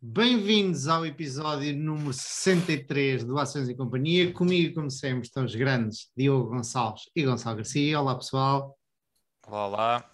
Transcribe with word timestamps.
Bem-vindos 0.00 0.86
ao 0.86 1.04
episódio 1.04 1.76
número 1.76 2.12
63 2.12 3.24
do 3.24 3.36
Ações 3.36 3.68
e 3.68 3.74
Companhia. 3.74 4.32
Comigo, 4.32 4.76
como 4.76 4.88
sempre, 4.92 5.26
estão 5.26 5.44
os 5.44 5.56
grandes 5.56 6.12
Diogo 6.16 6.50
Gonçalves 6.50 7.10
e 7.16 7.24
Gonçalo 7.24 7.56
Garcia. 7.56 8.00
Olá, 8.00 8.14
pessoal. 8.14 8.78
Olá, 9.44 9.66
olá. 9.66 10.10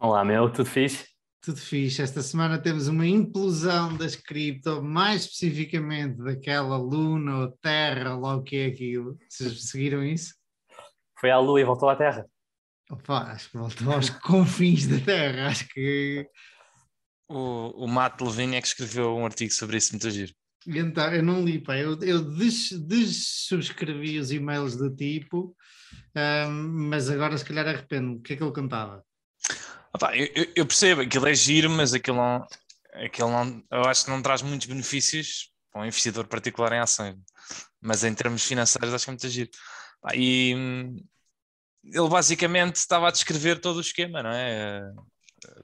Olá, 0.00 0.24
meu, 0.24 0.50
tudo 0.50 0.68
fixe? 0.68 1.06
Tudo 1.40 1.56
fixe. 1.56 2.02
Esta 2.02 2.20
semana 2.20 2.58
temos 2.58 2.88
uma 2.88 3.06
implosão 3.06 3.96
das 3.96 4.16
cripto, 4.16 4.82
mais 4.82 5.22
especificamente 5.22 6.16
daquela 6.16 6.76
Luna 6.76 7.42
ou 7.42 7.52
Terra, 7.62 8.16
lá 8.16 8.34
o 8.34 8.42
que 8.42 8.56
é 8.56 8.66
aquilo. 8.66 9.16
Vocês 9.28 9.70
seguiram 9.70 10.02
isso? 10.02 10.34
Foi 11.20 11.30
à 11.30 11.38
Lua 11.38 11.60
e 11.60 11.64
voltou 11.64 11.88
à 11.88 11.94
Terra. 11.94 12.26
Opa, 12.90 13.30
acho 13.30 13.50
que 13.50 13.56
voltou 13.56 13.92
aos 13.92 14.10
confins 14.18 14.88
da 14.88 14.98
Terra. 14.98 15.46
Acho 15.46 15.68
que 15.68 16.28
O, 17.32 17.84
o 17.84 17.88
Matt 17.88 18.20
Levine 18.20 18.56
é 18.56 18.60
que 18.60 18.68
escreveu 18.68 19.16
um 19.16 19.24
artigo 19.24 19.52
sobre 19.52 19.78
isso, 19.78 19.92
muito 19.92 20.10
giro. 20.10 20.32
Então, 20.66 21.12
eu 21.12 21.22
não 21.22 21.44
li, 21.44 21.58
pá. 21.60 21.76
Eu, 21.76 21.98
eu 22.02 22.22
des, 22.36 22.70
dessubscrevi 22.72 24.18
os 24.18 24.30
e-mails 24.30 24.76
do 24.76 24.94
tipo, 24.94 25.56
ahm, 26.14 26.88
mas 26.88 27.08
agora 27.10 27.36
se 27.36 27.44
calhar 27.44 27.66
arrependo. 27.66 28.18
O 28.18 28.20
que 28.20 28.34
é 28.34 28.36
que 28.36 28.42
ele 28.42 28.52
contava? 28.52 29.04
Opa, 29.94 30.16
eu, 30.16 30.26
eu- 30.34 30.52
eu 30.56 30.66
percebo, 30.66 31.00
aquilo 31.02 31.26
é 31.26 31.34
giro, 31.34 31.68
mas 31.70 31.92
aquilo 31.94 32.16
não, 32.18 32.46
aquilo 33.04 33.30
não, 33.30 33.62
eu 33.70 33.84
acho 33.84 34.04
que 34.04 34.10
não 34.10 34.22
traz 34.22 34.42
muitos 34.42 34.66
benefícios 34.66 35.50
para 35.70 35.82
um 35.82 35.86
investidor 35.86 36.26
particular 36.26 36.72
em 36.72 36.80
ações. 36.80 37.16
Mas 37.80 38.04
em 38.04 38.14
termos 38.14 38.44
financeiros 38.44 38.94
acho 38.94 39.04
que 39.04 39.10
é 39.10 39.12
muito 39.12 39.28
giro. 39.28 39.50
E 40.14 40.54
hum, 40.56 40.96
ele 41.84 42.08
basicamente 42.08 42.76
estava 42.76 43.08
a 43.08 43.10
descrever 43.10 43.60
todo 43.60 43.78
o 43.78 43.80
esquema, 43.80 44.22
não 44.22 44.30
é? 44.32 44.82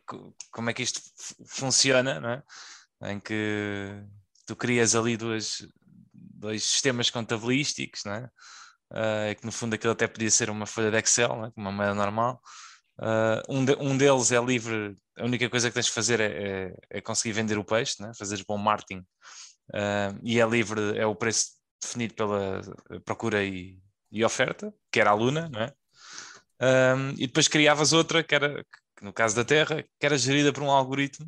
Co- 0.06 0.34
Como 0.50 0.70
é 0.70 0.74
que 0.74 0.82
isto 0.82 1.00
fu- 1.16 1.44
funciona, 1.46 2.20
não 2.20 2.30
é? 2.30 2.42
Em 3.12 3.20
que 3.20 4.02
tu 4.46 4.56
crias 4.56 4.94
ali 4.94 5.16
duas, 5.16 5.66
dois 6.12 6.64
sistemas 6.64 7.10
contabilísticos, 7.10 8.02
não 8.04 8.12
é? 8.14 8.30
Eh, 8.94 9.34
que 9.36 9.44
no 9.46 9.52
fundo 9.52 9.74
aquilo 9.74 9.92
até 9.92 10.06
podia 10.08 10.30
ser 10.30 10.50
uma 10.50 10.66
folha 10.66 10.90
de 10.90 10.98
Excel, 10.98 11.46
é? 11.46 11.52
uma 11.56 11.70
moeda 11.72 11.94
normal. 11.94 12.40
Uh, 13.00 13.40
um, 13.48 13.64
de- 13.64 13.76
um 13.76 13.96
deles 13.96 14.32
é 14.32 14.40
livre, 14.44 14.96
a 15.16 15.24
única 15.24 15.48
coisa 15.48 15.68
que 15.68 15.74
tens 15.74 15.86
de 15.86 15.92
fazer 15.92 16.20
é, 16.20 16.68
é- 16.70 16.74
é 16.98 17.00
conseguir 17.00 17.32
vender 17.32 17.56
o 17.58 17.64
peixe, 17.64 18.02
né? 18.02 18.10
fazeres 18.18 18.44
bom 18.44 18.58
marketing, 18.58 19.00
uh, 19.74 20.18
e 20.22 20.40
é 20.40 20.46
livre, 20.46 20.98
é 20.98 21.06
o 21.06 21.14
preço 21.14 21.52
definido 21.80 22.14
pela 22.14 22.60
procura 23.04 23.44
e, 23.44 23.78
e 24.10 24.24
oferta, 24.24 24.74
que 24.90 25.00
era 25.00 25.10
a 25.10 25.14
Luna, 25.14 25.48
não 25.48 25.60
é? 25.62 25.72
Um, 26.60 27.10
e 27.12 27.26
depois 27.28 27.46
criavas 27.46 27.92
outra, 27.92 28.24
que 28.24 28.34
era, 28.34 28.64
que 28.98 29.04
no 29.04 29.12
caso 29.12 29.36
da 29.36 29.44
Terra, 29.44 29.82
que 29.82 30.06
era 30.06 30.18
gerida 30.18 30.52
por 30.52 30.62
um 30.62 30.70
algoritmo? 30.70 31.26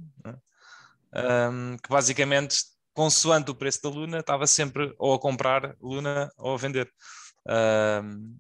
Um, 1.15 1.77
que 1.77 1.89
basicamente, 1.89 2.57
consoante 2.93 3.51
o 3.51 3.55
preço 3.55 3.81
da 3.83 3.89
Luna, 3.89 4.19
estava 4.19 4.47
sempre 4.47 4.93
ou 4.99 5.15
a 5.15 5.21
comprar 5.21 5.77
Luna 5.81 6.29
ou 6.37 6.55
a 6.55 6.57
vender. 6.57 6.93
Um, 7.47 8.39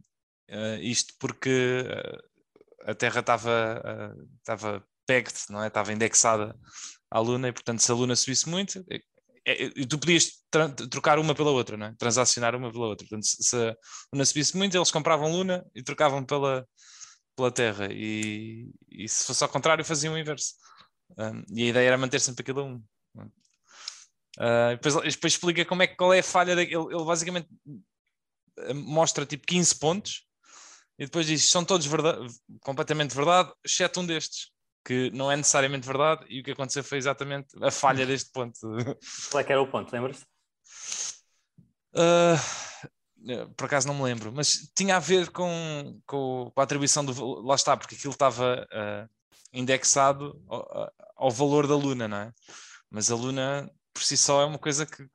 uh, 0.50 0.80
isto 0.82 1.14
porque 1.18 1.84
uh, 1.86 2.90
a 2.90 2.94
Terra 2.94 3.20
estava 3.20 4.14
uh, 4.16 4.28
estava 4.38 4.84
pegged, 5.06 5.36
não 5.48 5.62
é? 5.62 5.68
Estava 5.68 5.92
indexada 5.92 6.56
à 7.10 7.20
Luna 7.20 7.48
e 7.48 7.52
portanto 7.52 7.80
se 7.80 7.90
a 7.90 7.94
Luna 7.94 8.16
subisse 8.16 8.48
muito 8.48 8.84
e 9.46 9.86
tu 9.86 9.98
podias 9.98 10.44
trocar 10.90 11.18
uma 11.18 11.34
pela 11.34 11.50
outra, 11.50 11.76
não 11.76 11.86
é? 11.86 11.94
Transacionar 11.98 12.54
uma 12.54 12.70
pela 12.70 12.86
outra. 12.86 13.06
Portanto, 13.08 13.26
se 13.26 13.56
a 13.56 13.74
Luna 14.12 14.24
subisse 14.24 14.56
muito, 14.56 14.76
eles 14.76 14.90
compravam 14.90 15.32
Luna 15.32 15.64
e 15.74 15.82
trocavam 15.82 16.24
pela, 16.24 16.66
pela 17.40 17.50
Terra. 17.50 17.88
E, 17.90 18.70
e 18.90 19.08
se 19.08 19.24
fosse 19.24 19.42
ao 19.42 19.48
contrário, 19.48 19.84
faziam 19.84 20.14
o 20.14 20.18
inverso. 20.18 20.54
Um, 21.18 21.42
e 21.52 21.64
a 21.64 21.66
ideia 21.68 21.86
era 21.88 21.98
manter 21.98 22.20
sempre 22.20 22.42
aquilo 22.42 22.60
a 22.60 22.64
um. 22.64 22.84
Uh, 24.38 24.70
depois, 24.80 24.94
depois 24.94 25.32
explica 25.32 25.64
como 25.64 25.82
é, 25.82 25.86
qual 25.86 26.12
é 26.14 26.20
a 26.20 26.22
falha. 26.22 26.54
da- 26.54 26.62
ele, 26.62 26.74
ele 26.74 27.04
basicamente 27.04 27.48
uh, 28.58 28.74
mostra 28.74 29.26
tipo 29.26 29.46
15 29.46 29.78
pontos 29.78 30.26
e 30.98 31.04
depois 31.06 31.26
diz 31.26 31.48
são 31.48 31.64
todos 31.64 31.86
verda- 31.86 32.18
completamente 32.60 33.14
verdade, 33.14 33.50
exceto 33.64 34.00
um 34.00 34.06
destes, 34.06 34.50
que 34.84 35.10
não 35.12 35.32
é 35.32 35.36
necessariamente 35.36 35.86
verdade, 35.86 36.26
e 36.28 36.40
o 36.40 36.44
que 36.44 36.50
aconteceu 36.52 36.84
foi 36.84 36.98
exatamente 36.98 37.48
a 37.62 37.70
falha 37.70 38.04
deste 38.06 38.30
ponto. 38.30 38.58
Qual 39.30 39.40
é 39.40 39.44
que 39.44 39.52
era 39.52 39.62
o 39.62 39.66
ponto, 39.70 39.90
lembras-te? 39.92 40.26
Ah, 41.94 42.36
por 43.56 43.66
acaso 43.66 43.86
não 43.86 43.94
me 43.94 44.02
lembro, 44.02 44.32
mas 44.32 44.70
tinha 44.74 44.96
a 44.96 45.00
ver 45.00 45.30
com, 45.30 46.00
com, 46.06 46.50
com 46.54 46.60
a 46.60 46.64
atribuição 46.64 47.04
do 47.04 47.40
lá 47.42 47.54
está, 47.54 47.76
porque 47.76 47.94
aquilo 47.94 48.12
estava 48.12 48.66
ah, 48.72 49.08
indexado 49.52 50.42
ao, 50.48 50.92
ao 51.16 51.30
valor 51.30 51.66
da 51.66 51.76
Luna, 51.76 52.08
não 52.08 52.16
é? 52.16 52.32
Mas 52.90 53.10
a 53.10 53.14
Luna 53.14 53.70
por 53.92 54.02
si 54.02 54.16
só 54.16 54.42
é 54.42 54.44
uma 54.46 54.58
coisa 54.58 54.86
que 54.86 55.06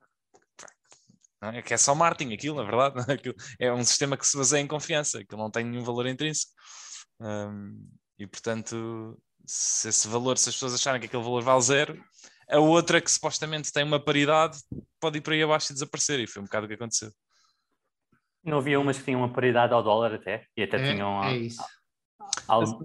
é? 1.42 1.62
que 1.62 1.74
é 1.74 1.76
só 1.76 1.94
marketing, 1.94 2.34
aquilo, 2.34 2.56
na 2.56 2.62
verdade, 2.62 2.94
é? 3.58 3.72
Um 3.72 3.84
sistema 3.84 4.16
que 4.16 4.26
se 4.26 4.36
baseia 4.36 4.60
em 4.60 4.66
confiança, 4.66 5.24
que 5.24 5.36
não 5.36 5.50
tem 5.50 5.64
nenhum 5.64 5.84
valor 5.84 6.06
intrínseco. 6.06 6.52
Ahm, 7.20 7.76
e 8.18 8.26
portanto, 8.26 9.20
se 9.46 9.88
esse 9.88 10.08
valor, 10.08 10.38
se 10.38 10.48
as 10.48 10.54
pessoas 10.54 10.74
acharem 10.74 11.00
que 11.00 11.06
aquele 11.06 11.22
valor 11.22 11.42
vale 11.42 11.62
zero, 11.62 12.04
a 12.48 12.58
outra 12.58 13.00
que 13.00 13.10
supostamente 13.10 13.72
tem 13.72 13.84
uma 13.84 14.02
paridade 14.02 14.58
pode 15.00 15.18
ir 15.18 15.20
por 15.20 15.32
aí 15.32 15.42
abaixo 15.42 15.72
e 15.72 15.74
desaparecer, 15.74 16.20
e 16.20 16.26
foi 16.26 16.42
um 16.42 16.46
bocado 16.46 16.66
o 16.66 16.68
que 16.68 16.74
aconteceu. 16.74 17.12
Não 18.46 18.58
havia 18.58 18.78
umas 18.78 18.96
que 18.96 19.04
tinham 19.04 19.20
uma 19.20 19.32
paridade 19.32 19.72
ao 19.74 19.82
dólar 19.82 20.14
até? 20.14 20.46
E 20.56 20.62
até 20.62 20.76
É, 20.78 20.92
tinham, 20.92 21.24
é 21.24 21.36
isso. 21.36 21.60
algo- 22.46 22.84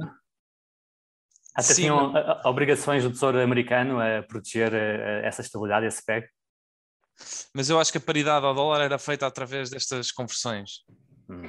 até 1.54 1.74
Sim, 1.76 1.82
tinham 1.84 2.16
ah, 2.16 2.42
ah, 2.44 2.50
obrigações 2.50 3.04
do 3.04 3.12
Tesouro 3.12 3.40
americano 3.40 4.00
a 4.00 4.24
proteger 4.24 4.74
ah, 4.74 5.28
essa 5.28 5.42
estabilidade, 5.42 5.86
esse 5.86 6.04
peg. 6.04 6.28
Mas 7.54 7.70
eu 7.70 7.80
acho 7.80 7.92
que 7.92 8.00
a 8.00 8.02
paridade 8.02 8.44
ao 8.44 8.56
dólar 8.56 8.82
era 8.82 8.98
feita 8.98 9.28
através 9.28 9.70
destas 9.70 10.12
conversões. 10.12 10.84
Hum. 11.30 11.44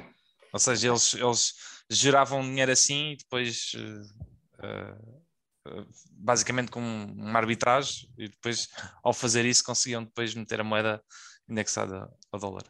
Ou 0.53 0.59
seja, 0.59 0.89
eles, 0.89 1.15
eles 1.15 1.53
geravam 1.89 2.43
dinheiro 2.43 2.71
assim 2.71 3.13
e 3.13 3.17
depois, 3.17 3.71
eh, 4.61 4.95
basicamente 6.11 6.69
com 6.69 6.79
uma 6.79 7.39
arbitragem, 7.39 8.07
e 8.19 8.27
depois, 8.27 8.67
ao 9.03 9.13
fazer 9.13 9.45
isso, 9.45 9.63
conseguiam 9.63 10.03
depois 10.03 10.35
meter 10.35 10.59
a 10.59 10.63
moeda 10.63 11.03
indexada 11.49 12.07
ao 12.31 12.39
dólar. 12.39 12.63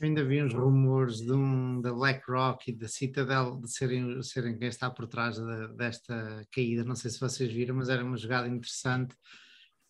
Ainda 0.00 0.24
vi 0.24 0.42
uns 0.42 0.54
rumores 0.54 1.18
de 1.20 1.30
um, 1.32 1.80
da 1.80 1.92
BlackRock 1.92 2.70
e 2.70 2.74
da 2.74 2.88
Citadel 2.88 3.60
de 3.60 3.70
serem, 3.70 4.22
serem 4.22 4.58
quem 4.58 4.68
está 4.68 4.90
por 4.90 5.06
trás 5.06 5.36
da- 5.36 5.66
desta 5.68 6.46
caída. 6.50 6.82
Não 6.84 6.94
sei 6.94 7.10
se 7.10 7.20
vocês 7.20 7.52
viram, 7.52 7.74
mas 7.76 7.90
era 7.90 8.02
uma 8.02 8.16
jogada 8.16 8.48
interessante 8.48 9.14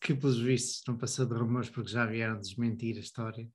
que, 0.00 0.12
pelos 0.14 0.40
vistos, 0.40 0.82
não 0.88 0.96
passou 0.96 1.26
de 1.26 1.34
rumores 1.34 1.70
porque 1.70 1.90
já 1.92 2.06
vieram 2.06 2.40
desmentir 2.40 2.96
a 2.96 3.00
história. 3.00 3.48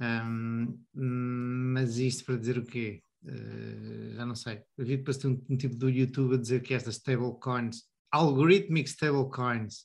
Ahm, 0.00 0.78
mas 0.94 1.98
isto 1.98 2.24
para 2.24 2.38
dizer 2.38 2.56
o 2.56 2.64
quê? 2.64 3.02
Eh, 3.26 4.12
já 4.14 4.24
não 4.24 4.34
sei. 4.34 4.62
Eu 4.78 4.86
vi 4.86 4.96
depois 4.96 5.22
um, 5.24 5.38
um 5.50 5.56
tipo 5.56 5.76
do 5.76 5.90
YouTube 5.90 6.34
a 6.34 6.38
dizer 6.38 6.62
que 6.62 6.72
estas 6.72 6.96
stablecoins, 6.96 7.82
algorithmic 8.10 8.88
stablecoins, 8.88 9.84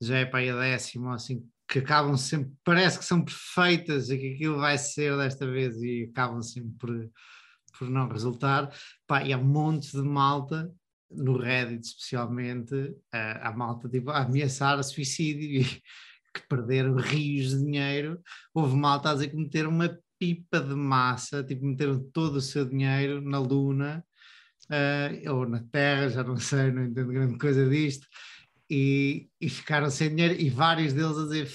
já 0.00 0.18
é 0.18 0.24
para 0.24 0.38
aí 0.38 0.48
a 0.48 0.56
décima, 0.58 1.08
ou 1.08 1.14
assim, 1.14 1.46
que 1.68 1.80
acabam 1.80 2.16
sempre, 2.16 2.52
parece 2.64 2.98
que 2.98 3.04
são 3.04 3.22
perfeitas 3.22 4.08
e 4.08 4.16
que 4.18 4.34
aquilo 4.34 4.58
vai 4.58 4.78
ser 4.78 5.16
desta 5.16 5.46
vez 5.46 5.76
e 5.82 6.08
acabam 6.10 6.42
sempre 6.42 6.72
por, 6.78 7.10
por 7.78 7.90
não 7.90 8.08
resultar. 8.08 8.72
Pá, 9.06 9.22
e 9.22 9.32
há 9.32 9.38
montes 9.38 9.92
de 9.92 10.02
malta, 10.02 10.72
no 11.10 11.36
Reddit 11.36 11.86
especialmente, 11.86 12.74
a 13.12 13.52
malta 13.52 13.88
tipo, 13.88 14.10
a 14.10 14.22
ameaçar 14.22 14.78
a 14.78 14.82
suicídio 14.82 15.60
e 15.60 15.64
que 16.34 16.46
perderam 16.48 16.94
rios 16.96 17.50
de 17.50 17.64
dinheiro. 17.64 18.20
Houve 18.54 18.76
malta 18.76 19.10
a 19.10 19.14
dizer 19.14 19.28
que 19.28 19.36
meteram 19.36 19.70
uma 19.70 19.98
pipa 20.18 20.60
de 20.60 20.74
massa, 20.74 21.44
tipo, 21.44 21.64
meteram 21.64 22.02
todo 22.12 22.36
o 22.36 22.40
seu 22.40 22.64
dinheiro 22.64 23.20
na 23.20 23.38
Luna. 23.38 24.04
eh, 24.70 25.22
ou 25.30 25.48
na 25.48 25.62
Terra, 25.72 26.08
já 26.10 26.22
não 26.24 26.36
sei, 26.36 26.70
não 26.70 26.84
entendo 26.84 27.12
grande 27.12 27.38
coisa 27.38 27.68
disto, 27.68 28.06
e, 28.70 29.28
e 29.40 29.48
ficaram 29.48 29.90
sem 29.90 30.10
dinheiro, 30.10 30.34
e 30.40 30.50
vários 30.50 30.92
deles 30.92 31.16
a 31.16 31.22
dizer, 31.24 31.50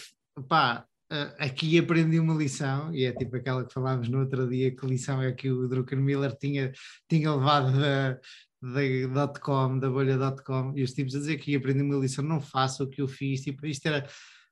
pá, 0.48 0.86
eh, 1.12 1.36
aqui 1.40 1.78
aprendi 1.78 2.20
uma 2.20 2.34
lição, 2.34 2.94
e 2.94 3.06
é 3.06 3.12
tipo 3.12 3.36
aquela 3.36 3.66
que 3.66 3.74
falámos 3.74 4.10
no 4.10 4.22
outro 4.22 4.50
dia, 4.50 4.76
que 4.76 4.86
lição 4.86 5.22
é 5.22 5.32
que 5.32 5.52
o 5.52 5.68
Druckenmiller 5.68 6.36
tinha, 6.38 6.72
tinha 7.10 7.34
levado 7.34 7.72
da, 7.80 8.14
da 8.62 9.26
dot-com, 9.26 9.80
da 9.80 9.90
bolha 9.90 10.18
dot-com, 10.18 10.74
e 10.76 10.84
os 10.84 10.94
tipos 10.94 11.16
a 11.16 11.20
dizer 11.20 11.38
que 11.38 11.56
aprendi 11.56 11.82
uma 11.82 11.98
lição, 11.98 12.24
não 12.24 12.42
faça 12.42 12.84
o 12.84 12.90
que 12.90 13.02
eu 13.02 13.08
fiz, 13.08 13.42
tipo, 13.42 13.66
isto 13.66 13.86
era... 13.86 14.08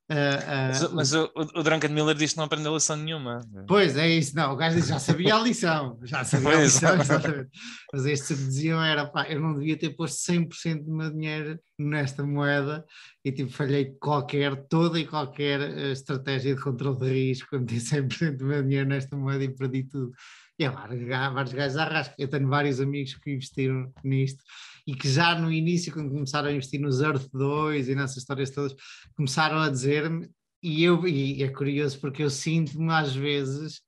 eh, 0.09 0.15
eh, 0.15 0.68
Mas, 0.68 0.94
mas 0.94 1.13
o, 1.13 1.31
o, 1.36 1.63
Drunken 1.63 1.89
Miller 1.89 2.15
diz 2.15 2.31
que 2.31 2.38
não 2.38 2.44
aprendeu 2.45 2.74
lição 2.74 2.98
nenhuma. 2.98 3.39
Pois 3.68 3.95
é 3.95 4.09
isso, 4.09 4.36
não, 4.36 4.51
o 4.53 4.56
gajo 4.57 4.75
disse, 4.75 4.89
já 4.89 5.00
sabia 5.00 5.36
a 5.36 5.39
lição, 5.39 5.98
já 6.03 6.24
sabia 6.25 6.57
a 6.57 6.62
lição, 6.63 7.00
exatamente. 7.00 7.50
Mas 7.94 8.06
estes 8.06 8.31
o 8.31 8.36
que 8.36 8.44
diziam 8.44 8.83
era, 8.83 9.06
pá, 9.06 9.30
eu 9.30 9.39
não 9.39 9.53
devia 9.53 9.77
ter 9.77 9.92
posto 9.92 10.19
100% 10.31 10.83
do 10.83 10.92
meu 10.95 11.09
dinheiro 11.12 11.57
nesta 11.80 12.24
moeda 12.24 12.83
e 13.24 13.31
tipo, 13.31 13.51
falhei 13.51 13.94
qualquer, 14.01 14.56
toda 14.68 15.00
e 15.00 15.07
qualquer 15.07 15.62
eh, 15.62 15.92
estratégia 15.92 16.56
de 16.56 16.62
controle 16.62 16.98
de 17.00 17.09
risco, 17.09 17.48
quando 17.50 17.68
ter 17.68 17.80
100% 17.80 18.38
do 18.38 18.45
meu 18.45 18.62
dinheiro 18.62 18.89
nesta 18.89 19.15
moeda 19.15 19.44
e 19.44 19.50
perdi 19.56 19.83
tudo. 19.83 20.12
E 20.59 20.65
há 20.65 20.71
vários, 20.71 21.03
ga- 21.07 21.30
vários 21.30 21.53
gajos 21.53 21.77
à 21.77 21.86
rasca. 21.86 22.15
Eu 22.19 22.27
tenho 22.27 22.48
vários 22.48 22.80
amigos 22.81 23.15
que 23.15 23.31
investiram 23.31 23.92
nisto 24.03 24.44
e 24.87 24.95
que 24.95 25.09
já 25.09 25.37
no 25.39 25.51
início, 25.51 25.93
quando 25.93 26.11
começaram 26.11 26.49
a 26.49 26.51
investir 26.51 26.79
nos 26.79 27.01
Earth 27.01 27.29
2 27.33 27.89
e 27.89 27.95
nessas 27.95 28.17
histórias 28.17 28.49
todas, 28.49 28.75
começaram 29.15 29.57
a 29.59 29.69
dizer-me, 29.69 30.29
e, 30.63 30.83
eu, 30.83 31.07
e 31.07 31.43
é 31.43 31.49
curioso 31.49 31.99
porque 31.99 32.23
eu 32.23 32.29
sinto-me 32.29 32.91
às 32.91 33.15
vezes 33.15 33.81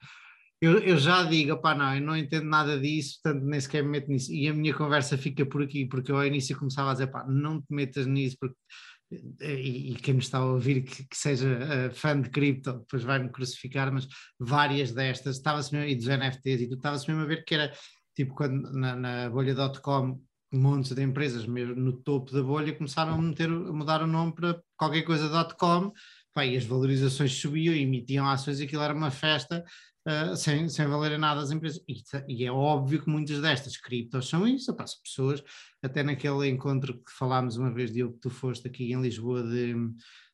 eu, 0.64 0.80
eu 0.80 0.98
já 0.98 1.24
digo, 1.24 1.58
pá, 1.58 1.76
não, 1.76 1.94
eu 1.94 2.02
não 2.02 2.16
entendo 2.16 2.46
nada 2.46 2.80
disso, 2.80 3.20
portanto 3.22 3.44
nem 3.44 3.60
sequer 3.60 3.84
me 3.84 3.90
meto 3.90 4.10
nisso. 4.10 4.32
E 4.32 4.48
a 4.48 4.54
minha 4.54 4.74
conversa 4.74 5.18
fica 5.18 5.46
por 5.46 5.62
aqui, 5.62 5.86
porque 5.86 6.10
eu 6.10 6.16
ao 6.16 6.26
início 6.26 6.58
começava 6.58 6.90
a 6.90 6.94
dizer, 6.94 7.08
pá, 7.08 7.26
não 7.28 7.62
te 7.62 7.68
metas 7.70 8.08
nisso, 8.08 8.38
porque 8.40 8.56
e, 9.42 9.96
quem 10.02 10.14
me 10.14 10.22
está 10.22 10.38
a 10.38 10.46
ouvir 10.46 10.84
que, 10.84 11.06
que 11.06 11.18
seja 11.18 11.48
uh, 11.50 11.94
fã 11.94 12.20
de 12.20 12.30
cripto, 12.30 12.80
depois 12.80 13.04
vai-me 13.04 13.30
crucificar, 13.30 13.92
mas 13.92 14.08
várias 14.40 14.94
destas, 14.94 15.36
estava-se 15.36 15.74
mesmo, 15.74 15.90
e 15.90 15.96
dos 15.96 16.08
NFTs, 16.08 16.62
e 16.62 16.70
tu 16.70 16.76
estavas 16.76 17.06
mesmo 17.08 17.24
a 17.24 17.26
ver 17.26 17.44
que 17.44 17.56
era 17.56 17.74
tipo 18.16 18.34
quando 18.34 18.72
na, 18.72 18.96
na 18.96 19.30
bolha.com 19.30 20.22
montes 20.56 20.94
de 20.94 21.02
empresas, 21.02 21.46
mesmo 21.46 21.76
no 21.76 21.94
topo 21.94 22.32
da 22.32 22.42
bolha, 22.42 22.74
começaram 22.74 23.14
a, 23.14 23.22
meter, 23.22 23.50
a 23.50 23.74
mudar 23.74 24.02
o 24.02 24.08
nome 24.08 24.34
para 24.34 24.62
qualquer 24.78 25.04
coisa 25.04 25.30
.com, 25.58 25.92
pá, 26.34 26.46
e 26.46 26.58
as 26.58 26.66
valorizações 26.66 27.34
subiam, 27.34 27.74
emitiam 27.74 28.28
ações, 28.28 28.60
e 28.60 28.64
aquilo 28.64 28.82
era 28.82 28.94
uma 28.94 29.12
festa, 29.12 29.64
uh, 30.08 30.36
sem, 30.36 30.70
sem 30.70 30.88
valer 30.88 31.18
nada 31.18 31.42
as 31.42 31.52
empresas. 31.52 31.82
E, 31.88 32.04
e, 32.28 32.46
é 32.46 32.52
óbvio 32.52 33.02
que 33.02 33.10
muitas 33.10 33.42
destas 33.42 33.78
criptos 33.78 34.30
são 34.30 34.48
isso, 34.48 34.72
opa, 34.72 34.86
pessoas, 35.04 35.44
até 35.82 36.04
naquele 36.04 36.48
encontro 36.50 36.94
que 36.94 37.12
falámos 37.12 37.58
uma 37.58 37.72
vez, 37.72 37.92
Diogo, 37.92 38.14
que 38.14 38.22
tu 38.22 38.30
foste 38.30 38.68
aqui 38.68 38.92
em 38.92 39.02
Lisboa, 39.02 39.44
de, 39.44 39.74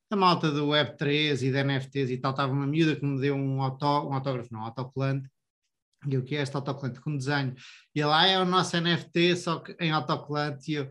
da 0.09 0.17
malta 0.17 0.51
do 0.51 0.67
Web3 0.67 1.41
e 1.43 1.51
de 1.51 1.63
NFTs 1.63 2.09
e 2.09 2.17
tal, 2.17 2.31
estava 2.31 2.51
uma 2.51 2.67
miúda 2.67 2.95
que 2.95 3.05
me 3.05 3.19
deu 3.19 3.35
um, 3.35 3.61
auto, 3.61 3.85
um 3.85 4.13
autógrafo, 4.13 4.51
não, 4.51 4.61
um 4.61 4.63
autocolante, 4.63 5.29
e 6.07 6.17
o 6.17 6.23
que 6.23 6.35
é 6.35 6.41
este 6.41 6.55
autocolante? 6.55 7.01
Com 7.01 7.17
desenho. 7.17 7.55
E 7.93 8.03
lá 8.03 8.21
ah, 8.21 8.27
é 8.27 8.39
o 8.39 8.45
nosso 8.45 8.79
NFT, 8.79 9.35
só 9.35 9.59
que 9.59 9.75
em 9.79 9.91
autocolante, 9.91 10.71
e 10.71 10.75
eu, 10.75 10.89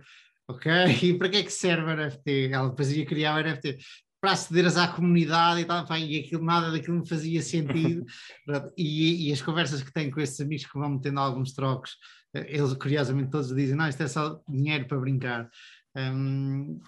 ok, 0.48 0.70
e 1.02 1.18
para 1.18 1.28
que 1.28 1.36
é 1.38 1.42
que 1.42 1.52
serve 1.52 1.90
o 1.90 1.96
NFT? 1.96 2.50
Ela 2.52 2.68
depois 2.68 2.92
ia 2.92 3.06
criar 3.06 3.36
o 3.36 3.42
NFT 3.42 3.78
para 4.20 4.32
acederes 4.32 4.76
à 4.76 4.88
comunidade 4.88 5.60
e 5.60 5.64
tal, 5.64 5.86
e 5.96 6.18
aquilo, 6.18 6.44
nada 6.44 6.72
daquilo 6.72 6.98
me 6.98 7.08
fazia 7.08 7.40
sentido. 7.40 8.04
e, 8.76 9.28
e, 9.28 9.32
as 9.32 9.40
conversas 9.40 9.82
que 9.82 9.92
tenho 9.92 10.10
com 10.10 10.20
esses 10.20 10.40
amigos 10.40 10.66
que 10.66 10.78
vão 10.78 10.90
metendo 10.90 11.20
alguns 11.20 11.52
trocos, 11.52 11.96
eh, 12.34 12.56
eles 12.56 12.74
curiosamente 12.74 13.30
todos 13.30 13.54
dizem: 13.54 13.76
não, 13.76 13.88
isto 13.88 14.02
é 14.02 14.08
só 14.08 14.40
dinheiro 14.48 14.86
para 14.86 14.98
brincar. 14.98 15.48
Um, 15.96 16.80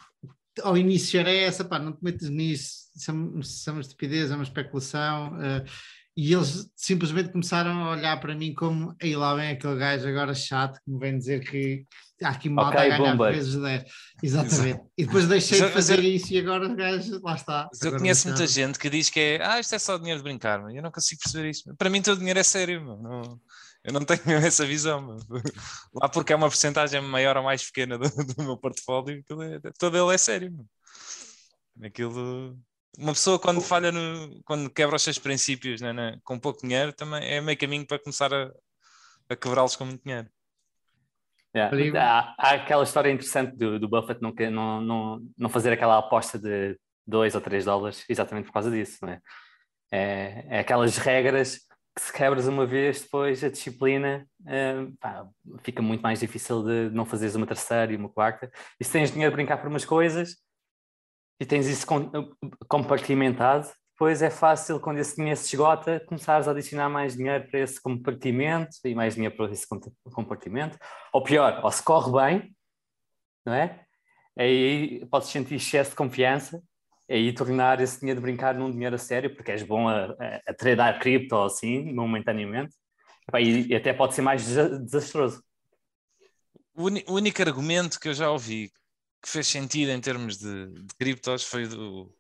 ao 0.63 0.77
início 0.77 1.19
era 1.21 1.31
essa, 1.31 1.65
pá, 1.65 1.79
não 1.79 1.93
te 1.93 2.03
metes 2.03 2.29
nisso, 2.29 2.91
isso 2.95 3.11
é, 3.11 3.15
isso 3.41 3.71
é 3.71 3.73
uma 3.73 3.81
estupidez, 3.81 4.31
é 4.31 4.35
uma 4.35 4.43
especulação. 4.43 5.35
Uh, 5.35 5.65
e 6.17 6.33
eles 6.33 6.71
simplesmente 6.75 7.31
começaram 7.31 7.85
a 7.85 7.93
olhar 7.93 8.19
para 8.21 8.35
mim 8.35 8.53
como 8.53 8.95
aí 9.01 9.15
lá 9.15 9.35
vem 9.35 9.51
aquele 9.51 9.77
gajo 9.77 10.09
agora 10.09 10.35
chato 10.35 10.81
que 10.85 10.91
me 10.91 10.99
vem 10.99 11.19
dizer 11.19 11.41
que 11.41 11.87
há 12.23 12.31
aqui 12.31 12.49
mal 12.49 12.69
okay, 12.69 12.81
a 12.81 12.99
ganhar 12.99 13.13
bomba. 13.13 13.31
vezes 13.31 13.55
10. 13.55 13.85
Exatamente. 14.23 14.81
E 14.99 15.07
depois 15.07 15.27
deixei 15.27 15.61
de 15.61 15.69
fazer 15.69 16.01
isso 16.01 16.33
e 16.33 16.39
agora 16.39 16.67
o 16.67 16.77
gajo 16.77 17.21
lá 17.23 17.35
está. 17.35 17.69
Mas 17.73 17.83
eu 17.83 17.97
conheço 17.97 18.29
muita 18.29 18.47
gente 18.47 18.79
que 18.79 18.91
diz 18.91 19.09
que 19.09 19.21
é 19.21 19.43
ah, 19.43 19.61
isto 19.61 19.75
é 19.75 19.79
só 19.79 19.97
dinheiro 19.97 20.19
de 20.19 20.25
brincar, 20.25 20.61
mas 20.61 20.75
eu 20.75 20.83
não 20.83 20.91
consigo 20.91 21.21
perceber 21.23 21.51
isso. 21.51 21.75
Para 21.77 21.91
mim 21.91 22.03
todo 22.03 22.19
dinheiro 22.19 22.39
é 22.39 22.45
sério, 22.45 22.85
não, 22.85 23.41
eu 23.85 23.93
não 23.93 24.05
tenho 24.05 24.21
essa 24.45 24.67
visão. 24.67 25.17
Lá 25.95 26.09
porque 26.09 26.33
é 26.33 26.37
uma 26.37 26.49
porcentagem 26.49 27.01
maior 27.01 27.37
ou 27.37 27.45
mais 27.45 27.65
pequena 27.65 27.97
do, 27.99 28.09
do 28.09 28.43
meu 28.43 28.57
portfólio, 28.57 29.25
é, 29.43 29.71
todo 29.79 29.97
ele 29.97 30.15
é 30.15 30.19
sério. 30.19 30.53
Aquilo 31.83 32.59
uma 32.99 33.13
pessoa 33.13 33.39
quando 33.39 33.61
falha 33.61 33.93
no, 33.93 34.43
quando 34.45 34.71
quebra 34.71 34.97
os 34.97 35.03
seus 35.03 35.19
princípios 35.19 35.81
né, 35.81 35.93
né, 35.93 36.19
com 36.25 36.39
pouco 36.39 36.61
dinheiro 36.61 36.93
também 36.93 37.23
é 37.25 37.41
meio 37.41 37.59
caminho 37.59 37.87
para 37.87 37.99
começar 37.99 38.33
a, 38.33 38.51
a 39.29 39.37
quebrá-los 39.37 39.77
com 39.77 39.85
muito 39.85 40.03
dinheiro. 40.03 40.29
Yeah. 41.55 42.01
Há, 42.01 42.35
há, 42.39 42.55
aquela 42.55 42.85
história 42.85 43.11
interessante 43.11 43.57
do, 43.57 43.79
do 43.79 43.89
Buffett 43.89 44.23
não, 44.23 44.33
não, 44.51 44.81
não, 44.81 45.29
não 45.37 45.49
fazer 45.49 45.73
aquela 45.73 45.99
aposta 45.99 46.39
de 46.39 46.79
2 47.07 47.35
ou 47.35 47.41
3 47.41 47.65
dólares 47.65 48.05
exatamente 48.09 48.47
por 48.47 48.53
causa 48.53 48.71
disso, 48.71 48.99
não 49.03 49.11
é? 49.11 49.21
É, 49.93 50.47
é 50.49 50.59
aquelas 50.61 50.97
regras 50.97 51.59
que 51.95 52.03
se 52.03 52.13
quebras 52.13 52.47
uma 52.47 52.65
vez, 52.65 53.03
depois 53.03 53.43
a 53.43 53.49
disciplina 53.49 54.25
é, 54.47 54.75
pá, 55.01 55.27
fica 55.65 55.83
muito 55.83 56.01
mais 56.01 56.21
difícil 56.21 56.63
de 56.63 56.91
não 56.95 57.05
fazeres 57.05 57.35
uma 57.35 57.47
terceira 57.47 57.93
e 57.93 57.97
uma 57.97 58.09
quarta. 58.09 58.49
E 58.79 58.85
se 58.85 58.93
tens 58.93 59.11
dinheiro 59.11 59.33
para 59.33 59.43
brincar 59.43 59.57
por 59.59 59.67
umas 59.67 59.85
coisas, 59.85 60.37
e 61.41 61.47
tens 61.47 61.67
isso 61.67 61.87
compartimentado, 62.69 63.69
depois 63.93 64.23
é 64.23 64.31
fácil, 64.31 64.81
quando 64.81 64.99
esse 64.99 65.17
dinheiro 65.17 65.39
se 65.39 65.47
esgota, 65.47 66.01
começares 66.07 66.47
a 66.47 66.53
adicionar 66.53 66.89
mais 66.89 67.17
dinheiro 67.17 67.47
para 67.49 67.61
esse 67.61 67.81
compartimento 67.81 68.77
e 68.85 68.95
mais 68.95 69.15
dinheiro 69.15 69.37
para 69.37 69.51
esse 69.51 69.67
compartimento. 70.15 70.79
Ou 71.13 71.23
pior, 71.23 71.61
ou 71.63 71.71
se 71.71 71.83
corre 71.83 72.11
bem, 72.13 72.57
não 73.45 73.53
é? 73.53 73.85
Aí 74.39 75.05
podes 75.11 75.29
sentir 75.29 75.57
excesso 75.57 75.91
de 75.91 75.97
confiança 75.97 76.63
aí 77.11 77.33
tornar 77.33 77.81
esse 77.81 77.99
dinheiro 77.99 78.21
de 78.21 78.23
brincar 78.25 78.55
num 78.55 78.71
dinheiro 78.71 78.95
a 78.95 78.99
sério, 78.99 79.35
porque 79.35 79.51
és 79.51 79.63
bom 79.63 79.89
a, 79.89 80.05
a, 80.07 80.41
a 80.49 80.55
tradar 80.55 80.99
cripto 81.01 81.37
assim, 81.37 81.93
momentaneamente, 81.93 82.75
e 83.39 83.75
até 83.75 83.93
pode 83.93 84.15
ser 84.15 84.23
mais 84.23 84.45
desastroso. 84.45 85.43
O 86.75 87.15
único 87.15 87.43
argumento 87.43 87.99
que 87.99 88.09
eu 88.09 88.15
já 88.15 88.31
ouvi 88.31 88.71
que 89.23 89.29
fez 89.29 89.47
sentido 89.47 89.91
em 89.91 90.01
termos 90.01 90.39
de, 90.39 90.67
de 90.67 90.95
criptos 90.99 91.45
foi 91.45 91.67
do, 91.67 92.15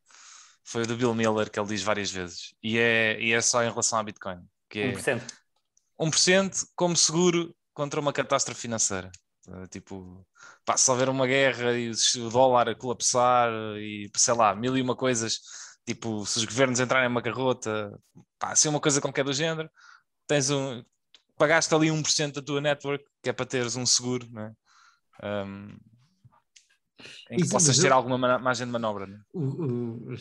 foi 0.64 0.86
do 0.86 0.96
Bill 0.96 1.14
Miller, 1.14 1.50
que 1.50 1.58
ele 1.58 1.68
diz 1.68 1.82
várias 1.82 2.10
vezes, 2.10 2.54
e 2.62 2.78
é, 2.78 3.20
e 3.20 3.32
é 3.32 3.40
só 3.40 3.62
em 3.62 3.70
relação 3.70 3.98
à 3.98 4.02
Bitcoin, 4.02 4.40
que 4.68 4.78
é 4.78 4.92
1%. 4.92 5.22
1% 5.98 6.66
como 6.74 6.96
seguro 6.96 7.54
contra 7.74 8.00
uma 8.00 8.12
catástrofe 8.12 8.60
financeira. 8.60 9.10
Eh, 9.48 9.66
tipo, 9.68 10.26
pá, 10.64 10.76
se 10.76 10.90
houver 10.90 11.08
uma 11.08 11.26
guerra 11.26 11.72
e 11.72 11.90
o 11.90 12.30
dólar 12.30 12.68
a 12.68 12.74
colapsar 12.74 13.50
e 13.78 14.10
sei 14.16 14.34
lá, 14.34 14.54
mil 14.54 14.76
e 14.76 14.82
uma 14.82 14.96
coisas, 14.96 15.40
tipo, 15.86 16.24
se 16.26 16.38
os 16.38 16.44
governos 16.44 16.80
entrarem 16.80 17.08
em 17.08 17.10
uma 17.10 17.22
pá, 18.38 18.54
se 18.54 18.66
é 18.66 18.70
uma 18.70 18.80
coisa 18.80 19.00
qualquer 19.00 19.24
do 19.24 19.32
género, 19.32 19.70
tens 20.26 20.50
um, 20.50 20.84
pagaste 21.36 21.74
ali 21.74 21.88
1% 21.88 22.34
da 22.34 22.42
tua 22.42 22.60
network, 22.60 23.04
que 23.22 23.30
é 23.30 23.32
para 23.32 23.46
teres 23.46 23.76
um 23.76 23.86
seguro, 23.86 24.28
né? 24.30 24.52
Um, 25.22 25.76
em 27.30 27.36
que 27.36 27.42
Isso, 27.42 27.52
possas 27.52 27.78
ter 27.78 27.92
alguma 27.92 28.18
margem 28.38 28.66
de 28.66 28.72
manobra. 28.72 29.06
Né? 29.06 29.18
O, 29.32 29.42
o, 29.42 30.14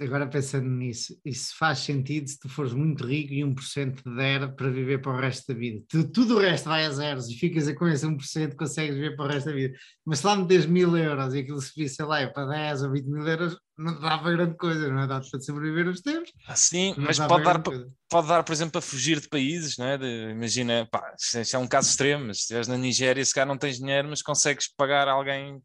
agora 0.00 0.26
pensando 0.26 0.68
nisso, 0.68 1.18
isso 1.24 1.54
faz 1.58 1.80
sentido 1.80 2.28
se 2.28 2.38
tu 2.38 2.48
fores 2.48 2.72
muito 2.72 3.04
rico 3.04 3.32
e 3.32 3.42
1% 3.42 3.96
te 3.96 4.16
der 4.16 4.54
para 4.54 4.70
viver 4.70 5.00
para 5.00 5.12
o 5.12 5.20
resto 5.20 5.52
da 5.52 5.58
vida. 5.58 5.84
Tu, 5.88 6.08
tudo 6.10 6.36
o 6.36 6.40
resto 6.40 6.68
vai 6.68 6.84
a 6.84 6.90
zeros 6.90 7.28
e 7.28 7.34
ficas 7.34 7.70
com 7.74 7.88
esse 7.88 8.06
1% 8.06 8.54
consegues 8.54 8.94
viver 8.94 9.16
para 9.16 9.24
o 9.24 9.28
resto 9.28 9.46
da 9.46 9.52
vida. 9.52 9.74
Mas 10.04 10.20
se 10.20 10.26
lá 10.26 10.36
metes 10.36 10.66
mil 10.66 10.96
euros 10.96 11.34
e 11.34 11.40
aquilo 11.40 11.60
se 11.60 11.88
sei 11.88 12.04
lá, 12.04 12.20
é 12.20 12.26
para 12.28 12.46
10 12.46 12.82
ou 12.82 12.92
20 12.92 13.04
mil 13.06 13.26
euros, 13.26 13.58
não 13.76 14.00
dá 14.00 14.18
para 14.18 14.32
grande 14.32 14.56
coisa, 14.56 14.88
não 14.88 15.02
é? 15.02 15.06
Dá 15.06 15.20
para 15.20 15.40
sobreviver 15.40 15.88
os 15.88 16.00
tempos. 16.00 16.32
Ah, 16.46 16.56
sim, 16.56 16.94
mas 16.96 17.18
pode 17.18 17.44
dar, 17.44 17.62
pode 18.08 18.28
dar, 18.28 18.42
por 18.42 18.52
exemplo, 18.52 18.72
para 18.72 18.80
fugir 18.80 19.20
de 19.20 19.28
países, 19.28 19.76
não 19.76 19.86
é? 19.86 19.98
De, 19.98 20.30
imagina, 20.30 20.88
pá, 20.90 21.14
isto 21.18 21.56
é 21.56 21.58
um 21.58 21.66
caso 21.66 21.88
extremo, 21.88 22.26
mas 22.26 22.38
se 22.38 22.42
estiveres 22.42 22.68
na 22.68 22.76
Nigéria, 22.76 23.24
se 23.24 23.34
cá 23.34 23.44
não 23.44 23.58
tens 23.58 23.78
dinheiro, 23.78 24.08
mas 24.08 24.22
consegues 24.22 24.68
pagar 24.76 25.08
alguém 25.08 25.60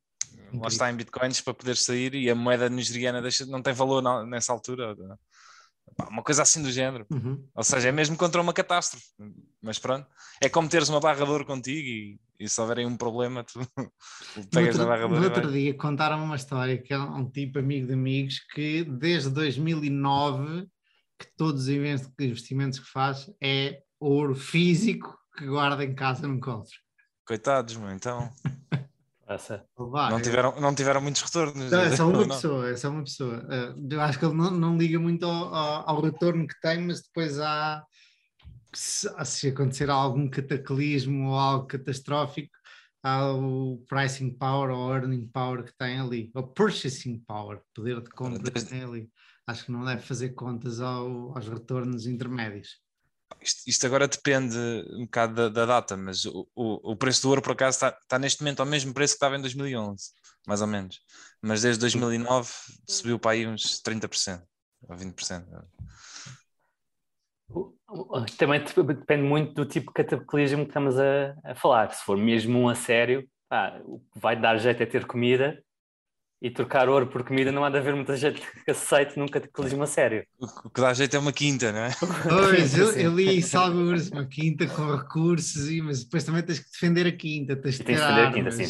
lá 0.53 0.67
está 0.67 0.91
em 0.91 0.95
bitcoins 0.95 1.41
para 1.41 1.53
poder 1.53 1.75
sair 1.75 2.13
e 2.15 2.29
a 2.29 2.35
moeda 2.35 2.69
nigeriana 2.69 3.21
deixa, 3.21 3.45
não 3.45 3.61
tem 3.61 3.73
valor 3.73 4.01
nessa 4.25 4.51
altura. 4.51 4.95
Uma 6.09 6.23
coisa 6.23 6.41
assim 6.41 6.61
do 6.61 6.71
género. 6.71 7.05
Uhum. 7.11 7.45
Ou 7.53 7.63
seja, 7.63 7.89
é 7.89 7.91
mesmo 7.91 8.17
contra 8.17 8.41
uma 8.41 8.53
catástrofe. 8.53 9.05
Mas 9.61 9.77
pronto, 9.77 10.07
é 10.41 10.49
como 10.49 10.69
teres 10.69 10.89
uma 10.89 10.99
barra 10.99 11.25
de 11.25 11.31
ouro 11.31 11.45
contigo 11.45 11.87
e, 11.87 12.19
e 12.39 12.49
se 12.49 12.59
houver 12.59 12.85
um 12.85 12.97
problema, 12.97 13.43
tu 13.43 13.59
pegas 14.51 14.77
na 14.77 14.85
barra 14.85 15.07
de 15.07 15.13
ouro. 15.13 15.19
No 15.19 15.23
outro 15.25 15.51
dia 15.51 15.73
contaram 15.75 16.23
uma 16.23 16.35
história 16.35 16.77
que 16.77 16.93
é 16.93 16.97
um 16.97 17.29
tipo 17.29 17.59
amigo 17.59 17.87
de 17.87 17.93
amigos 17.93 18.39
que 18.53 18.83
desde 18.83 19.29
2009 19.29 20.67
que 21.19 21.27
todos 21.37 21.63
os 21.63 21.69
investimentos 21.69 22.79
que 22.79 22.89
faz 22.89 23.29
é 23.41 23.81
ouro 23.99 24.35
físico 24.35 25.17
que 25.37 25.45
guarda 25.45 25.83
em 25.83 25.95
casa 25.95 26.27
num 26.27 26.39
cofre. 26.39 26.77
Coitados, 27.25 27.77
meu, 27.77 27.91
então. 27.91 28.29
Essa. 29.27 29.65
não, 29.77 30.21
tiveram, 30.21 30.59
não 30.59 30.75
tiveram 30.75 31.01
muitos 31.01 31.21
retornos. 31.21 31.71
Não, 31.71 31.79
é 31.79 31.95
só 31.95 32.09
uma 32.09 32.27
pessoa, 32.27 32.69
é 32.69 32.75
só 32.75 32.89
uma 32.89 33.03
pessoa. 33.03 33.47
Eh, 33.49 33.75
eu 33.91 34.01
acho 34.01 34.19
que 34.19 34.25
ele 34.25 34.33
não, 34.33 34.51
não 34.51 34.77
liga 34.77 34.99
muito 34.99 35.25
ao, 35.25 35.53
ao, 35.53 35.89
ao, 35.89 36.01
retorno 36.01 36.45
que 36.45 36.59
tem, 36.59 36.81
mas 36.81 37.01
depois 37.01 37.39
há 37.39 37.85
se, 38.73 39.07
se, 39.25 39.47
acontecer 39.47 39.89
algum 39.89 40.29
cataclismo 40.29 41.29
ou 41.29 41.35
algo 41.35 41.67
catastrófico, 41.67 42.51
há 43.01 43.31
o 43.31 43.81
pricing 43.87 44.33
power 44.33 44.71
ou 44.71 44.93
earning 44.93 45.27
power 45.27 45.63
que 45.63 45.75
tem 45.77 45.99
ali, 45.99 46.29
ou 46.33 46.43
purchasing 46.43 47.19
power, 47.19 47.61
poder 47.73 48.01
de 48.01 48.09
compra 48.09 48.51
que 48.51 48.65
tem 48.65 48.83
ali. 48.83 49.09
Acho 49.47 49.65
que 49.65 49.71
não 49.71 49.85
deve 49.85 50.01
fazer 50.01 50.29
contas 50.29 50.81
ao, 50.81 51.35
aos 51.35 51.47
retornos 51.47 52.05
intermédios. 52.07 52.82
Isto, 53.41 53.61
isto, 53.67 53.85
agora 53.85 54.07
depende 54.07 54.57
um 54.91 55.05
bocado 55.05 55.33
da, 55.33 55.49
da 55.49 55.65
data, 55.65 55.97
mas 55.97 56.25
o, 56.25 56.47
o, 56.55 56.91
o, 56.91 56.95
preço 56.95 57.23
do 57.23 57.29
ouro, 57.29 57.41
por 57.41 57.51
acaso, 57.51 57.75
está, 57.75 57.97
está, 58.01 58.19
neste 58.19 58.41
momento 58.41 58.61
ao 58.61 58.65
mesmo 58.65 58.93
preço 58.93 59.13
que 59.13 59.17
estava 59.17 59.35
em 59.35 59.41
2011, 59.41 60.11
mais 60.47 60.61
ou 60.61 60.67
menos. 60.67 61.01
Mas 61.41 61.61
desde 61.61 61.81
2009 61.81 62.51
subiu 62.87 63.19
para 63.19 63.31
aí 63.31 63.45
uns 63.45 63.81
30% 63.81 64.41
ou 64.87 64.95
20%. 64.95 65.45
Também 68.37 68.63
depende 68.63 69.23
muito 69.23 69.53
do 69.53 69.65
tipo 69.65 69.87
de 69.87 69.93
cataclismo 69.93 70.63
que 70.63 70.69
estamos 70.69 70.97
a, 70.97 71.35
a 71.43 71.55
falar. 71.55 71.91
Se 71.91 72.03
for 72.03 72.17
mesmo 72.17 72.59
um 72.59 72.69
a 72.69 72.75
sério, 72.75 73.27
ah, 73.49 73.79
o 73.83 73.99
que 73.99 74.19
vai 74.19 74.39
dar 74.39 74.57
jeito 74.57 74.81
é 74.81 74.85
ter 74.85 75.05
comida 75.05 75.61
e 76.43 76.51
trocar 76.51 76.89
ouro 76.89 77.07
por 77.07 77.23
comida 77.23 77.53
não 77.53 77.63
há 77.63 77.69
de 77.69 77.77
haver 77.77 77.95
muita 77.95 78.17
gente 78.17 78.41
que 78.65 78.69
aceite 78.69 79.17
num 79.17 79.29
cataclismo 79.29 79.81
a 79.81 79.87
sério. 79.87 80.27
O 80.65 80.69
que 80.69 80.81
dá 80.81 80.93
jeito 80.93 81.15
é 81.15 81.19
uma 81.19 81.31
quinta, 81.31 81.71
não 81.71 81.79
é? 81.79 81.89
Pois, 82.27 82.77
eu, 82.77 82.91
eu 82.91 83.15
li 83.15 83.41
alguns, 83.53 84.11
uma 84.11 84.25
quinta 84.25 84.67
com 84.67 84.93
recursos, 84.93 85.69
mas 85.81 86.03
depois 86.03 86.25
também 86.25 86.43
tens 86.43 86.59
que 86.59 86.69
defender 86.69 87.07
a 87.07 87.13
quinta. 87.13 87.55
Tens, 87.55 87.79
tens 87.79 87.85
que 87.85 87.93
defender 87.93 88.27
a 88.27 88.33
quinta, 88.33 88.51
sim. 88.51 88.65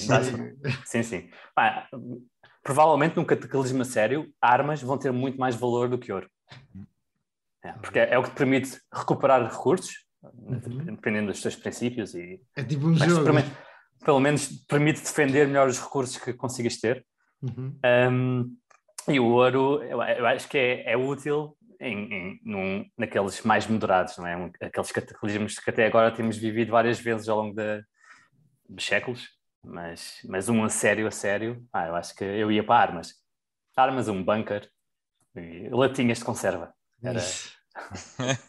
sim, 0.86 1.01
sim. 1.01 1.30
Ah, 1.58 1.88
provavelmente 2.63 3.15
num 3.15 3.25
cataclismo 3.25 3.82
a 3.82 3.86
sério, 3.86 4.32
armas 4.39 4.80
vão 4.80 4.96
ter 4.96 5.12
muito 5.12 5.39
mais 5.39 5.56
valor 5.56 5.89
do 5.89 5.98
que 5.98 6.13
ouro. 6.13 6.30
É, 7.63 7.72
porque 7.72 7.98
é, 7.98 8.13
é, 8.13 8.20
o 8.20 8.24
que 8.24 8.30
te 8.30 8.36
permite 8.36 8.80
recuperar 8.94 9.51
recursos, 9.51 10.06
uhum. 10.22 10.86
dependendo 10.86 11.32
dos 11.32 11.42
teus 11.42 11.56
princípios. 11.56 12.13
E, 12.13 12.39
é 12.56 12.63
tipo 12.63 12.86
um 12.86 12.96
jogo. 12.96 13.32
Pelo 14.06 14.20
menos 14.20 14.48
permite 14.68 15.01
defender 15.01 15.48
melhor 15.48 15.68
os 15.68 15.80
recursos 15.80 16.18
que 16.18 16.34
consigas 16.34 16.77
ter. 16.77 17.03
Uhum. 17.43 17.77
Um, 17.85 18.57
e 19.09 19.19
o 19.19 19.25
ouro, 19.25 19.83
eu, 19.83 20.01
eu 20.01 20.25
acho 20.25 20.47
que 20.47 20.57
é, 20.57 20.93
é 20.93 20.97
útil 20.97 21.57
em, 21.79 22.13
em, 22.13 22.41
num, 22.45 22.85
naqueles 22.97 23.41
mais 23.41 23.67
moderados, 23.67 24.17
não 24.17 24.25
é? 24.25 24.51
Aqueles 24.62 24.91
cataclismos 24.91 25.59
que 25.59 25.69
até 25.69 25.85
agora 25.85 26.09
temos 26.12 26.38
vivido 26.38 26.71
várias 26.71 27.00
vezes 27.00 27.27
ao 27.27 27.38
longo 27.38 27.53
de, 27.53 27.83
dos 28.69 28.85
séculos, 28.85 29.27
mas, 29.65 30.19
mas 30.25 30.47
um 30.47 30.63
a 30.63 30.69
sério, 30.69 31.05
a 31.05 31.12
sério, 31.12 31.62
ah, 31.73 31.88
eu 31.88 31.95
acho 31.95 32.15
que 32.15 32.23
eu 32.23 32.50
ia 32.50 32.63
para 32.63 32.81
armas. 32.81 33.13
Armas, 33.75 34.07
um 34.07 34.23
bunker, 34.23 34.69
e 35.35 35.67
latinhas 35.69 36.19
de 36.19 36.25
conserva. 36.25 36.73
Era... 37.03 37.19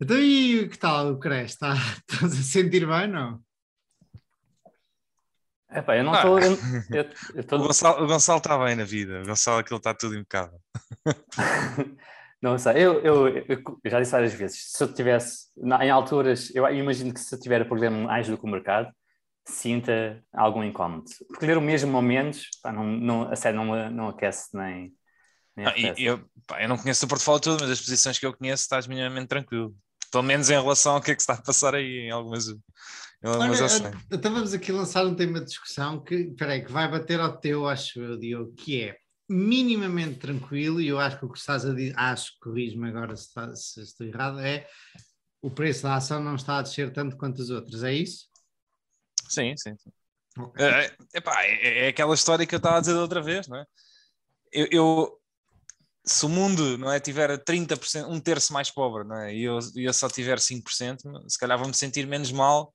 então 0.00 0.18
e 0.18 0.68
que 0.68 0.78
tal 0.78 1.12
o 1.12 1.18
Cres? 1.18 1.52
Está, 1.52 1.74
estás 2.08 2.32
a 2.32 2.42
sentir 2.42 2.86
bem, 2.86 3.08
não? 3.08 3.42
Epá, 5.74 5.96
eu 5.96 6.04
não 6.04 6.14
estou. 6.14 6.38
Ah. 6.38 7.42
Tô... 7.48 7.56
O, 7.56 7.58
Gonçalo, 7.60 8.04
o 8.04 8.06
Gonçalo 8.06 8.38
está 8.38 8.58
bem 8.64 8.76
na 8.76 8.84
vida, 8.84 9.22
o 9.22 9.26
Gonçalo 9.26 9.58
aquilo 9.58 9.78
está 9.78 9.94
tudo 9.94 10.16
impecável. 10.16 10.60
não 12.42 12.58
sei, 12.58 12.74
eu, 12.74 13.00
eu, 13.00 13.28
eu, 13.28 13.62
já 13.86 14.00
disse 14.00 14.12
várias 14.12 14.34
vezes, 14.34 14.70
se 14.72 14.82
eu 14.82 14.92
tivesse, 14.92 15.46
em 15.80 15.90
alturas, 15.90 16.54
eu 16.54 16.66
imagino 16.68 17.14
que 17.14 17.20
se 17.20 17.34
eu 17.34 17.40
tiver 17.40 17.64
problema 17.66 17.96
mais 17.96 18.28
do 18.28 18.36
que 18.36 18.44
o 18.44 18.48
mercado, 18.48 18.92
sinta 19.46 20.22
algum 20.32 20.62
incómodo. 20.62 21.04
Porque 21.28 21.46
ler 21.46 21.56
o 21.56 21.62
mesmo 21.62 21.94
ou 21.96 22.02
menos, 22.02 22.48
pá, 22.62 22.72
não, 22.72 22.84
não, 22.84 23.30
a 23.30 23.36
sério 23.36 23.64
não, 23.64 23.90
não 23.90 24.08
aquece 24.08 24.56
nem. 24.56 24.92
nem 25.56 25.66
ah, 25.66 25.94
eu, 25.96 26.24
pá, 26.46 26.62
eu 26.62 26.68
não 26.68 26.76
conheço 26.76 27.04
o 27.06 27.08
portfólio 27.08 27.40
todo, 27.40 27.60
mas 27.60 27.70
as 27.70 27.80
posições 27.80 28.18
que 28.18 28.26
eu 28.26 28.36
conheço 28.36 28.62
estás 28.62 28.86
minimamente 28.86 29.28
tranquilo. 29.28 29.74
Pelo 30.10 30.24
menos 30.24 30.50
em 30.50 30.60
relação 30.60 30.94
ao 30.94 31.00
que 31.00 31.12
é 31.12 31.14
que 31.14 31.22
está 31.22 31.34
a 31.34 31.42
passar 31.42 31.74
aí 31.74 32.06
em 32.06 32.10
algumas 32.10 32.46
Olha, 33.24 33.54
então 34.10 34.32
vamos 34.32 34.52
aqui 34.52 34.72
lançar 34.72 35.06
um 35.06 35.14
tema 35.14 35.38
de 35.38 35.46
discussão 35.46 36.02
que, 36.02 36.24
peraí, 36.36 36.64
que 36.64 36.72
vai 36.72 36.90
bater 36.90 37.20
ao 37.20 37.36
teu, 37.38 37.68
acho 37.68 38.00
eu, 38.00 38.18
Diogo, 38.18 38.52
que 38.54 38.82
é 38.82 38.96
minimamente 39.28 40.18
tranquilo, 40.18 40.80
e 40.80 40.88
eu 40.88 40.98
acho 40.98 41.18
que 41.18 41.24
o 41.24 41.30
que 41.30 41.38
estás 41.38 41.64
a 41.64 41.72
dizer, 41.72 41.94
acho, 41.96 42.32
corrijo-me 42.40 42.88
agora 42.88 43.14
se, 43.14 43.28
está, 43.28 43.54
se, 43.54 43.80
estou 43.80 44.06
errado, 44.06 44.40
é 44.40 44.66
o 45.40 45.50
preço 45.50 45.84
da 45.84 45.94
ação 45.94 46.20
não 46.20 46.34
está 46.34 46.58
a 46.58 46.62
descer 46.62 46.92
tanto 46.92 47.16
quanto 47.16 47.40
as 47.40 47.48
outras, 47.48 47.84
é 47.84 47.94
isso? 47.94 48.26
Sim, 49.28 49.54
sim, 49.56 49.76
sim. 49.76 49.90
Okay. 50.36 50.66
É, 50.66 50.96
epá, 51.14 51.44
é, 51.44 51.86
é, 51.86 51.88
aquela 51.88 52.14
história 52.14 52.46
que 52.46 52.54
eu 52.54 52.58
estava 52.58 52.78
a 52.78 52.80
dizer 52.80 52.94
outra 52.94 53.22
vez, 53.22 53.46
não 53.46 53.58
é? 53.58 53.66
Eu, 54.52 54.68
eu, 54.70 55.20
se 56.04 56.26
o 56.26 56.28
mundo 56.28 56.76
não 56.76 56.90
é, 56.90 56.98
tiver 56.98 57.38
30%, 57.38 58.08
um 58.08 58.18
terço 58.18 58.52
mais 58.52 58.70
pobre, 58.70 59.04
não 59.04 59.16
é? 59.16 59.34
E 59.34 59.44
eu, 59.44 59.58
eu 59.76 59.92
só 59.92 60.08
tiver 60.08 60.38
5%, 60.38 61.28
se 61.28 61.38
calhar 61.38 61.58
vou-me 61.58 61.74
sentir 61.74 62.06
menos 62.06 62.32
mal 62.32 62.74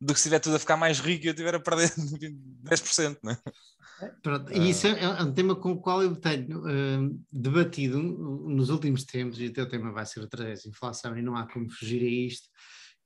do 0.00 0.12
que 0.12 0.20
se 0.20 0.28
estiver 0.28 0.40
tudo 0.40 0.56
a 0.56 0.58
ficar 0.58 0.76
mais 0.76 1.00
rico 1.00 1.24
e 1.24 1.28
eu 1.28 1.32
estiver 1.32 1.54
a 1.54 1.60
perder 1.60 1.90
10%, 2.64 3.18
não 3.22 3.32
é? 3.32 3.38
Pronto, 4.22 4.52
e 4.52 4.70
isso 4.70 4.86
é, 4.86 5.02
é 5.02 5.22
um 5.22 5.32
tema 5.32 5.54
com 5.54 5.72
o 5.72 5.80
qual 5.80 6.02
eu 6.02 6.16
tenho 6.16 6.60
uh, 6.60 7.24
debatido 7.32 8.02
nos 8.02 8.68
últimos 8.68 9.04
tempos, 9.04 9.38
e 9.40 9.46
o 9.46 9.52
teu 9.52 9.68
tema 9.68 9.92
vai 9.92 10.04
ser 10.04 10.20
outra 10.20 10.44
vez 10.44 10.66
inflação, 10.66 11.16
e 11.16 11.22
não 11.22 11.36
há 11.36 11.46
como 11.46 11.70
fugir 11.70 12.02
a 12.02 12.10
isto, 12.10 12.48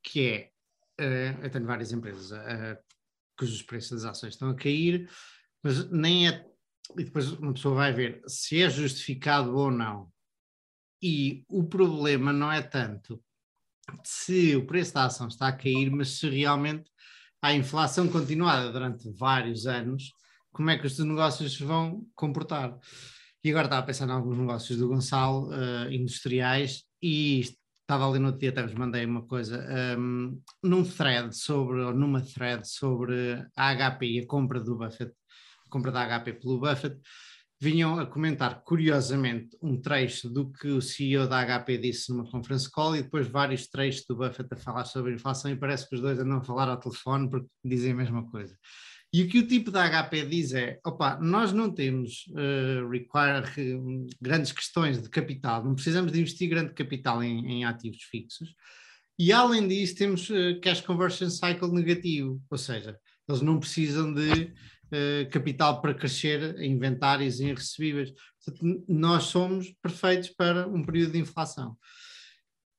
que 0.02 0.50
é, 0.99 1.35
uh, 1.38 1.45
eu 1.45 1.50
tenho 1.50 1.66
várias 1.66 1.92
empresas 1.92 2.30
uh, 2.30 2.78
cujos 3.38 3.62
preços 3.62 4.02
das 4.02 4.11
ações 4.11 4.35
estão 4.35 4.50
a 4.50 4.57
cair, 4.57 5.09
mas 5.62 5.90
nem 5.90 6.28
é, 6.28 6.45
e 6.97 7.04
depois 7.04 7.30
uma 7.33 7.52
pessoa 7.52 7.75
vai 7.75 7.92
ver 7.92 8.23
se 8.26 8.62
é 8.62 8.71
justificado 8.71 9.57
ou 9.57 9.71
não. 9.71 10.11
E 11.00 11.45
o 11.49 11.64
problema 11.64 12.33
não 12.33 12.50
é 12.50 12.61
tanto 12.61 13.23
se 14.04 14.57
o 14.57 14.66
preço 14.66 14.95
da 14.95 15.04
ação 15.04 15.28
está 15.28 15.49
a 15.49 15.52
cair, 15.52 15.90
mas 15.90 16.18
se 16.18 16.28
realmente 16.28 16.90
há 17.42 17.54
inflação 17.54 18.09
continuada 18.09 18.71
durante 18.73 19.11
vários 19.12 19.66
anos, 19.66 20.12
como 20.52 20.71
é 20.71 20.78
que 20.78 20.87
os 20.87 20.99
negócios 20.99 21.59
vão 21.61 22.07
comportar? 22.14 22.76
E 23.45 23.50
agora 23.50 23.66
estava 23.66 23.83
a 23.83 23.87
pensar 23.87 24.09
em 24.09 24.12
alguns 24.12 24.37
negócios 24.37 24.78
do 24.78 24.88
Gonçalo, 24.88 25.49
uh, 25.50 25.92
industriais, 25.92 26.85
e 27.00 27.40
estava 27.80 28.09
ali 28.09 28.18
no 28.18 28.26
outro 28.26 28.40
dia, 28.40 28.50
até 28.50 28.62
vos 28.62 28.75
mandei 28.75 29.07
uma 29.07 29.23
coisa, 29.23 29.59
um, 29.97 30.33
ehm, 30.33 30.42
num 30.62 30.85
thread 30.85 31.35
sobre, 31.35 31.80
ou 31.80 31.95
numa 31.95 32.21
thread 32.21 32.68
sobre 32.68 33.42
a 33.57 33.75
HP 33.75 34.07
e 34.07 34.18
a 34.21 34.26
compra 34.26 34.61
do 34.61 34.76
Buffett, 34.76 35.12
a 35.66 35.71
compra 35.71 35.90
da 35.90 36.04
HP 36.04 36.35
pelo 36.35 36.61
Buffett, 36.61 37.00
vinham 37.60 37.98
a 37.98 38.06
comentar, 38.06 38.62
curiosamente, 38.62 39.56
um 39.60 39.80
trecho 39.80 40.28
do 40.28 40.50
que 40.52 40.68
o 40.68 40.80
CEO 40.80 41.26
da 41.26 41.44
HP 41.44 41.78
disse 41.78 42.12
numa 42.12 42.30
conference 42.30 42.70
call 42.70 42.96
e 42.96 43.02
depois 43.02 43.26
vários 43.26 43.66
trechos 43.66 44.04
do 44.08 44.16
Buffett 44.16 44.48
a 44.52 44.56
falar 44.56 44.84
sobre 44.84 45.12
a 45.12 45.14
inflação 45.14 45.50
e 45.50 45.56
parece 45.56 45.88
que 45.88 45.96
os 45.96 46.00
dois 46.00 46.18
andam 46.18 46.38
a 46.38 46.44
falar 46.44 46.68
ao 46.68 46.78
telefone 46.78 47.28
porque 47.28 47.48
dizem 47.64 47.92
a 47.92 47.96
mesma 47.96 48.30
coisa. 48.30 48.56
E 49.12 49.22
o 49.22 49.28
que 49.28 49.38
o 49.38 49.46
tipo 49.46 49.70
da 49.70 49.88
HP 49.88 50.26
diz 50.26 50.52
é: 50.52 50.78
opa, 50.84 51.18
nós 51.18 51.52
não 51.52 51.72
temos 51.72 52.26
uh, 52.28 52.88
require, 52.88 53.74
uh, 53.74 54.06
grandes 54.20 54.52
questões 54.52 55.02
de 55.02 55.08
capital, 55.08 55.64
não 55.64 55.74
precisamos 55.74 56.12
de 56.12 56.20
investir 56.20 56.48
grande 56.48 56.74
capital 56.74 57.22
em, 57.22 57.44
em 57.46 57.64
ativos 57.64 58.02
fixos, 58.02 58.54
e 59.18 59.32
além 59.32 59.66
disso, 59.66 59.96
temos 59.96 60.28
uh, 60.30 60.60
cash 60.62 60.82
conversion 60.82 61.30
cycle 61.30 61.72
negativo, 61.72 62.40
ou 62.50 62.58
seja, 62.58 62.96
eles 63.28 63.40
não 63.40 63.58
precisam 63.58 64.12
de 64.12 64.52
uh, 64.92 65.30
capital 65.30 65.80
para 65.80 65.95
crescer 65.95 66.59
em 66.59 66.73
inventários 66.73 67.40
e 67.40 67.45
em 67.45 67.54
recebíveis. 67.54 68.12
Portanto, 68.45 68.85
nós 68.88 69.25
somos 69.25 69.73
perfeitos 69.83 70.30
para 70.30 70.66
um 70.68 70.85
período 70.85 71.12
de 71.12 71.18
inflação. 71.18 71.76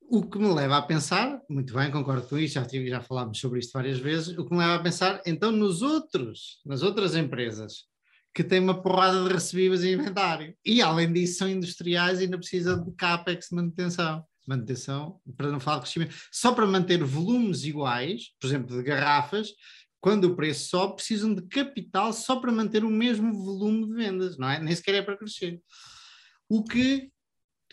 O 0.01 0.27
que 0.27 0.39
me 0.39 0.51
leva 0.51 0.77
a 0.77 0.81
pensar, 0.81 1.39
muito 1.49 1.73
bem, 1.73 1.91
concordo 1.91 2.27
com 2.27 2.37
isso, 2.37 2.55
já, 2.55 2.67
já 2.67 3.01
falámos 3.01 3.39
sobre 3.39 3.59
isto 3.59 3.73
várias 3.73 3.99
vezes, 3.99 4.35
o 4.37 4.45
que 4.45 4.51
me 4.51 4.59
leva 4.59 4.75
a 4.75 4.83
pensar, 4.83 5.21
então, 5.25 5.51
nos 5.51 5.83
outros, 5.83 6.59
nas 6.65 6.81
outras 6.81 7.15
empresas 7.15 7.83
que 8.33 8.43
têm 8.43 8.59
uma 8.59 8.81
porrada 8.81 9.23
de 9.23 9.33
recebíveis 9.33 9.83
em 9.83 9.93
inventário 9.93 10.55
e, 10.65 10.81
além 10.81 11.11
disso, 11.13 11.39
são 11.39 11.49
industriais 11.49 12.19
e 12.19 12.23
ainda 12.23 12.37
precisam 12.37 12.83
de 12.83 12.91
CAPEX 12.93 13.49
de 13.49 13.55
manutenção 13.55 14.25
manutenção, 14.49 15.19
para 15.37 15.51
não 15.51 15.59
falar 15.59 15.77
de 15.77 15.83
crescimento, 15.83 16.15
só 16.31 16.51
para 16.53 16.65
manter 16.65 17.03
volumes 17.03 17.63
iguais, 17.63 18.31
por 18.39 18.47
exemplo, 18.47 18.75
de 18.75 18.83
garrafas, 18.83 19.49
quando 20.01 20.25
o 20.25 20.35
preço 20.35 20.69
sobe, 20.69 20.95
precisam 20.95 21.33
de 21.33 21.41
capital 21.43 22.13
só 22.13 22.39
para 22.39 22.51
manter 22.51 22.83
o 22.83 22.89
mesmo 22.89 23.33
volume 23.33 23.87
de 23.87 23.93
vendas, 23.93 24.37
não 24.37 24.49
é? 24.49 24.59
Nem 24.59 24.75
sequer 24.75 24.95
é 24.95 25.01
para 25.01 25.17
crescer. 25.17 25.61
O 26.47 26.63
que, 26.63 27.11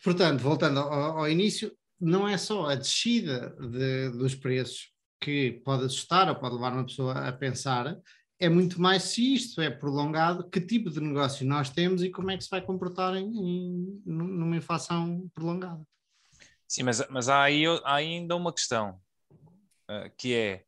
portanto, 0.02 0.40
voltando 0.40 0.80
ao, 0.80 1.18
ao 1.18 1.30
início, 1.30 1.72
não 2.00 2.28
é 2.28 2.36
só 2.36 2.66
a 2.66 2.74
descida 2.74 3.56
de, 3.60 4.10
dos 4.10 4.34
preços 4.34 4.92
que 5.20 5.62
pode 5.64 5.84
assustar 5.84 6.28
ou 6.28 6.36
pode 6.36 6.54
levar 6.54 6.72
uma 6.72 6.84
pessoa 6.84 7.12
a 7.12 7.32
pensar, 7.32 7.96
é 8.38 8.48
muito 8.48 8.80
mais 8.80 9.04
se 9.04 9.34
isto 9.34 9.60
é 9.62 9.70
prolongado, 9.70 10.48
que 10.50 10.60
tipo 10.60 10.90
de 10.90 11.00
negócio 11.00 11.46
nós 11.46 11.70
temos 11.70 12.02
e 12.02 12.10
como 12.10 12.30
é 12.30 12.36
que 12.36 12.44
se 12.44 12.50
vai 12.50 12.60
comportar 12.60 13.16
em, 13.16 13.24
em 13.24 14.02
numa 14.04 14.56
inflação 14.56 15.26
prolongada. 15.32 15.82
Sim, 16.68 16.82
mas, 16.82 17.02
mas 17.08 17.28
há, 17.28 17.44
aí, 17.44 17.64
há 17.84 17.94
ainda 17.94 18.36
uma 18.36 18.52
questão, 18.52 19.00
uh, 19.88 20.10
que 20.18 20.34
é 20.34 20.65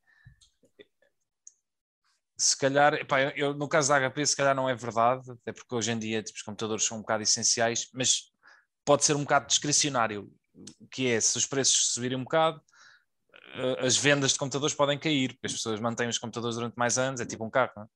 se 2.38 2.57
calhar, 2.57 2.95
epá, 2.95 3.21
eu, 3.21 3.30
eu, 3.30 3.54
no 3.54 3.68
caso 3.68 3.88
da 3.88 4.09
HP, 4.09 4.25
se 4.25 4.37
calhar 4.37 4.54
não 4.54 4.68
é 4.68 4.75
verdade, 4.75 5.28
até 5.33 5.52
porque 5.52 5.75
hoje 5.75 5.90
em 5.90 5.99
dia 5.99 6.23
tipo, 6.23 6.37
os 6.37 6.42
computadores 6.42 6.85
são 6.85 6.99
um 6.99 7.00
bocado 7.00 7.25
essenciais, 7.25 7.88
mas 7.92 8.30
pode 8.85 9.04
ser 9.04 9.16
um 9.16 9.23
bocado 9.23 9.49
discricionário, 9.49 10.30
que 10.90 11.09
é 11.09 11.21
se 11.21 11.37
os 11.37 11.47
preços 11.47 11.95
subirem 11.95 12.16
um 12.16 12.23
bocado, 12.23 12.62
eh, 13.54 13.87
as 13.87 13.97
vendas 13.97 14.33
de 14.33 14.38
computadores 14.38 14.75
podem 14.75 14.97
cair, 14.97 15.33
porque 15.33 15.47
as 15.47 15.52
pessoas 15.52 15.80
mantêm 15.80 16.09
os 16.09 16.18
computadores 16.18 16.57
durante 16.57 16.76
mais 16.76 16.97
anos, 16.97 17.21
é 17.21 17.26
tipo 17.26 17.45
um 17.45 17.50
carro, 17.50 17.73
não 17.76 17.83
é? 17.83 17.88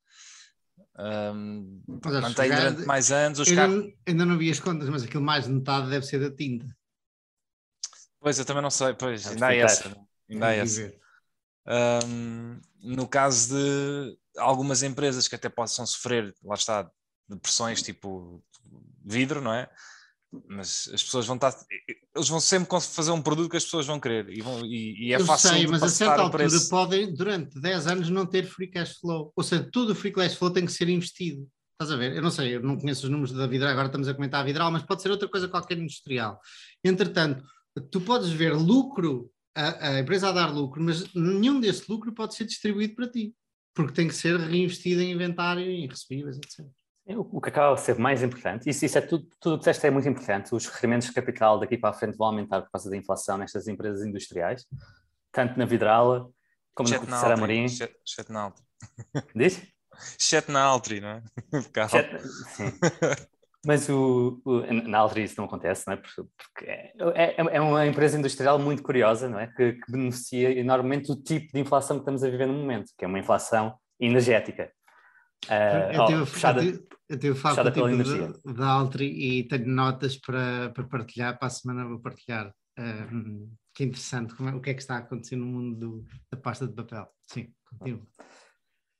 Um, 0.98 1.82
mantém 2.20 2.50
durante 2.50 2.84
mais 2.84 3.10
anos 3.12 3.38
os 3.38 3.48
ainda, 3.48 3.62
carros... 3.62 3.92
ainda 4.06 4.26
não 4.26 4.36
vi 4.36 4.50
as 4.50 4.60
contas, 4.60 4.88
mas 4.88 5.04
aquilo 5.04 5.22
mais 5.22 5.44
de 5.44 5.52
metade 5.52 5.88
deve 5.88 6.04
ser 6.04 6.18
da 6.18 6.34
tinta. 6.34 6.66
Pois, 8.20 8.38
eu 8.38 8.44
também 8.44 8.62
não 8.62 8.70
sei, 8.70 8.92
pois, 8.94 9.26
ainda 9.26 9.46
há 9.46 9.54
essa. 9.54 9.96
Ainda 10.28 10.46
há 10.46 10.52
essa. 10.52 10.94
Um, 12.06 12.60
no 12.82 13.08
caso 13.08 13.54
de 13.54 14.18
algumas 14.36 14.82
empresas 14.82 15.28
que 15.28 15.34
até 15.34 15.48
possam 15.48 15.86
sofrer, 15.86 16.34
lá 16.42 16.54
está, 16.54 16.90
de 17.28 17.36
pressões 17.38 17.82
tipo 17.82 18.42
vidro, 19.04 19.40
não 19.40 19.52
é? 19.52 19.68
mas 20.48 20.90
as 20.92 21.02
pessoas 21.02 21.26
vão 21.26 21.36
estar. 21.36 21.54
Eles 22.14 22.28
vão 22.28 22.40
sempre 22.40 22.68
fazer 22.80 23.10
um 23.10 23.20
produto 23.20 23.50
que 23.50 23.56
as 23.56 23.64
pessoas 23.64 23.86
vão 23.86 24.00
querer 24.00 24.30
e, 24.30 24.40
vão, 24.40 24.64
e, 24.64 25.08
e 25.08 25.12
é 25.12 25.16
Eu 25.20 25.26
fácil. 25.26 25.50
sei, 25.50 25.66
mas 25.66 25.82
a 25.82 25.88
certa 25.88 26.22
altura 26.22 26.48
preço. 26.48 26.70
podem, 26.70 27.12
durante 27.12 27.60
10 27.60 27.86
anos, 27.86 28.10
não 28.10 28.24
ter 28.24 28.46
free 28.46 28.68
cash 28.68 28.96
flow. 28.98 29.32
Ou 29.36 29.44
seja, 29.44 29.68
todo 29.70 29.90
o 29.90 29.94
free 29.94 30.12
cash 30.12 30.34
flow 30.34 30.50
tem 30.50 30.64
que 30.64 30.72
ser 30.72 30.88
investido. 30.88 31.46
Estás 31.72 31.90
a 31.90 31.96
ver? 31.96 32.16
Eu 32.16 32.22
não 32.22 32.30
sei, 32.30 32.56
eu 32.56 32.62
não 32.62 32.78
conheço 32.78 33.04
os 33.04 33.10
números 33.10 33.32
da 33.32 33.46
Vidral, 33.46 33.72
agora 33.72 33.86
estamos 33.86 34.08
a 34.08 34.14
comentar 34.14 34.40
a 34.40 34.44
Vidral, 34.44 34.70
mas 34.70 34.82
pode 34.82 35.02
ser 35.02 35.10
outra 35.10 35.28
coisa 35.28 35.48
qualquer 35.48 35.78
industrial. 35.78 36.40
Entretanto, 36.82 37.44
tu 37.90 38.00
podes 38.00 38.30
ver 38.30 38.54
lucro, 38.54 39.30
a, 39.54 39.88
a 39.88 40.00
empresa 40.00 40.28
a 40.28 40.32
dar 40.32 40.46
lucro, 40.46 40.82
mas 40.82 41.12
nenhum 41.12 41.60
desse 41.60 41.90
lucro 41.90 42.12
pode 42.12 42.34
ser 42.34 42.44
distribuído 42.44 42.94
para 42.94 43.10
ti, 43.10 43.34
porque 43.74 43.92
tem 43.92 44.08
que 44.08 44.14
ser 44.14 44.38
reinvestido 44.38 45.00
em 45.00 45.12
inventário, 45.12 45.62
em 45.64 45.86
recebíveis, 45.86 46.36
etc. 46.36 46.66
O 47.16 47.40
que 47.40 47.48
acaba 47.48 47.74
de 47.74 47.80
ser 47.80 47.98
mais 47.98 48.22
importante, 48.22 48.70
isso, 48.70 48.84
isso 48.84 48.96
é 48.96 49.00
tudo, 49.00 49.26
tudo 49.40 49.54
o 49.54 49.58
que 49.58 49.62
disseste 49.62 49.86
é 49.86 49.90
muito 49.90 50.08
importante, 50.08 50.54
os 50.54 50.66
rendimentos 50.68 51.08
de 51.08 51.14
capital 51.14 51.58
daqui 51.58 51.76
para 51.76 51.90
a 51.90 51.92
frente 51.92 52.16
vão 52.16 52.28
aumentar 52.28 52.62
por 52.62 52.70
causa 52.70 52.88
da 52.88 52.96
inflação 52.96 53.36
nestas 53.38 53.66
empresas 53.66 54.06
industriais, 54.06 54.64
tanto 55.32 55.58
na 55.58 55.64
Vidrala 55.64 56.28
como 56.74 56.88
Exceto 56.88 57.04
na 57.06 57.10
na 57.10 57.16
Serra 57.18 57.32
Altri, 57.32 57.42
Amorim. 57.44 57.64
exceto- 57.64 57.94
exceto 58.06 58.32
na. 58.32 58.52
Diz? 59.34 59.62
Exceto 60.18 60.52
na 60.52 60.62
Altri, 60.62 61.00
não 61.00 61.08
é? 61.08 61.22
Exceto- 61.76 62.28
Sim. 62.28 62.72
Mas 63.64 63.88
o, 63.88 64.40
o, 64.44 64.60
na 64.88 64.98
Altri 64.98 65.22
isso 65.22 65.34
não 65.38 65.44
acontece, 65.44 65.86
não 65.86 65.94
é? 65.94 65.96
Porque, 65.96 66.22
porque 66.36 66.64
é, 66.70 66.92
é, 67.14 67.34
é 67.56 67.60
uma 67.60 67.86
empresa 67.86 68.18
industrial 68.18 68.58
muito 68.58 68.82
curiosa, 68.82 69.28
não 69.28 69.38
é? 69.38 69.46
Que, 69.46 69.74
que 69.74 69.92
beneficia 69.92 70.50
enormemente 70.58 71.12
o 71.12 71.16
tipo 71.16 71.52
de 71.52 71.60
inflação 71.60 71.96
que 71.96 72.02
estamos 72.02 72.24
a 72.24 72.30
viver 72.30 72.46
no 72.46 72.54
momento, 72.54 72.90
que 72.98 73.04
é 73.04 73.08
uma 73.08 73.20
inflação 73.20 73.76
energética. 74.00 74.72
Ah, 75.48 75.90
eu, 75.92 76.04
tive, 76.06 76.26
puxada- 76.26 76.64
eu 76.64 76.72
tive, 76.72 76.88
eu 77.08 77.18
tive 77.18 77.32
a 77.32 77.40
falar 77.40 77.54
puxada 77.54 77.72
pela 77.72 77.90
contigo 77.90 78.10
energia. 78.10 78.54
da- 78.54 78.66
Altri 78.68 79.06
e 79.38 79.44
tenho 79.48 79.66
notas 79.68 80.16
para, 80.16 80.70
para 80.70 80.84
partilhar, 80.84 81.38
para 81.38 81.46
a 81.46 81.50
semana 81.50 81.86
vou 81.86 82.00
partilhar. 82.00 82.52
Que 83.74 83.84
interessante, 83.84 84.34
como 84.34 84.48
é- 84.48 84.54
o 84.54 84.60
que 84.60 84.70
é 84.70 84.74
que 84.74 84.80
está 84.82 84.96
a 84.96 84.98
acontecer 84.98 85.36
no 85.36 85.46
mundo 85.46 85.78
do- 85.78 86.04
da 86.32 86.36
pasta 86.36 86.66
de 86.66 86.74
papel. 86.74 87.06
Sim, 87.28 87.52
continua. 87.64 88.02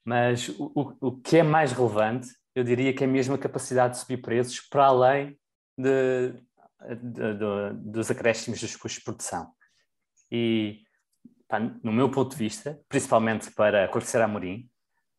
Mas 0.04 0.48
o, 0.50 0.72
o, 0.74 1.08
o 1.08 1.20
que 1.20 1.36
é 1.38 1.42
mais 1.42 1.72
relevante, 1.72 2.28
eu 2.54 2.64
diria 2.64 2.92
que 2.94 3.04
é 3.04 3.06
mesmo 3.06 3.34
a 3.34 3.38
capacidade 3.38 3.94
de 3.94 4.00
subir 4.00 4.18
preços 4.18 4.60
para 4.60 4.86
além 4.86 5.38
de, 5.76 6.32
de- 7.02 7.34
de- 7.34 7.72
dos 7.90 8.10
acréscimos 8.10 8.60
dos 8.60 8.76
custos 8.76 8.98
de 8.98 9.04
produção. 9.04 9.52
E, 10.30 10.82
pá, 11.48 11.58
no 11.60 11.92
meu 11.92 12.10
ponto 12.10 12.32
de 12.32 12.36
vista, 12.36 12.80
principalmente 12.88 13.50
para 13.52 13.84
a 13.84 13.88
Corteira 13.88 14.24
Amorim, 14.24 14.68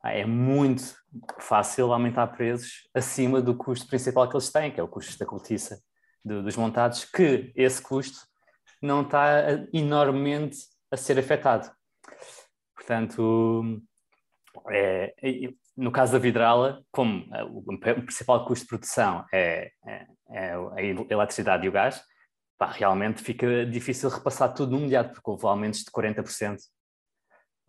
é 0.04 0.26
muito 0.26 0.96
fácil 1.40 1.94
aumentar 1.94 2.28
preços 2.28 2.90
acima 2.94 3.42
do 3.42 3.56
custo 3.56 3.88
principal 3.88 4.28
que 4.30 4.36
eles 4.36 4.52
têm, 4.52 4.72
que 4.72 4.80
é 4.80 4.84
o 4.84 4.88
custo 4.88 5.18
da 5.18 5.26
cortiça 5.26 5.82
do- 6.24 6.44
dos 6.44 6.56
montados, 6.58 7.06
que 7.06 7.52
esse 7.56 7.82
custo 7.82 8.20
não 8.82 9.02
está 9.02 9.44
enormemente 9.72 10.58
a 10.92 10.98
ser 10.98 11.18
afetado. 11.18 11.72
Portanto, 12.76 13.82
é, 14.70 15.14
no 15.76 15.92
caso 15.92 16.14
da 16.14 16.20
Vidrala, 16.20 16.84
como 16.92 17.28
eh, 17.36 17.44
o, 17.44 17.64
principal 17.80 18.46
custo 18.46 18.66
de 18.66 18.70
produção 18.70 19.26
é, 19.34 19.72
é- 19.88 20.08
é 20.30 20.54
a 20.54 20.82
eletricidade 21.14 21.66
e 21.66 21.70
o 21.70 21.72
gás, 21.72 22.02
pá, 22.58 22.72
realmente 22.72 23.22
fica 23.24 23.66
difícil 23.66 24.10
repassar 24.10 24.54
tudo 24.54 24.72
no 24.72 24.78
imediato, 24.80 25.14
porque 25.14 25.30
houve 25.30 25.46
aumentos 25.46 25.80
de 25.82 25.92
40% 25.92 26.58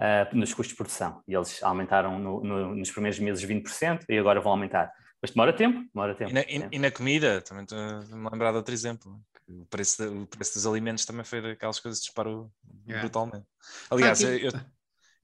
eh, 0.00 0.28
nos 0.32 0.52
custos 0.52 0.68
de 0.70 0.76
produção. 0.76 1.22
E 1.26 1.34
eles 1.34 1.62
aumentaram 1.62 2.18
no- 2.18 2.42
no- 2.42 2.74
nos 2.74 2.90
primeiros 2.90 3.18
meses 3.18 3.42
20% 3.44 4.04
e 4.08 4.18
agora 4.18 4.40
vão 4.40 4.52
aumentar. 4.52 4.92
Mas 5.22 5.30
demora 5.30 5.52
tempo, 5.52 5.82
demora 5.94 6.14
tempo. 6.14 6.30
E 6.30 6.34
na, 6.34 6.40
e- 6.42 6.68
e 6.72 6.78
na 6.78 6.90
comida, 6.90 7.40
também 7.40 7.62
estou 7.62 7.78
a 7.78 8.00
me 8.16 8.28
lembrar 8.30 8.50
de 8.50 8.56
outro 8.58 8.74
exemplo. 8.74 9.20
que 9.46 9.52
O 9.52 9.66
preço, 9.66 10.02
o 10.22 10.26
preço 10.26 10.54
dos 10.54 10.66
alimentos 10.66 11.04
também 11.04 11.24
foi 11.24 11.40
daquelas 11.42 11.78
coisas 11.78 12.00
que 12.00 12.06
disparou 12.06 12.50
Yeah. 12.86 13.00
brutalmente. 13.02 13.46
Aliás, 13.90 14.22
Ah, 14.24 14.28
eu, 14.30 14.50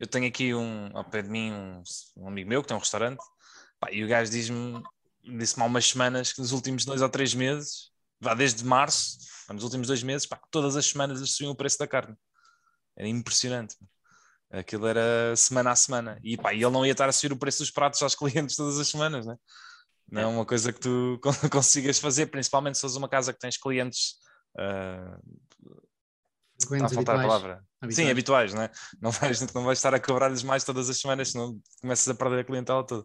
eu 0.00 0.06
tenho 0.06 0.26
aqui 0.26 0.54
um, 0.54 0.90
ao 0.94 1.04
pé 1.04 1.22
de 1.22 1.28
mim 1.28 1.52
um, 1.52 1.82
um 2.16 2.28
amigo 2.28 2.48
meu 2.48 2.62
que 2.62 2.68
tem 2.68 2.76
um 2.76 2.80
restaurante 2.80 3.22
pá, 3.78 3.92
e 3.92 4.02
o 4.02 4.08
gajo 4.08 4.30
diz-me, 4.30 4.82
disse-me 5.22 5.62
há 5.62 5.66
umas 5.66 5.86
semanas 5.86 6.32
que 6.32 6.40
nos 6.40 6.52
últimos 6.52 6.84
dois 6.84 7.02
ou 7.02 7.08
três 7.08 7.34
meses, 7.34 7.92
vá 8.18 8.34
desde 8.34 8.64
março, 8.64 9.18
nos 9.52 9.62
últimos 9.62 9.86
dois 9.86 10.02
meses, 10.02 10.26
pá, 10.26 10.40
todas 10.50 10.76
as 10.76 10.86
semanas 10.86 11.18
eles 11.18 11.32
subiam 11.32 11.52
o 11.52 11.56
preço 11.56 11.78
da 11.78 11.86
carne. 11.86 12.16
Era 12.96 13.08
impressionante. 13.08 13.76
Aquilo 14.50 14.86
era 14.86 15.34
semana 15.36 15.70
a 15.70 15.76
semana. 15.76 16.18
E, 16.22 16.36
pá, 16.36 16.52
ele 16.52 16.68
não 16.70 16.84
ia 16.84 16.92
estar 16.92 17.08
a 17.08 17.12
subir 17.12 17.32
o 17.32 17.38
preço 17.38 17.58
dos 17.58 17.70
pratos 17.70 18.02
aos 18.02 18.14
clientes 18.16 18.56
todas 18.56 18.78
as 18.78 18.88
semanas, 18.88 19.26
né? 19.26 19.36
Não 20.10 20.22
é 20.22 20.26
uma 20.26 20.44
coisa 20.44 20.72
que 20.72 20.80
tu 20.80 21.18
con- 21.22 21.48
consigas 21.50 21.98
fazer, 21.98 22.26
principalmente 22.26 22.76
se 22.76 22.80
fores 22.80 22.96
uma 22.96 23.08
casa 23.08 23.32
que 23.32 23.38
tens 23.38 23.56
clientes. 23.56 24.16
ah, 24.58 25.18
está 26.60 26.86
a 26.86 26.88
faltar 26.88 27.16
a 27.16 27.22
palavra. 27.22 27.64
Habituais. 27.82 27.94
Sim, 27.96 28.10
habituais, 28.10 28.54
não 28.54 28.62
é? 28.62 28.70
Não 29.00 29.10
vais, 29.10 29.40
não 29.54 29.64
vais 29.64 29.78
estar 29.78 29.94
a 29.94 30.00
cobrar-lhes 30.00 30.42
mais 30.42 30.64
todas 30.64 30.88
as 30.90 30.98
semanas, 30.98 31.30
senão 31.32 31.58
começas 31.80 32.08
a 32.08 32.14
perder 32.14 32.40
a 32.40 32.44
clientela 32.44 32.84
toda. 32.86 33.04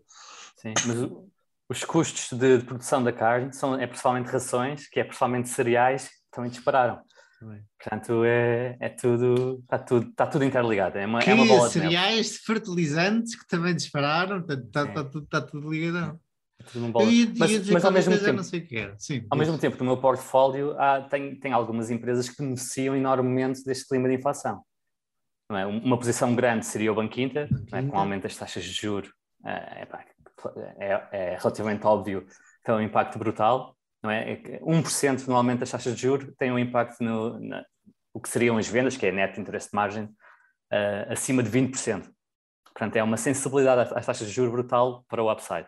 Sim, 0.57 0.73
mas 0.85 0.97
o- 1.01 1.29
os 1.69 1.83
custos 1.83 2.37
de, 2.37 2.59
de 2.59 2.63
produção 2.65 3.03
da 3.03 3.11
carne 3.11 3.51
são 3.53 3.73
é 3.79 3.87
principalmente 3.87 4.27
rações, 4.27 4.87
que 4.87 4.99
é 4.99 5.03
principalmente 5.03 5.49
cereais, 5.49 6.07
que 6.09 6.15
também 6.31 6.51
dispararam. 6.51 7.01
Também. 7.39 7.61
Portanto, 7.81 8.23
é, 8.23 8.77
é 8.79 8.89
tudo, 8.89 9.59
está 9.63 9.79
tudo, 9.79 10.09
está 10.09 10.27
tudo 10.27 10.45
interligado. 10.45 10.97
É 10.97 11.05
uma, 11.05 11.19
Que 11.19 11.31
é 11.31 11.33
uma 11.33 11.45
bola 11.45 11.69
cereais, 11.69 12.37
fertilizantes 12.37 13.35
que 13.35 13.47
também 13.47 13.75
dispararam, 13.75 14.39
portanto, 14.41 14.65
está, 14.67 14.81
Sim. 14.83 14.89
está 14.89 15.03
tudo, 15.03 15.23
está 15.25 15.41
tudo 15.41 15.69
ligadão. 15.69 16.19
É 16.59 16.63
tudo. 16.63 16.99
Eu 17.01 17.11
ia, 17.11 17.33
mas, 17.37 17.51
ia 17.51 17.59
dizer 17.59 17.73
mas 17.73 17.85
ao 17.85 17.91
mesmo 17.91 18.17
tempo, 18.17 18.33
não 18.37 18.43
sei 18.43 18.59
o 18.61 18.65
que 18.67 18.77
era. 18.77 18.95
Sim, 18.97 19.25
ao 19.29 19.37
diz. 19.37 19.47
mesmo 19.47 19.59
tempo, 19.61 19.77
no 19.79 19.85
meu 19.85 19.97
portfólio 19.97 20.79
há, 20.79 21.01
tem, 21.01 21.35
tem 21.39 21.51
algumas 21.51 21.91
empresas 21.91 22.29
que 22.29 22.41
beneficiam 22.41 22.95
enormemente 22.95 23.63
deste 23.63 23.87
clima 23.87 24.07
de 24.07 24.15
inflação. 24.15 24.63
É? 25.51 25.65
Uma 25.65 25.97
posição 25.97 26.33
grande 26.33 26.65
seria 26.65 26.91
o 26.91 26.95
Banco 26.95 27.19
Inter, 27.19 27.43
é? 27.45 27.47
com 27.69 27.77
Inter. 27.77 27.93
o 27.93 27.97
aumento 27.97 28.23
das 28.23 28.35
taxas 28.35 28.63
de 28.63 28.71
juros, 28.71 29.11
é, 29.45 29.51
é, 29.51 29.87
é- 30.79 31.07
é 31.11 31.37
relativamente 31.37 31.85
óbvio 31.85 32.25
que 32.25 32.33
tem 32.63 32.73
um 32.75 32.81
impacto 32.81 33.19
brutal. 33.19 33.75
Não 34.01 34.09
é? 34.11 34.31
É 34.33 34.35
que 34.35 34.51
1% 34.61 35.27
no 35.27 35.35
aumento 35.35 35.59
das 35.61 35.71
taxas 35.71 35.95
de 35.95 36.01
juros 36.01 36.31
tem 36.37 36.51
um 36.51 36.59
impacto 36.59 37.03
no 37.03 37.39
na- 37.39 37.65
o 38.13 38.19
que 38.19 38.29
seriam 38.29 38.57
as 38.57 38.67
vendas, 38.67 38.95
que 38.95 39.05
é 39.05 39.11
net 39.11 39.39
interest 39.39 39.69
margin, 39.73 40.07
eh, 40.71 41.07
acima 41.09 41.43
de 41.43 41.49
20%. 41.49 42.09
Portanto, 42.65 42.95
é 42.95 43.03
uma 43.03 43.17
sensibilidade 43.17 43.81
às- 43.81 43.91
às 43.97 44.05
taxas 44.05 44.27
de 44.27 44.33
juros 44.33 44.51
brutal 44.51 45.03
para 45.09 45.21
o 45.23 45.31
upside. 45.31 45.67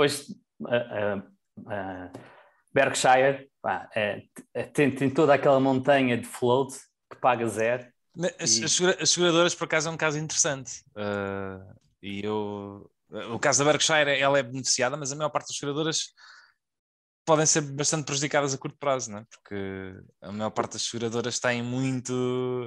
Depois, 0.00 0.26
a- 0.66 1.22
a 1.68 2.12
Berkshire 2.72 3.50
pá, 3.60 3.88
é- 3.94 4.22
é- 4.54 4.62
tem, 4.64 4.90
tem 4.94 5.10
toda 5.10 5.34
aquela 5.34 5.60
montanha 5.60 6.16
de 6.16 6.26
float 6.26 6.74
que 7.12 7.18
paga 7.20 7.46
zero. 7.48 7.86
As, 8.38 8.56
E- 8.58 8.64
as 8.64 8.72
segura- 8.72 8.96
as 9.00 9.10
seguradoras, 9.10 9.54
por 9.54 9.64
acaso, 9.64 9.88
é 9.88 9.92
um 9.92 9.96
caso 9.96 10.18
interessante. 10.18 10.82
Ah, 10.96 11.60
e 12.02 12.24
eu. 12.24 12.90
O 13.32 13.38
caso 13.38 13.58
da 13.64 13.70
Berkshire, 13.70 14.18
ela 14.20 14.38
é 14.38 14.42
beneficiada, 14.42 14.96
mas 14.96 15.10
a 15.12 15.16
maior 15.16 15.30
parte 15.30 15.48
das 15.48 15.56
seguradoras 15.56 16.12
podem 17.26 17.44
ser 17.44 17.60
bastante 17.60 18.04
prejudicadas 18.06 18.54
a 18.54 18.58
curto 18.58 18.78
prazo, 18.78 19.10
não 19.10 19.18
é? 19.18 19.24
Porque 19.28 19.94
a 20.22 20.32
maior 20.32 20.50
parte 20.50 20.74
das 20.74 20.82
seguradoras 20.82 21.38
têm 21.40 21.62
muito. 21.62 22.12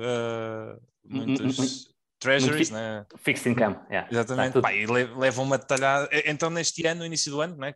ah, 0.03 0.77
muitos 1.05 1.57
Muito 1.57 1.92
treasuries, 2.23 2.67
fi- 2.69 2.73
né? 2.73 3.05
Fixed 3.17 3.49
income. 3.49 3.77
yeah. 3.89 4.07
Exatamente. 4.11 4.47
Tá 4.47 4.53
tudo- 4.53 4.61
Pá, 4.63 4.73
e 4.73 4.85
le- 4.85 5.13
levam 5.15 5.45
uma 5.45 5.57
detalhada. 5.57 6.09
E- 6.11 6.23
Então, 6.29 6.49
neste 6.49 6.85
ano, 6.87 7.01
no 7.01 7.05
início 7.05 7.31
do 7.31 7.41
ano, 7.41 7.55
né? 7.57 7.73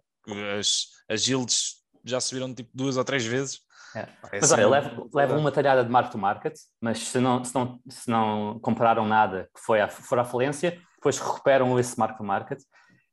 as, 0.60 0.88
as 1.10 1.26
yields 1.28 1.76
já 2.04 2.20
subiram 2.20 2.54
tipo 2.54 2.70
duas 2.74 2.98
ou 2.98 3.04
três 3.04 3.26
vezes. 3.26 3.60
É. 3.96 4.06
Mas 4.34 4.44
assim 4.52 4.54
olha, 4.56 4.68
levam 4.68 5.10
levam 5.14 5.38
uma 5.40 5.52
talhada 5.52 5.84
de 5.84 5.90
mark 5.90 6.12
to 6.12 6.18
market, 6.18 6.54
mas 6.82 7.00
se 7.00 7.20
não, 7.20 7.44
se 7.44 7.56
não, 7.56 7.80
se 7.90 8.10
não 8.10 8.60
compraram 8.60 9.06
nada 9.06 9.50
que 9.56 9.62
foi 9.62 9.80
à, 9.80 9.88
for 9.88 10.20
à 10.20 10.26
falência, 10.26 10.78
depois 10.96 11.18
recuperam 11.18 11.80
esse 11.80 11.98
mark 11.98 12.18
to 12.18 12.24
market. 12.24 12.60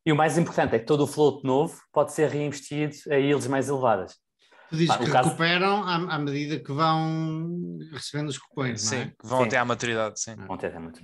E 0.05 0.13
o 0.13 0.17
mais 0.17 0.37
importante 0.37 0.75
é 0.75 0.79
que 0.79 0.85
todo 0.85 1.03
o 1.05 1.07
float 1.07 1.45
novo 1.47 1.81
pode 1.93 2.13
ser 2.13 2.29
reinvestido 2.29 2.95
a 3.11 3.15
yields 3.15 3.47
mais 3.47 3.69
elevadas. 3.69 4.17
Tu 4.69 4.77
dizes 4.77 4.97
que 4.97 5.11
caso- 5.11 5.29
recuperam 5.29 5.85
à, 5.85 5.95
à 6.17 6.19
medida 6.19 6.59
que 6.59 6.73
vão 6.73 7.79
recebendo 7.93 8.29
os 8.29 8.39
cupões, 8.39 8.83
não 8.83 8.91
Sim, 8.91 8.97
é? 9.03 9.07
que 9.07 9.15
vão 9.27 9.41
Sim. 9.43 9.47
até 9.47 9.57
à 9.59 9.65
maturidade, 9.65 10.21
sim. 10.21 10.35
Não 10.35 10.57
tem 10.59 10.71
muito. 10.81 11.01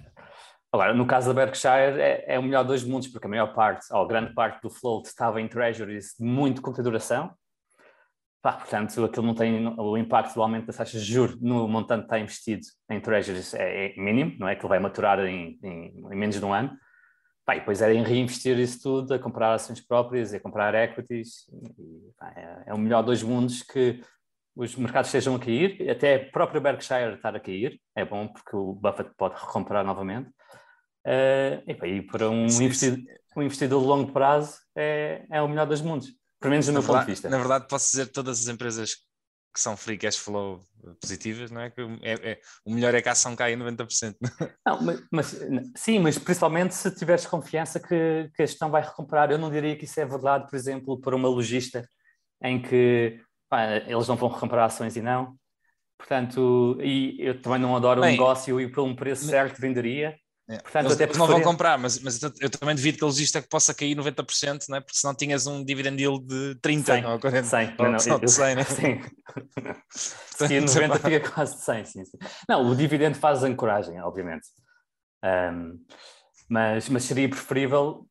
Agora, 0.72 0.94
no 0.94 1.04
caso 1.04 1.32
da 1.32 1.34
Berkshire, 1.34 2.00
é, 2.00 2.24
é 2.34 2.38
o 2.38 2.42
melhor 2.42 2.64
dos 2.64 2.84
mundos, 2.84 3.08
porque 3.08 3.26
a 3.26 3.30
maior 3.30 3.52
parte, 3.52 3.92
ou 3.92 4.06
grande 4.06 4.32
parte 4.34 4.62
do 4.62 4.70
float 4.70 5.08
estava 5.08 5.40
em 5.40 5.48
treasuries 5.48 6.14
de 6.18 6.24
muito 6.24 6.62
curta 6.62 6.82
duração. 6.82 7.34
Pá, 8.40 8.52
portanto, 8.52 9.04
aquilo 9.04 9.26
não 9.26 9.34
tem 9.34 9.66
o 9.66 9.96
impacto 9.98 10.34
do 10.34 10.42
aumento 10.42 10.66
das 10.66 10.76
taxas 10.76 11.04
de 11.04 11.12
juros 11.12 11.38
no 11.40 11.68
montante 11.68 12.02
que 12.02 12.06
está 12.06 12.18
investido 12.18 12.62
em 12.88 13.00
treasuries 13.00 13.52
é, 13.52 13.92
é 13.92 14.00
mínimo, 14.00 14.36
não 14.38 14.48
é? 14.48 14.54
Que 14.54 14.66
vai 14.66 14.78
maturar 14.78 15.18
em, 15.20 15.58
em, 15.62 16.06
em 16.10 16.16
menos 16.16 16.38
de 16.38 16.44
um 16.44 16.52
ano. 16.52 16.70
Pá, 17.44 17.56
e 17.56 17.58
depois 17.58 17.82
é 17.82 17.92
em 17.92 18.04
reinvestir 18.04 18.56
isso 18.58 18.80
tudo, 18.80 19.12
a 19.12 19.18
comprar 19.18 19.52
ações 19.52 19.80
próprias, 19.80 20.32
a 20.32 20.40
comprar 20.40 20.74
equities. 20.74 21.48
E, 21.78 22.12
pá, 22.16 22.32
é, 22.36 22.70
é 22.70 22.74
o 22.74 22.78
melhor 22.78 23.02
dos 23.02 23.22
mundos 23.22 23.62
que 23.62 24.00
os 24.54 24.76
mercados 24.76 25.08
estejam 25.08 25.34
a 25.34 25.38
cair, 25.38 25.90
até 25.90 26.14
a 26.14 26.30
própria 26.30 26.60
Berkshire 26.60 27.14
estar 27.14 27.34
a 27.34 27.40
cair, 27.40 27.80
é 27.94 28.04
bom 28.04 28.28
porque 28.28 28.54
o 28.54 28.72
Buffett 28.72 29.10
pode 29.16 29.34
recomprar 29.34 29.84
novamente. 29.84 30.30
Eh, 31.04 31.62
e, 31.66 31.74
pá, 31.74 31.86
e 31.86 32.02
para 32.02 32.28
um 32.28 32.46
investidor, 32.46 32.98
um 33.36 33.42
investidor 33.42 33.80
de 33.80 33.86
longo 33.86 34.12
prazo 34.12 34.58
é, 34.76 35.24
é 35.30 35.42
o 35.42 35.48
melhor 35.48 35.66
dos 35.66 35.80
mundos. 35.80 36.08
Pelo 36.40 36.50
menos 36.52 36.66
do 36.66 36.72
meu 36.72 36.82
ponto 36.82 37.00
de 37.00 37.06
vista. 37.06 37.28
Na 37.28 37.38
verdade, 37.38 37.66
posso 37.68 37.90
dizer 37.90 38.06
todas 38.06 38.40
as 38.40 38.48
empresas 38.48 38.94
que 39.52 39.60
são 39.60 39.76
free 39.76 39.98
cash 39.98 40.16
flow 40.16 40.60
positivas, 41.00 41.50
não 41.50 41.60
é? 41.60 41.70
Que 41.70 41.80
é, 42.02 42.32
é 42.32 42.40
o 42.64 42.72
melhor 42.72 42.94
é 42.94 43.02
que 43.02 43.08
a 43.08 43.12
ação 43.12 43.34
caia 43.34 43.56
90%. 43.56 44.14
Não, 44.64 44.80
mas, 44.80 45.02
mas, 45.10 45.40
sim, 45.76 45.98
mas 45.98 46.18
principalmente 46.18 46.74
se 46.74 46.90
tiveres 46.94 47.26
confiança 47.26 47.80
que, 47.80 48.30
que 48.34 48.42
a 48.42 48.46
gestão 48.46 48.70
vai 48.70 48.82
recuperar. 48.82 49.30
Eu 49.30 49.38
não 49.38 49.50
diria 49.50 49.76
que 49.76 49.84
isso 49.84 49.98
é 49.98 50.06
verdade, 50.06 50.48
por 50.48 50.56
exemplo, 50.56 51.00
para 51.00 51.16
uma 51.16 51.28
logista 51.28 51.84
em 52.42 52.62
que 52.62 53.20
pá, 53.48 53.66
eles 53.86 54.06
não 54.06 54.16
vão 54.16 54.28
recuperar 54.28 54.66
ações 54.66 54.96
e 54.96 55.02
não. 55.02 55.34
Portanto, 55.98 56.78
e 56.80 57.16
eu 57.18 57.42
também 57.42 57.58
não 57.58 57.76
adoro 57.76 58.00
o 58.00 58.04
um 58.04 58.06
negócio 58.06 58.60
e 58.60 58.70
por 58.70 58.82
um 58.82 58.94
preço 58.94 59.26
certo 59.26 59.60
venderia. 59.60 60.16
É. 60.50 60.58
Portanto, 60.58 60.86
eles, 60.86 61.00
eles 61.00 61.16
não 61.16 61.28
vão 61.28 61.40
comprar, 61.40 61.78
mas, 61.78 62.00
mas 62.00 62.20
eu, 62.20 62.50
também 62.50 62.74
devido 62.74 62.98
que 62.98 63.04
a 63.04 63.06
logista 63.06 63.40
que 63.40 63.48
possa 63.48 63.72
cair 63.72 63.94
90%, 63.94 64.68
né? 64.68 64.80
porque 64.80 64.98
senão 64.98 65.14
tinhas 65.14 65.46
um 65.46 65.64
dividend 65.64 66.02
yield 66.02 66.26
de 66.26 66.56
30 66.56 66.94
100, 66.94 67.06
ou 67.06 67.20
40. 67.20 67.46
100, 67.46 67.74
não, 67.78 67.90
não, 67.92 68.18
de 68.18 68.30
100, 68.32 68.54
né? 68.56 68.64
Sim. 68.66 69.00
Se 70.48 70.60
90 70.60 70.98
fica 70.98 71.30
quase 71.30 71.56
de 71.56 71.62
100, 71.62 71.84
sim, 71.84 72.04
sim. 72.04 72.18
Não, 72.48 72.68
o 72.68 72.74
dividendo 72.74 73.16
faz 73.16 73.44
ancoragem, 73.44 74.00
obviamente. 74.00 74.48
Um, 75.22 75.78
mas, 76.48 76.88
mas 76.88 77.04
seria 77.04 77.28
preferível 77.28 78.08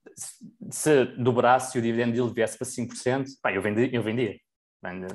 se 0.72 1.06
dobrasse 1.18 1.78
e 1.78 1.80
o 1.80 1.82
dividend 1.84 2.16
yield 2.16 2.34
viesse 2.34 2.58
para 2.58 2.68
5%, 2.68 3.26
pá, 3.42 3.52
eu, 3.52 3.62
vendi, 3.62 3.90
eu 3.94 4.02
vendia. 4.02 4.38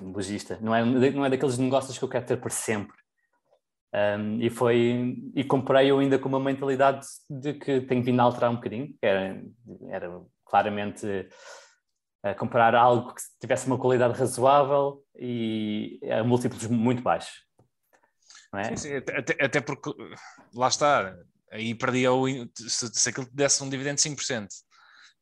Logista. 0.02 0.58
Não 0.60 0.74
é, 0.74 0.84
não 0.84 1.24
é 1.24 1.30
daqueles 1.30 1.56
negócios 1.56 1.96
que 1.96 2.04
eu 2.04 2.08
quero 2.08 2.26
ter 2.26 2.36
para 2.38 2.50
sempre. 2.50 2.94
Um, 3.94 4.40
e 4.40 4.50
foi 4.50 5.16
e 5.36 5.44
comprei 5.44 5.88
eu 5.88 6.00
ainda 6.00 6.18
com 6.18 6.28
uma 6.28 6.40
mentalidade 6.40 7.06
de 7.30 7.54
que 7.54 7.80
tenho 7.82 8.02
vindo 8.02 8.18
a 8.18 8.24
alterar 8.24 8.50
um 8.50 8.56
bocadinho, 8.56 8.88
que 8.88 9.06
era, 9.06 9.40
era 9.88 10.20
claramente 10.44 11.06
uh, 12.26 12.34
comprar 12.36 12.74
algo 12.74 13.14
que 13.14 13.22
tivesse 13.40 13.68
uma 13.68 13.78
qualidade 13.78 14.18
razoável 14.18 15.00
e 15.16 16.00
a 16.10 16.24
múltiplos 16.24 16.66
muito 16.66 17.02
baixos. 17.02 17.44
É? 18.56 18.64
Sim, 18.64 18.76
sim, 18.76 18.96
até, 18.96 19.44
até, 19.44 19.60
porque 19.60 19.90
lá 20.52 20.66
está, 20.66 21.16
aí 21.52 21.72
perdia 21.72 22.12
o 22.12 22.26
se, 22.56 22.88
se 22.92 23.08
aquilo 23.08 23.28
desse 23.32 23.62
um 23.62 23.70
dividendo 23.70 23.96
de 23.96 24.08
5%, 24.08 24.48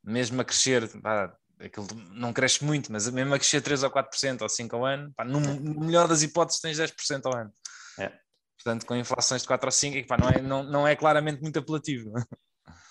mesmo 0.02 0.40
a 0.40 0.44
crescer, 0.44 0.88
pá, 1.02 1.30
aquilo 1.60 1.88
não 2.10 2.32
cresce 2.32 2.64
muito, 2.64 2.90
mas 2.90 3.06
mesmo 3.10 3.34
a 3.34 3.38
crescer 3.38 3.60
3 3.60 3.82
ou 3.82 3.90
4% 3.90 4.40
ou 4.40 4.48
5 4.48 4.76
ao 4.76 4.86
ano, 4.86 5.12
pá, 5.14 5.24
no, 5.26 5.40
no 5.40 5.80
melhor 5.84 6.08
das 6.08 6.22
hipóteses 6.22 6.60
tens 6.60 6.78
10% 6.78 7.26
ao 7.26 7.36
ano. 7.36 7.52
É. 7.98 8.21
Portanto, 8.62 8.86
com 8.86 8.94
inflações 8.94 9.42
de 9.42 9.48
4 9.48 9.66
ou 9.66 9.72
5, 9.72 10.06
pá, 10.06 10.16
não, 10.16 10.28
é, 10.28 10.40
não, 10.40 10.62
não 10.62 10.88
é 10.88 10.94
claramente 10.94 11.42
muito 11.42 11.58
apelativo. 11.58 12.12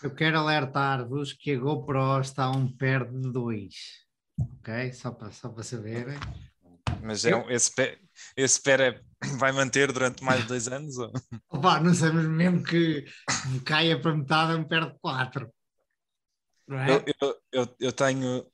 Eu 0.04 0.14
quero 0.14 0.38
alertar-vos 0.38 1.32
que 1.34 1.52
a 1.52 1.60
GoPro 1.60 2.20
está 2.20 2.46
a 2.46 2.52
um 2.52 2.70
pé 2.76 3.00
de 3.00 3.32
2. 3.32 3.74
Ok? 4.58 4.94
Só 4.94 5.12
para, 5.12 5.32
só 5.32 5.50
para 5.50 5.64
saberem. 5.64 6.20
Mas 7.02 7.26
é 7.26 7.32
esse, 7.50 7.74
pé, 7.74 7.98
esse 8.36 8.62
pé 8.62 8.90
é, 8.90 9.02
vai 9.38 9.52
manter 9.52 9.92
durante 9.92 10.24
mais 10.24 10.42
de 10.42 10.48
dois 10.48 10.68
anos? 10.68 10.98
Ou? 10.98 11.12
Opa, 11.50 11.80
não 11.80 11.92
mas 11.92 12.02
mesmo 12.28 12.64
que 12.64 13.06
caia 13.66 14.00
para 14.00 14.16
metade, 14.16 14.54
é 14.54 14.56
um 14.56 14.68
pé 14.68 14.82
de 14.82 15.00
4. 15.00 15.50
É? 16.70 16.92
Eu, 16.92 17.06
eu, 17.22 17.42
eu, 17.52 17.76
eu, 17.80 17.92
tenho 17.92 18.46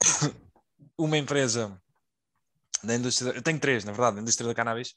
uma 0.98 1.18
empresa 1.18 1.80
da 2.82 2.94
indústria, 2.94 3.30
eu 3.30 3.42
tenho 3.42 3.58
três, 3.58 3.84
na 3.84 3.92
verdade, 3.92 4.16
da 4.16 4.22
indústria 4.22 4.48
da 4.48 4.54
cannabis, 4.54 4.94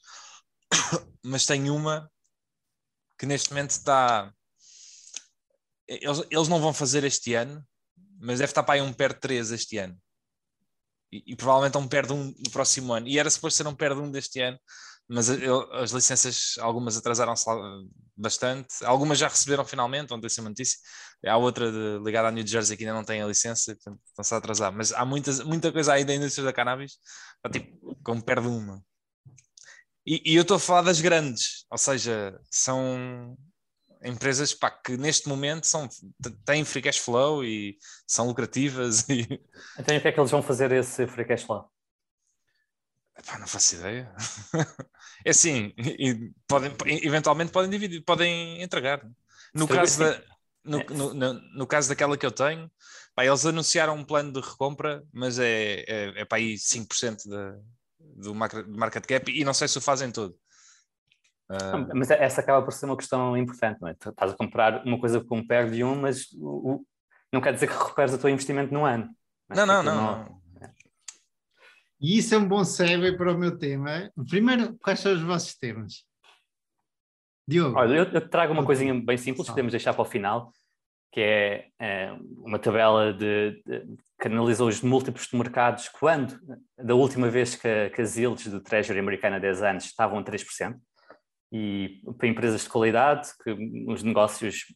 mas 1.24 1.46
tem 1.46 1.70
uma 1.70 2.10
que 3.18 3.26
neste 3.26 3.50
momento 3.50 3.70
está. 3.70 4.32
Eles, 5.86 6.22
eles 6.30 6.48
não 6.48 6.60
vão 6.60 6.72
fazer 6.72 7.04
este 7.04 7.34
ano, 7.34 7.64
mas 8.20 8.38
deve 8.38 8.50
estar 8.50 8.62
para 8.62 8.74
aí 8.74 8.80
um 8.80 8.92
PER 8.92 9.18
3 9.18 9.52
este 9.52 9.78
ano. 9.78 9.96
E, 11.12 11.32
e 11.32 11.36
provavelmente 11.36 11.76
um 11.76 11.86
PER 11.86 12.06
de 12.06 12.12
um 12.12 12.24
no 12.24 12.50
próximo 12.50 12.92
ano. 12.92 13.06
E 13.06 13.18
era 13.18 13.30
suposto 13.30 13.58
ser 13.58 13.66
um 13.66 13.74
PER 13.74 13.94
de 13.94 14.00
um 14.00 14.10
deste 14.10 14.40
ano, 14.40 14.58
mas 15.08 15.28
as 15.28 15.90
licenças, 15.90 16.54
algumas 16.58 16.96
atrasaram-se 16.96 17.44
bastante. 18.16 18.84
Algumas 18.84 19.18
já 19.18 19.28
receberam 19.28 19.64
finalmente, 19.64 20.12
ontem 20.12 20.28
uma 20.38 20.48
notícia. 20.48 20.78
Há 21.26 21.36
outra 21.36 21.70
de, 21.70 22.02
ligada 22.02 22.28
à 22.28 22.30
New 22.30 22.46
Jersey 22.46 22.76
que 22.76 22.84
ainda 22.84 22.94
não 22.94 23.04
tem 23.04 23.22
a 23.22 23.26
licença, 23.26 23.72
estão-se 23.72 24.34
a 24.34 24.38
atrasar. 24.38 24.72
Mas 24.72 24.92
há 24.92 25.04
muitas, 25.04 25.40
muita 25.40 25.70
coisa 25.70 25.92
aí 25.92 26.04
da 26.04 26.14
indústria 26.14 26.44
da 26.44 26.52
cannabis, 26.52 26.98
tipo, 27.52 27.96
como 28.02 28.22
perde 28.22 28.48
uma. 28.48 28.82
E, 30.06 30.32
e 30.32 30.36
eu 30.36 30.42
estou 30.42 30.56
a 30.56 30.60
falar 30.60 30.82
das 30.82 31.00
grandes, 31.00 31.64
ou 31.70 31.78
seja, 31.78 32.38
são 32.50 33.36
empresas 34.04 34.52
pá, 34.52 34.70
que 34.70 34.96
neste 34.96 35.28
momento 35.28 35.66
são, 35.66 35.88
têm 36.44 36.64
free 36.64 36.82
cash 36.82 36.98
flow 36.98 37.44
e 37.44 37.76
são 38.06 38.26
lucrativas. 38.26 39.06
E... 39.12 39.22
Então, 39.78 39.96
o 39.96 40.00
que 40.00 40.08
é 40.08 40.12
que 40.12 40.18
eles 40.18 40.30
vão 40.30 40.42
fazer 40.42 40.72
esse 40.72 41.06
free 41.06 41.24
cash 41.24 41.44
flow? 41.44 41.70
Epá, 43.16 43.38
não 43.38 43.46
faço 43.46 43.76
ideia. 43.76 44.12
é 45.24 45.30
assim, 45.30 45.72
e 45.76 46.32
podem, 46.46 46.72
eventualmente 47.02 47.52
podem 47.52 47.70
dividir, 47.70 48.02
podem 48.02 48.62
entregar. 48.62 49.06
No 49.54 49.68
caso, 49.68 50.00
da, 50.00 50.22
no, 50.64 50.80
é. 50.80 50.86
no, 50.90 51.14
no, 51.14 51.32
no, 51.34 51.66
caso 51.66 51.88
daquela 51.88 52.16
que 52.16 52.24
eu 52.24 52.32
tenho, 52.32 52.70
pá, 53.14 53.24
eles 53.24 53.44
anunciaram 53.44 53.94
um 53.94 54.04
plano 54.04 54.32
de 54.32 54.40
recompra, 54.40 55.04
mas 55.12 55.38
é, 55.38 55.84
é, 55.86 56.22
é 56.22 56.24
para 56.24 56.38
aí 56.38 56.54
5% 56.54 57.28
da, 57.28 57.58
do 58.14 58.34
market 58.34 59.06
cap 59.06 59.30
e 59.30 59.44
não 59.44 59.54
sei 59.54 59.68
se 59.68 59.78
o 59.78 59.80
fazem 59.80 60.10
todo. 60.10 60.34
Uh... 61.50 61.94
Mas 61.94 62.10
essa 62.10 62.40
acaba 62.40 62.62
por 62.62 62.72
ser 62.72 62.86
uma 62.86 62.96
questão 62.96 63.36
importante, 63.36 63.80
não 63.80 63.88
é? 63.88 63.94
Tu 63.94 64.08
estás 64.08 64.32
a 64.32 64.36
comprar 64.36 64.84
uma 64.84 64.98
coisa 64.98 65.20
com 65.20 65.38
um 65.38 65.46
PER 65.46 65.70
de 65.70 65.84
um, 65.84 65.96
mas 65.96 66.32
o, 66.32 66.72
o, 66.72 66.86
não 67.32 67.40
quer 67.40 67.52
dizer 67.52 67.66
que 67.66 67.74
recuperes 67.74 68.14
o 68.14 68.18
teu 68.18 68.30
investimento 68.30 68.72
no 68.72 68.84
ano. 68.84 69.08
Não, 69.48 69.66
não, 69.66 69.82
não. 69.82 69.94
não, 69.94 70.24
não. 70.24 70.42
E 72.00 72.18
isso 72.18 72.34
é 72.34 72.38
um 72.38 72.48
bom 72.48 72.64
segue 72.64 73.16
para 73.16 73.32
o 73.32 73.38
meu 73.38 73.56
tema. 73.56 74.10
Primeiro, 74.28 74.76
quais 74.78 74.98
são 74.98 75.12
os 75.12 75.22
vossos 75.22 75.54
temas? 75.54 76.04
Diogo. 77.46 77.78
Olha, 77.78 77.98
eu, 77.98 78.04
eu 78.04 78.28
trago 78.28 78.52
uma 78.52 78.64
coisinha 78.64 78.92
bem 78.94 79.16
simples 79.16 79.46
que 79.46 79.52
podemos 79.52 79.70
deixar 79.70 79.94
para 79.94 80.02
o 80.02 80.06
final, 80.06 80.52
que 81.12 81.20
é, 81.20 81.68
é 81.78 82.12
uma 82.38 82.58
tabela 82.58 83.12
de, 83.12 83.62
de, 83.66 83.86
que 84.18 84.28
analisou 84.28 84.66
os 84.66 84.80
múltiplos 84.80 85.28
de 85.28 85.36
mercados 85.36 85.88
quando, 85.90 86.38
da 86.78 86.94
última 86.94 87.28
vez 87.28 87.54
que, 87.54 87.90
que 87.90 88.00
as 88.00 88.16
yields 88.16 88.46
do 88.46 88.62
Treasury 88.62 88.98
americano 88.98 89.36
há 89.36 89.38
10 89.38 89.62
anos 89.62 89.84
estavam 89.84 90.18
a 90.18 90.24
3%, 90.24 90.74
e 91.52 92.00
para 92.16 92.28
empresas 92.28 92.62
de 92.62 92.68
qualidade, 92.70 93.28
que 93.44 93.50
os 93.86 94.02
negócios 94.02 94.74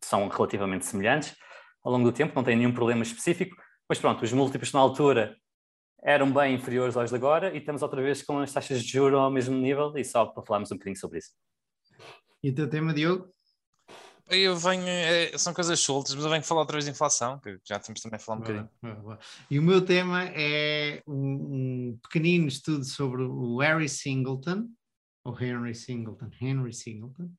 são 0.00 0.28
relativamente 0.28 0.86
semelhantes 0.86 1.34
ao 1.82 1.90
longo 1.90 2.04
do 2.04 2.12
tempo, 2.12 2.32
não 2.36 2.44
tem 2.44 2.56
nenhum 2.56 2.72
problema 2.72 3.02
específico, 3.02 3.56
mas 3.88 3.98
pronto, 3.98 4.22
os 4.22 4.32
múltiplos 4.32 4.72
na 4.72 4.78
altura 4.78 5.36
eram 6.02 6.32
bem 6.32 6.54
inferiores 6.54 6.96
aos 6.96 7.10
de 7.10 7.16
agora 7.16 7.52
e 7.52 7.58
estamos 7.58 7.82
outra 7.82 8.00
vez 8.00 8.22
com 8.22 8.38
as 8.38 8.52
taxas 8.52 8.84
de 8.84 8.88
juros 8.88 9.18
ao 9.18 9.30
mesmo 9.30 9.56
nível 9.56 9.92
e 9.96 10.04
só 10.04 10.26
para 10.26 10.44
falarmos 10.44 10.70
um 10.70 10.76
bocadinho 10.76 10.96
sobre 10.96 11.18
isso. 11.18 11.32
E 12.40 12.50
o 12.50 12.54
teu 12.54 12.70
tema, 12.70 12.94
Diogo? 12.94 13.35
Eu 14.28 14.56
venho, 14.56 14.82
é, 14.86 15.38
são 15.38 15.54
coisas 15.54 15.78
soltas, 15.78 16.14
mas 16.14 16.24
eu 16.24 16.30
venho 16.30 16.42
falar 16.42 16.62
outra 16.62 16.74
vez 16.74 16.84
de 16.84 16.90
inflação, 16.90 17.38
que 17.38 17.60
já 17.64 17.78
temos 17.78 18.00
também 18.00 18.16
a 18.16 18.18
falar 18.18 18.38
um 18.38 18.40
bocadinho. 18.40 18.70
E 19.48 19.58
o 19.58 19.62
meu 19.62 19.84
tema 19.84 20.24
é 20.34 21.00
um, 21.06 21.92
um, 21.92 21.98
pequenino 22.02 22.48
estudo 22.48 22.84
sobre 22.84 23.22
o 23.22 23.58
Harry 23.58 23.88
Singleton, 23.88 24.68
ou 25.24 25.40
Henry 25.40 25.74
Singleton, 25.74 26.28
Henry 26.40 26.72
Singleton, 26.72 27.30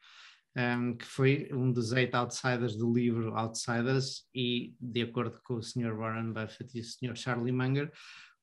um, 0.55 0.95
que 0.95 1.05
foi 1.05 1.49
um 1.51 1.71
dos 1.71 1.91
eight 1.91 2.15
outsiders 2.15 2.77
do 2.77 2.93
livro 2.93 3.37
Outsiders, 3.37 4.25
e 4.33 4.73
de 4.79 5.01
acordo 5.01 5.41
com 5.43 5.55
o 5.55 5.63
Sr. 5.63 5.93
Warren 5.93 6.31
Buffett 6.31 6.77
e 6.77 6.81
o 6.81 6.83
Sr. 6.85 7.17
Charlie 7.17 7.51
Munger, 7.51 7.91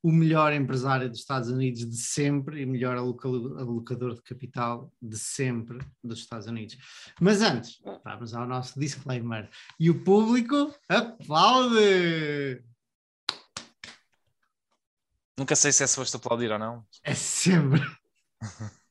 o 0.05 0.13
melhor 0.13 0.53
empresário 0.53 1.09
dos 1.09 1.21
Estados 1.21 1.49
Unidos 1.49 1.89
de 1.89 1.97
sempre 1.97 2.61
e 2.61 2.67
melhor 2.67 2.99
alocador 2.99 4.15
de 4.15 4.21
capital 4.21 4.93
de 5.01 5.19
sempre 5.19 5.79
dos 6.03 6.19
Estados 6.19 6.47
Unidos. 6.47 6.77
Mas 7.19 7.41
antes, 7.41 7.81
vamos 8.05 8.35
ao 8.35 8.47
nosso 8.47 8.79
disclaimer. 8.79 9.49
E 9.81 9.89
o 9.89 10.05
público 10.05 10.75
aplaude! 10.91 12.63
Nunca 15.39 15.57
sei 15.57 15.73
se 15.73 15.83
é 15.83 15.87
suposto 15.87 16.19
aplaudir 16.19 16.53
ou 16.53 16.59
não. 16.59 16.87
É 17.03 17.15
sempre. 17.15 17.81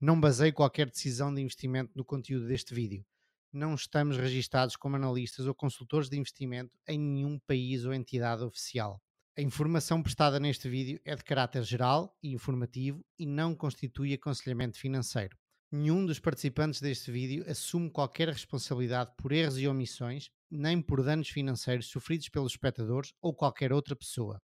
não 0.00 0.20
baseio 0.20 0.52
qualquer 0.52 0.90
decisão 0.90 1.32
de 1.32 1.40
investimento 1.40 1.92
no 1.94 2.04
conteúdo 2.04 2.48
deste 2.48 2.74
vídeo. 2.74 3.06
Não 3.52 3.72
estamos 3.76 4.16
registados 4.16 4.74
como 4.74 4.96
analistas 4.96 5.46
ou 5.46 5.54
consultores 5.54 6.08
de 6.08 6.18
investimento 6.18 6.76
em 6.88 6.98
nenhum 6.98 7.38
país 7.38 7.84
ou 7.84 7.94
entidade 7.94 8.42
oficial. 8.42 9.00
A 9.38 9.42
informação 9.42 10.02
prestada 10.02 10.40
neste 10.40 10.66
vídeo 10.66 10.98
é 11.04 11.14
de 11.14 11.22
caráter 11.22 11.62
geral 11.62 12.16
e 12.22 12.32
informativo 12.32 13.04
e 13.18 13.26
não 13.26 13.54
constitui 13.54 14.14
aconselhamento 14.14 14.78
financeiro. 14.78 15.36
Nenhum 15.70 16.06
dos 16.06 16.18
participantes 16.18 16.80
deste 16.80 17.12
vídeo 17.12 17.44
assume 17.46 17.90
qualquer 17.90 18.28
responsabilidade 18.28 19.12
por 19.14 19.32
erros 19.32 19.58
e 19.58 19.68
omissões, 19.68 20.30
nem 20.50 20.80
por 20.80 21.02
danos 21.02 21.28
financeiros 21.28 21.88
sofridos 21.88 22.30
pelos 22.30 22.52
espectadores 22.52 23.12
ou 23.20 23.34
qualquer 23.34 23.74
outra 23.74 23.94
pessoa. 23.94 24.40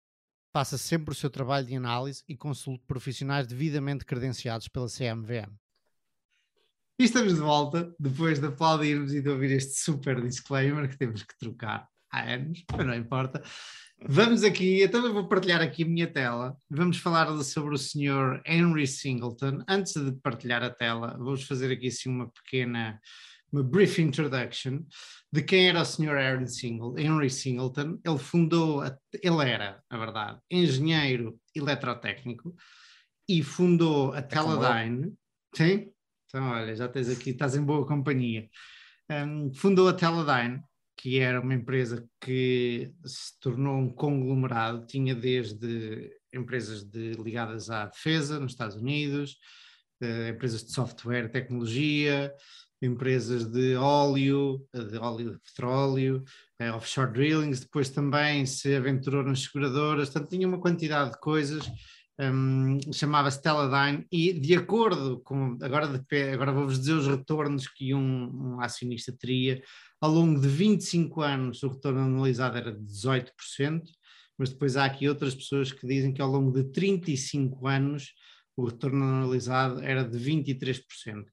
Faça 0.52 0.76
sempre 0.76 1.12
o 1.12 1.16
seu 1.16 1.30
trabalho 1.30 1.66
de 1.66 1.74
análise 1.74 2.22
e 2.28 2.36
consulte 2.36 2.84
profissionais 2.86 3.46
devidamente 3.46 4.04
credenciados 4.04 4.68
pela 4.68 4.90
CMVM. 4.90 5.56
E 6.98 7.04
estamos 7.04 7.32
de 7.32 7.40
volta, 7.40 7.96
depois 7.98 8.38
de 8.38 8.46
aplaudirmos 8.46 9.14
e 9.14 9.22
de 9.22 9.30
ouvir 9.30 9.52
este 9.52 9.72
super 9.72 10.20
disclaimer 10.20 10.86
que 10.86 10.98
temos 10.98 11.22
que 11.22 11.38
trocar 11.38 11.88
há 12.10 12.34
anos, 12.34 12.62
mas 12.70 12.86
não 12.86 12.94
importa. 12.94 13.42
Vamos 14.08 14.42
aqui, 14.42 14.82
então 14.82 15.06
eu 15.06 15.12
vou 15.12 15.28
partilhar 15.28 15.60
aqui 15.60 15.84
a 15.84 15.86
minha 15.86 16.06
tela. 16.06 16.56
Vamos 16.68 16.96
falar 16.96 17.26
sobre 17.44 17.74
o 17.74 17.78
senhor 17.78 18.42
Henry 18.44 18.86
Singleton. 18.86 19.62
Antes 19.68 19.94
de 19.94 20.12
partilhar 20.20 20.62
a 20.62 20.70
tela, 20.70 21.16
vamos 21.18 21.44
fazer 21.44 21.72
aqui 21.72 21.86
assim 21.86 22.08
uma 22.08 22.28
pequena, 22.28 23.00
uma 23.52 23.62
brief 23.62 24.00
introduction 24.02 24.80
de 25.32 25.42
quem 25.42 25.68
era 25.68 25.82
o 25.82 25.84
senhor 25.84 26.18
Henry 26.18 26.48
Singleton. 26.48 26.98
Henry 26.98 27.30
Singleton. 27.30 28.00
Ele 28.04 28.18
fundou, 28.18 28.82
ele 29.22 29.50
era, 29.50 29.80
na 29.88 29.98
verdade, 29.98 30.40
engenheiro 30.50 31.38
eletrotécnico 31.54 32.54
e 33.28 33.42
fundou 33.42 34.12
a 34.14 34.18
é 34.18 34.22
Teledyne. 34.22 35.14
Sim? 35.54 35.92
Então, 36.26 36.50
olha, 36.50 36.74
já 36.74 36.88
tens 36.88 37.08
aqui, 37.08 37.30
estás 37.30 37.54
em 37.54 37.62
boa 37.62 37.86
companhia. 37.86 38.48
Um, 39.08 39.52
fundou 39.54 39.88
a 39.88 39.92
Teledyne, 39.92 40.60
que 41.02 41.18
era 41.18 41.40
uma 41.40 41.52
empresa 41.52 42.08
que 42.20 42.92
se 43.04 43.36
tornou 43.40 43.76
um 43.76 43.90
conglomerado, 43.90 44.86
tinha 44.86 45.16
desde 45.16 46.12
empresas 46.32 46.84
de, 46.84 47.14
ligadas 47.14 47.70
à 47.70 47.86
defesa 47.86 48.38
nos 48.38 48.52
Estados 48.52 48.76
Unidos, 48.76 49.36
uh, 50.00 50.28
empresas 50.28 50.62
de 50.62 50.70
software, 50.70 51.28
tecnologia, 51.28 52.32
empresas 52.80 53.50
de 53.50 53.74
óleo, 53.74 54.64
de 54.72 54.96
óleo 54.96 55.32
de 55.32 55.40
petróleo, 55.40 56.22
uh, 56.60 56.76
offshore 56.76 57.12
drillings, 57.12 57.58
depois 57.58 57.90
também 57.90 58.46
se 58.46 58.72
aventurou 58.72 59.24
nas 59.24 59.42
seguradoras, 59.42 60.08
portanto 60.08 60.30
tinha 60.30 60.46
uma 60.46 60.60
quantidade 60.60 61.10
de 61.10 61.18
coisas 61.18 61.68
um, 62.20 62.78
chamava-se 62.92 63.40
Teledyne, 63.40 64.06
e 64.10 64.32
de 64.32 64.54
acordo 64.54 65.20
com, 65.24 65.56
agora, 65.62 65.88
agora 66.32 66.52
vou-vos 66.52 66.78
dizer 66.78 66.92
os 66.92 67.06
retornos 67.06 67.66
que 67.68 67.94
um, 67.94 68.54
um, 68.56 68.60
acionista 68.60 69.12
teria, 69.12 69.62
ao 70.00 70.10
longo 70.10 70.40
de 70.40 70.48
25 70.48 71.20
anos 71.20 71.62
o 71.62 71.68
retorno 71.68 72.00
analisado 72.00 72.58
era 72.58 72.72
de 72.72 72.84
18%, 72.84 73.32
mas 74.38 74.50
depois 74.50 74.76
há 74.76 74.84
aqui 74.84 75.08
outras 75.08 75.34
pessoas 75.34 75.72
que 75.72 75.86
dizem 75.86 76.12
que 76.12 76.20
ao 76.20 76.30
longo 76.30 76.52
de 76.52 76.64
35 76.70 77.66
anos 77.66 78.12
o 78.56 78.66
retorno 78.66 79.04
analisado 79.04 79.80
era 79.82 80.04
de 80.04 80.18
23%. 80.18 81.24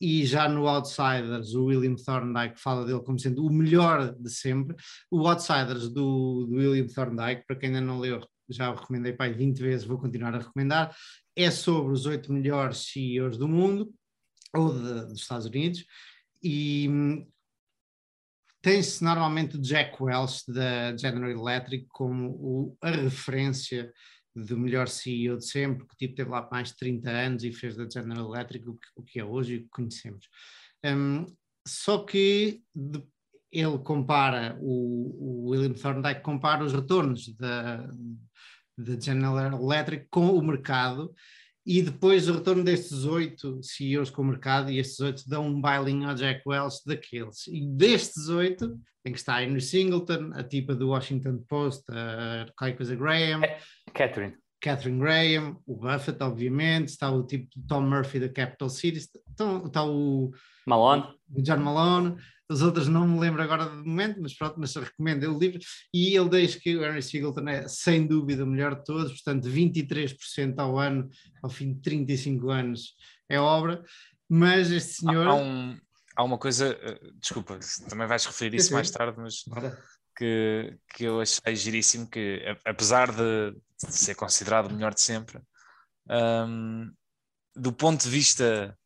E 0.00 0.26
já 0.26 0.48
no 0.48 0.66
Outsiders, 0.66 1.54
o 1.54 1.66
William 1.66 1.94
Thorndike 1.94 2.60
fala 2.60 2.84
dele 2.84 3.00
como 3.00 3.18
sendo 3.18 3.46
o 3.46 3.52
melhor 3.52 4.12
de 4.14 4.28
sempre. 4.28 4.76
O 5.10 5.26
Outsiders 5.26 5.88
do, 5.88 6.46
do 6.46 6.56
William 6.56 6.86
Thorndike, 6.86 7.46
para 7.46 7.56
quem 7.56 7.68
ainda 7.68 7.80
não 7.80 8.00
leu, 8.00 8.20
já 8.48 8.70
o 8.70 8.74
recomendei 8.74 9.12
para 9.12 9.32
20 9.32 9.58
vezes, 9.58 9.86
vou 9.86 9.98
continuar 9.98 10.34
a 10.34 10.38
recomendar, 10.38 10.96
é 11.36 11.50
sobre 11.50 11.92
os 11.92 12.06
oito 12.06 12.32
melhores 12.32 12.78
CEOs 12.92 13.36
do 13.36 13.48
mundo, 13.48 13.92
ou 14.54 14.72
de, 14.72 15.06
dos 15.06 15.20
Estados 15.20 15.46
Unidos, 15.46 15.84
e 16.42 16.88
hum, 16.88 17.26
tem-se 18.62 19.04
normalmente 19.04 19.56
o 19.56 19.60
Jack 19.60 20.02
Welch 20.02 20.50
da 20.50 20.96
General 20.96 21.30
Electric 21.30 21.86
como 21.88 22.30
o, 22.30 22.78
a 22.80 22.90
referência 22.90 23.92
do 24.34 24.58
melhor 24.58 24.88
CEO 24.88 25.36
de 25.36 25.46
sempre, 25.46 25.86
que 25.86 25.96
tipo 25.96 26.14
teve 26.14 26.30
lá 26.30 26.48
mais 26.50 26.68
de 26.68 26.76
30 26.76 27.10
anos 27.10 27.44
e 27.44 27.52
fez 27.52 27.76
da 27.76 27.88
General 27.88 28.34
Electric 28.34 28.68
o 28.68 28.74
que, 28.74 28.88
o 28.96 29.02
que 29.02 29.20
é 29.20 29.24
hoje 29.24 29.54
e 29.54 29.56
o 29.58 29.62
que 29.62 29.68
conhecemos. 29.68 30.28
Um, 30.84 31.26
só 31.66 32.04
que 32.04 32.62
de, 32.74 33.02
ele 33.54 33.78
compara, 33.78 34.56
o, 34.60 35.46
o 35.46 35.50
William 35.50 35.72
Thorndike 35.72 36.22
compara 36.22 36.64
os 36.64 36.72
retornos 36.72 37.34
da, 37.36 37.88
da 38.76 39.00
General 39.00 39.62
Electric 39.62 40.06
com 40.10 40.30
o 40.30 40.42
mercado 40.42 41.14
e 41.66 41.80
depois 41.80 42.28
o 42.28 42.34
retorno 42.34 42.62
destes 42.62 43.04
oito 43.04 43.62
CEOs 43.62 44.10
com 44.10 44.22
o 44.22 44.26
mercado 44.26 44.70
e 44.70 44.78
estes 44.78 45.00
oito 45.00 45.28
dão 45.28 45.46
um 45.46 45.60
bailing 45.60 46.04
ao 46.04 46.14
Jack 46.14 46.42
Welch 46.46 46.78
daqueles. 46.84 47.46
E 47.46 47.66
destes 47.66 48.28
oito, 48.28 48.78
em 49.04 49.12
que 49.12 49.18
está 49.18 49.36
a 49.36 49.44
Henry 49.44 49.62
Singleton, 49.62 50.32
a 50.34 50.42
tipa 50.42 50.74
do 50.74 50.90
Washington 50.90 51.42
Post, 51.48 51.84
a 51.90 52.46
qualquer 52.56 52.76
coisa 52.76 52.94
Graham. 52.94 53.40
Catherine. 53.94 54.34
Catherine 54.60 54.98
Graham, 54.98 55.58
o 55.66 55.76
Buffett, 55.76 56.22
obviamente, 56.22 56.88
está 56.88 57.10
o 57.10 57.22
tipo 57.22 57.48
Tom 57.66 57.82
Murphy 57.82 58.20
da 58.20 58.28
Capital 58.28 58.68
City, 58.68 58.98
está, 58.98 59.62
está 59.64 59.84
o 59.84 60.32
Malone. 60.66 61.04
O 61.34 61.42
John 61.42 61.58
Malone, 61.58 62.16
as 62.54 62.62
outras 62.62 62.88
não 62.88 63.06
me 63.06 63.18
lembro 63.18 63.42
agora 63.42 63.66
do 63.66 63.84
momento, 63.84 64.20
mas 64.20 64.32
pronto, 64.32 64.54
mas 64.58 64.74
recomendo 64.74 65.24
o 65.24 65.38
livro. 65.38 65.58
E 65.92 66.16
ele 66.16 66.28
diz 66.28 66.54
que 66.54 66.76
o 66.76 66.84
Henry 66.84 67.02
Singleton 67.02 67.48
é 67.48 67.68
sem 67.68 68.06
dúvida 68.06 68.44
o 68.44 68.46
melhor 68.46 68.76
de 68.76 68.84
todos, 68.84 69.12
portanto 69.12 69.48
23% 69.48 70.54
ao 70.58 70.78
ano, 70.78 71.08
ao 71.42 71.50
fim 71.50 71.74
de 71.74 71.80
35 71.80 72.50
anos, 72.50 72.94
é 73.28 73.38
obra. 73.38 73.82
Mas 74.28 74.70
este 74.70 75.00
senhor. 75.00 75.26
Há, 75.26 75.34
um, 75.34 75.78
há 76.16 76.24
uma 76.24 76.38
coisa, 76.38 76.78
eh, 76.80 77.00
desculpa, 77.20 77.58
também 77.88 78.06
vais 78.06 78.24
referir 78.24 78.56
isso 78.56 78.72
mais 78.72 78.90
tarde, 78.90 79.18
mas 79.18 79.44
que, 80.16 80.78
que 80.94 81.04
eu 81.04 81.20
achei 81.20 81.56
giríssimo, 81.56 82.08
que 82.08 82.42
apesar 82.64 83.10
de 83.12 83.56
ser 83.76 84.14
considerado 84.14 84.70
o 84.70 84.74
melhor 84.74 84.94
de 84.94 85.02
sempre, 85.02 85.40
um, 86.08 86.90
do 87.56 87.72
ponto 87.72 88.02
de 88.02 88.08
vista 88.08 88.76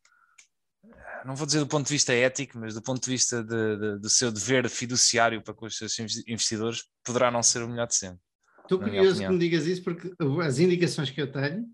não 1.25 1.35
vou 1.35 1.47
dizer 1.47 1.61
do 1.61 1.67
ponto 1.67 1.87
de 1.87 1.93
vista 1.93 2.13
ético, 2.13 2.59
mas 2.59 2.75
do 2.75 2.83
ponto 2.83 3.03
de 3.03 3.11
vista 3.11 3.43
de, 3.43 3.77
de, 3.77 3.99
do 3.99 4.11
seu 4.11 4.31
dever 4.31 4.69
fiduciário 4.69 5.43
para 5.43 5.55
com 5.55 5.67
os 5.67 5.77
seus 5.77 5.99
investidores, 6.27 6.85
poderá 7.05 7.31
não 7.31 7.43
ser 7.43 7.63
o 7.63 7.69
melhor 7.69 7.87
de 7.87 7.95
sempre. 7.95 8.21
Estou 8.63 8.79
curioso 8.79 9.21
que 9.21 9.29
me 9.29 9.39
digas 9.39 9.67
isso, 9.67 9.83
porque 9.83 10.13
as 10.43 10.59
indicações 10.59 11.11
que 11.11 11.23
eu 11.23 11.33
tenho, 11.33 11.65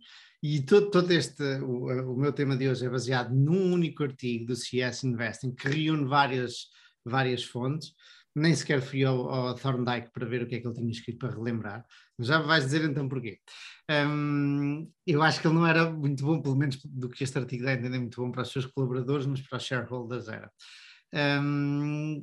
e 0.40 0.62
todo, 0.62 0.90
todo 0.90 1.10
este, 1.10 1.42
o, 1.62 2.12
o, 2.12 2.16
meu 2.16 2.32
tema 2.32 2.56
de 2.56 2.68
hoje 2.68 2.86
é 2.86 2.88
baseado 2.88 3.34
num 3.34 3.72
único 3.72 4.02
artigo 4.02 4.46
do 4.46 4.54
CS 4.54 5.02
Investing, 5.02 5.54
que 5.54 5.68
reúne 5.68 6.04
várias, 6.04 6.66
várias 7.04 7.42
fontes, 7.42 7.92
nem 8.34 8.54
sequer 8.54 8.82
fui 8.82 9.04
ao, 9.04 9.28
ao 9.28 9.54
Thorndike 9.54 10.10
para 10.12 10.26
ver 10.26 10.42
o 10.42 10.46
que 10.46 10.56
é 10.56 10.60
que 10.60 10.66
ele 10.66 10.74
tinha 10.74 10.90
escrito 10.90 11.18
para 11.18 11.34
relembrar, 11.34 11.84
já 12.18 12.40
vais 12.40 12.64
dizer 12.64 12.84
então 12.84 13.08
porquê. 13.08 13.38
Um, 13.90 14.90
eu 15.06 15.22
acho 15.22 15.40
que 15.40 15.46
ele 15.46 15.54
não 15.54 15.66
era 15.66 15.90
muito 15.90 16.24
bom, 16.24 16.40
pelo 16.40 16.56
menos 16.56 16.78
do 16.84 17.08
que 17.08 17.22
este 17.22 17.38
artigo 17.38 17.64
dá 17.64 17.70
a 17.70 17.74
entender, 17.74 17.98
muito 17.98 18.20
bom 18.20 18.30
para 18.30 18.42
os 18.42 18.50
seus 18.50 18.66
colaboradores, 18.66 19.26
mas 19.26 19.40
para 19.40 19.58
os 19.58 19.64
shareholders 19.64 20.28
era. 20.28 20.50
Um, 21.14 22.20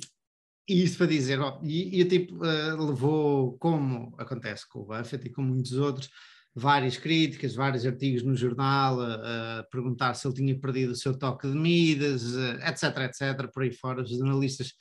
e 0.68 0.84
isso 0.84 0.98
para 0.98 1.06
dizer, 1.06 1.40
ó, 1.40 1.58
e, 1.62 2.00
e 2.00 2.04
tipo, 2.04 2.36
uh, 2.36 2.86
levou, 2.86 3.56
como 3.58 4.14
acontece 4.18 4.68
com 4.68 4.80
o 4.80 4.84
Buffett 4.84 5.26
e 5.26 5.30
com 5.30 5.42
muitos 5.42 5.72
outros, 5.72 6.10
várias 6.54 6.96
críticas, 6.98 7.54
vários 7.54 7.86
artigos 7.86 8.22
no 8.22 8.36
jornal 8.36 9.00
a, 9.00 9.60
a 9.60 9.62
perguntar 9.64 10.14
se 10.14 10.26
ele 10.26 10.34
tinha 10.34 10.58
perdido 10.58 10.92
o 10.92 10.96
seu 10.96 11.18
toque 11.18 11.48
de 11.48 11.56
Midas, 11.56 12.34
etc, 12.66 12.98
etc, 12.98 13.50
por 13.52 13.62
aí 13.62 13.72
fora, 13.72 14.02
os 14.02 14.10
jornalistas 14.10 14.74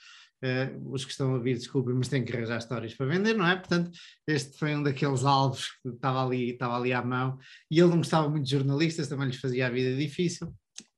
Uh, 0.43 0.91
os 0.91 1.05
que 1.05 1.11
estão 1.11 1.31
a 1.31 1.33
ouvir, 1.35 1.53
desculpem, 1.53 1.93
mas 1.93 2.07
têm 2.07 2.25
que 2.25 2.35
arranjar 2.35 2.57
histórias 2.57 2.95
para 2.95 3.05
vender, 3.05 3.35
não 3.35 3.45
é? 3.45 3.55
Portanto, 3.55 3.91
este 4.25 4.57
foi 4.57 4.75
um 4.75 4.81
daqueles 4.81 5.23
alvos 5.23 5.67
que 5.83 5.89
estava 5.89 6.25
ali, 6.25 6.51
estava 6.51 6.77
ali 6.77 6.91
à 6.91 7.03
mão, 7.03 7.37
e 7.69 7.79
ele 7.79 7.89
não 7.89 7.97
gostava 7.97 8.27
muito 8.27 8.45
de 8.45 8.51
jornalistas, 8.51 9.07
também 9.07 9.27
lhes 9.27 9.39
fazia 9.39 9.67
a 9.67 9.69
vida 9.69 9.95
difícil. 9.95 10.51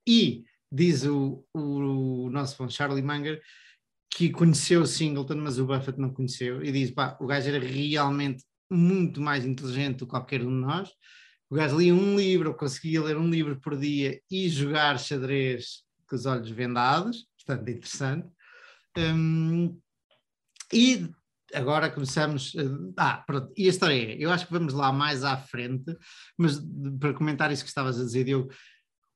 E 0.07 0.45
diz 0.71 1.03
o, 1.03 1.45
o, 1.53 2.25
o 2.25 2.29
nosso 2.29 2.57
bom 2.57 2.69
Charlie 2.69 3.03
Munger 3.03 3.41
que 4.15 4.29
conheceu 4.29 4.81
o 4.81 4.87
Singleton, 4.87 5.35
mas 5.35 5.57
o 5.57 5.65
Buffett 5.65 5.99
não 5.99 6.13
conheceu, 6.13 6.63
e 6.63 6.71
diz: 6.71 6.91
pá, 6.91 7.17
o 7.19 7.25
gajo 7.25 7.49
era 7.49 7.59
realmente 7.59 8.43
muito 8.69 9.21
mais 9.21 9.45
inteligente 9.45 9.99
do 9.99 10.05
que 10.05 10.11
qualquer 10.11 10.41
um 10.41 10.49
de 10.49 10.65
nós. 10.65 10.89
O 11.49 11.55
gajo 11.55 11.77
lia 11.77 11.93
um 11.93 12.15
livro, 12.15 12.55
conseguia 12.55 13.01
ler 13.01 13.17
um 13.17 13.29
livro 13.29 13.59
por 13.59 13.77
dia 13.77 14.19
e 14.29 14.49
jogar 14.49 14.97
xadrez 14.99 15.83
com 16.07 16.15
os 16.15 16.25
olhos 16.25 16.49
vendados, 16.49 17.27
portanto, 17.37 17.69
interessante. 17.69 18.27
Um, 18.97 19.79
e 20.71 21.09
agora 21.53 21.89
começamos. 21.89 22.53
Ah, 22.97 23.23
pronto. 23.25 23.51
E 23.55 23.67
a 23.67 23.69
história 23.69 23.93
é: 23.93 24.17
eu 24.17 24.31
acho 24.31 24.45
que 24.45 24.53
vamos 24.53 24.73
lá 24.73 24.91
mais 24.91 25.23
à 25.23 25.37
frente, 25.37 25.95
mas 26.37 26.59
para 26.99 27.13
comentar 27.13 27.51
isso 27.51 27.63
que 27.63 27.69
estavas 27.69 27.99
a 27.99 28.03
dizer, 28.03 28.27
eu. 28.27 28.47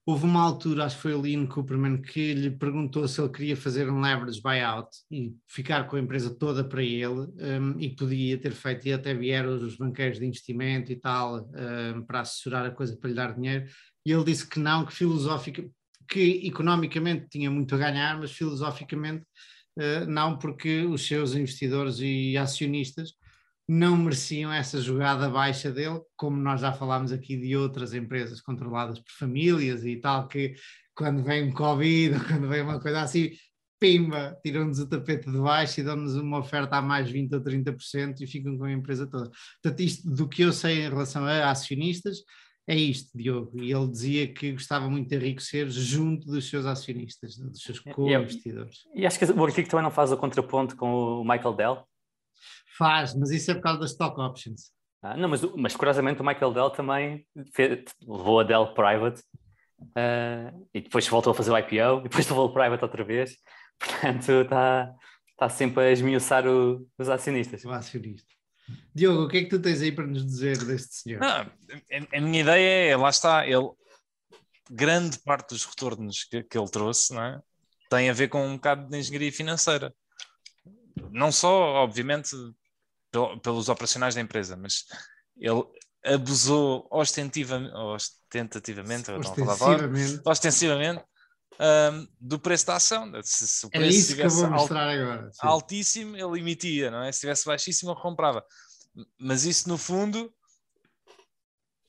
Houve 0.10 0.24
uma 0.24 0.42
altura, 0.42 0.86
acho 0.86 0.96
que 0.96 1.02
foi 1.02 1.13
o 1.13 1.20
Lean 1.20 1.46
Cooperman, 1.48 2.02
que 2.02 2.34
lhe 2.34 2.50
perguntou 2.50 3.06
se 3.10 3.20
ele 3.20 3.28
queria 3.28 3.58
fazer 3.58 3.90
um 3.90 4.00
leverage 4.00 4.42
buyout 4.42 4.88
e 5.12 5.36
ficar 5.46 5.86
com 5.86 5.98
a 5.98 6.00
empresa 6.00 6.34
toda 6.34 6.63
para 6.63 6.82
ele, 6.82 7.28
um, 7.60 7.78
e 7.78 7.94
podia 7.94 8.38
ter 8.38 8.54
feito, 8.54 8.88
e 8.88 8.94
até 8.94 9.13
vieram 9.13 9.58
os 9.58 9.76
banqueiros 9.76 10.18
de 10.18 10.26
investimento 10.26 10.94
e 10.94 10.96
tal, 10.96 11.50
um, 11.54 12.04
para 12.04 12.22
assessorar 12.22 12.66
a 12.66 12.72
coisa, 12.72 12.96
para 12.96 13.10
lhe 13.10 13.16
dar 13.18 13.36
dinheiro, 13.36 13.66
e 14.06 14.12
ele 14.13 14.24
disse 14.24 14.48
que 14.48 14.60
não, 14.62 14.86
que 14.86 14.94
filosófica, 14.94 15.70
que 16.08 16.48
economicamente 16.48 17.28
tinha 17.30 17.52
muito 17.52 17.76
a 17.76 17.78
ganhar, 17.78 18.18
mas 18.18 18.32
filosoficamente 18.32 19.26
eh, 19.26 19.28
não 20.08 20.38
porque 20.38 20.82
os 20.82 21.06
seus 21.06 21.36
investidores 21.36 22.00
e 22.00 22.38
acionistas 22.38 23.13
não 23.68 23.98
mereciam 23.98 24.52
essa 24.52 24.80
jogada 24.82 25.30
baixa 25.30 25.72
dele, 25.72 26.00
como 26.16 26.38
nós 26.38 26.62
já 26.62 26.72
falámos 26.72 27.12
aqui 27.12 27.36
de 27.36 27.56
outras 27.56 27.94
empresas 27.94 28.40
controladas 28.40 29.00
por 29.00 29.12
famílias 29.12 29.86
e 29.86 29.98
tal, 29.98 30.28
que 30.28 30.56
quando 30.96 31.22
vem 31.24 31.50
um 31.50 31.52
Covid 31.52 32.18
quando 32.26 32.48
vem 32.48 32.62
uma 32.62 32.80
coisa 32.80 33.02
assim, 33.02 33.32
pimba, 33.80 34.38
tiram-nos 34.42 34.80
o 34.80 34.88
tapete 34.88 35.30
de 35.30 35.38
baixo 35.38 35.80
e 35.80 35.84
dão-nos 35.84 36.16
uma 36.16 36.40
oferta 36.40 36.78
a 36.78 36.82
mais 36.82 37.12
20% 37.12 37.34
ou 37.34 37.42
30% 37.42 38.22
e 38.22 38.28
ficam 38.28 38.58
com 38.58 38.63
a 38.63 38.72
empresa 38.72 39.06
toda. 39.06 39.30
Portanto, 39.62 39.82
isto 39.82 40.10
do 40.10 40.28
que 40.28 40.44
eu 40.44 40.54
sei 40.54 40.86
em 40.86 40.90
relação 40.90 41.26
a 41.26 41.52
acionistas, 41.52 42.20
é 42.67 42.75
isto, 42.75 43.17
Diogo. 43.17 43.63
E 43.63 43.71
ele 43.71 43.88
dizia 43.88 44.34
que 44.34 44.51
gostava 44.51 44.89
muito 44.89 45.08
de 45.08 45.15
enriquecer 45.15 45.69
junto 45.69 46.27
dos 46.27 46.49
seus 46.49 46.65
acionistas, 46.65 47.38
dos 47.38 47.62
seus 47.62 47.80
co-investidores. 47.80 48.80
E, 48.93 49.01
e, 49.01 49.06
acho 49.06 49.17
que 49.17 49.25
o 49.25 49.45
artigo 49.45 49.69
também 49.69 49.84
não 49.84 49.91
faz 49.91 50.12
o 50.12 50.17
contraponto 50.17 50.75
com 50.75 51.21
o 51.21 51.23
Michael 51.23 51.53
Dell. 51.53 51.88
Faz, 52.77 53.15
mas 53.15 53.32
isso 53.32 53.49
é 53.51 53.53
por 53.56 53.62
causa 53.62 53.80
das 53.80 53.91
stock 53.91 54.19
options. 54.19 54.71
Ah, 55.01 55.15
não, 55.15 55.30
mas, 55.30 55.41
mas 55.56 55.75
curiosamente 55.75 56.21
o 56.21 56.25
Michael 56.25 56.53
Dell 56.53 56.69
também 56.69 57.25
fez, 57.53 57.86
levou 58.01 58.41
a 58.41 58.43
Dell 58.43 58.73
private 58.73 59.21
uh, 59.80 60.67
e 60.73 60.82
depois 60.82 61.08
voltou 61.08 61.32
a 61.32 61.36
fazer 61.36 61.51
o 61.51 61.58
IPO 61.58 61.99
e 61.99 62.03
depois 62.03 62.27
levou 62.27 62.47
o 62.47 62.53
private 62.53 62.84
outra 62.84 63.03
vez. 63.03 63.38
Portanto, 63.80 64.32
está 64.41 64.93
tá 65.38 65.47
sempre 65.47 65.84
a 65.84 65.91
esmiuçar 65.91 66.45
o, 66.45 66.86
os 66.97 67.10
acionistas. 67.10 67.63
O 67.63 67.71
acionista. 67.71 68.37
Diogo, 68.93 69.23
o 69.23 69.27
que 69.27 69.38
é 69.38 69.43
que 69.43 69.49
tu 69.49 69.60
tens 69.60 69.82
aí 69.82 69.91
para 69.91 70.08
nos 70.08 70.25
dizer 70.25 70.58
deste 70.63 70.95
senhor? 70.95 71.21
Não, 71.21 71.30
a, 71.30 72.17
a 72.17 72.21
minha 72.21 72.41
ideia 72.41 72.91
é, 72.91 72.97
lá 72.97 73.10
está, 73.10 73.47
ele, 73.47 73.69
grande 74.69 75.19
parte 75.19 75.49
dos 75.49 75.65
retornos 75.65 76.23
que, 76.23 76.43
que 76.43 76.58
ele 76.58 76.69
trouxe 76.69 77.13
não 77.13 77.23
é? 77.23 77.41
tem 77.89 78.10
a 78.10 78.13
ver 78.13 78.27
com 78.27 78.45
um 78.45 78.56
bocado 78.56 78.89
de 78.89 78.97
engenharia 78.97 79.32
financeira. 79.32 79.93
Não 81.12 81.32
só, 81.32 81.49
obviamente, 81.75 82.36
pelos 83.41 83.69
operacionais 83.69 84.15
da 84.15 84.21
empresa, 84.21 84.58
mas 84.58 84.86
ele 85.38 85.63
abusou 86.03 86.88
ostentivamente, 86.91 87.73
ostentativamente, 87.73 89.12
ostensivamente, 89.12 90.21
ostensivamente 90.25 91.03
um, 91.60 92.08
do 92.20 92.40
preço 92.40 92.66
da 92.68 92.76
ação. 92.76 93.12
Se, 93.24 93.48
se 93.48 93.66
o 93.66 93.70
é 93.74 93.80
preço 93.80 93.98
é 93.98 94.00
isso 94.00 94.16
que 94.16 94.22
eu 94.22 94.30
vou 94.30 94.50
mostrar 94.50 94.90
agora. 94.90 95.32
Sim. 95.32 95.40
Altíssimo, 95.42 96.16
ele 96.16 96.40
emitia, 96.40 96.92
não 96.92 97.04
é? 97.04 97.12
Se 97.12 97.18
estivesse 97.18 97.46
baixíssimo, 97.46 97.92
ele 97.92 98.02
comprava. 98.02 98.44
Mas 99.20 99.46
isso, 99.46 99.68
no 99.70 99.78
fundo, 99.78 100.32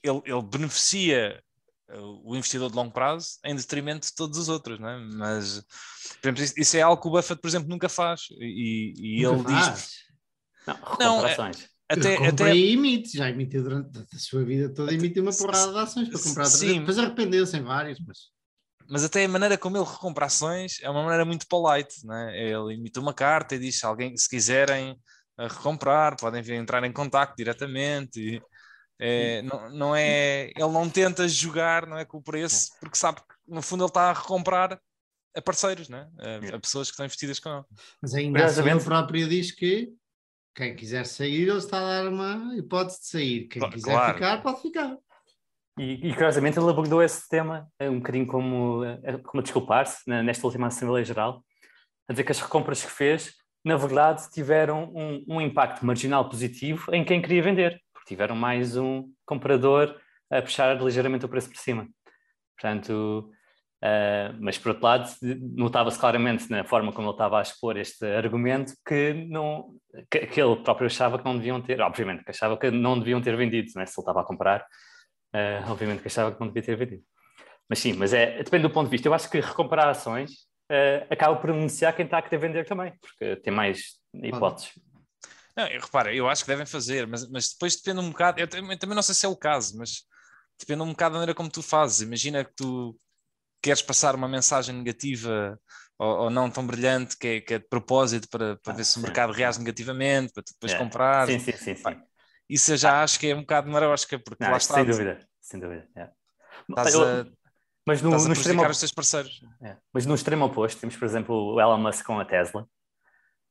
ele, 0.03 0.23
ele 0.25 0.43
beneficia 0.43 1.43
uh, 1.91 2.31
o 2.31 2.37
investidor 2.37 2.71
de 2.71 2.77
longo 2.77 2.93
prazo 2.93 3.39
em 3.45 3.55
detrimento 3.55 4.07
de 4.07 4.15
todos 4.15 4.39
os 4.39 4.49
outros, 4.49 4.79
não 4.79 4.89
é? 4.89 4.99
Mas, 4.99 5.65
por 6.21 6.29
exemplo, 6.29 6.55
isso 6.57 6.77
é 6.77 6.83
algo 6.83 7.01
que 7.01 7.09
o 7.09 7.11
Buffett, 7.11 7.41
por 7.41 7.49
exemplo, 7.49 7.69
nunca 7.69 7.89
faz. 7.89 8.23
E, 8.39 8.95
e 8.97 9.25
ele 9.25 9.43
faz. 9.43 9.75
diz. 9.75 10.09
Não, 11.01 11.23
não 11.23 11.27
é, 11.27 11.33
até, 11.91 12.27
até... 12.27 12.55
e 12.55 12.75
emite, 12.75 13.17
já 13.17 13.31
emitiu 13.31 13.63
durante 13.63 13.99
a 13.99 14.19
sua 14.19 14.45
vida 14.45 14.69
toda, 14.75 14.93
emitiu 14.93 15.23
uma 15.23 15.33
porrada 15.33 15.73
de 15.73 15.79
ações 15.79 16.09
para 16.11 16.21
comprar. 16.21 16.45
Sim. 16.45 16.81
Depois 16.81 16.99
arrependeu-se 16.99 17.57
em 17.57 17.63
vários, 17.63 17.99
mas 18.07 18.19
mas 18.89 19.05
até 19.05 19.25
a 19.25 19.29
maneira 19.29 19.59
como 19.59 19.77
ele 19.77 19.85
recompra 19.85 20.27
ações 20.27 20.79
é 20.83 20.89
uma 20.89 21.03
maneira 21.03 21.25
muito 21.25 21.47
polite, 21.47 22.07
né? 22.07 22.33
ele 22.37 22.75
emite 22.75 22.99
uma 22.99 23.13
carta 23.13 23.55
e 23.55 23.59
diz 23.59 23.79
se 23.79 23.87
alguém, 23.87 24.17
se 24.17 24.29
quiserem 24.29 24.99
eh, 25.39 25.47
recomprar, 25.47 26.17
podem 26.17 26.43
vir 26.43 26.55
entrar 26.55 26.83
em 26.85 26.93
contato 26.93 27.37
diretamente. 27.37 28.19
E, 28.19 28.43
é, 29.01 29.43
não, 29.43 29.71
não 29.71 29.97
é, 29.97 30.51
ele 30.57 30.73
não 30.73 30.89
tenta 30.89 31.29
jogar 31.29 31.87
não 31.87 31.99
é, 31.99 32.05
com 32.05 32.19
o 32.19 32.23
preço, 32.23 32.71
porque 32.81 32.97
sabe 32.97 33.21
que 33.21 33.35
no 33.47 33.63
fundo 33.63 33.85
ele 33.85 33.91
está 33.91 34.11
a 34.11 34.15
recomprar 34.15 34.81
a 35.37 35.43
parceiros, 35.43 35.89
né? 35.89 36.09
a, 36.19 36.57
a 36.57 36.59
pessoas 36.59 36.89
que 36.89 36.95
estão 36.95 37.07
investidas 37.07 37.39
com 37.39 37.51
ele. 37.51 37.65
Mas 38.03 38.15
ainda 38.15 38.45
assim 38.45 38.69
ele 38.69 38.81
próprio 38.81 39.29
diz 39.29 39.53
que 39.53 39.93
quem 40.55 40.75
quiser 40.75 41.05
sair, 41.05 41.49
ele 41.49 41.59
está 41.59 41.79
a 41.79 42.03
dar 42.03 42.09
uma 42.09 42.57
hipótese 42.57 43.01
de 43.01 43.07
sair. 43.07 43.49
Quem 43.49 43.61
claro. 43.61 43.75
quiser 43.75 44.15
ficar, 44.15 44.43
pode 44.43 44.63
ficar. 44.63 44.99
E, 45.79 46.09
e 46.09 46.13
curiosamente 46.13 46.59
ele 46.59 46.69
abordou 46.69 47.03
esse 47.03 47.29
tema 47.29 47.69
eh, 47.79 47.89
um 47.89 47.99
bocadinho 47.99 48.27
como, 48.27 48.85
eh, 48.85 49.19
como 49.19 49.41
a 49.41 49.43
desculpar-se 49.43 49.99
nesta 50.07 50.47
última 50.47 50.67
Assembleia 50.67 51.05
Geral, 51.05 51.45
a 52.09 52.13
dizer 52.13 52.25
que 52.25 52.33
as 52.33 52.41
recompras 52.41 52.85
que 52.85 52.91
fez, 52.91 53.35
na 53.65 53.77
verdade, 53.77 54.29
tiveram 54.33 54.93
um, 54.95 55.25
um 55.29 55.41
impacto 55.41 55.87
marginal 55.87 56.29
positivo 56.29 56.93
em 56.93 57.05
quem 57.05 57.23
queria 57.23 57.43
vender, 57.43 57.81
porque 57.93 58.09
tiveram 58.09 58.35
mais 58.35 58.77
um 58.77 59.09
comprador 59.25 59.95
a 60.31 60.43
puxar 60.43 60.75
ligeiramente 60.83 61.25
o 61.25 61.29
preço 61.29 61.49
por 61.49 61.59
cima. 61.59 61.87
Portanto, 62.57 63.31
uh, 63.85 64.37
mas 64.41 64.59
por 64.59 64.71
outro 64.71 64.85
lado, 64.85 65.11
notava-se 65.55 65.99
claramente 65.99 66.51
na 66.51 66.65
forma 66.65 66.93
como 66.93 67.09
ele 67.09 67.15
estava 67.15 67.39
a 67.39 67.43
expor 67.43 67.77
este 67.77 68.05
argumento 68.05 68.73
que, 68.87 69.13
não, 69.29 69.77
que, 70.11 70.27
que, 70.27 70.41
ele 70.41 70.57
próprio 70.57 70.87
achava 70.87 71.19
que 71.19 71.25
não 71.25 71.37
deviam 71.37 71.61
ter, 71.61 71.81
obviamente, 71.81 72.25
que 72.25 72.31
achava 72.31 72.57
que 72.57 72.71
não 72.71 72.99
deviam 72.99 73.21
ter 73.21 73.37
vendido, 73.37 73.71
né, 73.77 73.87
se 73.87 73.93
ele 73.99 74.03
estava 74.03 74.23
a 74.23 74.25
comprar 74.25 74.67
Uh, 75.35 75.71
obviamente 75.71 76.01
que 76.01 76.09
achava 76.09 76.33
que 76.33 76.41
não 76.41 76.49
devia 76.49 76.63
ter 76.63 76.77
vendido. 76.77 77.03
Mas 77.69 77.79
sim, 77.81 77.93
mas 77.93 78.13
é, 78.13 78.43
depende 78.43 78.63
do 78.63 78.71
ponto 78.71 78.87
de 78.87 78.91
vista. 78.91 79.09
Eu 79.09 79.15
acho 79.15 79.31
que 79.31 79.41
recomprar 79.41 79.89
ações 79.89 80.31
uh, 80.71 81.07
acaba 81.11 81.37
por 81.37 81.51
anunciar 81.51 81.95
quem 81.95 82.05
está 82.05 82.19
a 82.19 82.23
querer 82.23 82.39
vender 82.39 82.67
também, 82.67 82.93
porque 83.01 83.37
tem 83.37 83.53
mais 83.53 83.99
hipóteses. 84.15 84.73
Não, 85.57 85.67
eu, 85.67 85.81
repara, 85.81 86.15
eu 86.15 86.29
acho 86.29 86.45
que 86.45 86.51
devem 86.51 86.67
fazer, 86.67 87.07
mas, 87.07 87.29
mas 87.29 87.51
depois 87.51 87.77
depende 87.77 88.01
um 88.01 88.11
bocado. 88.11 88.41
Eu 88.41 88.47
também, 88.47 88.79
também 88.79 88.95
não 88.95 89.03
sei 89.03 89.15
se 89.15 89.27
é 89.27 89.29
o 89.29 89.37
caso, 89.37 89.77
mas 89.77 90.05
depende 90.59 90.83
um 90.83 90.91
bocado 90.91 91.15
da 91.15 91.19
maneira 91.19 91.35
como 91.35 91.51
tu 91.51 91.63
fazes. 91.63 92.01
Imagina 92.01 92.45
que 92.45 92.53
tu 92.55 92.97
queres 93.61 93.83
passar 93.83 94.15
uma 94.15 94.29
mensagem 94.29 94.75
negativa 94.75 95.59
ou, 95.99 96.25
ou 96.25 96.31
não 96.31 96.49
tão 96.49 96.65
brilhante, 96.65 97.17
que 97.19 97.27
é, 97.27 97.41
que 97.41 97.55
é 97.55 97.59
de 97.59 97.69
propósito 97.69 98.29
para, 98.31 98.57
para 98.59 98.73
ah, 98.73 98.77
ver 98.77 98.85
se 98.85 98.99
o 98.99 99.03
mercado 99.03 99.33
reage 99.33 99.59
negativamente, 99.59 100.33
para 100.33 100.45
tu 100.45 100.53
depois 100.53 100.75
comprar. 100.75 101.27
Sim, 101.27 101.41
sim, 101.41 101.53
sim. 101.53 101.75
sim. 101.75 102.03
Isso 102.49 102.73
eu 102.73 102.77
já 102.77 103.03
acho 103.03 103.19
que 103.21 103.29
é 103.29 103.35
um 103.35 103.41
bocado 103.41 103.71
marosca, 103.71 104.19
porque 104.19 104.43
não, 104.43 104.51
lá 104.51 104.57
está. 104.57 104.75
Sem 104.75 104.85
dúvida, 104.85 105.29
sem 105.41 105.61
dúvida. 105.61 105.87
É. 105.95 106.09
Estás 106.69 106.95
a, 106.97 107.27
mas 107.89 108.03
no, 108.03 108.11
no 108.11 108.33
extremo, 108.35 108.69
os 108.69 108.79
teus 108.79 108.93
parceiros. 108.93 109.41
É. 109.63 109.75
Mas 109.95 110.05
no 110.05 110.15
extremo 110.15 110.45
oposto, 110.45 110.79
temos, 110.79 110.95
por 110.95 111.07
exemplo, 111.07 111.55
o 111.55 111.59
Elon 111.59 111.79
Musk 111.79 112.05
com 112.05 112.21
a 112.21 112.25
Tesla. 112.25 112.69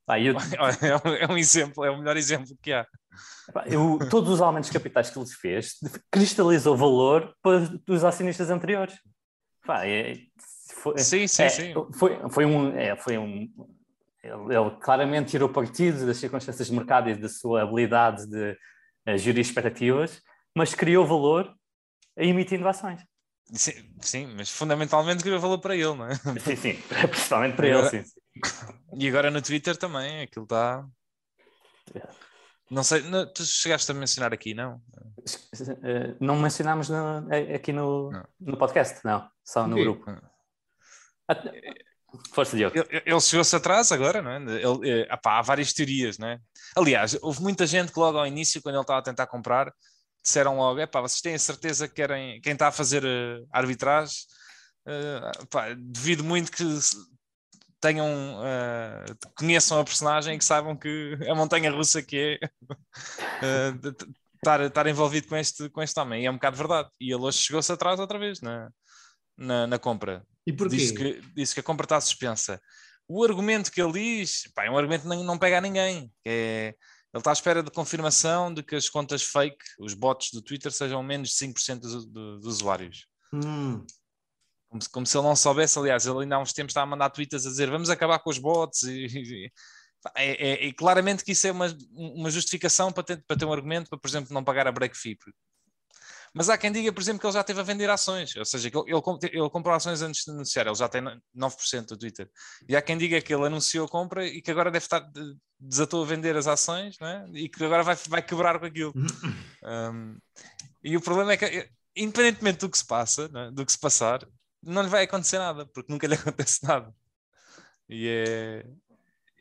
Ah, 0.08 0.20
eu... 0.20 0.36
é, 0.80 0.96
um, 0.96 1.16
é, 1.16 1.34
um, 1.34 1.38
exemplo, 1.38 1.84
é 1.84 1.90
o 1.90 1.98
melhor 1.98 2.16
exemplo 2.16 2.56
que 2.62 2.72
há. 2.72 2.86
Eu, 3.66 3.98
todos 4.12 4.30
os 4.30 4.40
aumentos 4.40 4.70
capitais 4.70 5.10
que 5.10 5.18
ele 5.18 5.26
fez 5.26 5.78
cristalizou 6.12 6.78
valor 6.78 7.36
para 7.42 7.68
os 7.90 8.04
acionistas 8.04 8.52
anteriores. 8.52 8.94
é, 9.84 10.20
foi, 10.70 11.00
sim, 11.00 11.28
sim, 11.28 11.44
é, 11.44 11.50
sim. 11.50 11.74
Foi, 11.96 12.30
foi 12.30 12.46
um, 12.46 12.78
é, 12.78 12.96
foi 12.96 13.18
um 13.18 13.52
ele, 14.24 14.56
ele, 14.56 14.72
claramente 14.80 15.32
tirou 15.32 15.50
partido 15.50 16.06
das 16.06 16.18
circunstâncias 16.18 16.68
de 16.68 16.74
mercado 16.74 17.10
e 17.10 17.16
da 17.16 17.28
sua 17.28 17.64
habilidade 17.64 18.28
de 18.28 18.56
gerir 19.16 19.42
expectativas, 19.42 20.22
mas 20.56 20.74
criou 20.74 21.06
valor 21.06 21.56
emitindo 22.18 22.68
ações. 22.68 23.02
Sim, 23.54 23.72
sim, 24.02 24.28
mas 24.36 24.50
fundamentalmente 24.50 25.24
criou 25.24 25.40
valor 25.40 25.60
para 25.60 25.76
ele, 25.76 25.96
não 25.96 26.08
é? 26.08 26.16
Sim, 26.44 26.56
sim, 26.56 26.82
principalmente 27.10 27.56
para 27.56 27.68
agora, 27.68 27.96
ele, 27.96 28.04
sim. 28.04 28.12
E 29.00 29.08
agora 29.08 29.32
no 29.32 29.42
Twitter 29.42 29.78
também, 29.78 30.22
aquilo 30.22 30.44
está. 30.44 30.86
Não 32.70 32.84
sei, 32.84 33.02
não, 33.04 33.32
tu 33.32 33.46
chegaste 33.46 33.90
a 33.90 33.94
mencionar 33.94 34.34
aqui, 34.34 34.54
não? 34.54 34.82
Eh, 35.84 36.16
não 36.20 36.36
mencionámos 36.38 36.90
no, 36.90 37.28
aqui 37.56 37.72
no, 37.72 38.12
no 38.40 38.58
podcast, 38.58 39.00
não, 39.06 39.30
só 39.44 39.66
no 39.66 39.78
grupo. 39.78 40.06
Força, 42.32 42.56
Diogo. 42.56 42.78
Ele, 42.78 43.04
ele 43.06 43.22
chegou-se 43.22 43.56
atrás 43.56 43.92
agora, 43.92 44.22
não 44.22 44.32
é? 44.32 44.38
Ele, 44.38 44.90
eh, 44.90 45.08
há 45.10 45.42
várias 45.42 45.74
teorias, 45.74 46.18
não 46.18 46.28
é? 46.28 46.40
Aliás, 46.76 47.18
houve 47.22 47.42
muita 47.42 47.66
gente 47.66 47.92
que 47.92 48.00
logo 48.00 48.18
ao 48.18 48.28
início, 48.28 48.62
quando 48.62 48.76
ele 48.76 48.82
estava 48.82 49.00
a 49.00 49.04
tentar 49.04 49.28
comprar, 49.28 49.72
disseram 50.24 50.58
logo: 50.58 50.80
é 50.80 50.86
pá, 50.86 51.02
vocês 51.02 51.22
têm 51.22 51.36
a 51.36 51.40
certeza 51.40 51.88
que 51.88 51.96
querem, 51.96 52.42
quem 52.42 52.54
está 52.54 52.68
a 52.68 52.72
fazer 52.72 53.04
uh, 53.04 53.48
arbitragem, 53.52 54.16
uh, 54.88 55.48
pá, 55.48 55.74
devido 55.74 56.24
muito 56.24 56.52
que 56.52 56.64
tenham, 57.80 58.08
uh, 58.40 59.34
conheçam 59.36 59.80
a 59.80 59.84
personagem 59.84 60.36
e 60.36 60.38
que 60.38 60.46
saibam 60.46 60.76
que 60.76 61.18
a 61.30 61.36
montanha 61.36 61.72
russa 61.72 62.02
que 62.02 62.40
é 62.42 62.50
estar, 64.36 64.62
estar 64.62 64.88
envolvido 64.88 65.28
com 65.28 65.36
este, 65.36 65.70
com 65.70 65.82
este 65.82 66.00
homem. 66.00 66.24
E 66.24 66.26
é 66.26 66.32
um 66.32 66.36
bocado 66.36 66.58
verdade. 66.58 66.90
E 67.00 67.12
ele 67.12 67.22
hoje 67.22 67.40
chegou-se 67.40 67.72
atrás 67.72 68.00
outra 68.00 68.20
vez 68.20 68.42
na, 68.42 68.70
na, 69.38 69.68
na 69.68 69.80
compra. 69.80 70.26
E 70.48 70.54
porquê? 70.54 70.78
Disse 70.78 70.94
que, 70.94 71.22
disse 71.36 71.54
que 71.54 71.60
a 71.60 71.64
compra 71.64 71.84
está 71.84 72.00
suspensa. 72.00 72.62
O 73.06 73.22
argumento 73.22 73.70
que 73.70 73.82
ele 73.82 73.92
diz, 73.92 74.50
pá, 74.56 74.66
é 74.66 74.72
um 74.72 74.78
argumento 74.78 75.02
que 75.02 75.08
não, 75.10 75.22
não 75.22 75.38
pega 75.38 75.58
a 75.58 75.62
ninguém. 75.62 76.10
É, 76.26 76.74
ele 77.14 77.20
está 77.20 77.32
à 77.32 77.34
espera 77.34 77.62
de 77.62 77.70
confirmação 77.70 78.54
de 78.54 78.64
que 78.64 78.76
as 78.76 78.88
contas 78.88 79.24
fake, 79.24 79.58
os 79.78 79.94
bots 79.94 80.32
do 80.32 80.42
Twitter, 80.42 80.72
sejam 80.72 81.04
menos 81.04 81.32
de 81.32 81.36
5% 81.36 81.80
dos, 81.80 82.06
dos, 82.06 82.46
usuários. 82.46 83.08
Hum. 83.34 83.86
Como, 84.70 84.82
se, 84.82 84.90
como 84.90 85.06
se 85.06 85.18
ele 85.18 85.28
não 85.28 85.36
soubesse, 85.36 85.78
aliás, 85.78 86.06
ele 86.06 86.22
ainda 86.22 86.38
há 86.38 86.40
uns 86.40 86.54
tempos 86.54 86.72
está 86.72 86.82
a 86.82 86.86
mandar 86.86 87.10
tweets 87.10 87.46
a 87.46 87.50
dizer 87.50 87.70
vamos 87.70 87.90
acabar 87.90 88.20
com 88.20 88.30
os 88.30 88.38
bots 88.38 88.84
e, 88.84 89.06
e 89.06 89.52
é, 90.16 90.66
é, 90.66 90.68
é, 90.68 90.74
claramente 90.74 91.26
que 91.26 91.32
isso 91.32 91.48
é 91.48 91.52
uma, 91.52 91.76
uma 91.92 92.30
justificação 92.30 92.92
para 92.92 93.04
ter, 93.04 93.24
para 93.26 93.38
ter 93.38 93.46
um 93.46 93.54
argumento 93.54 93.90
para, 93.90 94.00
por 94.00 94.08
exemplo, 94.08 94.34
não 94.34 94.44
pagar 94.44 94.68
a 94.68 94.72
break 94.72 94.96
fee. 94.96 95.18
Mas 96.38 96.50
há 96.50 96.58
quem 96.58 96.72
diga, 96.72 96.94
por 96.94 97.02
exemplo, 97.02 97.20
que 97.20 97.26
ele 97.26 97.34
já 97.34 97.42
esteve 97.42 97.60
a 97.60 97.64
vender 97.64 97.90
ações, 97.90 98.36
ou 98.36 98.46
seja, 98.46 98.70
que 98.70 98.78
ele, 98.78 98.86
ele, 98.92 99.40
ele 99.40 99.50
comprou 99.50 99.74
ações 99.74 100.02
antes 100.04 100.24
de 100.24 100.32
anunciar, 100.32 100.68
ele 100.68 100.76
já 100.76 100.88
tem 100.88 101.02
9% 101.36 101.88
do 101.88 101.98
Twitter. 101.98 102.30
E 102.70 102.76
há 102.76 102.82
quem 102.82 102.98
diga 102.98 103.20
que 103.20 103.34
ele 103.34 103.48
anunciou 103.48 103.86
a 103.86 103.90
compra 103.90 104.26
e 104.26 104.42
que 104.42 104.52
agora 104.52 104.70
deve 104.70 104.86
estar, 104.86 105.10
desatou 105.60 106.04
a 106.04 106.06
vender 106.06 106.38
as 106.38 106.46
ações 106.46 106.98
né? 107.00 107.28
e 107.34 107.50
que 107.50 107.64
agora 107.64 107.82
vai, 107.82 107.96
vai 108.08 108.22
quebrar 108.22 108.60
com 108.60 108.66
aquilo. 108.68 108.94
um, 109.64 110.18
e 110.84 110.96
o 110.96 111.02
problema 111.02 111.34
é 111.34 111.38
que, 111.38 111.70
independentemente 111.96 112.60
do 112.60 112.70
que 112.70 112.78
se 112.78 112.86
passa, 112.86 113.28
né? 113.30 113.50
do 113.52 113.66
que 113.66 113.72
se 113.72 113.80
passar, 113.80 114.28
não 114.62 114.84
lhe 114.84 114.90
vai 114.90 115.04
acontecer 115.04 115.40
nada, 115.40 115.66
porque 115.66 115.92
nunca 115.92 116.06
lhe 116.06 116.14
acontece 116.16 116.64
nada. 116.64 116.94
E 117.90 118.08
é. 118.08 118.66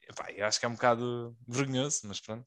Epá, 0.08 0.30
eu 0.32 0.46
acho 0.46 0.60
que 0.60 0.66
é 0.66 0.68
um 0.68 0.74
bocado 0.74 1.36
vergonhoso, 1.46 2.02
mas 2.04 2.20
pronto. 2.20 2.46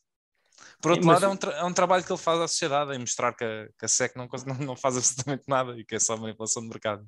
Por 0.82 0.92
outro 0.92 1.06
mas... 1.06 1.22
lado, 1.22 1.32
é 1.32 1.48
um, 1.48 1.52
é 1.52 1.64
um, 1.66 1.74
trabalho 1.74 2.04
que 2.04 2.12
ele 2.12 2.20
faz 2.20 2.40
à 2.40 2.48
sociedade 2.48 2.96
em 2.96 3.00
mostrar 3.00 3.34
que 3.34 3.44
a, 3.44 3.68
que 3.78 3.86
a 3.86 3.88
SEC 3.88 4.16
não, 4.16 4.28
não, 4.66 4.76
faz 4.76 4.98
absolutamente 4.98 5.44
nada 5.48 5.78
e 5.78 5.84
que 5.84 5.96
é 5.96 6.00
só 6.00 6.16
manipulação 6.18 6.62
de 6.62 6.70
mercado. 6.70 7.06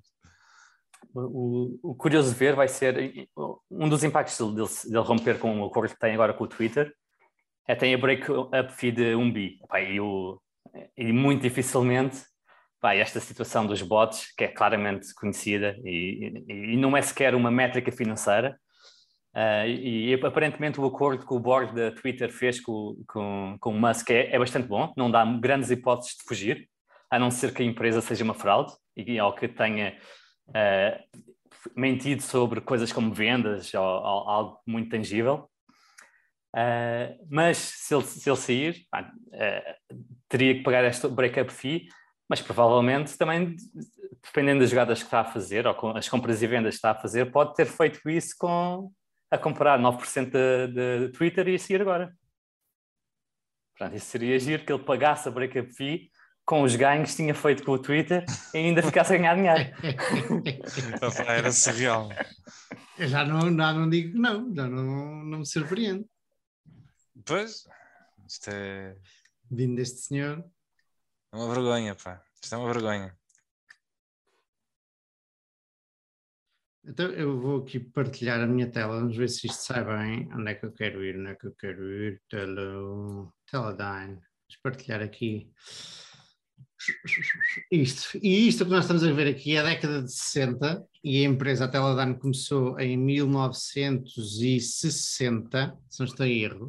O, 1.13 1.79
o, 1.81 1.95
curioso 1.95 2.31
de 2.31 2.35
ver 2.37 2.55
vai 2.55 2.67
ser 2.67 3.27
um 3.69 3.89
dos 3.89 4.03
impactos 4.03 4.37
dele, 4.37 4.69
dele, 4.85 5.03
romper 5.03 5.39
com 5.39 5.61
o 5.61 5.65
acordo 5.65 5.93
que 5.93 5.99
tem 5.99 6.13
agora 6.13 6.33
com 6.33 6.43
o 6.43 6.47
Twitter 6.47 6.93
é, 7.67 7.75
tem 7.75 7.93
a 7.93 7.97
break-up 7.97 8.71
fee 8.73 8.91
de 8.91 9.15
1 9.15 9.31
bi. 9.31 9.59
e, 9.89 9.99
o, 9.99 10.41
e 10.97 11.11
muito 11.11 11.41
dificilmente 11.41 12.23
pá, 12.79 12.95
esta 12.95 13.19
situação 13.19 13.65
dos 13.65 13.81
bots, 13.81 14.33
que 14.35 14.43
é 14.43 14.47
claramente 14.47 15.13
conhecida 15.13 15.77
e, 15.83 16.43
e, 16.47 16.73
e 16.73 16.77
não 16.77 16.97
é 16.97 17.01
sequer 17.01 17.35
uma 17.35 17.51
métrica 17.51 17.91
financeira, 17.91 18.59
uh, 19.35 19.67
e, 19.67 20.13
aparentemente 20.23 20.79
o 20.79 20.85
acordo 20.85 21.25
que 21.25 21.33
o 21.33 21.39
board 21.39 21.73
da 21.73 21.91
Twitter 21.91 22.31
fez 22.31 22.59
com, 22.59 23.01
com, 23.07 23.57
com 23.59 23.71
o 23.71 23.79
Musk 23.79 24.09
é, 24.09 24.33
é, 24.33 24.39
bastante 24.39 24.67
bom, 24.67 24.93
não 24.95 25.09
dá 25.09 25.25
grandes 25.25 25.71
hipóteses 25.71 26.15
de 26.17 26.23
fugir, 26.23 26.69
a 27.09 27.19
não 27.19 27.29
ser 27.29 27.53
que 27.53 27.61
a 27.61 27.65
empresa 27.65 28.01
seja 28.01 28.23
uma 28.23 28.33
fraude 28.33 28.73
e 28.95 29.19
ou 29.19 29.33
que 29.33 29.47
tenha 29.47 29.97
uh, 30.49 31.19
mentido 31.75 32.21
sobre 32.21 32.61
coisas 32.61 32.91
como 32.91 33.13
vendas 33.13 33.73
ou, 33.73 33.83
ou 33.83 34.29
algo 34.29 34.59
muito 34.65 34.89
tangível. 34.89 35.49
Uh, 36.55 37.15
mas 37.29 37.57
se 37.57 37.95
ele, 37.95 38.03
se 38.03 38.29
ele 38.29 38.37
sair, 38.37 38.75
teria 40.27 40.55
que 40.55 40.63
pagar 40.63 40.83
esta 40.83 41.07
break-up 41.07 41.51
fee, 41.51 41.87
mas 42.31 42.41
provavelmente 42.41 43.17
também, 43.17 43.57
dependendo 44.23 44.61
das 44.61 44.69
jogadas 44.69 44.99
que 44.99 45.05
está 45.05 45.19
a 45.19 45.25
fazer, 45.25 45.67
ou 45.67 45.75
com 45.75 45.89
as 45.89 46.07
compras 46.07 46.41
e 46.41 46.47
vendas 46.47 46.75
que 46.75 46.77
está 46.77 46.91
a 46.91 46.95
fazer, 46.95 47.29
pode 47.29 47.53
ter 47.55 47.65
feito 47.65 48.09
isso 48.09 48.33
com 48.39 48.89
a 49.31 49.37
comprar 49.37 49.79
9% 49.79 50.29
de, 50.29 51.07
de 51.07 51.09
Twitter 51.13 51.47
e 51.47 51.55
a 51.55 51.59
seguir 51.59 51.81
agora. 51.81 52.15
Portanto, 53.71 53.95
isso 53.95 54.07
seria 54.07 54.35
agir 54.35 54.65
que 54.65 54.71
ele 54.71 54.83
pagasse 54.83 55.27
a 55.27 55.31
break-up 55.31 55.73
fee 55.73 56.11
com 56.45 56.63
os 56.63 56.75
ganhos 56.75 57.11
que 57.11 57.15
tinha 57.15 57.33
feito 57.33 57.63
com 57.63 57.71
o 57.71 57.79
Twitter 57.79 58.25
e 58.53 58.57
ainda 58.57 58.83
ficasse 58.83 59.13
a 59.13 59.17
ganhar 59.17 59.35
dinheiro. 59.35 59.71
Era 61.25 61.51
surreal. 61.51 62.09
Eu 62.99 63.07
já 63.07 63.23
não, 63.23 63.49
não, 63.49 63.73
não 63.73 63.89
digo 63.89 64.11
que 64.11 64.19
não, 64.19 64.53
já 64.53 64.67
não, 64.67 65.23
não 65.23 65.39
me 65.39 65.45
surpreende. 65.45 66.05
Pois, 67.25 67.65
isto 68.27 68.49
é. 68.49 68.97
Vindo 69.49 69.75
deste 69.75 69.99
senhor. 69.99 70.43
É 71.31 71.35
uma 71.35 71.53
vergonha, 71.53 71.95
pá. 71.95 72.21
Isto 72.43 72.55
é 72.55 72.57
uma 72.57 72.73
vergonha. 72.73 73.17
Então 76.83 77.05
eu 77.11 77.39
vou 77.39 77.61
aqui 77.61 77.79
partilhar 77.79 78.41
a 78.41 78.47
minha 78.47 78.67
tela, 78.67 78.99
vamos 78.99 79.15
ver 79.15 79.29
se 79.29 79.45
isto 79.47 79.61
sai 79.61 79.83
bem. 79.83 80.27
Onde 80.33 80.51
é 80.51 80.55
que 80.55 80.65
eu 80.65 80.71
quero 80.71 81.03
ir? 81.03 81.15
Onde 81.17 81.29
é 81.29 81.35
que 81.35 81.45
eu 81.47 81.53
quero 81.53 81.91
ir? 81.91 82.21
Tele... 82.29 83.27
Teledyne. 83.49 84.15
Vamos 84.15 84.57
partilhar 84.63 85.01
aqui. 85.01 85.49
Isto. 87.71 88.17
E 88.21 88.47
isto 88.47 88.65
que 88.65 88.71
nós 88.71 88.85
estamos 88.85 89.03
a 89.03 89.13
ver 89.13 89.27
aqui 89.27 89.55
é 89.55 89.59
a 89.59 89.63
década 89.63 90.01
de 90.01 90.11
60 90.11 90.83
e 91.03 91.23
a 91.23 91.29
empresa 91.29 91.67
Teledyne 91.67 92.17
começou 92.17 92.79
em 92.79 92.97
1960, 92.97 95.77
se 95.87 95.99
não 95.99 96.07
estou 96.07 96.25
em 96.25 96.43
erro. 96.43 96.65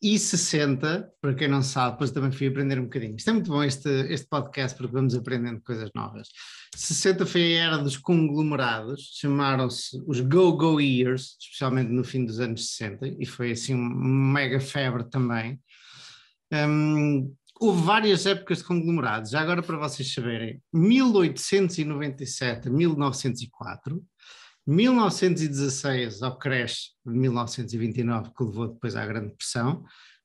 E 0.00 0.16
60, 0.16 1.12
para 1.20 1.34
quem 1.34 1.48
não 1.48 1.60
sabe, 1.60 1.92
depois 1.92 2.12
também 2.12 2.30
fui 2.30 2.46
aprender 2.46 2.78
um 2.78 2.84
bocadinho. 2.84 3.16
Isto 3.16 3.30
é 3.30 3.32
muito 3.32 3.50
bom 3.50 3.64
este, 3.64 3.88
este 4.08 4.28
podcast 4.28 4.78
porque 4.78 4.92
vamos 4.92 5.12
aprendendo 5.12 5.60
coisas 5.60 5.90
novas. 5.92 6.28
60 6.76 7.26
foi 7.26 7.58
a 7.58 7.64
era 7.64 7.78
dos 7.78 7.96
conglomerados, 7.96 9.10
chamaram-se 9.18 10.00
os 10.06 10.20
Go-Go 10.20 10.80
Years, 10.80 11.36
especialmente 11.40 11.90
no 11.90 12.04
fim 12.04 12.24
dos 12.24 12.38
anos 12.38 12.68
60, 12.76 13.16
e 13.18 13.26
foi 13.26 13.50
assim 13.50 13.74
uma 13.74 14.32
mega 14.34 14.60
febre 14.60 15.02
também. 15.10 15.60
Um, 16.52 17.34
houve 17.60 17.82
várias 17.82 18.24
épocas 18.24 18.58
de 18.58 18.64
conglomerados, 18.64 19.32
já 19.32 19.40
agora 19.40 19.62
para 19.62 19.78
vocês 19.78 20.14
saberem, 20.14 20.62
1897 20.72 22.68
a 22.68 22.70
1904, 22.70 24.00
1916 24.68 26.22
ao 26.22 26.38
crash 26.38 26.90
de 27.06 27.14
1929, 27.14 28.30
que 28.36 28.44
levou 28.44 28.68
depois 28.68 28.94
à 28.94 29.06
Grande 29.06 29.28
Depressão, 29.28 29.82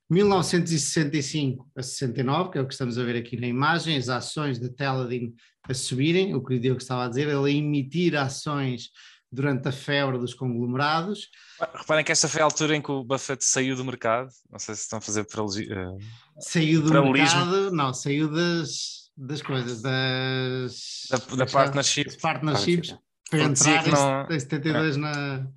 1965 0.09 1.65
a 1.77 1.81
69, 1.81 2.51
que 2.51 2.57
é 2.57 2.61
o 2.61 2.67
que 2.67 2.73
estamos 2.73 2.97
a 2.97 3.03
ver 3.05 3.15
aqui 3.15 3.39
na 3.39 3.47
imagem, 3.47 3.95
as 3.95 4.09
ações 4.09 4.59
de 4.59 4.67
Teladin 4.69 5.33
a 5.63 5.73
subirem, 5.73 6.35
o 6.35 6.43
que 6.43 6.55
o 6.55 6.59
Diogo 6.59 6.81
estava 6.81 7.05
a 7.05 7.07
dizer, 7.07 7.29
ele 7.29 7.49
a 7.49 7.49
emitir 7.49 8.17
ações 8.17 8.89
durante 9.31 9.69
a 9.69 9.71
febre 9.71 10.17
dos 10.17 10.33
conglomerados. 10.33 11.29
Reparem 11.73 12.03
que 12.03 12.11
esta 12.11 12.27
foi 12.27 12.41
a 12.41 12.43
altura 12.43 12.75
em 12.75 12.81
que 12.81 12.91
o 12.91 13.01
Buffett 13.01 13.45
saiu 13.45 13.77
do 13.77 13.85
mercado, 13.85 14.29
não 14.51 14.59
sei 14.59 14.75
se 14.75 14.81
estão 14.81 14.99
a 14.99 15.01
fazer 15.01 15.23
paralogia. 15.23 15.89
Uh, 15.89 15.99
saiu 16.41 16.81
do 16.81 16.91
mercado, 16.91 17.71
não, 17.71 17.93
saiu 17.93 18.29
das, 18.29 19.09
das 19.15 19.41
coisas, 19.41 19.81
das... 19.81 21.07
Da, 21.09 21.17
da 21.37 21.45
partnership. 21.45 22.17
partnerships 22.21 22.93
para 23.37 23.43
entrar 23.43 23.87
não, 23.87 24.35
em 24.35 24.39
72 24.39 24.95
é. 24.95 24.99
na. 24.99 25.47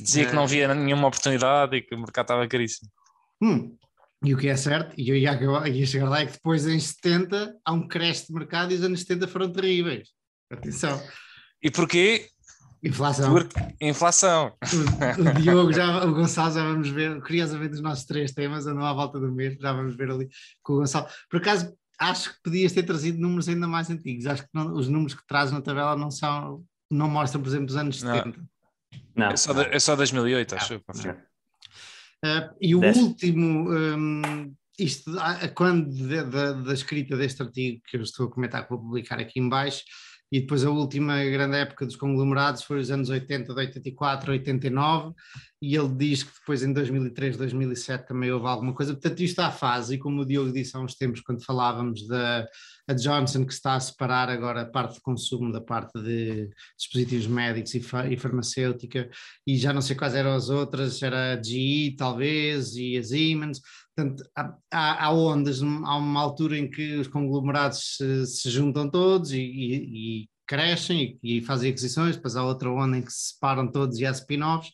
Dizia 0.00 0.26
que 0.26 0.34
não 0.34 0.46
via 0.46 0.74
nenhuma 0.74 1.08
oportunidade 1.08 1.76
e 1.76 1.82
que 1.82 1.94
o 1.94 1.98
mercado 1.98 2.24
estava 2.24 2.48
caríssimo. 2.48 2.90
Hum. 3.40 3.76
E 4.24 4.32
o 4.32 4.38
que 4.38 4.48
é 4.48 4.56
certo, 4.56 4.94
e 4.96 5.08
eu 5.08 5.16
ia, 5.16 5.68
ia 5.68 5.86
chegar 5.86 6.08
lá, 6.08 6.20
é 6.20 6.26
que 6.26 6.32
depois 6.32 6.66
em 6.66 6.78
70 6.78 7.56
há 7.64 7.72
um 7.72 7.88
cresce 7.88 8.28
de 8.28 8.32
mercado 8.32 8.72
e 8.72 8.76
os 8.76 8.82
anos 8.84 9.00
70 9.00 9.26
foram 9.26 9.50
terríveis. 9.50 10.10
Atenção. 10.50 11.02
E 11.60 11.70
porquê? 11.70 12.28
Inflação. 12.84 13.32
Por 13.32 13.48
inflação. 13.80 14.52
O, 14.62 15.28
o, 15.28 15.34
Diogo, 15.40 15.72
já, 15.72 16.04
o 16.04 16.14
Gonçalo, 16.14 16.54
já 16.54 16.64
vamos 16.64 16.88
ver, 16.88 17.20
curiosamente, 17.20 17.74
os 17.74 17.80
nossos 17.80 18.04
três 18.04 18.32
temas 18.32 18.66
andam 18.66 18.84
à 18.84 18.92
volta 18.92 19.18
do 19.18 19.30
mês, 19.30 19.56
já 19.60 19.72
vamos 19.72 19.96
ver 19.96 20.10
ali 20.10 20.28
com 20.62 20.74
o 20.74 20.76
Gonçalo. 20.78 21.06
Por 21.28 21.38
acaso, 21.40 21.76
acho 21.98 22.34
que 22.34 22.42
podias 22.42 22.72
ter 22.72 22.82
trazido 22.82 23.20
números 23.20 23.48
ainda 23.48 23.66
mais 23.66 23.90
antigos. 23.90 24.26
Acho 24.26 24.42
que 24.42 24.48
não, 24.52 24.72
os 24.74 24.88
números 24.88 25.14
que 25.14 25.26
traz 25.26 25.50
na 25.52 25.60
tabela 25.60 25.96
não 25.96 26.10
são 26.10 26.64
não 26.92 27.08
mostra, 27.08 27.40
por 27.40 27.48
exemplo, 27.48 27.66
os 27.66 27.76
anos 27.76 28.02
não. 28.02 28.14
70. 28.14 28.40
Não. 29.16 29.26
É 29.26 29.36
só, 29.36 29.52
de, 29.52 29.62
é 29.62 29.78
só 29.78 29.96
2008, 29.96 30.54
acho. 30.54 30.76
Uh, 30.76 32.54
e 32.60 32.74
o 32.74 32.80
Dez. 32.80 32.96
último, 32.96 33.70
um, 33.70 34.54
isto, 34.78 35.10
quando 35.54 35.90
da, 36.08 36.52
da, 36.52 36.72
escrita 36.72 37.16
deste 37.16 37.42
artigo 37.42 37.82
que 37.86 37.96
eu 37.96 38.02
estou 38.02 38.26
a 38.26 38.30
comentar, 38.30 38.62
que 38.62 38.70
vou 38.70 38.78
publicar 38.78 39.18
aqui 39.18 39.40
em 39.40 39.48
baixo, 39.48 39.82
e 40.30 40.40
depois 40.40 40.64
a 40.64 40.70
última 40.70 41.22
grande 41.24 41.56
época 41.56 41.84
dos 41.84 41.96
conglomerados 41.96 42.62
foi 42.62 42.78
os 42.78 42.90
anos 42.90 43.10
80, 43.10 43.52
de 43.52 43.60
84 43.60 44.32
89, 44.32 45.12
e 45.60 45.76
ele 45.76 45.94
diz 45.94 46.22
que 46.22 46.32
depois 46.32 46.62
em 46.62 46.72
2003, 46.72 47.36
2007 47.36 48.08
também 48.08 48.32
houve 48.32 48.46
alguma 48.46 48.72
coisa. 48.72 48.94
Portanto, 48.94 49.20
isto 49.20 49.40
à 49.40 49.50
fase, 49.50 49.94
e 49.96 49.98
como 49.98 50.22
o 50.22 50.24
Diogo 50.24 50.50
disse 50.50 50.74
há 50.74 50.80
uns 50.80 50.94
tempos, 50.94 51.20
quando 51.20 51.44
falávamos 51.44 52.06
da 52.06 52.48
Johnson, 52.94 53.44
que 53.46 53.52
está 53.52 53.74
a 53.74 53.80
separar 53.80 54.28
agora 54.28 54.62
a 54.62 54.66
parte 54.66 54.94
de 54.94 55.00
consumo 55.00 55.52
da 55.52 55.60
parte 55.60 56.00
de 56.00 56.50
dispositivos 56.76 57.26
médicos 57.26 57.74
e, 57.74 57.80
fa 57.80 58.08
e 58.08 58.16
farmacêutica, 58.16 59.08
e 59.46 59.56
já 59.56 59.72
não 59.72 59.80
sei 59.80 59.94
quais 59.94 60.14
eram 60.14 60.34
as 60.34 60.50
outras, 60.50 61.00
era 61.02 61.34
a 61.34 61.42
GE 61.42 61.94
talvez, 61.96 62.74
e 62.74 62.96
a 62.96 63.02
Siemens. 63.02 63.60
Portanto, 63.94 64.24
há, 64.70 65.06
há, 65.06 65.12
ondas, 65.12 65.62
há 65.62 65.96
uma 65.96 66.20
altura 66.20 66.58
em 66.58 66.68
que 66.68 66.96
os 66.96 67.06
conglomerados 67.06 67.96
se, 67.96 68.26
se 68.26 68.50
juntam 68.50 68.90
todos 68.90 69.32
e, 69.32 69.40
e, 69.40 70.22
e 70.22 70.28
crescem 70.46 71.18
e, 71.22 71.38
e, 71.38 71.40
fazem 71.42 71.70
aquisições, 71.70 72.16
depois 72.16 72.34
há 72.34 72.44
outra 72.44 72.70
onda 72.70 72.98
em 72.98 73.02
que 73.02 73.12
se 73.12 73.32
separam 73.32 73.70
todos 73.70 73.98
e 73.98 74.06
há 74.06 74.10
spin-offs. 74.10 74.72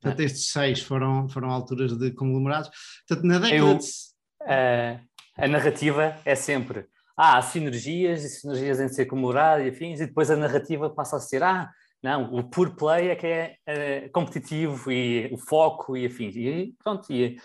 Portanto, 0.00 0.20
é. 0.20 0.24
estes 0.24 0.50
seis 0.50 0.80
foram, 0.80 1.28
foram 1.28 1.50
alturas 1.50 1.94
de 1.96 2.10
conglomerados. 2.12 2.70
Portanto, 3.06 3.26
na 3.26 3.38
década 3.38 3.54
Eu, 3.54 3.76
de... 3.76 3.84
uh, 3.84 5.06
a 5.36 5.48
narrativa 5.48 6.16
é 6.24 6.34
sempre 6.34 6.86
ah, 7.20 7.38
há 7.38 7.42
sinergias 7.42 8.24
e 8.24 8.28
sinergias 8.28 8.80
em 8.80 8.88
ser 8.88 9.06
conglomeradas 9.06 9.66
e 9.66 9.68
afins, 9.68 10.00
e 10.00 10.06
depois 10.06 10.30
a 10.30 10.36
narrativa 10.36 10.88
passa 10.90 11.16
a 11.16 11.20
ser 11.20 11.42
ah, 11.42 11.70
não, 12.02 12.34
o 12.34 12.42
pure 12.42 12.74
play 12.74 13.08
é 13.08 13.16
que 13.16 13.26
é, 13.26 13.56
é 13.66 14.08
competitivo 14.08 14.90
e 14.90 15.28
o 15.32 15.36
foco 15.36 15.94
e 15.96 16.06
afins. 16.06 16.34
E 16.34 16.74
pronto, 16.82 17.12
e 17.12 17.36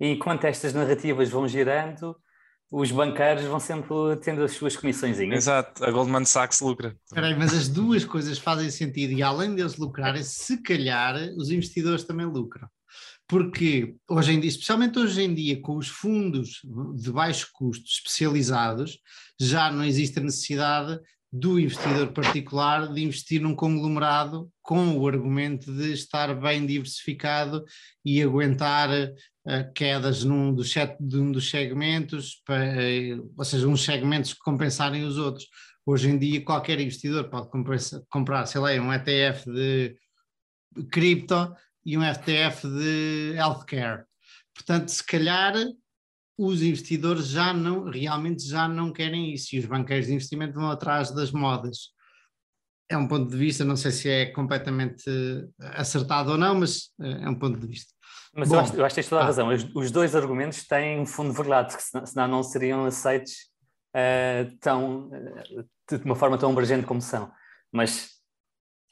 e 0.00 0.08
enquanto 0.08 0.44
estas 0.44 0.74
narrativas 0.74 1.30
vão 1.30 1.46
girando, 1.46 2.16
os 2.70 2.90
banqueiros 2.90 3.44
vão 3.44 3.60
sempre 3.60 3.94
tendo 4.22 4.42
as 4.42 4.52
suas 4.52 4.76
comissões. 4.76 5.18
Exato, 5.18 5.84
a 5.84 5.90
Goldman 5.90 6.24
Sachs 6.24 6.60
lucra. 6.60 6.96
Peraí, 7.10 7.36
mas 7.36 7.54
as 7.54 7.68
duas 7.68 8.04
coisas 8.04 8.38
fazem 8.38 8.70
sentido 8.70 9.12
e 9.12 9.22
além 9.22 9.54
deles 9.54 9.76
lucrarem, 9.76 10.22
se 10.22 10.60
calhar 10.62 11.14
os 11.36 11.50
investidores 11.50 12.04
também 12.04 12.26
lucram. 12.26 12.68
Porque 13.34 13.96
hoje 14.08 14.32
em 14.32 14.38
dia, 14.38 14.48
especialmente 14.48 14.96
hoje 14.96 15.20
em 15.20 15.34
dia, 15.34 15.60
com 15.60 15.74
os 15.74 15.88
fundos 15.88 16.60
de 16.94 17.10
baixo 17.10 17.50
custo 17.52 17.84
especializados, 17.84 19.00
já 19.40 19.72
não 19.72 19.84
existe 19.84 20.20
a 20.20 20.22
necessidade 20.22 21.00
do 21.32 21.58
investidor 21.58 22.12
particular 22.12 22.92
de 22.94 23.02
investir 23.02 23.42
num 23.42 23.56
conglomerado 23.56 24.48
com 24.62 24.96
o 24.96 25.08
argumento 25.08 25.74
de 25.74 25.92
estar 25.92 26.32
bem 26.40 26.64
diversificado 26.64 27.64
e 28.04 28.22
aguentar 28.22 28.88
uh, 28.88 29.72
quedas 29.74 30.22
num 30.22 30.54
dos, 30.54 30.70
set, 30.70 30.96
de 31.00 31.16
um 31.16 31.32
dos 31.32 31.50
segmentos, 31.50 32.40
para, 32.46 32.72
uh, 32.72 33.34
ou 33.36 33.44
seja, 33.44 33.66
uns 33.66 33.84
segmentos 33.84 34.32
que 34.32 34.38
compensarem 34.44 35.02
os 35.02 35.18
outros. 35.18 35.48
Hoje 35.84 36.08
em 36.08 36.16
dia, 36.16 36.40
qualquer 36.44 36.80
investidor 36.80 37.28
pode 37.28 37.48
comprar, 38.08 38.46
sei 38.46 38.60
lá, 38.60 38.70
um 38.74 38.92
ETF 38.92 39.50
de 39.50 39.96
cripto 40.88 41.52
e 41.84 41.96
um 41.98 42.04
ETF 42.04 42.66
de 42.66 43.34
healthcare. 43.36 44.04
Portanto, 44.54 44.88
se 44.88 45.04
calhar 45.04 45.54
os 46.38 46.62
investidores 46.62 47.28
já 47.28 47.52
não, 47.52 47.84
realmente 47.84 48.46
já 48.46 48.66
não 48.66 48.92
querem 48.92 49.32
isso 49.32 49.54
e 49.54 49.58
os 49.58 49.66
banqueiros 49.66 50.06
de 50.06 50.14
investimento 50.14 50.54
vão 50.54 50.70
atrás 50.70 51.10
das 51.10 51.30
modas. 51.30 51.92
é 52.88 52.96
um 52.96 53.08
ponto 53.08 53.30
de 53.30 53.36
vista, 53.36 53.64
não 53.64 53.76
sei 53.76 53.90
se 53.90 54.08
é 54.08 54.26
completamente 54.26 55.04
acertado 55.58 56.32
ou 56.32 56.38
não, 56.38 56.54
mas 56.56 56.90
é 57.00 57.28
um 57.28 57.34
ponto 57.34 57.58
de 57.58 57.66
vista. 57.66 57.92
Mas 58.36 58.48
Bom, 58.48 58.56
eu, 58.56 58.60
acho, 58.60 58.74
eu 58.74 58.84
acho 58.84 58.94
que 58.94 59.00
tens 59.00 59.08
toda 59.08 59.20
a 59.20 59.24
ah. 59.24 59.26
razão. 59.26 59.48
Os, 59.48 59.64
os, 59.74 59.90
dois 59.90 60.14
argumentos 60.16 60.66
têm 60.66 61.00
um 61.00 61.06
fundo 61.06 61.30
de 61.30 61.36
verdade, 61.36 61.76
que 61.76 61.82
senão 61.82 62.28
não 62.28 62.42
seriam 62.42 62.84
aceitos 62.84 63.32
uh, 63.94 64.56
tão, 64.60 65.08
de 65.88 66.04
uma 66.04 66.16
forma 66.16 66.36
tão 66.36 66.50
abrangente 66.50 66.84
como 66.84 67.00
são. 67.00 67.30
Mas, 67.72 68.10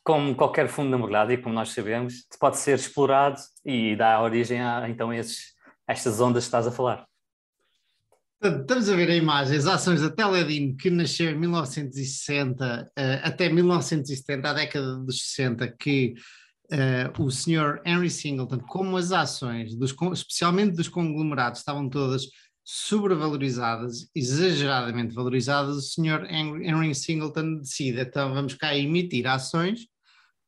como 0.04 0.34
qualquer 0.34 0.68
fundo 0.68 0.96
de 0.96 1.02
verdade, 1.02 1.34
e 1.34 1.38
como 1.38 1.54
nós 1.54 1.70
sabemos, 1.70 2.26
pode 2.38 2.58
ser 2.58 2.74
explorado 2.74 3.40
e 3.64 3.94
dá 3.96 4.20
origem 4.20 4.60
a 4.60 4.88
então 4.88 5.12
esses, 5.12 5.54
estas 5.86 6.20
ondas 6.20 6.44
que 6.44 6.48
estás 6.48 6.66
a 6.66 6.72
falar. 6.72 7.06
Estamos 8.42 8.88
a 8.88 8.96
ver 8.96 9.08
a 9.08 9.14
imagem, 9.14 9.56
as 9.56 9.66
ações 9.66 10.00
da 10.00 10.10
Teledim 10.10 10.74
que 10.74 10.90
nasceu 10.90 11.30
em 11.30 11.38
1960 11.38 12.82
uh, 12.82 12.90
eh, 12.96 13.20
até 13.22 13.48
1970, 13.48 14.50
a 14.50 14.52
década 14.52 14.96
dos 14.96 15.22
60, 15.28 15.68
que 15.78 16.14
uh, 16.72 17.22
o 17.22 17.30
senhor 17.30 17.80
Henry 17.86 18.10
Singleton, 18.10 18.58
como 18.58 18.96
as 18.96 19.12
ações, 19.12 19.76
dos, 19.76 19.94
especialmente 20.12 20.74
dos 20.74 20.88
conglomerados, 20.88 21.60
estavam 21.60 21.88
todas 21.88 22.26
sobrevalorizadas, 22.64 24.10
exageradamente 24.12 25.14
valorizadas, 25.14 25.76
o 25.76 25.82
senhor 25.82 26.24
Henry 26.28 26.94
Singleton 26.96 27.58
decide, 27.58 28.00
então 28.00 28.34
vamos 28.34 28.54
cá 28.54 28.76
emitir 28.76 29.24
ações 29.28 29.86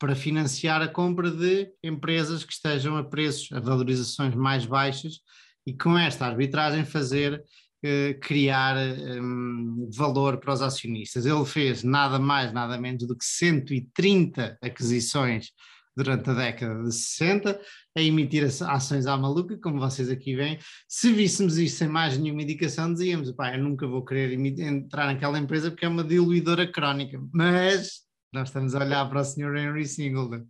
para 0.04 0.14
financiar 0.14 0.82
a 0.82 0.88
compra 0.88 1.30
de 1.30 1.72
empresas 1.82 2.44
que 2.44 2.52
estejam 2.52 2.94
a 2.98 3.02
preços, 3.02 3.50
a 3.52 3.58
valorizações 3.58 4.34
mais 4.34 4.66
baixas 4.66 5.20
e 5.66 5.72
com 5.72 5.96
esta 5.96 6.26
arbitragem 6.26 6.84
fazer 6.84 7.42
eh, 7.82 8.12
criar 8.20 8.76
um, 8.76 9.88
valor 9.96 10.36
para 10.36 10.52
os 10.52 10.60
acionistas. 10.60 11.24
Ele 11.24 11.46
fez 11.46 11.82
nada 11.82 12.18
mais, 12.18 12.52
nada 12.52 12.76
menos 12.76 13.06
do 13.06 13.16
que 13.16 13.24
130 13.24 14.58
aquisições 14.60 15.52
durante 15.96 16.28
a 16.28 16.34
década 16.34 16.82
de 16.82 16.92
60, 16.92 17.58
a 17.96 18.02
emitir 18.02 18.44
ações 18.44 19.06
à 19.06 19.16
maluca, 19.16 19.56
como 19.56 19.80
vocês 19.80 20.10
aqui 20.10 20.36
veem. 20.36 20.58
Se 20.86 21.14
víssemos 21.14 21.56
isto 21.56 21.78
sem 21.78 21.88
mais 21.88 22.18
nenhuma 22.18 22.42
indicação, 22.42 22.92
dizíamos, 22.92 23.32
pá, 23.32 23.56
eu 23.56 23.64
nunca 23.64 23.86
vou 23.86 24.04
querer 24.04 24.34
entrar 24.34 25.06
naquela 25.06 25.38
empresa 25.38 25.70
porque 25.70 25.86
é 25.86 25.88
uma 25.88 26.04
diluidora 26.04 26.70
crónica. 26.70 27.18
Mas 27.32 28.04
nós 28.34 28.48
estamos 28.48 28.74
a 28.74 28.80
olhar 28.80 29.08
para 29.08 29.20
o 29.20 29.24
Sr. 29.24 29.56
Henry 29.56 29.86
Singleton. 29.86 30.44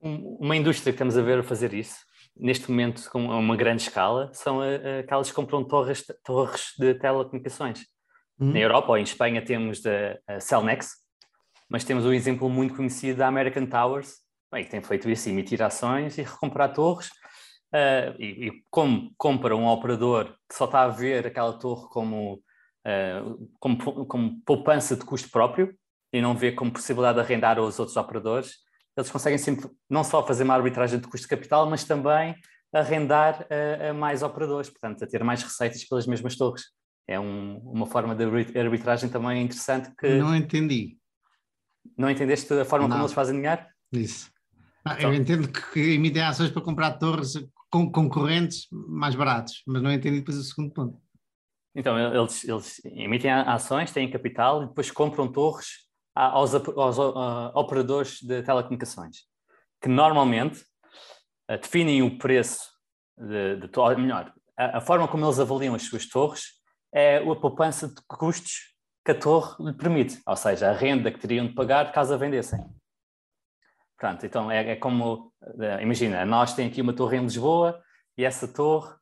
Uma 0.00 0.56
indústria 0.56 0.92
que 0.92 0.96
estamos 0.96 1.18
a 1.18 1.22
ver 1.22 1.42
fazer 1.42 1.74
isso 1.74 1.96
neste 2.36 2.70
momento 2.70 3.08
com 3.10 3.26
uma 3.26 3.56
grande 3.56 3.82
escala, 3.82 4.30
são 4.32 4.60
aquelas 5.00 5.28
que 5.28 5.34
compram 5.34 5.62
torres, 5.64 6.04
torres 6.24 6.72
de 6.78 6.94
telecomunicações. 6.94 7.86
Hum. 8.38 8.52
Na 8.52 8.58
Europa 8.58 8.90
ou 8.90 8.98
em 8.98 9.02
Espanha 9.02 9.44
temos 9.44 9.82
a 10.28 10.40
Cellnex, 10.40 10.96
mas 11.68 11.84
temos 11.84 12.04
um 12.04 12.12
exemplo 12.12 12.48
muito 12.48 12.74
conhecido 12.74 13.18
da 13.18 13.28
American 13.28 13.66
Towers, 13.66 14.16
bem, 14.52 14.64
que 14.64 14.70
tem 14.70 14.82
feito 14.82 15.08
isso, 15.08 15.28
emitir 15.28 15.62
ações 15.62 16.18
e 16.18 16.22
recomprar 16.22 16.72
torres. 16.72 17.08
Uh, 17.72 18.14
e, 18.20 18.46
e, 18.46 18.52
como 18.70 19.12
compra 19.16 19.56
um 19.56 19.66
operador 19.66 20.26
que 20.48 20.54
só 20.54 20.66
está 20.66 20.82
a 20.82 20.88
ver 20.88 21.26
aquela 21.26 21.52
torre 21.54 21.88
como, 21.88 22.34
uh, 22.34 23.50
como, 23.58 24.06
como 24.06 24.40
poupança 24.44 24.96
de 24.96 25.04
custo 25.04 25.28
próprio 25.28 25.76
e 26.14 26.22
não 26.22 26.36
vê 26.36 26.52
como 26.52 26.70
possibilidade 26.70 27.16
de 27.16 27.24
arrendar 27.24 27.58
aos 27.58 27.80
outros 27.80 27.96
operadores, 27.96 28.58
eles 28.96 29.10
conseguem 29.10 29.36
sempre 29.36 29.68
não 29.90 30.04
só 30.04 30.24
fazer 30.24 30.44
uma 30.44 30.54
arbitragem 30.54 31.00
de 31.00 31.08
custo 31.08 31.26
de 31.26 31.28
capital, 31.28 31.68
mas 31.68 31.82
também 31.82 32.36
arrendar 32.72 33.44
a, 33.50 33.90
a 33.90 33.92
mais 33.92 34.22
operadores, 34.22 34.70
portanto, 34.70 35.02
a 35.02 35.08
ter 35.08 35.24
mais 35.24 35.42
receitas 35.42 35.84
pelas 35.84 36.06
mesmas 36.06 36.36
torres. 36.36 36.66
É 37.08 37.18
um, 37.18 37.58
uma 37.64 37.84
forma 37.84 38.14
de 38.14 38.24
arbitragem 38.56 39.10
também 39.10 39.42
interessante 39.42 39.90
que... 39.98 40.06
Não 40.14 40.36
entendi. 40.36 40.96
Não 41.98 42.08
entendeste 42.08 42.52
a 42.54 42.64
forma 42.64 42.86
não. 42.86 42.94
como 42.94 43.02
eles 43.06 43.12
fazem 43.12 43.34
dinheiro? 43.34 43.62
Isso. 43.92 44.30
Ah, 44.84 44.94
então, 44.96 45.12
eu 45.12 45.20
entendo 45.20 45.48
que 45.48 45.94
emitem 45.94 46.22
ações 46.22 46.50
para 46.52 46.62
comprar 46.62 46.92
torres 46.92 47.32
com 47.68 47.90
concorrentes 47.90 48.68
mais 48.70 49.16
baratos, 49.16 49.64
mas 49.66 49.82
não 49.82 49.92
entendi 49.92 50.20
depois 50.20 50.38
o 50.38 50.44
segundo 50.44 50.72
ponto. 50.72 51.02
Então, 51.74 51.98
eles, 51.98 52.44
eles 52.44 52.80
emitem 52.84 53.32
ações, 53.32 53.90
têm 53.90 54.08
capital 54.08 54.62
e 54.62 54.66
depois 54.68 54.92
compram 54.92 55.26
torres 55.26 55.83
aos, 56.14 56.54
aos 56.54 56.98
uh, 56.98 57.50
operadores 57.54 58.20
de 58.22 58.42
telecomunicações, 58.42 59.24
que 59.80 59.88
normalmente 59.88 60.60
uh, 61.50 61.58
definem 61.60 62.02
o 62.02 62.16
preço 62.18 62.72
de, 63.18 63.56
de 63.56 63.96
melhor, 63.96 64.32
a, 64.56 64.78
a, 64.78 64.80
forma 64.80 65.08
como 65.08 65.26
eles 65.26 65.40
avaliam 65.40 65.74
as 65.74 65.82
suas 65.82 66.06
torres 66.06 66.44
é 66.92 67.16
a 67.18 67.36
poupança 67.36 67.88
de 67.88 68.00
custos 68.06 68.74
que 69.04 69.10
a 69.10 69.14
torre 69.18 69.56
lhe 69.64 69.72
permite, 69.72 70.20
ou 70.26 70.36
seja, 70.36 70.70
a 70.70 70.72
renda 70.72 71.10
que 71.10 71.18
teriam 71.18 71.46
de 71.46 71.52
pagar 71.52 71.92
caso 71.92 72.14
a 72.14 72.16
vendessem. 72.16 72.64
Pronto, 73.98 74.24
então 74.24 74.50
é, 74.50 74.70
é 74.70 74.76
como, 74.76 75.32
uh, 75.42 75.80
imagina, 75.82 76.24
nós 76.24 76.54
temos 76.54 76.72
aqui 76.72 76.80
uma 76.80 76.92
torre 76.92 77.16
em 77.16 77.22
Lisboa 77.22 77.82
e 78.16 78.24
essa 78.24 78.46
torre, 78.46 78.94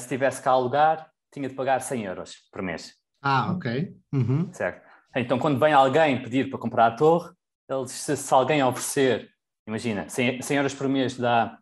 se 0.00 0.08
tivesse 0.08 0.42
cá 0.42 0.50
a 0.50 0.54
alugar, 0.54 1.12
tinha 1.30 1.48
de 1.48 1.54
pagar 1.54 1.80
100 1.80 2.04
euros 2.04 2.34
por 2.50 2.62
mês. 2.62 2.94
Ah, 3.22 3.52
ok. 3.52 3.94
Uhum. 4.12 4.52
Certo. 4.52 4.87
Então, 5.14 5.38
quando 5.38 5.58
vem 5.58 5.72
alguém 5.72 6.22
pedir 6.22 6.50
para 6.50 6.58
comprar 6.58 6.86
a 6.86 6.90
torre, 6.90 7.32
eles, 7.68 7.90
se, 7.90 8.16
se 8.16 8.34
alguém 8.34 8.62
oferecer, 8.62 9.30
imagina, 9.66 10.08
100, 10.08 10.42
100 10.42 10.56
euros 10.56 10.74
por 10.74 10.88
mês 10.88 11.16
dá 11.16 11.58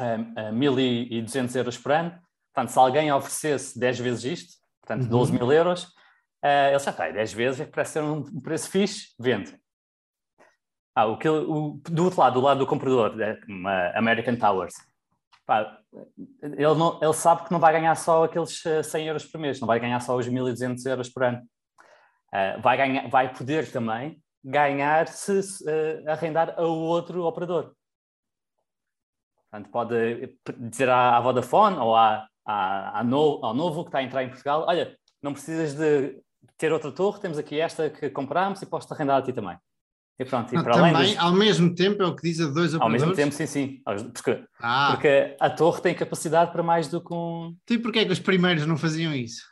um, 0.00 0.50
um, 0.50 0.58
1.200 0.58 1.56
euros 1.56 1.78
por 1.78 1.92
ano, 1.92 2.10
portanto, 2.52 2.72
se 2.72 2.78
alguém 2.78 3.12
oferecesse 3.12 3.78
10 3.78 3.98
vezes 3.98 4.24
isto, 4.24 4.54
portanto, 4.80 5.04
uhum. 5.04 5.10
12 5.10 5.32
mil 5.32 5.52
euros, 5.52 5.84
uh, 6.44 6.70
ele 6.70 6.78
já 6.78 6.90
está, 6.90 7.10
10 7.10 7.32
vezes 7.32 7.60
é 7.60 7.66
parece 7.66 7.92
ser 7.92 8.02
um, 8.02 8.18
um 8.18 8.40
preço 8.40 8.70
fixe, 8.70 9.14
vende. 9.18 9.56
Ah, 10.96 11.06
o 11.06 11.18
que, 11.18 11.28
o, 11.28 11.80
do 11.90 12.04
outro 12.04 12.20
lado, 12.20 12.34
do 12.34 12.40
lado 12.40 12.58
do 12.58 12.66
comprador, 12.66 13.16
uma 13.48 13.90
American 13.96 14.36
Towers, 14.36 14.74
pá, 15.44 15.78
ele, 16.40 16.74
não, 16.74 17.00
ele 17.02 17.12
sabe 17.12 17.44
que 17.44 17.52
não 17.52 17.58
vai 17.58 17.72
ganhar 17.72 17.96
só 17.96 18.24
aqueles 18.24 18.62
100 18.84 19.08
euros 19.08 19.24
por 19.24 19.40
mês, 19.40 19.60
não 19.60 19.66
vai 19.66 19.80
ganhar 19.80 19.98
só 20.00 20.16
os 20.16 20.28
1.200 20.28 20.86
euros 20.86 21.08
por 21.08 21.24
ano. 21.24 21.42
Uh, 22.34 22.60
vai, 22.60 22.76
ganhar, 22.76 23.08
vai 23.08 23.32
poder 23.32 23.70
também 23.70 24.20
ganhar 24.44 25.06
se 25.06 25.38
uh, 25.38 26.10
arrendar 26.10 26.54
a 26.58 26.62
outro 26.62 27.22
operador. 27.22 27.72
Portanto, 29.50 29.70
pode 29.70 30.36
dizer 30.58 30.88
à, 30.88 31.16
à 31.16 31.20
Vodafone 31.20 31.76
ou 31.76 31.94
à, 31.94 32.26
à, 32.44 32.98
à 32.98 33.04
no, 33.04 33.44
ao 33.44 33.54
novo 33.54 33.84
que 33.84 33.88
está 33.88 33.98
a 33.98 34.02
entrar 34.02 34.24
em 34.24 34.28
Portugal: 34.28 34.64
olha, 34.66 34.96
não 35.22 35.32
precisas 35.32 35.74
de 35.74 36.20
ter 36.58 36.72
outra 36.72 36.90
torre, 36.90 37.20
temos 37.20 37.38
aqui 37.38 37.60
esta 37.60 37.88
que 37.88 38.10
compramos 38.10 38.60
e 38.62 38.66
posso-te 38.66 38.92
arrendar 38.92 39.18
a 39.18 39.22
ti 39.22 39.32
também. 39.32 39.56
E 40.18 40.24
pronto, 40.24 40.54
e 40.54 40.62
para 40.62 40.74
também, 40.74 40.92
dos... 40.92 41.18
ao 41.18 41.32
mesmo 41.32 41.74
tempo, 41.74 42.02
é 42.02 42.06
o 42.06 42.14
que 42.14 42.22
diz 42.22 42.40
a 42.40 42.46
dois 42.46 42.74
operadores? 42.74 42.82
Ao 42.82 42.90
mesmo 42.90 43.14
tempo, 43.14 43.32
sim, 43.32 43.46
sim. 43.46 43.82
Porque, 44.12 44.44
ah. 44.60 44.92
porque 44.92 45.36
a 45.40 45.50
torre 45.50 45.80
tem 45.80 45.94
capacidade 45.94 46.52
para 46.52 46.62
mais 46.62 46.86
do 46.86 47.02
que 47.02 47.12
um... 47.12 47.56
Então, 47.64 47.76
e 47.76 47.78
porquê 47.80 48.00
é 48.00 48.04
que 48.04 48.12
os 48.12 48.20
primeiros 48.20 48.64
não 48.64 48.76
faziam 48.76 49.12
isso? 49.12 49.42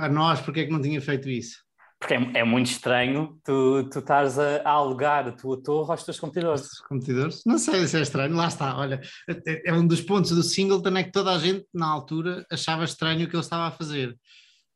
a 0.00 0.08
nós, 0.08 0.40
porquê 0.40 0.60
é 0.60 0.64
que 0.64 0.72
não 0.72 0.80
tinha 0.80 1.00
feito 1.00 1.28
isso? 1.28 1.58
Porque 2.00 2.14
é, 2.14 2.40
é, 2.40 2.44
muito 2.44 2.70
estranho 2.70 3.38
tu, 3.44 3.86
tu 3.90 3.98
estares 3.98 4.38
a, 4.38 4.62
a, 4.62 4.70
alugar 4.70 5.28
a 5.28 5.32
tua 5.32 5.62
torre 5.62 5.90
aos 5.90 6.02
teus 6.02 6.18
competidores. 6.18 6.62
Os 6.62 6.80
competidores? 6.80 7.42
Não 7.44 7.58
sei 7.58 7.86
se 7.86 7.98
é 7.98 8.00
estranho, 8.00 8.34
lá 8.34 8.48
está. 8.48 8.74
Olha, 8.78 9.02
é, 9.46 9.68
é 9.68 9.74
um 9.74 9.86
dos 9.86 10.00
pontos 10.00 10.30
do 10.30 10.42
Singleton 10.42 10.96
é 10.96 11.04
que 11.04 11.12
toda 11.12 11.30
a 11.30 11.38
gente, 11.38 11.66
na 11.74 11.86
altura, 11.86 12.46
achava 12.50 12.84
estranho 12.84 13.26
o 13.26 13.28
que 13.28 13.36
ele 13.36 13.42
estava 13.42 13.66
a 13.66 13.70
fazer. 13.70 14.16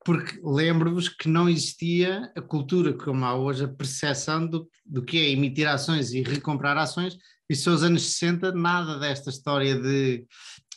Porque 0.05 0.39
lembro-vos 0.45 1.09
que 1.09 1.27
não 1.27 1.49
existia 1.49 2.31
a 2.37 2.43
cultura 2.43 2.93
como 2.93 3.25
há 3.25 3.35
hoje, 3.35 3.64
a 3.64 3.68
percepção 3.68 4.47
do, 4.47 4.68
do 4.85 5.03
que 5.03 5.16
é 5.16 5.31
emitir 5.31 5.66
ações 5.66 6.12
e 6.12 6.20
recomprar 6.20 6.77
ações. 6.77 7.16
E 7.49 7.57
são 7.57 7.72
os 7.75 7.83
anos 7.83 8.03
60, 8.03 8.53
nada 8.53 8.99
desta 8.99 9.31
história 9.31 9.75
de 9.81 10.27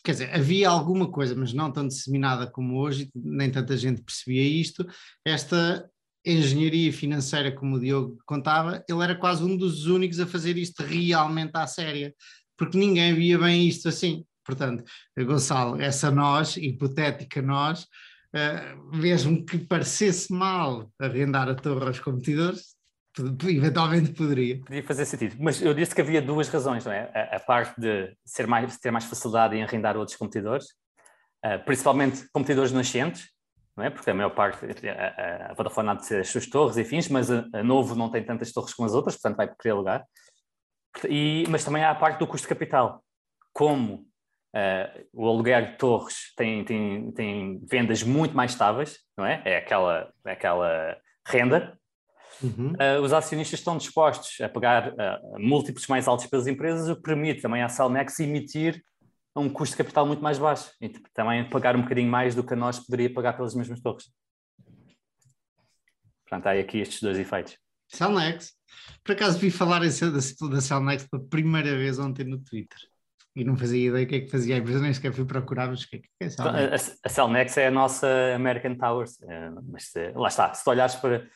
quer 0.01 0.13
dizer, 0.13 0.33
havia 0.33 0.69
alguma 0.69 1.11
coisa, 1.11 1.35
mas 1.35 1.51
não 1.51 1.69
tão 1.69 1.85
disseminada 1.85 2.47
como 2.47 2.79
hoje, 2.79 3.09
nem 3.13 3.51
tanta 3.51 3.75
gente 3.75 4.01
percebia 4.01 4.41
isto, 4.41 4.87
esta 5.25 5.85
engenharia 6.25 6.91
financeira, 6.91 7.51
como 7.51 7.75
o 7.75 7.79
Diogo 7.79 8.17
contava, 8.25 8.83
ele 8.89 9.03
era 9.03 9.15
quase 9.15 9.43
um 9.43 9.55
dos 9.55 9.85
únicos 9.85 10.19
a 10.19 10.27
fazer 10.27 10.57
isto 10.57 10.83
realmente 10.83 11.51
à 11.55 11.65
séria, 11.65 12.13
porque 12.57 12.77
ninguém 12.77 13.13
via 13.13 13.37
bem 13.37 13.67
isto 13.67 13.87
assim. 13.87 14.25
Portanto, 14.45 14.83
Gonçalo, 15.17 15.81
essa 15.81 16.09
nós, 16.09 16.55
hipotética 16.55 17.41
nós, 17.41 17.83
uh, 17.83 18.95
mesmo 18.95 19.45
que 19.45 19.57
parecesse 19.57 20.31
mal 20.31 20.89
arrendar 20.99 21.49
a 21.49 21.55
torre 21.55 21.85
aos 21.85 21.99
competidores, 21.99 22.77
eventualmente 23.43 24.13
poderia. 24.13 24.59
Podia 24.59 24.83
fazer 24.83 25.05
sentido, 25.05 25.35
mas 25.39 25.61
eu 25.61 25.73
disse 25.73 25.93
que 25.93 26.01
havia 26.01 26.21
duas 26.21 26.47
razões, 26.47 26.85
não 26.85 26.91
é? 26.91 27.11
A, 27.13 27.37
a 27.37 27.39
parte 27.39 27.79
de 27.79 28.15
ser 28.25 28.47
mais, 28.47 28.77
ter 28.77 28.91
mais 28.91 29.05
facilidade 29.05 29.55
em 29.55 29.63
arrendar 29.63 29.97
outros 29.97 30.15
competidores, 30.15 30.67
uh, 31.45 31.63
principalmente 31.65 32.25
competidores 32.31 32.71
nascentes, 32.71 33.27
não 33.77 33.85
é? 33.85 33.91
Porque 33.91 34.09
a 34.09 34.13
maior 34.13 34.31
parte, 34.31 34.65
a, 34.89 35.51
a 35.51 35.53
Vodafone 35.53 35.89
há 35.89 35.93
de 35.93 36.05
ser 36.05 36.21
as 36.21 36.29
suas 36.29 36.47
torres 36.47 36.77
e 36.77 36.83
fins, 36.83 37.07
mas 37.07 37.29
a, 37.29 37.45
a, 37.53 37.63
Novo 37.63 37.93
não 37.93 38.09
tem 38.09 38.23
tantas 38.23 38.51
torres 38.51 38.73
como 38.73 38.87
as 38.87 38.95
outras, 38.95 39.15
portanto 39.15 39.37
vai 39.37 39.47
querer 39.55 39.73
alugar. 39.73 40.03
E, 41.07 41.43
mas 41.47 41.63
também 41.63 41.83
há 41.83 41.91
a 41.91 41.95
parte 41.95 42.17
do 42.17 42.25
custo 42.25 42.47
de 42.47 42.49
capital. 42.49 43.03
Como 43.53 44.07
uh, 44.55 45.07
o 45.13 45.27
aluguer 45.27 45.73
de 45.73 45.77
torres 45.77 46.33
tem, 46.35 46.65
tem, 46.65 47.11
tem 47.11 47.61
vendas 47.69 48.01
muito 48.01 48.35
mais 48.35 48.51
estáveis, 48.51 48.97
não 49.15 49.23
é? 49.23 49.43
É 49.45 49.57
aquela, 49.57 50.11
é 50.25 50.31
aquela 50.31 50.97
renda. 51.27 51.77
uhum. 52.41 52.73
uh, 52.73 53.01
os 53.03 53.13
acionistas 53.13 53.59
estão 53.59 53.77
dispostos 53.77 54.41
a 54.41 54.49
pagar 54.49 54.89
uh, 54.89 55.39
múltiplos 55.39 55.85
mais 55.85 56.07
altos 56.07 56.25
pelas 56.25 56.47
empresas, 56.47 56.89
o 56.89 56.95
que 56.95 57.03
permite 57.03 57.43
também 57.43 57.61
à 57.61 57.69
Celnex 57.69 58.19
emitir 58.19 58.83
um 59.39 59.49
custo 59.49 59.73
de 59.73 59.83
capital 59.83 60.05
muito 60.05 60.21
mais 60.21 60.37
baixo 60.37 60.71
e 60.81 60.89
também 61.13 61.49
pagar 61.49 61.75
um 61.75 61.81
bocadinho 61.81 62.09
mais 62.09 62.35
do 62.35 62.43
que 62.43 62.53
a 62.53 62.57
nós 62.57 62.79
poderia 62.79 63.13
pagar 63.13 63.33
pelas 63.33 63.53
mesmas 63.55 63.79
torres. 63.79 64.11
Portanto, 66.23 66.47
há 66.47 66.59
aqui 66.59 66.79
estes 66.79 67.01
dois 67.01 67.17
efeitos. 67.17 67.57
Celnex. 67.87 68.53
Por 69.03 69.13
acaso 69.13 69.39
vi 69.39 69.49
falar 69.49 69.79
da, 69.79 69.87
da 70.49 70.61
Celnex 70.61 71.07
pela 71.07 71.23
primeira 71.23 71.75
vez 71.77 71.99
ontem 71.99 72.25
no 72.25 72.39
Twitter 72.39 72.77
e 73.35 73.43
não 73.43 73.55
fazia 73.55 73.89
ideia 73.89 74.03
o 74.03 74.07
que 74.07 74.15
é 74.15 74.19
que 74.21 74.31
fazia 74.31 74.55
a 74.55 74.57
empresa, 74.57 74.81
nem 74.81 74.93
sequer 74.93 75.13
fui 75.13 75.23
procurar, 75.23 75.67
mas 75.67 75.83
o 75.83 75.89
que 75.89 75.97
é 75.97 75.99
que 75.99 76.07
é 76.21 76.29
Celnex? 76.29 76.89
A, 76.89 77.07
a 77.07 77.09
Celnex 77.09 77.57
é 77.57 77.67
a 77.67 77.71
nossa 77.71 78.07
American 78.35 78.75
Towers, 78.75 79.21
é, 79.21 79.51
mas 79.71 79.93
lá 80.15 80.27
está, 80.27 80.53
se 80.53 80.63
tu 80.63 80.69
olhares 80.71 80.95
para, 80.95 81.29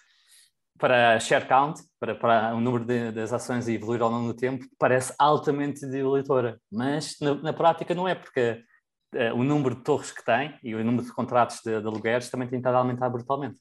para 0.82 1.20
share 1.20 1.48
count, 1.48 1.80
para, 2.00 2.16
para 2.16 2.56
o 2.56 2.60
número 2.60 2.84
de, 2.84 3.12
das 3.12 3.32
ações 3.32 3.68
evoluir 3.68 4.02
ao 4.02 4.10
longo 4.10 4.34
do 4.34 4.34
tempo, 4.34 4.66
parece 4.80 5.14
altamente 5.20 5.88
dilutora, 5.88 6.60
mas 6.72 7.16
na, 7.22 7.36
na 7.36 7.54
prática 7.54 7.94
não 7.94 8.08
é, 8.08 8.16
porque 8.16 8.64
uh, 9.14 9.36
o 9.36 9.44
número 9.44 9.76
de 9.76 9.84
torres 9.84 10.12
que 10.12 10.26
tem 10.26 10.58
e 10.64 10.74
o 10.74 10.84
número 10.84 11.06
de 11.06 11.14
contratos 11.14 11.60
de, 11.64 11.80
de 11.80 11.88
alugueres 11.88 12.32
também 12.32 12.48
tem 12.48 12.58
estado 12.58 12.76
a 12.76 12.80
aumentar 12.80 13.10
brutalmente. 13.10 13.60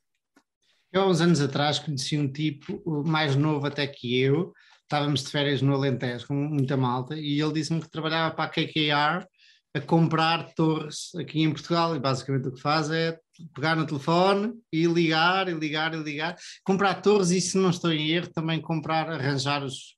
Eu, 0.90 1.02
há 1.02 1.06
uns 1.06 1.20
anos 1.20 1.42
atrás, 1.42 1.78
conheci 1.78 2.16
um 2.16 2.32
tipo 2.32 2.82
mais 3.04 3.36
novo 3.36 3.66
até 3.66 3.86
que 3.86 4.18
eu, 4.18 4.52
estávamos 4.82 5.22
de 5.22 5.30
férias 5.30 5.60
no 5.60 5.74
Alentejo 5.74 6.26
com 6.26 6.34
muita 6.34 6.76
malta 6.76 7.14
e 7.14 7.38
ele 7.38 7.52
disse-me 7.52 7.82
que 7.82 7.90
trabalhava 7.90 8.34
para 8.34 8.44
a 8.44 8.48
KKR 8.48 9.26
a 9.74 9.80
comprar 9.86 10.54
torres 10.54 11.14
aqui 11.14 11.42
em 11.42 11.52
Portugal 11.52 11.94
e 11.94 12.00
basicamente 12.00 12.48
o 12.48 12.52
que 12.52 12.60
faz 12.60 12.90
é 12.90 13.16
pegar 13.54 13.76
no 13.76 13.86
telefone 13.86 14.52
e 14.72 14.86
ligar 14.86 15.48
e 15.48 15.54
ligar 15.54 15.94
e 15.94 16.02
ligar, 16.02 16.36
comprar 16.64 17.02
torres 17.02 17.30
e 17.30 17.40
se 17.40 17.58
não 17.58 17.70
estou 17.70 17.92
em 17.92 18.10
erro 18.10 18.28
também 18.28 18.60
comprar, 18.60 19.08
arranjar 19.10 19.64
os, 19.64 19.96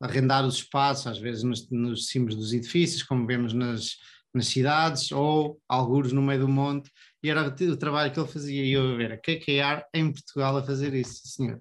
arrendar 0.00 0.44
os 0.44 0.56
espaços, 0.56 1.06
às 1.06 1.18
vezes 1.18 1.42
nos, 1.42 1.68
nos 1.70 2.08
cimos 2.08 2.34
dos 2.34 2.52
edifícios, 2.52 3.02
como 3.02 3.26
vemos 3.26 3.52
nas, 3.52 3.96
nas 4.34 4.46
cidades 4.46 5.10
ou 5.12 5.60
alguns 5.68 6.12
no 6.12 6.22
meio 6.22 6.40
do 6.40 6.48
monte 6.48 6.90
e 7.22 7.30
era 7.30 7.48
o, 7.48 7.76
trabalho 7.76 8.12
que 8.12 8.20
ele 8.20 8.28
fazia 8.28 8.64
e 8.64 8.72
eu 8.72 8.92
a 8.92 8.96
ver 8.96 9.12
a 9.12 9.18
KKR 9.18 9.84
em 9.92 10.12
Portugal 10.12 10.56
a 10.56 10.62
fazer 10.62 10.94
isso, 10.94 11.26
senhor. 11.26 11.60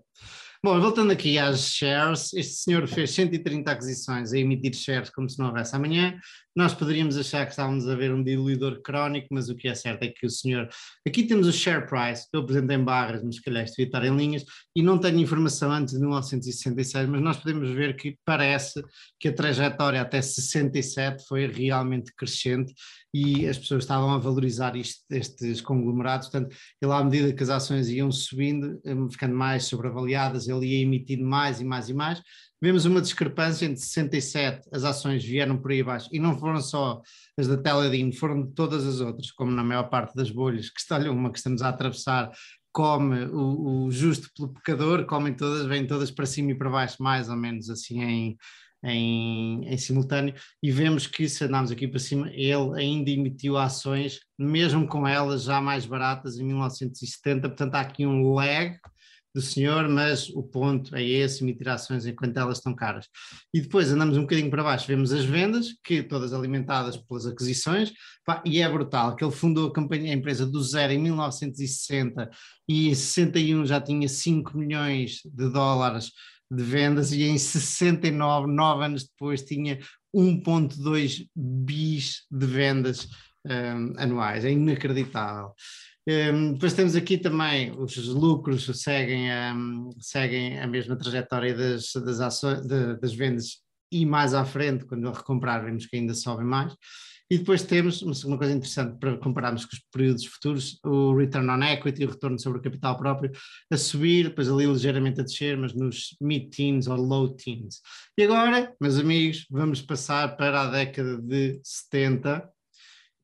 Bom, 0.63 0.79
voltando 0.79 1.11
aqui 1.11 1.37
às 1.37 1.69
shares, 1.69 2.33
este 2.33 2.55
senhor 2.55 2.87
fez 2.87 3.11
130 3.11 3.71
aquisições 3.71 4.33
a 4.33 4.37
emitir 4.37 4.73
shares 4.73 5.09
como 5.09 5.29
se 5.29 5.37
não 5.39 5.47
houvesse 5.47 5.75
amanhã. 5.75 6.19
Nós 6.57 6.73
poderíamos 6.73 7.15
achar 7.15 7.45
que 7.45 7.51
estávamos 7.51 7.87
a 7.87 7.93
ver 7.93 8.11
um 8.11 8.23
diluidor 8.23 8.81
crónico, 8.81 9.27
mas 9.29 9.47
o 9.47 9.55
que 9.55 9.67
é 9.67 9.75
certo 9.75 10.01
é 10.01 10.07
que 10.07 10.25
o 10.25 10.29
senhor. 10.29 10.67
Aqui 11.07 11.21
temos 11.21 11.45
o 11.45 11.53
share 11.53 11.85
price, 11.85 12.27
que 12.27 12.35
eu 12.35 12.41
apresento 12.41 12.73
em 12.73 12.83
barras, 12.83 13.21
mas 13.23 13.35
se 13.35 13.43
calhar 13.43 13.63
devia 13.63 13.85
estar 13.85 14.03
em 14.03 14.17
linhas, 14.17 14.43
e 14.75 14.81
não 14.81 14.97
tenho 14.97 15.19
informação 15.19 15.71
antes 15.71 15.93
de 15.93 15.99
1966, 15.99 17.09
mas 17.09 17.21
nós 17.21 17.37
podemos 17.37 17.69
ver 17.69 17.95
que 17.95 18.17
parece 18.25 18.83
que 19.19 19.27
a 19.27 19.33
trajetória 19.33 20.01
até 20.01 20.19
67 20.19 21.27
foi 21.27 21.45
realmente 21.45 22.11
crescente 22.17 22.73
e 23.13 23.47
as 23.47 23.59
pessoas 23.59 23.83
estavam 23.83 24.09
a 24.11 24.17
valorizar 24.17 24.75
isto, 24.75 25.03
estes 25.11 25.61
conglomerados, 25.61 26.27
portanto, 26.27 26.55
ele 26.81 26.91
à 26.91 27.03
medida 27.03 27.33
que 27.33 27.43
as 27.43 27.49
ações 27.49 27.87
iam 27.89 28.11
subindo, 28.11 28.81
hum, 28.83 29.07
ficando 29.11 29.35
mais 29.35 29.65
sobreavaliadas, 29.65 30.47
ele 30.47 30.65
ia 30.65 30.81
emitindo 30.81 31.23
mais 31.23 31.61
e 31.61 31.63
mais 31.63 31.87
e 31.87 31.93
mais, 31.93 32.19
vemos 32.61 32.85
uma 32.85 33.01
discrepância 33.01 33.65
entre 33.65 33.79
67, 33.79 34.67
as 34.71 34.83
ações 34.83 35.23
vieram 35.23 35.57
por 35.57 35.71
aí 35.71 35.81
abaixo, 35.81 36.09
e 36.11 36.19
não 36.19 36.37
foram 36.37 36.61
só 36.61 37.01
as 37.37 37.47
da 37.47 37.57
Teledin, 37.57 38.11
foram 38.11 38.45
de 38.45 38.53
todas 38.53 38.85
as 38.85 38.99
outras, 38.99 39.31
como 39.31 39.51
na 39.51 39.63
maior 39.63 39.89
parte 39.89 40.15
das 40.15 40.29
bolhas, 40.29 40.69
que 40.69 40.79
está 40.79 40.97
uma 41.09 41.31
que 41.31 41.37
estamos 41.37 41.61
a 41.61 41.69
atravessar, 41.69 42.31
come 42.71 43.25
o, 43.25 43.85
o 43.85 43.91
justo 43.91 44.29
pelo 44.35 44.53
pecador, 44.53 45.05
comem 45.05 45.33
todas, 45.33 45.65
vêm 45.65 45.87
todas 45.87 46.11
para 46.11 46.25
cima 46.25 46.51
e 46.51 46.55
para 46.55 46.69
baixo, 46.69 47.01
mais 47.01 47.29
ou 47.29 47.35
menos 47.35 47.69
assim 47.69 48.01
em 48.03 48.37
em, 48.83 49.67
em 49.67 49.77
simultâneo. 49.77 50.33
E 50.61 50.71
vemos 50.71 51.07
que 51.07 51.27
se 51.27 51.43
andarmos 51.43 51.71
aqui 51.71 51.87
para 51.87 51.99
cima, 51.99 52.29
ele 52.31 52.79
ainda 52.79 53.09
emitiu 53.09 53.57
ações, 53.57 54.19
mesmo 54.37 54.87
com 54.87 55.07
elas 55.07 55.43
já 55.43 55.61
mais 55.61 55.85
baratas 55.85 56.37
em 56.37 56.43
1970, 56.43 57.49
portanto 57.49 57.75
há 57.75 57.81
aqui 57.81 58.05
um 58.05 58.33
lag 58.33 58.77
do 59.37 59.41
senhor, 59.41 59.87
mas 59.87 60.29
o 60.29 60.41
ponto 60.41 60.95
é 60.95 61.03
esse, 61.03 61.43
emitir 61.43 61.69
ações 61.69 62.07
enquanto 62.07 62.35
elas 62.37 62.57
estão 62.57 62.73
caras. 62.73 63.05
E 63.53 63.61
depois 63.61 63.91
andamos 63.91 64.17
um 64.17 64.21
bocadinho 64.21 64.49
para 64.49 64.63
baixo, 64.63 64.87
vemos 64.87 65.13
as 65.13 65.23
vendas, 65.23 65.67
que 65.83 66.01
todas 66.01 66.33
alimentadas 66.33 66.97
pelas 66.97 67.27
aquisições, 67.27 67.93
pá, 68.25 68.41
e 68.43 68.59
é 68.59 68.67
brutal, 68.67 69.15
que 69.15 69.23
ele 69.23 69.31
fundou 69.31 69.67
a, 69.67 69.73
campanha, 69.73 70.11
a 70.11 70.15
empresa 70.15 70.43
do 70.43 70.59
zero 70.63 70.91
em 70.91 70.97
1960 70.97 72.31
e 72.67 72.89
em 72.89 72.95
61 72.95 73.63
já 73.67 73.79
tinha 73.79 74.09
5 74.09 74.57
milhões 74.57 75.21
de 75.23 75.49
dólares 75.51 76.11
de 76.49 76.63
vendas 76.63 77.11
e 77.11 77.23
em 77.23 77.37
69, 77.37 78.47
nove 78.47 78.85
anos 78.85 79.03
depois, 79.03 79.43
tinha 79.43 79.77
1,2 80.15 81.27
bis 81.35 82.23
de 82.31 82.45
vendas 82.47 83.07
um, 83.45 83.93
anuais. 83.97 84.45
É 84.45 84.51
inacreditável. 84.51 85.53
Um, 86.07 86.53
depois 86.53 86.73
temos 86.73 86.95
aqui 86.95 87.17
também 87.17 87.71
os 87.77 88.07
lucros 88.07 88.65
seguem 88.81 89.29
a, 89.29 89.53
seguem 89.99 90.57
a 90.57 90.65
mesma 90.65 90.95
trajetória 90.95 91.53
das, 91.53 91.91
das, 91.93 92.41
de, 92.65 92.95
das 92.95 93.13
vendas 93.13 93.61
e 93.91 94.05
mais 94.05 94.33
à 94.33 94.45
frente, 94.45 94.85
quando 94.85 95.11
recomprar, 95.11 95.63
vemos 95.65 95.85
que 95.85 95.97
ainda 95.97 96.13
sobem 96.13 96.45
mais. 96.45 96.73
E 97.29 97.37
depois 97.37 97.61
temos 97.63 98.01
uma 98.23 98.37
coisa 98.37 98.53
interessante 98.53 98.97
para 98.99 99.17
compararmos 99.17 99.65
com 99.65 99.75
os 99.75 99.81
períodos 99.91 100.25
futuros, 100.25 100.79
o 100.85 101.13
return 101.13 101.49
on 101.49 101.61
equity, 101.61 102.05
o 102.05 102.09
retorno 102.09 102.39
sobre 102.39 102.59
o 102.59 102.61
capital 102.61 102.97
próprio, 102.97 103.31
a 103.69 103.75
subir, 103.75 104.29
depois 104.29 104.49
ali 104.49 104.65
ligeiramente 104.65 105.19
a 105.19 105.23
descer, 105.23 105.57
mas 105.57 105.73
nos 105.73 106.15
mid-teens 106.21 106.87
ou 106.87 106.95
low 106.95 107.35
teens. 107.35 107.81
E 108.17 108.23
agora, 108.23 108.73
meus 108.79 108.97
amigos, 108.97 109.45
vamos 109.49 109.81
passar 109.81 110.37
para 110.37 110.61
a 110.61 110.71
década 110.71 111.17
de 111.21 111.59
70, 111.61 112.49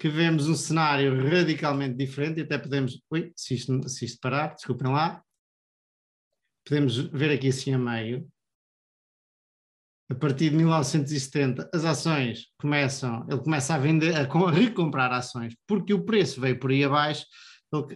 que 0.04 0.10
vemos 0.10 0.50
um 0.50 0.56
cenário 0.56 1.16
radicalmente 1.30 1.96
diferente 1.96 2.42
e 2.42 2.44
até 2.44 2.58
podemos. 2.58 3.02
Ui, 3.10 3.32
se 3.38 3.54
isto, 3.54 3.88
se 3.88 4.04
isto 4.04 4.20
parar, 4.20 4.54
desculpem 4.54 4.92
lá. 4.92 5.24
Podemos 6.68 6.98
ver 6.98 7.32
aqui 7.32 7.48
assim 7.48 7.74
a 7.74 7.78
meio 7.78 8.28
a 10.12 10.16
partir 10.16 10.50
de 10.50 10.58
1970, 10.58 11.70
as 11.74 11.86
ações 11.86 12.48
começam, 12.60 13.26
ele 13.30 13.40
começa 13.40 13.76
a 13.76 13.78
vender, 13.78 14.14
a, 14.14 14.52
recomprar 14.52 15.14
ações, 15.14 15.56
porque 15.66 15.94
o 15.94 16.04
preço 16.04 16.42
veio 16.42 16.60
por 16.60 16.70
aí 16.70 16.84
abaixo, 16.84 17.26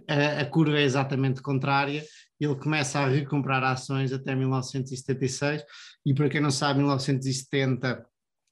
a, 0.07 0.41
a 0.41 0.45
curva 0.45 0.79
é 0.79 0.83
exatamente 0.83 1.41
contrária, 1.41 2.03
ele 2.39 2.55
começa 2.55 2.99
a 3.01 3.07
recomprar 3.07 3.61
ações 3.65 4.13
até 4.13 4.33
1976, 4.33 5.61
e 6.05 6.13
para 6.13 6.29
quem 6.29 6.39
não 6.39 6.49
sabe, 6.49 6.79
1970, 6.79 8.03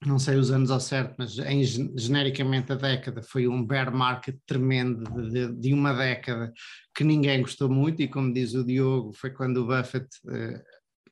não 0.05 0.19
sei 0.19 0.35
os 0.35 0.51
anos 0.51 0.71
ao 0.71 0.79
certo, 0.79 1.15
mas 1.17 1.37
em, 1.39 1.63
genericamente 1.97 2.71
a 2.71 2.75
década 2.75 3.21
foi 3.21 3.47
um 3.47 3.65
bear 3.65 3.93
market 3.93 4.35
tremendo 4.45 5.03
de, 5.29 5.51
de, 5.53 5.73
uma 5.73 5.93
década 5.93 6.53
que 6.95 7.03
ninguém 7.03 7.41
gostou 7.41 7.69
muito, 7.69 8.01
e 8.01 8.07
como 8.07 8.33
diz 8.33 8.53
o 8.53 8.63
Diogo, 8.63 9.13
foi 9.13 9.31
quando 9.31 9.57
o 9.57 9.67
Buffett 9.67 10.07
uh, 10.25 10.61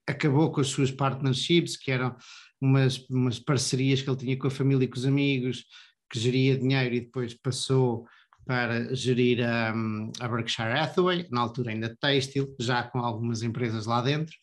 acabou 0.07 0.51
com 0.51 0.61
as 0.61 0.67
suas 0.67 0.91
partnerships, 0.91 1.77
que 1.77 1.91
eram 1.91 2.15
umas, 2.61 2.97
umas 3.09 3.39
parcerias 3.39 4.01
que 4.01 4.09
ele 4.09 4.17
tinha 4.17 4.37
com 4.37 4.47
a 4.47 4.51
família 4.51 4.85
e 4.85 4.87
com 4.87 4.97
os 4.97 5.05
amigos, 5.05 5.65
que 6.09 6.19
geria 6.19 6.57
dinheiro 6.57 6.95
e 6.95 7.01
depois 7.01 7.33
passou 7.33 8.05
para 8.45 8.93
gerir 8.93 9.41
a, 9.41 9.73
a 10.19 10.27
Berkshire 10.27 10.77
Hathaway, 10.77 11.27
na 11.31 11.41
altura 11.41 11.71
ainda 11.71 11.95
têxtil, 11.99 12.53
já 12.59 12.83
com 12.83 12.99
algumas 12.99 13.41
empresas 13.41 13.85
lá 13.85 14.01
dentro. 14.01 14.35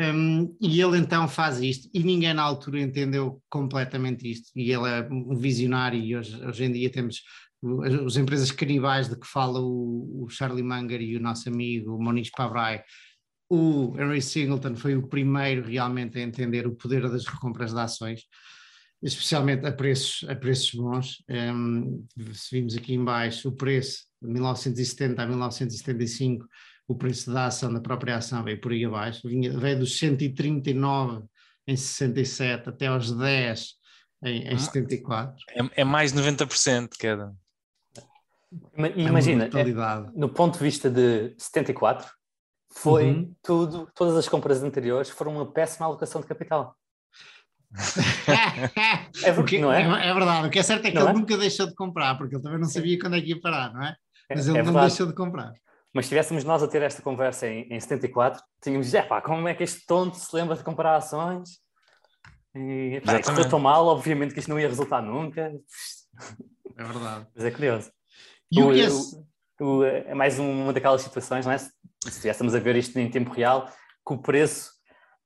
Um, 0.00 0.56
e 0.60 0.80
ele 0.80 0.98
então 0.98 1.28
faz 1.28 1.60
isto, 1.60 1.88
e 1.92 2.02
ninguém 2.02 2.34
na 2.34 2.42
altura 2.42 2.80
entendeu 2.80 3.42
completamente 3.48 4.30
isto. 4.30 4.50
E 4.56 4.72
ele 4.72 4.88
é 4.88 5.08
um 5.10 5.36
visionário, 5.36 6.00
e 6.00 6.16
hoje, 6.16 6.44
hoje 6.44 6.64
em 6.64 6.72
dia 6.72 6.90
temos 6.90 7.22
as 8.06 8.16
empresas 8.16 8.50
canibais 8.50 9.08
de 9.08 9.16
que 9.16 9.26
fala 9.26 9.60
o, 9.60 10.24
o 10.24 10.28
Charlie 10.28 10.64
Munger 10.64 11.00
e 11.00 11.16
o 11.16 11.20
nosso 11.20 11.48
amigo 11.48 12.02
Moniz 12.02 12.28
Pabrai, 12.30 12.82
o 13.54 13.94
Henry 14.00 14.22
Singleton 14.22 14.74
foi 14.74 14.96
o 14.96 15.06
primeiro 15.06 15.68
realmente 15.68 16.18
a 16.18 16.22
entender 16.22 16.66
o 16.66 16.74
poder 16.74 17.02
das 17.10 17.26
recompras 17.26 17.70
de 17.70 17.78
ações, 17.78 18.22
especialmente 19.02 19.66
a 19.66 19.72
preços, 19.72 20.26
a 20.26 20.34
preços 20.34 20.72
bons. 20.72 21.22
Um, 21.28 22.02
se 22.32 22.56
vimos 22.56 22.74
aqui 22.74 22.94
embaixo 22.94 23.50
o 23.50 23.52
preço 23.52 24.04
de 24.22 24.30
1970 24.30 25.22
a 25.22 25.26
1975, 25.26 26.46
o 26.86 26.94
preço 26.94 27.32
da 27.32 27.46
ação, 27.46 27.72
da 27.72 27.80
própria 27.80 28.16
ação, 28.16 28.42
veio 28.42 28.60
por 28.60 28.72
aí 28.72 28.84
abaixo, 28.84 29.28
vinha, 29.28 29.56
veio 29.58 29.78
dos 29.78 29.98
139 29.98 31.24
em 31.66 31.76
67 31.76 32.68
até 32.68 32.86
aos 32.86 33.12
10 33.12 33.68
em, 34.24 34.48
em 34.48 34.58
74. 34.58 35.34
É, 35.50 35.82
é 35.82 35.84
mais 35.84 36.12
de 36.12 36.20
90% 36.20 36.90
de 36.92 36.98
queda. 36.98 37.34
Imagina, 38.96 39.44
é, 39.44 40.10
no 40.14 40.28
ponto 40.28 40.58
de 40.58 40.64
vista 40.64 40.90
de 40.90 41.34
74, 41.38 42.10
foi 42.74 43.10
uhum. 43.10 43.34
tudo, 43.42 43.88
todas 43.94 44.16
as 44.16 44.28
compras 44.28 44.62
anteriores 44.62 45.08
foram 45.08 45.36
uma 45.36 45.50
péssima 45.50 45.86
alocação 45.86 46.20
de 46.20 46.26
capital. 46.26 46.76
é, 49.24 49.32
porque, 49.32 49.58
não 49.58 49.72
é? 49.72 49.82
é? 49.82 50.08
é? 50.08 50.14
verdade, 50.14 50.48
o 50.48 50.50
que 50.50 50.58
é 50.58 50.62
certo 50.62 50.86
é 50.86 50.90
que 50.90 50.96
não 50.98 51.08
ele 51.08 51.10
é? 51.10 51.20
nunca 51.20 51.38
deixou 51.38 51.66
de 51.66 51.74
comprar, 51.74 52.16
porque 52.16 52.34
ele 52.34 52.42
também 52.42 52.60
não 52.60 52.68
sabia 52.68 52.98
quando 52.98 53.16
é 53.16 53.20
que 53.22 53.30
ia 53.30 53.40
parar, 53.40 53.72
não 53.72 53.82
é? 53.82 53.96
é 54.28 54.34
Mas 54.34 54.46
ele 54.46 54.58
é 54.58 54.62
não 54.62 54.80
deixou 54.80 55.06
de 55.06 55.14
comprar. 55.14 55.52
Mas 55.94 56.06
se 56.06 56.14
estivéssemos 56.14 56.44
nós 56.44 56.62
a 56.62 56.68
ter 56.68 56.82
esta 56.82 57.02
conversa 57.02 57.46
em, 57.46 57.68
em 57.70 57.78
74, 57.78 58.42
tínhamos 58.62 58.90
de 58.90 59.02
pá, 59.02 59.20
como 59.20 59.46
é 59.46 59.54
que 59.54 59.62
este 59.62 59.84
tonto 59.86 60.16
se 60.16 60.34
lembra 60.34 60.56
de 60.56 60.64
comprar 60.64 60.96
ações? 60.96 61.60
E 62.54 63.00
pá, 63.04 63.22
correu 63.22 63.48
tão 63.48 63.58
mal, 63.58 63.86
obviamente 63.86 64.32
que 64.32 64.40
isto 64.40 64.48
não 64.48 64.58
ia 64.58 64.68
resultar 64.68 65.02
nunca. 65.02 65.52
É 66.76 66.84
verdade. 66.84 67.26
Mas 67.34 67.44
é 67.44 67.50
curioso. 67.50 67.90
E 68.50 68.62
o, 68.62 68.68
o, 68.70 69.64
o, 69.64 69.78
o, 69.78 69.84
é 69.84 70.14
mais 70.14 70.38
uma 70.38 70.72
daquelas 70.72 71.02
situações, 71.02 71.44
não 71.44 71.52
é? 71.52 71.58
Se 71.58 71.70
estivéssemos 72.04 72.54
a 72.54 72.58
ver 72.58 72.76
isto 72.76 72.98
em 72.98 73.10
tempo 73.10 73.30
real, 73.30 73.66
que 74.06 74.14
o 74.14 74.18
preço 74.18 74.70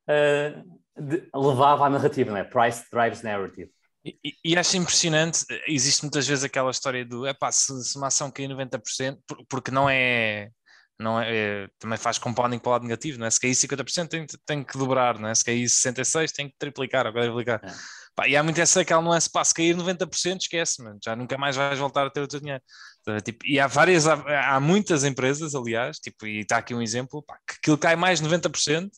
uh, 0.09 1.01
de, 1.01 1.29
levava 1.35 1.87
à 1.87 1.91
narrativa, 1.91 2.31
não 2.31 2.39
é? 2.39 2.45
Price 2.45 2.85
drives 2.93 3.23
narrative. 3.23 3.71
E, 4.07 4.35
e, 4.45 4.57
acho 4.57 4.77
impressionante, 4.77 5.45
existe 5.67 6.03
muitas 6.03 6.29
vezes 6.29 6.45
aquela 6.45 6.71
história 6.71 7.05
do 7.05 7.27
epá, 7.27 7.51
se, 7.51 7.73
se 7.83 7.97
uma 7.97 8.07
ação 8.07 8.31
cair 8.31 8.49
90%, 8.49 9.19
porque 9.49 9.73
não 9.73 9.91
é, 9.91 10.51
não 10.99 11.21
é, 11.21 11.65
é, 11.65 11.69
também 11.79 11.99
faz 11.99 12.17
compounding 12.17 12.59
para 12.61 12.69
o 12.69 12.73
lado 12.73 12.83
negativo, 12.85 13.19
não 13.19 13.27
é? 13.27 13.31
Se 13.31 13.41
cair 13.41 13.53
50% 13.53 14.09
tem, 14.09 14.27
tem 14.47 14.63
que 14.63 14.79
dobrar, 14.79 15.19
não 15.19 15.29
é? 15.29 15.35
Se 15.35 15.45
cair 15.45 15.65
66% 15.65 16.31
tem 16.33 16.49
que 16.49 16.55
triplicar, 16.57 17.05
ou 17.07 17.13
quadriplicar. 17.13 17.61
É. 17.65 17.73
Pá, 18.15 18.29
e 18.29 18.37
há 18.37 18.43
muito 18.43 18.61
essa 18.61 18.81
aquela 18.81 19.03
nuance, 19.03 19.31
pá, 19.31 19.45
se 19.45 19.53
cair 19.53 19.77
90% 19.77 20.41
esquece, 20.41 20.83
mano, 20.83 20.99
já 21.05 21.17
nunca 21.17 21.37
mais 21.37 21.57
vais 21.57 21.79
voltar 21.79 22.07
a 22.07 22.11
ter 22.11 22.21
o 22.21 22.29
teu 22.29 22.41
dinheiro. 22.41 22.63
Então, 23.01 23.21
tipo, 23.21 23.45
e 23.45 23.59
há 23.59 23.67
várias, 23.67 24.07
há, 24.07 24.55
há, 24.55 24.61
muitas 24.61 25.05
empresas, 25.05 25.55
aliás, 25.55 25.99
tipo, 25.99 26.27
e 26.27 26.41
está 26.41 26.59
aqui 26.59 26.75
um 26.75 26.81
exemplo, 26.81 27.23
pá, 27.23 27.37
que 27.47 27.55
aquilo 27.57 27.77
cai 27.77 27.97
mais 27.97 28.21
de 28.21 28.27
90% 28.27 28.89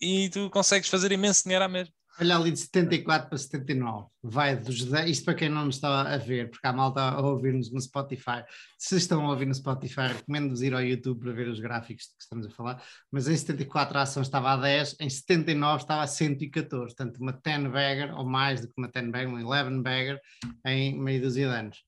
e 0.00 0.30
tu 0.30 0.48
consegues 0.50 0.88
fazer 0.88 1.12
imenso 1.12 1.42
dinheiro 1.42 1.64
à 1.64 1.68
mesma. 1.68 1.92
Olha 2.20 2.36
ali 2.36 2.52
de 2.52 2.60
74 2.60 3.28
para 3.28 3.36
79, 3.36 4.06
vai 4.22 4.56
dos 4.56 4.84
10, 4.84 5.10
isto 5.10 5.24
para 5.24 5.34
quem 5.34 5.48
não 5.48 5.64
nos 5.64 5.74
está 5.74 6.02
a 6.02 6.16
ver, 6.16 6.48
porque 6.48 6.64
há 6.64 6.72
malta 6.72 7.00
a 7.00 7.20
ouvir-nos 7.20 7.72
no 7.72 7.80
Spotify. 7.80 8.44
Se 8.78 8.96
estão 8.96 9.26
a 9.26 9.30
ouvir 9.30 9.46
no 9.46 9.54
Spotify, 9.54 10.12
recomendo-vos 10.16 10.62
ir 10.62 10.74
ao 10.74 10.82
YouTube 10.82 11.20
para 11.20 11.32
ver 11.32 11.48
os 11.48 11.58
gráficos 11.58 12.06
que 12.06 12.22
estamos 12.22 12.46
a 12.46 12.50
falar. 12.50 12.80
Mas 13.10 13.26
em 13.26 13.36
74 13.36 13.98
a 13.98 14.02
ação 14.02 14.22
estava 14.22 14.52
a 14.52 14.56
10, 14.56 14.96
em 15.00 15.10
79 15.10 15.82
estava 15.82 16.02
a 16.02 16.06
114, 16.06 16.94
portanto 16.94 17.18
uma 17.18 17.32
10 17.32 17.72
bagger, 17.72 18.16
ou 18.16 18.24
mais 18.24 18.60
do 18.60 18.68
que 18.68 18.74
uma 18.78 18.88
10 18.88 19.10
bagger, 19.10 19.28
uma 19.28 19.40
11 19.40 19.82
bagger, 19.82 20.20
em 20.64 20.96
meio 20.96 21.20
dúzia 21.20 21.48
de 21.48 21.54
anos. 21.54 21.78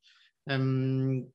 Um, 0.48 1.30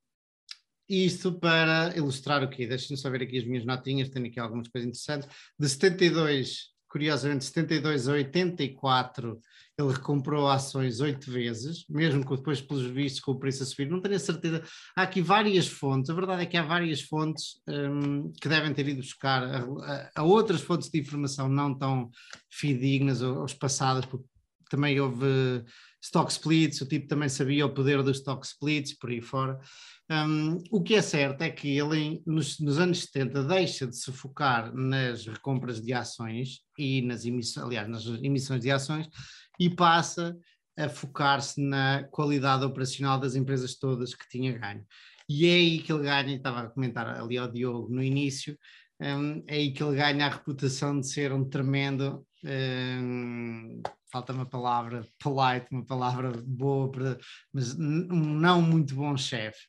isto 0.90 1.32
para 1.40 1.96
ilustrar 1.96 2.44
o 2.44 2.50
quê? 2.50 2.68
Deixem-me 2.68 3.02
só 3.02 3.10
ver 3.10 3.22
aqui 3.22 3.38
as 3.38 3.46
minhas 3.46 3.64
notinhas, 3.64 4.10
tenho 4.10 4.28
aqui 4.28 4.38
algumas 4.38 4.68
coisas 4.68 4.90
interessantes. 4.90 5.30
De 5.58 5.70
72 5.70 6.71
curiosamente, 6.92 7.46
72 7.46 8.10
a 8.10 8.12
84, 8.12 9.40
ele 9.80 9.94
recomprou 9.94 10.50
ações 10.50 11.00
oito 11.00 11.32
vezes, 11.32 11.86
mesmo 11.90 12.26
que 12.26 12.36
depois, 12.36 12.60
pelos 12.60 12.86
vistos, 12.86 13.22
com 13.22 13.32
o 13.32 13.40
preço 13.40 13.64
a 13.64 13.66
subir. 13.66 13.90
Não 13.90 14.02
tenho 14.02 14.16
a 14.16 14.20
certeza. 14.20 14.62
Há 14.96 15.04
aqui 15.04 15.22
várias 15.22 15.68
fontes, 15.68 16.10
a 16.10 16.14
verdade 16.14 16.44
é 16.44 16.46
que 16.46 16.58
há 16.58 16.64
várias 16.64 17.02
fontes 17.02 17.62
um, 17.66 18.30
que 18.34 18.50
devem 18.50 18.74
ter 18.74 18.88
ido 18.90 19.00
buscar 19.00 19.42
a, 19.42 19.60
a, 19.60 20.12
a, 20.18 20.24
outras 20.24 20.60
fontes 20.60 20.90
de 20.90 21.00
informação 21.00 21.48
não 21.48 21.74
tão 21.74 22.12
fidedignas 22.50 23.22
ou, 23.22 23.40
ou 23.40 23.46
passadas, 23.58 24.06
porque 24.06 24.26
também 24.70 25.00
houve 25.00 25.64
stock 26.02 26.32
splits, 26.32 26.82
o 26.82 26.88
tipo 26.88 27.08
também 27.08 27.30
sabia 27.30 27.66
o 27.66 27.74
poder 27.74 28.02
dos 28.02 28.18
stock 28.18 28.46
splits, 28.46 28.98
por 28.98 29.10
aí 29.10 29.22
fora. 29.22 29.60
Um, 30.10 30.58
o 30.72 30.82
que 30.84 30.96
é 30.96 31.02
certo 31.02 31.42
é 31.42 31.50
que 31.50 31.78
ele, 31.78 32.22
nos, 32.26 32.60
nos, 32.60 32.80
anos 32.80 33.00
70, 33.02 33.44
deixa 33.44 33.88
de 33.88 33.96
se 33.96 34.12
focar 34.12 34.74
nas 34.76 35.26
recompras 35.26 35.82
de 35.82 35.94
ações 35.94 36.60
e 36.78 37.02
nas 37.02 37.24
emissões, 37.24 37.66
aliás, 37.66 37.88
nas 37.88 38.06
emissões 38.22 38.62
de 38.62 38.72
ações 38.72 39.08
e 39.58 39.70
passa 39.70 40.36
a 40.78 40.90
focar-se 40.90 41.62
na 41.62 42.04
qualidade 42.12 42.66
operacional 42.66 43.20
das 43.20 43.36
empresas 43.36 43.76
todas 43.76 44.14
que 44.14 44.28
tinha 44.28 44.58
ganho. 44.58 44.86
E 45.30 45.46
é 45.46 45.54
aí 45.54 45.80
que 45.80 45.94
ele 45.94 46.04
ganha, 46.04 46.36
estava 46.36 46.62
a 46.62 46.70
comentar 46.70 47.08
ali 47.08 47.38
ao 47.38 47.50
Diogo 47.50 47.88
no 47.90 48.04
início, 48.04 48.58
um, 49.02 49.44
é 49.48 49.56
aí 49.56 49.72
que 49.72 49.84
ele 49.84 49.96
ganha 49.96 50.28
a 50.28 50.30
reputação 50.30 51.00
de 51.00 51.08
ser 51.08 51.34
um 51.34 51.44
tremendo 51.44 52.26
um, 52.44 53.82
falta 54.12 54.34
uma 54.34 54.46
palavra 54.46 55.08
polite, 55.20 55.68
uma 55.72 55.86
palavra 55.86 56.32
boa, 56.46 56.92
para, 56.92 57.18
mas 57.54 57.74
um 57.74 58.40
não 58.40 58.62
muito 58.62 58.96
bom 58.96 59.16
chefe. 59.16 59.60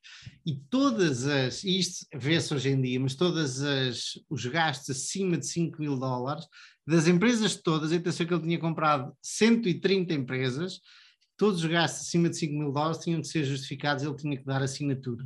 E 0.45 0.57
todas 0.69 1.27
as, 1.27 1.63
isto 1.63 2.07
vê-se 2.15 2.53
hoje 2.53 2.71
em 2.71 2.81
dia, 2.81 2.99
mas 2.99 3.15
todas 3.15 3.63
as, 3.63 4.19
os 4.29 4.45
gastos 4.47 4.97
acima 4.97 5.39
de 5.39 5.47
5 5.47 5.81
mil 5.81 5.97
dólares, 5.97 6.45
das 6.87 7.07
empresas 7.07 7.55
todas, 7.55 7.93
atenção 7.93 8.27
que 8.27 8.35
ele 8.35 8.43
tinha 8.43 8.59
comprado 8.59 9.13
130 9.23 10.13
empresas, 10.15 10.81
todos 11.37 11.63
os 11.63 11.71
gastos 11.71 12.09
acima 12.09 12.29
de 12.29 12.37
5 12.37 12.53
mil 12.53 12.73
dólares 12.73 12.99
tinham 12.99 13.21
de 13.21 13.29
ser 13.29 13.45
justificados, 13.45 14.03
ele 14.03 14.17
tinha 14.17 14.37
que 14.37 14.45
dar 14.45 14.63
assinatura. 14.63 15.25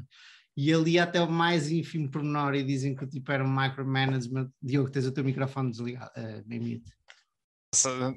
E 0.56 0.72
ali 0.72 0.98
até 0.98 1.20
o 1.20 1.30
mais 1.30 1.70
ínfimo 1.70 2.10
pormenor, 2.10 2.54
e 2.54 2.62
dizem 2.62 2.94
que 2.94 3.04
o 3.04 3.06
tipo 3.06 3.30
era 3.30 3.44
um 3.44 3.54
micromanagement. 3.54 4.50
Diogo, 4.62 4.90
tens 4.90 5.06
o 5.06 5.12
teu 5.12 5.22
microfone 5.22 5.70
desligado, 5.70 6.10
uh, 6.16 6.52
em 6.52 6.60
mute 6.60 6.96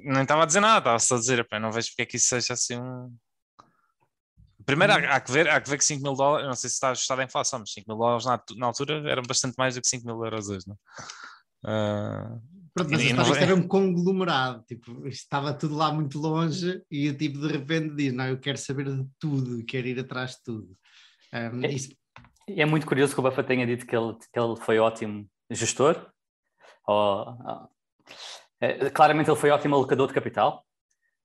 nem 0.02 0.22
estava 0.22 0.44
a 0.44 0.46
dizer 0.46 0.60
nada, 0.60 0.78
estava 0.78 0.98
só 0.98 1.16
a 1.16 1.18
dizer, 1.18 1.46
não 1.60 1.72
vejo 1.72 1.88
porque 1.88 2.02
é 2.02 2.06
que 2.06 2.16
isso 2.16 2.28
seja 2.28 2.54
assim 2.54 2.78
um. 2.78 3.14
Primeiro, 4.64 4.92
há, 4.92 5.16
há, 5.16 5.20
que 5.20 5.32
ver, 5.32 5.48
há 5.48 5.60
que 5.60 5.70
ver 5.70 5.78
que 5.78 5.84
5 5.84 6.02
mil 6.02 6.14
dólares, 6.14 6.46
não 6.46 6.54
sei 6.54 6.68
se 6.68 6.74
está 6.74 6.90
ajustado 6.90 7.20
a 7.20 7.24
inflação, 7.24 7.58
mas 7.60 7.72
5 7.72 7.88
mil 7.88 7.98
dólares 7.98 8.24
na, 8.24 8.40
na, 8.56 8.66
altura 8.66 9.10
eram 9.10 9.22
bastante 9.22 9.54
mais 9.56 9.74
do 9.74 9.80
que 9.80 9.88
5 9.88 10.06
mil 10.06 10.22
euros 10.24 10.48
hoje, 10.48 10.66
não 10.66 10.74
uh, 11.64 12.40
Pronto, 12.72 12.90
mas 12.90 13.02
e, 13.02 13.12
não... 13.12 13.22
isto 13.24 13.36
era 13.36 13.54
um 13.54 13.66
conglomerado, 13.66 14.62
tipo, 14.64 15.06
estava 15.08 15.52
tudo 15.52 15.74
lá 15.74 15.92
muito 15.92 16.18
longe 16.18 16.80
e 16.90 17.08
o 17.08 17.16
tipo 17.16 17.38
de 17.40 17.48
repente 17.48 17.94
diz: 17.96 18.12
Não, 18.12 18.26
eu 18.26 18.38
quero 18.38 18.58
saber 18.58 18.84
de 18.84 19.04
tudo, 19.18 19.64
quero 19.64 19.88
ir 19.88 19.98
atrás 19.98 20.32
de 20.32 20.42
tudo. 20.44 20.76
Um, 21.34 21.64
é, 21.64 21.74
isso... 22.50 22.60
é 22.60 22.64
muito 22.64 22.86
curioso 22.86 23.14
que 23.14 23.20
o 23.20 23.22
Buffett 23.22 23.46
tenha 23.46 23.66
dito 23.66 23.86
que 23.86 23.96
ele, 23.96 24.14
que 24.14 24.38
ele 24.38 24.56
foi 24.56 24.78
ótimo 24.78 25.28
gestor, 25.50 26.10
ou, 26.86 27.36
eh, 28.60 28.90
claramente 28.90 29.30
ele 29.30 29.38
foi 29.38 29.50
ótimo 29.50 29.74
alocador 29.74 30.08
de 30.08 30.14
capital, 30.14 30.64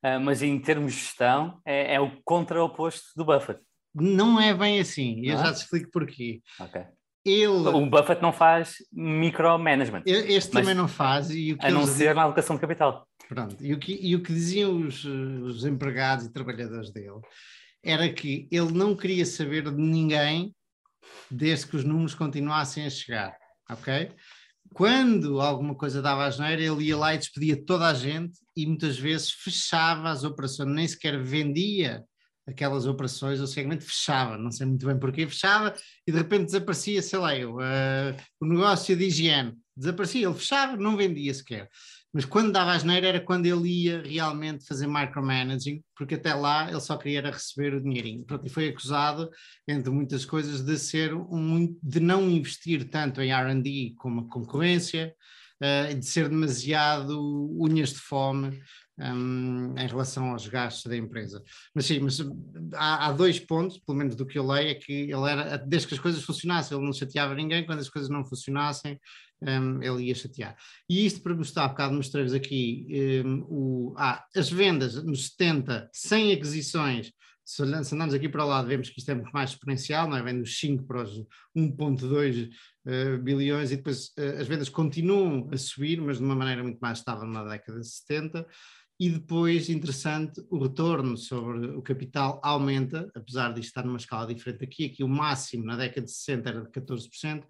uh, 0.04 0.20
mas 0.20 0.42
em 0.42 0.58
termos 0.60 0.94
de 0.94 1.00
gestão 1.00 1.60
é, 1.66 1.96
é 1.96 2.00
o 2.00 2.12
contra-oposto 2.24 3.08
do 3.16 3.26
Buffett. 3.26 3.60
Não 3.94 4.40
é 4.40 4.54
bem 4.54 4.80
assim, 4.80 5.26
eu 5.26 5.38
já 5.38 5.54
te 5.54 5.62
explico 5.62 5.90
porquê. 5.92 6.42
Ok. 6.60 6.82
Ele... 7.26 7.48
O 7.48 7.90
Buffett 7.90 8.22
não 8.22 8.32
faz 8.32 8.76
micromanagement. 8.92 10.04
Este 10.06 10.52
também 10.52 10.76
não 10.76 10.88
faz. 10.88 11.32
E 11.32 11.54
o 11.54 11.58
que 11.58 11.66
a 11.66 11.72
não 11.72 11.88
ser 11.88 12.14
na 12.14 12.22
alocação 12.22 12.56
de 12.56 12.62
capital. 12.62 13.08
Pronto, 13.28 13.56
e 13.60 13.74
o 13.74 13.80
que, 13.80 13.98
e 14.00 14.16
o 14.16 14.22
que 14.22 14.32
diziam 14.32 14.78
os, 14.78 15.04
os 15.04 15.66
empregados 15.66 16.26
e 16.26 16.32
trabalhadores 16.32 16.92
dele 16.92 17.20
era 17.84 18.12
que 18.12 18.48
ele 18.52 18.72
não 18.72 18.96
queria 18.96 19.26
saber 19.26 19.64
de 19.64 19.82
ninguém 19.82 20.55
desde 21.30 21.68
que 21.68 21.76
os 21.76 21.84
números 21.84 22.16
continuassem 22.16 22.86
a 22.86 22.90
chegar, 22.90 23.36
ok? 23.70 24.12
quando 24.74 25.40
alguma 25.40 25.76
coisa 25.76 26.02
dava 26.02 26.26
a 26.26 26.30
geneira, 26.30 26.62
ele 26.62 26.86
ia 26.86 26.98
lá 26.98 27.14
e 27.14 27.18
despedia 27.18 27.64
toda 27.66 27.88
a 27.88 27.94
gente 27.94 28.40
e 28.56 28.66
muitas 28.66 28.98
vezes 28.98 29.32
fechava 29.32 30.10
as 30.10 30.24
operações, 30.24 30.70
nem 30.70 30.88
sequer 30.88 31.22
vendia 31.22 32.04
aquelas 32.48 32.86
operações, 32.86 33.40
o 33.40 33.48
segmento 33.48 33.84
fechava, 33.84 34.38
não 34.38 34.52
sei 34.52 34.68
muito 34.68 34.86
bem 34.86 35.00
porquê, 35.00 35.28
fechava 35.28 35.74
e 36.06 36.12
de 36.12 36.18
repente 36.18 36.46
desaparecia, 36.46 37.02
sei 37.02 37.20
lá 37.20 37.36
eu, 37.36 37.56
uh, 37.56 38.16
o 38.40 38.46
negócio 38.46 38.96
de 38.96 39.06
higiene, 39.06 39.54
desaparecia, 39.76 40.28
ele 40.28 40.36
fechava, 40.36 40.78
não 40.78 40.96
vendia 40.96 41.34
sequer. 41.34 41.70
Mas 42.16 42.24
quando 42.24 42.54
dava 42.54 42.72
a 42.72 42.78
geneira 42.78 43.08
era 43.10 43.20
quando 43.20 43.46
ele 43.46 43.68
ia 43.68 44.02
realmente 44.02 44.66
fazer 44.66 44.88
micromanaging, 44.88 45.84
porque 45.94 46.16
até 46.16 46.34
lá 46.34 46.70
ele 46.70 46.80
só 46.80 46.96
queria 46.96 47.20
receber 47.30 47.74
o 47.74 47.82
dinheirinho. 47.82 48.24
Pronto, 48.24 48.48
e 48.48 48.50
foi 48.50 48.70
acusado, 48.70 49.30
entre 49.68 49.92
muitas 49.92 50.24
coisas, 50.24 50.62
de 50.62 50.80
ser 50.80 51.14
um, 51.14 51.78
de 51.84 52.00
não 52.00 52.30
investir 52.30 52.90
tanto 52.90 53.22
em 53.22 53.34
R&D 53.34 53.96
como 53.98 54.22
a 54.22 54.30
concorrência, 54.30 55.14
uh, 55.62 55.94
de 55.94 56.06
ser 56.06 56.30
demasiado 56.30 57.54
unhas 57.60 57.90
de 57.90 58.00
fome 58.00 58.62
um, 58.98 59.76
em 59.78 59.86
relação 59.86 60.32
aos 60.32 60.48
gastos 60.48 60.86
da 60.86 60.96
empresa. 60.96 61.44
Mas 61.74 61.86
sim, 61.86 62.00
mas 62.00 62.18
há, 62.76 63.08
há, 63.08 63.12
dois 63.12 63.40
pontos, 63.40 63.78
pelo 63.80 63.98
menos 63.98 64.16
do 64.16 64.26
que 64.26 64.40
eu 64.40 64.48
leio, 64.48 64.70
é 64.70 64.76
que 64.76 64.94
ele 64.94 65.30
era, 65.30 65.58
desde 65.58 65.90
que 65.90 65.96
as 65.96 66.00
coisas 66.00 66.24
funcionassem, 66.24 66.78
ele 66.78 66.86
não 66.86 66.94
chateava 66.94 67.36
ninguém, 67.36 67.66
quando 67.66 67.80
as 67.80 67.90
coisas 67.90 68.10
não 68.10 68.24
funcionassem, 68.24 68.98
um, 69.42 69.82
ele 69.82 70.06
ia 70.06 70.16
chatear. 70.16 70.56
E 70.90 71.06
isto 71.06 71.22
para 71.22 71.34
há 71.34 71.68
bocado 71.68 71.94
mostrei-vos 71.94 72.34
aqui 72.34 73.24
um, 73.26 73.46
o, 73.48 73.96
ah, 73.98 74.26
as 74.36 74.50
vendas 74.50 75.04
nos 75.04 75.28
70, 75.28 75.90
sem 75.94 76.32
aquisições, 76.32 77.12
se 77.46 77.62
andamos 77.62 78.14
aqui 78.16 78.28
para 78.28 78.44
o 78.44 78.48
lado, 78.48 78.68
vemos 78.68 78.90
que 78.90 79.00
isto 79.00 79.12
é 79.12 79.14
muito 79.14 79.32
mais 79.32 79.52
exponencial, 79.52 80.10
não 80.10 80.18
é? 80.18 80.24
Vem 80.24 80.40
dos 80.40 80.58
5 80.60 80.84
para 80.84 81.04
os 81.04 81.24
1,2 81.56 82.50
uh, 82.50 83.22
bilhões 83.22 83.72
e 83.72 83.78
depois 83.78 84.08
uh, 84.18 84.42
as 84.42 84.48
vendas 84.48 84.68
continuam 84.68 85.48
a 85.54 85.58
subir, 85.58 86.02
mas 86.02 86.18
de 86.18 86.24
uma 86.24 86.36
maneira 86.36 86.64
muito 86.64 86.80
mais 86.80 86.98
estável 86.98 87.28
na 87.28 87.44
década 87.44 87.80
de 87.80 87.88
70. 87.88 88.48
E 89.00 89.10
depois, 89.10 89.70
interessante, 89.70 90.42
o 90.50 90.58
retorno 90.58 91.18
sobre 91.18 91.68
o 91.68 91.82
capital 91.82 92.40
aumenta, 92.44 93.12
apesar 93.14 93.54
de 93.54 93.60
estar 93.60 93.84
numa 93.84 93.98
escala 93.98 94.34
diferente 94.34 94.64
aqui. 94.64 94.86
Aqui 94.86 95.04
o 95.04 95.08
máximo 95.08 95.66
na 95.66 95.76
década 95.76 96.06
de 96.06 96.12
60 96.12 96.50
era 96.50 96.62
de 96.62 96.70
14%, 96.72 97.44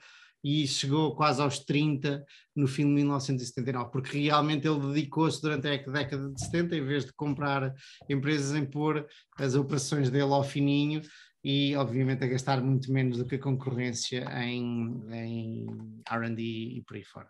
e 0.47 0.67
chegou 0.67 1.15
quase 1.15 1.41
aos 1.41 1.57
30 1.57 2.23
no 2.55 2.67
fim 2.67 2.83
de 2.83 2.93
1979, 2.93 3.89
porque 3.91 4.19
realmente 4.19 4.67
ele 4.67 4.79
dedicou-se 4.93 5.41
durante 5.41 5.67
a 5.67 5.77
década 5.91 6.29
de 6.29 6.39
70, 6.39 6.75
em 6.75 6.85
vez 6.85 7.03
de 7.03 7.11
comprar 7.13 7.73
empresas, 8.07 8.55
em 8.55 8.63
pôr 8.63 9.07
as 9.39 9.55
operações 9.55 10.11
dele 10.11 10.31
ao 10.31 10.43
fininho 10.43 11.01
e 11.43 11.75
obviamente 11.75 12.23
a 12.23 12.27
gastar 12.27 12.61
muito 12.61 12.93
menos 12.93 13.17
do 13.17 13.25
que 13.25 13.35
a 13.35 13.39
concorrência 13.39 14.23
em, 14.43 15.03
em 15.11 15.65
RD 16.07 16.39
e 16.39 16.83
por 16.85 16.95
aí 16.95 17.03
fora. 17.03 17.29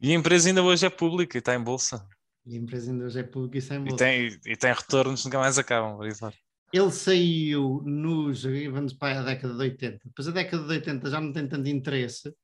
E 0.00 0.10
a 0.10 0.14
empresa 0.14 0.48
ainda 0.48 0.64
hoje 0.64 0.84
é 0.84 0.90
pública 0.90 1.36
e 1.36 1.38
está 1.38 1.54
em 1.54 1.62
bolsa. 1.62 2.04
E 2.44 2.56
a 2.56 2.58
empresa 2.58 2.90
ainda 2.90 3.04
hoje 3.04 3.20
é 3.20 3.22
pública 3.22 3.56
e 3.56 3.60
está 3.60 3.76
em 3.76 3.84
bolsa. 3.84 3.94
E 3.94 3.98
tem, 3.98 4.40
e 4.52 4.56
tem 4.56 4.74
retornos 4.74 5.20
que 5.20 5.28
nunca 5.28 5.38
mais 5.38 5.56
acabam, 5.58 5.96
por 5.96 6.08
isso. 6.08 6.28
Ele 6.72 6.90
saiu 6.90 7.82
nos, 7.84 8.44
vamos 8.70 8.94
para 8.94 9.20
a 9.20 9.24
década 9.24 9.54
de 9.54 9.60
80, 9.60 10.00
depois 10.04 10.28
a 10.28 10.30
década 10.30 10.62
de 10.64 10.70
80 10.70 11.10
já 11.10 11.20
não 11.20 11.32
tem 11.32 11.46
tanto 11.46 11.68
interesse, 11.68 12.34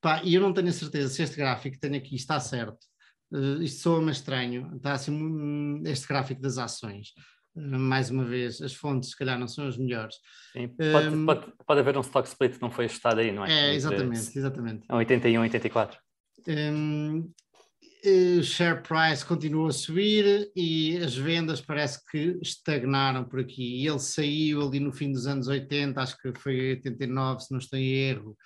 pá, 0.00 0.22
e 0.22 0.34
eu 0.34 0.40
não 0.40 0.52
tenho 0.52 0.68
a 0.68 0.72
certeza 0.72 1.08
se 1.12 1.22
este 1.22 1.36
gráfico 1.36 1.74
que 1.74 1.80
tenho 1.80 1.96
aqui 1.96 2.14
está 2.14 2.38
certo. 2.38 2.78
Uh, 3.32 3.62
isto 3.62 3.80
soa-me 3.80 4.12
estranho, 4.12 4.76
está 4.76 4.92
assim 4.92 5.82
este 5.86 6.06
gráfico 6.06 6.40
das 6.40 6.56
ações. 6.58 7.08
Uh, 7.56 7.78
mais 7.78 8.10
uma 8.10 8.24
vez, 8.24 8.60
as 8.62 8.74
fontes 8.74 9.10
se 9.10 9.16
calhar 9.16 9.38
não 9.38 9.48
são 9.48 9.66
as 9.66 9.76
melhores. 9.76 10.14
Sim, 10.52 10.68
pode, 10.68 11.08
um, 11.08 11.26
pode, 11.26 11.52
pode, 11.66 11.80
haver 11.80 11.96
um 11.96 12.02
stock 12.02 12.28
split 12.28 12.54
que 12.54 12.62
não 12.62 12.70
foi 12.70 12.84
ajustado 12.84 13.20
aí, 13.20 13.32
não 13.32 13.44
é? 13.44 13.70
É, 13.70 13.74
exatamente, 13.74 14.38
exatamente. 14.38 14.84
É 14.88 14.94
81, 14.94 15.40
84. 15.40 15.98
Um, 16.46 17.32
o 18.06 18.42
share 18.42 18.82
price 18.82 19.24
continuou 19.24 19.68
a 19.68 19.72
subir 19.72 20.50
e 20.54 20.98
as 20.98 21.16
vendas 21.16 21.60
parece 21.60 22.04
que 22.10 22.38
estagnaram 22.42 23.24
por 23.24 23.40
aqui. 23.40 23.86
Ele 23.86 23.98
saiu 23.98 24.66
ali 24.66 24.78
no 24.78 24.92
fim 24.92 25.10
dos 25.10 25.26
anos 25.26 25.48
80, 25.48 26.00
acho 26.00 26.16
que 26.18 26.32
foi 26.38 26.70
89, 26.70 27.40
se 27.40 27.52
não 27.52 27.58
estou 27.58 27.78
em 27.78 27.92
erro. 27.92 28.36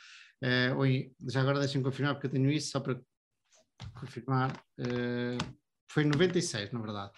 Uh, 0.42 1.28
já 1.28 1.40
agora 1.40 1.58
deixem-me 1.58 1.84
confirmar, 1.84 2.14
porque 2.14 2.28
eu 2.28 2.30
tenho 2.30 2.50
isso, 2.50 2.70
só 2.70 2.78
para 2.78 3.00
confirmar. 3.98 4.52
Uh, 4.78 5.38
foi 5.90 6.04
96, 6.04 6.72
na 6.72 6.80
verdade. 6.80 7.12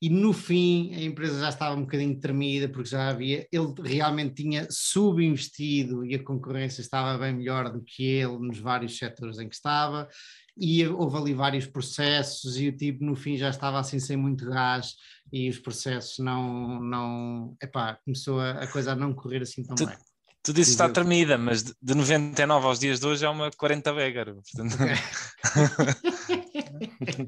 E 0.00 0.10
no 0.10 0.32
fim 0.32 0.94
a 0.94 1.02
empresa 1.02 1.40
já 1.40 1.48
estava 1.48 1.74
um 1.74 1.82
bocadinho 1.82 2.18
tremida, 2.20 2.68
porque 2.68 2.90
já 2.90 3.08
havia, 3.08 3.46
ele 3.50 3.72
realmente 3.82 4.42
tinha 4.42 4.66
subinvestido 4.70 6.04
e 6.04 6.14
a 6.14 6.22
concorrência 6.22 6.82
estava 6.82 7.16
bem 7.18 7.34
melhor 7.34 7.72
do 7.72 7.82
que 7.82 8.04
ele 8.04 8.38
nos 8.38 8.58
vários 8.58 8.98
setores 8.98 9.38
em 9.38 9.48
que 9.48 9.54
estava 9.54 10.06
e 10.56 10.86
houve 10.86 11.16
ali 11.16 11.34
vários 11.34 11.66
processos 11.66 12.58
e 12.58 12.68
o 12.68 12.76
tipo 12.76 13.04
no 13.04 13.14
fim 13.14 13.36
já 13.36 13.50
estava 13.50 13.78
assim 13.78 13.98
sem 13.98 14.16
muito 14.16 14.46
gás 14.46 14.94
e 15.32 15.48
os 15.48 15.58
processos 15.58 16.18
não, 16.18 16.80
não 16.80 17.56
epá, 17.62 17.98
começou 18.04 18.40
a, 18.40 18.52
a 18.52 18.66
coisa 18.66 18.92
a 18.92 18.96
não 18.96 19.12
correr 19.14 19.42
assim 19.42 19.62
tão 19.64 19.76
tu, 19.76 19.86
bem. 19.86 19.96
Tu 20.42 20.52
disse 20.52 20.70
está 20.70 20.88
tremida, 20.88 21.36
mas 21.36 21.64
de, 21.64 21.74
de 21.82 21.94
99 21.94 22.66
aos 22.66 22.78
dias 22.78 23.00
de 23.00 23.06
hoje 23.06 23.24
é 23.24 23.28
uma 23.28 23.50
40 23.50 23.92
Weger. 23.92 24.34
Portanto, 24.34 24.76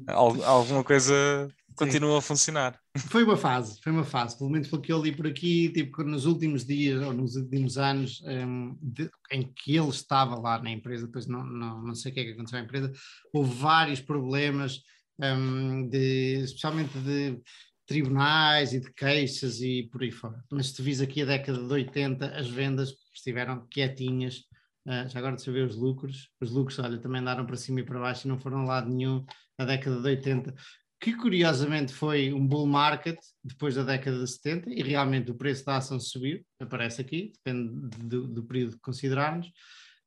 alguma 0.45 0.83
coisa 0.83 1.49
continua 1.79 2.19
a 2.19 2.21
funcionar. 2.21 2.79
Foi 2.97 3.23
uma 3.23 3.37
fase, 3.37 3.79
foi 3.81 3.91
uma 3.91 4.03
fase, 4.03 4.37
pelo 4.37 4.49
menos 4.49 4.67
pelo 4.67 4.81
que 4.81 4.91
eu 4.91 5.01
li 5.01 5.15
por 5.15 5.25
aqui, 5.25 5.69
tipo, 5.69 6.03
nos 6.03 6.25
últimos 6.25 6.65
dias 6.65 7.01
ou 7.01 7.13
nos 7.13 7.35
últimos 7.35 7.77
anos 7.77 8.21
um, 8.25 8.77
de, 8.81 9.09
em 9.31 9.43
que 9.43 9.77
ele 9.77 9.89
estava 9.89 10.37
lá 10.37 10.61
na 10.61 10.69
empresa, 10.69 11.05
depois 11.05 11.25
não, 11.27 11.43
não, 11.43 11.81
não 11.81 11.95
sei 11.95 12.11
o 12.11 12.13
que 12.13 12.19
é 12.19 12.23
que 12.25 12.31
aconteceu 12.31 12.59
à 12.59 12.61
empresa, 12.61 12.91
houve 13.33 13.53
vários 13.55 14.01
problemas, 14.01 14.81
um, 15.19 15.87
de, 15.87 16.41
especialmente 16.43 16.97
de 16.99 17.39
tribunais 17.87 18.73
e 18.73 18.79
de 18.79 18.93
queixas 18.93 19.61
e 19.61 19.89
por 19.91 20.03
aí 20.03 20.11
fora. 20.11 20.43
Mas 20.51 20.67
se 20.67 20.81
vis 20.81 21.01
aqui 21.01 21.21
a 21.21 21.25
década 21.25 21.57
de 21.57 21.73
80, 21.73 22.37
as 22.37 22.47
vendas 22.49 22.93
estiveram 23.13 23.65
quietinhas, 23.69 24.47
Uh, 24.87 25.07
já 25.07 25.19
agora 25.19 25.35
de 25.35 25.43
saber 25.43 25.67
os 25.67 25.75
lucros, 25.75 26.31
os 26.41 26.51
lucros, 26.51 26.79
olha, 26.79 26.97
também 26.97 27.21
andaram 27.21 27.45
para 27.45 27.57
cima 27.57 27.81
e 27.81 27.83
para 27.83 27.99
baixo 27.99 28.25
e 28.25 28.29
não 28.29 28.39
foram 28.39 28.63
lá 28.63 28.81
de 28.81 28.89
nenhum 28.89 29.23
na 29.57 29.65
década 29.65 30.01
de 30.01 30.07
80 30.07 30.55
que 30.99 31.13
curiosamente 31.15 31.93
foi 31.93 32.33
um 32.33 32.45
bull 32.45 32.67
market 32.67 33.17
depois 33.43 33.75
da 33.75 33.83
década 33.83 34.19
de 34.19 34.29
70 34.29 34.69
e 34.69 34.83
realmente 34.83 35.31
o 35.31 35.35
preço 35.35 35.65
da 35.65 35.77
ação 35.77 35.99
subiu, 35.99 36.43
aparece 36.59 37.01
aqui, 37.01 37.31
depende 37.37 37.97
do, 37.99 38.27
do 38.27 38.43
período 38.43 38.73
que 38.73 38.81
considerarmos, 38.81 39.49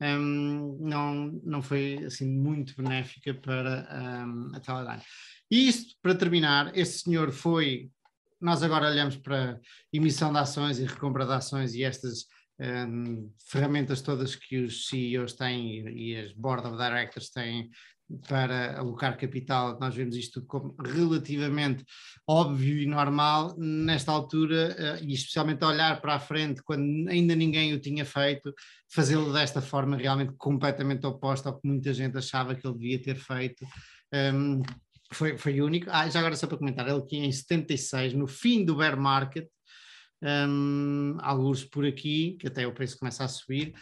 um, 0.02 0.78
não, 0.80 1.40
não 1.44 1.62
foi 1.62 2.04
assim 2.04 2.28
muito 2.28 2.74
benéfica 2.76 3.32
para 3.32 3.88
um, 4.26 4.54
a 4.54 4.60
Teledyne. 4.60 5.02
E 5.50 5.68
isto, 5.68 5.94
para 6.02 6.14
terminar, 6.14 6.76
este 6.76 7.04
senhor 7.04 7.30
foi, 7.30 7.90
nós 8.40 8.62
agora 8.62 8.90
olhamos 8.90 9.16
para 9.16 9.60
emissão 9.92 10.32
de 10.32 10.38
ações 10.38 10.78
e 10.78 10.84
recompra 10.84 11.24
de 11.24 11.32
ações 11.32 11.74
e 11.74 11.84
estas 11.84 12.26
um, 12.60 13.32
ferramentas 13.48 14.02
todas 14.02 14.34
que 14.34 14.58
os 14.58 14.88
CEOs 14.88 15.34
têm 15.34 15.86
e, 15.86 16.12
e 16.12 16.16
as 16.16 16.32
Board 16.32 16.66
of 16.66 16.76
Directors 16.76 17.30
têm 17.30 17.70
para 18.28 18.78
alocar 18.78 19.16
capital, 19.16 19.78
nós 19.80 19.94
vemos 19.94 20.16
isto 20.16 20.42
como 20.42 20.74
relativamente 20.82 21.84
óbvio 22.26 22.78
e 22.78 22.86
normal 22.86 23.54
nesta 23.58 24.12
altura, 24.12 24.74
eh, 24.78 25.00
e 25.02 25.14
especialmente 25.14 25.64
olhar 25.64 26.00
para 26.00 26.14
a 26.14 26.18
frente 26.18 26.62
quando 26.62 27.08
ainda 27.08 27.34
ninguém 27.34 27.74
o 27.74 27.80
tinha 27.80 28.04
feito, 28.04 28.54
fazê-lo 28.90 29.32
desta 29.32 29.60
forma 29.60 29.96
realmente 29.96 30.32
completamente 30.36 31.06
oposta 31.06 31.48
ao 31.48 31.58
que 31.58 31.66
muita 31.66 31.92
gente 31.92 32.16
achava 32.16 32.54
que 32.54 32.66
ele 32.66 32.78
devia 32.78 33.02
ter 33.02 33.16
feito. 33.16 33.64
Um, 34.12 34.62
foi, 35.12 35.36
foi 35.36 35.60
único. 35.60 35.86
Ah, 35.90 36.08
já 36.08 36.20
agora 36.20 36.36
só 36.36 36.46
para 36.46 36.58
comentar, 36.58 36.88
ele 36.88 37.02
que 37.02 37.16
em 37.16 37.30
76, 37.30 38.14
no 38.14 38.26
fim 38.26 38.64
do 38.64 38.76
bear 38.76 38.98
market, 38.98 39.46
um, 40.22 41.16
alguns 41.20 41.64
por 41.64 41.84
aqui, 41.84 42.36
que 42.40 42.46
até 42.46 42.66
o 42.66 42.72
preço 42.72 42.98
começa 42.98 43.24
a 43.24 43.28
subir, 43.28 43.74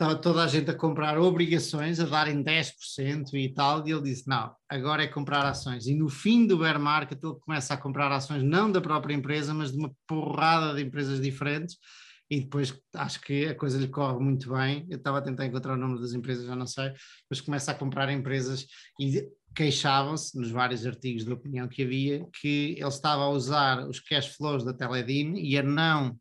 estava 0.00 0.16
toda 0.16 0.42
a 0.42 0.46
gente 0.46 0.70
a 0.70 0.74
comprar 0.74 1.18
obrigações, 1.18 2.00
a 2.00 2.06
darem 2.06 2.42
10% 2.42 3.34
e 3.34 3.52
tal, 3.52 3.86
e 3.86 3.92
ele 3.92 4.00
disse: 4.02 4.26
Não, 4.26 4.50
agora 4.66 5.04
é 5.04 5.06
comprar 5.06 5.44
ações. 5.44 5.86
E 5.86 5.94
no 5.94 6.08
fim 6.08 6.46
do 6.46 6.56
bear 6.56 6.80
market, 6.80 7.22
ele 7.22 7.34
começa 7.40 7.74
a 7.74 7.76
comprar 7.76 8.10
ações 8.10 8.42
não 8.42 8.72
da 8.72 8.80
própria 8.80 9.12
empresa, 9.12 9.52
mas 9.52 9.70
de 9.70 9.76
uma 9.78 9.92
porrada 10.06 10.74
de 10.74 10.82
empresas 10.82 11.20
diferentes. 11.20 11.76
E 12.30 12.40
depois 12.40 12.72
acho 12.94 13.20
que 13.20 13.46
a 13.46 13.54
coisa 13.54 13.76
lhe 13.76 13.88
corre 13.88 14.18
muito 14.20 14.50
bem. 14.50 14.86
Eu 14.88 14.96
estava 14.96 15.18
a 15.18 15.22
tentar 15.22 15.44
encontrar 15.44 15.74
o 15.74 15.76
nome 15.76 16.00
das 16.00 16.14
empresas, 16.14 16.46
já 16.46 16.56
não 16.56 16.66
sei, 16.66 16.92
mas 17.28 17.40
começa 17.40 17.72
a 17.72 17.74
comprar 17.74 18.10
empresas 18.10 18.66
e 18.98 19.28
queixavam-se 19.54 20.38
nos 20.38 20.50
vários 20.50 20.86
artigos 20.86 21.24
de 21.24 21.32
opinião 21.32 21.68
que 21.68 21.82
havia 21.82 22.24
que 22.40 22.76
ele 22.78 22.88
estava 22.88 23.24
a 23.24 23.28
usar 23.28 23.86
os 23.86 24.00
cash 24.00 24.28
flows 24.28 24.64
da 24.64 24.72
Teledim 24.72 25.34
e 25.34 25.58
a 25.58 25.62
não 25.62 26.16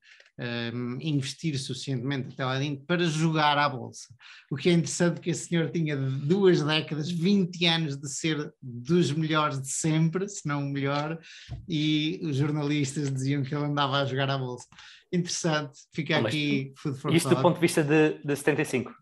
um, 0.73 0.97
investir 1.01 1.59
suficientemente 1.59 2.29
até 2.31 2.45
lá 2.45 2.57
dentro 2.57 2.85
para 2.85 3.03
jogar 3.03 3.57
à 3.57 3.67
bolsa. 3.67 4.07
O 4.49 4.55
que 4.55 4.69
é 4.69 4.73
interessante 4.73 5.19
que 5.19 5.29
esse 5.29 5.47
senhor 5.47 5.69
tinha 5.69 5.97
duas 5.97 6.63
décadas, 6.63 7.11
20 7.11 7.65
anos 7.65 7.97
de 7.97 8.09
ser 8.09 8.53
dos 8.61 9.11
melhores 9.11 9.61
de 9.61 9.69
sempre, 9.69 10.27
se 10.29 10.47
não 10.47 10.65
o 10.65 10.69
melhor, 10.69 11.19
e 11.67 12.19
os 12.23 12.37
jornalistas 12.37 13.11
diziam 13.11 13.43
que 13.43 13.53
ele 13.53 13.65
andava 13.65 14.01
a 14.01 14.05
jogar 14.05 14.29
à 14.29 14.37
bolsa. 14.37 14.67
Interessante, 15.11 15.79
fica 15.91 16.19
aqui 16.19 16.71
food 16.77 16.97
for 16.99 17.13
Isto 17.13 17.29
do 17.29 17.41
ponto 17.41 17.55
de 17.55 17.61
vista 17.61 17.83
de, 17.83 18.19
de 18.23 18.35
75. 18.35 18.93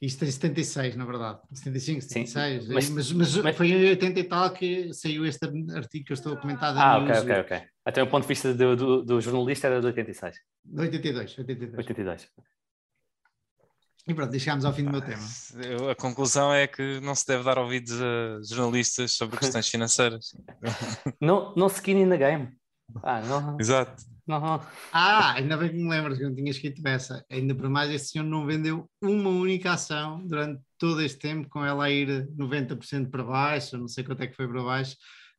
Isto 0.00 0.24
em 0.26 0.30
76, 0.30 0.94
na 0.94 1.06
verdade. 1.06 1.40
75, 1.52 2.02
76. 2.02 2.64
Sim, 2.64 2.72
mas, 2.72 2.90
mas, 2.90 3.12
mas, 3.12 3.36
mas, 3.36 3.56
foi 3.56 3.68
em 3.68 3.88
80 3.90 4.20
e 4.20 4.24
tal 4.24 4.50
que 4.50 4.92
saiu 4.92 5.24
este 5.24 5.46
artigo 5.74 6.04
que 6.04 6.12
eu 6.12 6.14
estou 6.14 6.34
a 6.34 6.36
comentar. 6.36 6.76
Ah, 6.76 6.98
ok, 6.98 7.14
ok, 7.20 7.40
ok. 7.40 7.62
Até 7.84 8.02
o 8.02 8.06
ponto 8.06 8.22
de 8.22 8.28
vista 8.28 8.52
do, 8.52 8.76
do, 8.76 9.02
do 9.02 9.20
jornalista 9.20 9.68
era 9.68 9.80
de 9.80 9.86
86. 9.86 10.36
De 10.64 10.80
82, 10.82 11.38
82. 11.38 11.78
82. 11.78 12.28
E 14.08 14.14
pronto, 14.14 14.38
chegámos 14.38 14.64
ao 14.64 14.72
fim 14.72 14.84
do 14.84 14.90
meu 14.90 15.00
tema. 15.00 15.22
A 15.90 15.94
conclusão 15.94 16.52
é 16.52 16.66
que 16.66 17.00
não 17.00 17.14
se 17.14 17.26
deve 17.26 17.42
dar 17.42 17.58
ouvidos 17.58 18.00
a 18.00 18.40
jornalistas 18.42 19.12
sobre 19.12 19.38
questões 19.38 19.66
financeiras. 19.70 20.32
não, 21.20 21.54
não 21.56 21.66
skin 21.66 22.02
in 22.02 22.08
the 22.08 22.16
game. 22.16 22.56
Ah, 23.02 23.20
não. 23.22 23.56
Exato. 23.58 24.15
Ah, 24.92 25.34
ainda 25.34 25.56
bem 25.56 25.70
que 25.70 25.76
me 25.76 25.88
lembras 25.88 26.18
que 26.18 26.24
eu 26.24 26.28
não 26.28 26.36
tinha 26.36 26.50
escrito 26.50 26.86
essa. 26.86 27.24
Ainda 27.30 27.54
por 27.54 27.68
mais, 27.68 27.90
esse 27.90 28.08
senhor 28.08 28.24
não 28.24 28.44
vendeu 28.44 28.90
uma 29.00 29.30
única 29.30 29.72
ação 29.72 30.26
durante 30.26 30.60
todo 30.78 31.00
este 31.00 31.18
tempo, 31.18 31.48
com 31.48 31.64
ela 31.64 31.84
a 31.84 31.90
ir 31.90 32.26
90% 32.36 33.10
para 33.10 33.22
baixo, 33.22 33.78
não 33.78 33.86
sei 33.88 34.02
quanto 34.02 34.22
é 34.22 34.26
que 34.26 34.34
foi 34.34 34.48
para 34.48 34.62
baixo. 34.62 34.96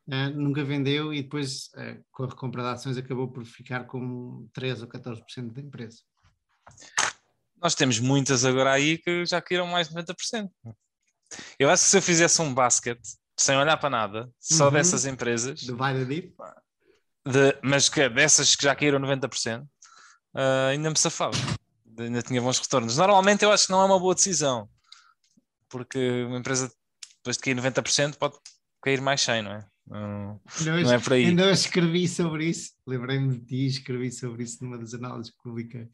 Uh, 0.07 0.29
nunca 0.33 0.63
vendeu 0.63 1.13
e 1.13 1.21
depois, 1.21 1.65
uh, 1.75 2.01
com 2.11 2.23
a 2.23 2.27
recompra 2.27 2.61
de 2.63 2.69
ações, 2.69 2.97
acabou 2.97 3.27
por 3.27 3.43
ficar 3.43 3.83
com 3.83 4.47
13 4.53 4.83
ou 4.83 4.87
14% 4.87 5.51
da 5.51 5.61
empresa. 5.61 5.97
Nós 7.61 7.75
temos 7.75 7.99
muitas 7.99 8.45
agora 8.45 8.71
aí 8.71 8.97
que 8.97 9.25
já 9.25 9.41
caíram 9.41 9.67
mais 9.67 9.89
de 9.89 9.95
90%. 9.95 10.49
Eu 11.59 11.69
acho 11.69 11.83
que 11.83 11.89
se 11.89 11.97
eu 11.97 12.01
fizesse 12.01 12.41
um 12.41 12.53
basket 12.53 12.99
sem 13.37 13.57
olhar 13.57 13.75
para 13.77 13.89
nada, 13.89 14.31
só 14.39 14.67
uhum. 14.67 14.73
dessas 14.73 15.05
empresas. 15.05 15.63
Do 15.63 15.75
Vale 15.75 16.05
Deep? 16.05 16.33
De, 17.27 17.57
mas 17.61 17.89
que 17.89 18.07
dessas 18.09 18.55
que 18.55 18.63
já 18.63 18.75
caíram 18.75 18.99
90%, 18.99 19.61
uh, 19.61 19.67
ah, 20.33 20.67
ainda 20.69 20.89
me 20.89 20.97
safava. 20.97 21.37
Ainda 21.99 22.21
tinha 22.21 22.41
bons 22.41 22.59
retornos. 22.59 22.97
Normalmente 22.97 23.43
eu 23.43 23.51
acho 23.51 23.65
que 23.65 23.71
não 23.71 23.81
é 23.81 23.85
uma 23.85 23.99
boa 23.99 24.13
decisão, 24.13 24.69
porque 25.69 26.23
uma 26.23 26.37
empresa 26.37 26.71
depois 27.17 27.37
de 27.37 27.43
cair 27.43 27.55
90% 27.55 28.15
pode 28.15 28.35
cair 28.81 29.01
mais 29.01 29.21
100, 29.21 29.41
não 29.41 29.51
é? 29.51 29.65
Não, 29.87 30.41
não, 30.61 30.81
não 30.81 30.93
é 30.93 30.99
por 30.99 31.13
aí. 31.13 31.25
Ainda 31.25 31.43
eu 31.43 31.51
escrevi 31.51 32.07
sobre 32.07 32.45
isso, 32.45 32.73
lembrei-me 32.85 33.37
de 33.37 33.45
ti, 33.45 33.67
escrevi 33.67 34.11
sobre 34.11 34.43
isso 34.43 34.63
numa 34.63 34.77
das 34.77 34.93
análises 34.93 35.31
que 35.31 35.41
publiquei. 35.41 35.87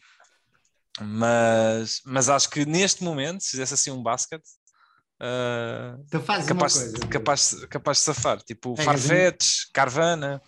Mas, 1.02 2.02
mas 2.06 2.30
acho 2.30 2.50
que 2.50 2.66
neste 2.66 3.04
momento, 3.04 3.42
se 3.42 3.52
fizesse 3.52 3.74
assim 3.74 3.92
um 3.92 4.02
basket, 4.02 4.42
uh, 5.22 6.02
então 6.06 6.22
capaz, 6.22 6.74
coisa, 6.74 7.08
capaz, 7.08 7.66
capaz 7.66 7.98
de 7.98 8.04
safar, 8.04 8.42
tipo 8.42 8.76
é, 8.78 8.84
Farfetch, 8.84 9.72
Carvana, 9.74 10.42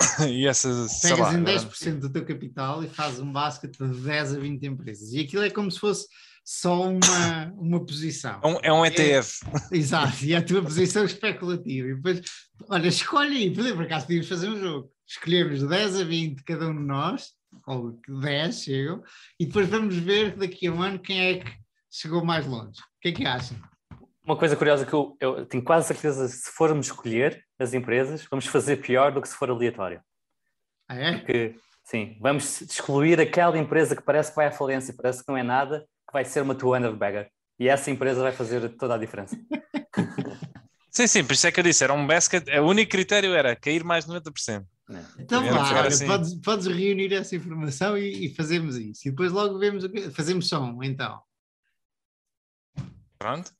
e 0.28 0.46
essas. 0.46 1.00
Pegas 1.00 1.18
lá, 1.18 1.34
em 1.34 1.44
10% 1.44 1.98
do 1.98 2.10
teu 2.10 2.24
capital 2.24 2.82
e 2.82 2.88
fazes 2.88 3.20
um 3.20 3.32
basket 3.32 3.76
de 3.76 4.00
10 4.00 4.34
a 4.34 4.38
20 4.38 4.66
empresas. 4.66 5.12
E 5.12 5.20
aquilo 5.20 5.42
é 5.42 5.50
como 5.50 5.70
se 5.70 5.78
fosse 5.78 6.06
só 6.44 6.90
uma, 6.90 7.52
uma 7.56 7.84
posição. 7.84 8.40
É 8.42 8.46
um, 8.46 8.58
é 8.62 8.72
um 8.72 8.86
ETF. 8.86 9.44
É, 9.72 9.76
exato, 9.76 10.24
e 10.24 10.32
é 10.32 10.38
a 10.38 10.42
tua 10.42 10.62
posição 10.62 11.04
especulativa. 11.04 11.88
E 11.88 11.94
depois, 11.94 12.22
olha, 12.68 12.88
escolhe 12.88 13.36
aí, 13.36 13.50
por 13.52 13.82
acaso 13.82 14.06
podíamos 14.06 14.28
fazer 14.28 14.48
um 14.48 14.58
jogo. 14.58 14.90
Escolhemos 15.06 15.62
10 15.62 16.00
a 16.00 16.04
20 16.04 16.44
cada 16.44 16.68
um 16.68 16.76
de 16.76 16.86
nós, 16.86 17.30
ou 17.66 17.98
10 18.08 18.62
chegam, 18.62 19.02
e 19.38 19.46
depois 19.46 19.68
vamos 19.68 19.96
ver 19.96 20.36
daqui 20.36 20.68
a 20.68 20.72
um 20.72 20.82
ano 20.82 20.98
quem 20.98 21.20
é 21.20 21.34
que 21.38 21.52
chegou 21.90 22.24
mais 22.24 22.46
longe. 22.46 22.78
O 22.78 23.00
que 23.00 23.08
é 23.08 23.12
que 23.12 23.26
acham? 23.26 23.56
Uma 24.24 24.36
coisa 24.36 24.54
curiosa 24.54 24.86
que 24.86 24.92
eu, 24.92 25.16
eu 25.18 25.46
tenho 25.46 25.64
quase 25.64 25.88
certeza 25.88 26.28
se 26.28 26.52
formos 26.52 26.86
escolher 26.86 27.44
as 27.62 27.74
empresas, 27.74 28.26
vamos 28.30 28.46
fazer 28.46 28.76
pior 28.76 29.12
do 29.12 29.20
que 29.20 29.28
se 29.28 29.34
for 29.34 29.50
aleatório. 29.50 30.02
Ah, 30.88 30.96
é? 30.96 31.18
Porque, 31.18 31.56
sim, 31.84 32.16
vamos 32.20 32.60
excluir 32.62 33.20
aquela 33.20 33.58
empresa 33.58 33.94
que 33.94 34.02
parece 34.02 34.30
que 34.30 34.36
vai 34.36 34.46
à 34.46 34.52
falência, 34.52 34.94
parece 34.94 35.24
que 35.24 35.28
não 35.28 35.36
é 35.36 35.42
nada, 35.42 35.80
que 35.80 36.12
vai 36.12 36.24
ser 36.24 36.42
uma 36.42 36.54
two-handed 36.54 36.96
bagger. 36.96 37.30
E 37.58 37.68
essa 37.68 37.90
empresa 37.90 38.22
vai 38.22 38.32
fazer 38.32 38.68
toda 38.76 38.94
a 38.94 38.98
diferença. 38.98 39.36
sim, 40.90 41.06
sim, 41.06 41.24
por 41.24 41.34
isso 41.34 41.46
é 41.46 41.52
que 41.52 41.60
eu 41.60 41.64
disse, 41.64 41.84
era 41.84 41.92
um 41.92 42.06
basket, 42.06 42.48
o 42.48 42.62
único 42.62 42.90
critério 42.90 43.34
era 43.34 43.54
cair 43.54 43.84
mais 43.84 44.06
de 44.06 44.12
90%. 44.12 44.64
Então 45.18 45.44
vá, 45.44 45.70
olha, 45.70 45.88
assim. 45.88 46.06
podes, 46.06 46.34
podes, 46.34 46.66
reunir 46.66 47.12
essa 47.12 47.36
informação 47.36 47.96
e, 47.96 48.26
e, 48.26 48.34
fazemos 48.34 48.76
isso. 48.76 49.06
E 49.06 49.10
depois 49.10 49.30
logo 49.30 49.58
vemos 49.58 49.84
o 49.84 49.88
que 49.88 50.10
fazemos 50.10 50.48
som, 50.48 50.82
então. 50.82 51.22
Pronto. 53.18 53.52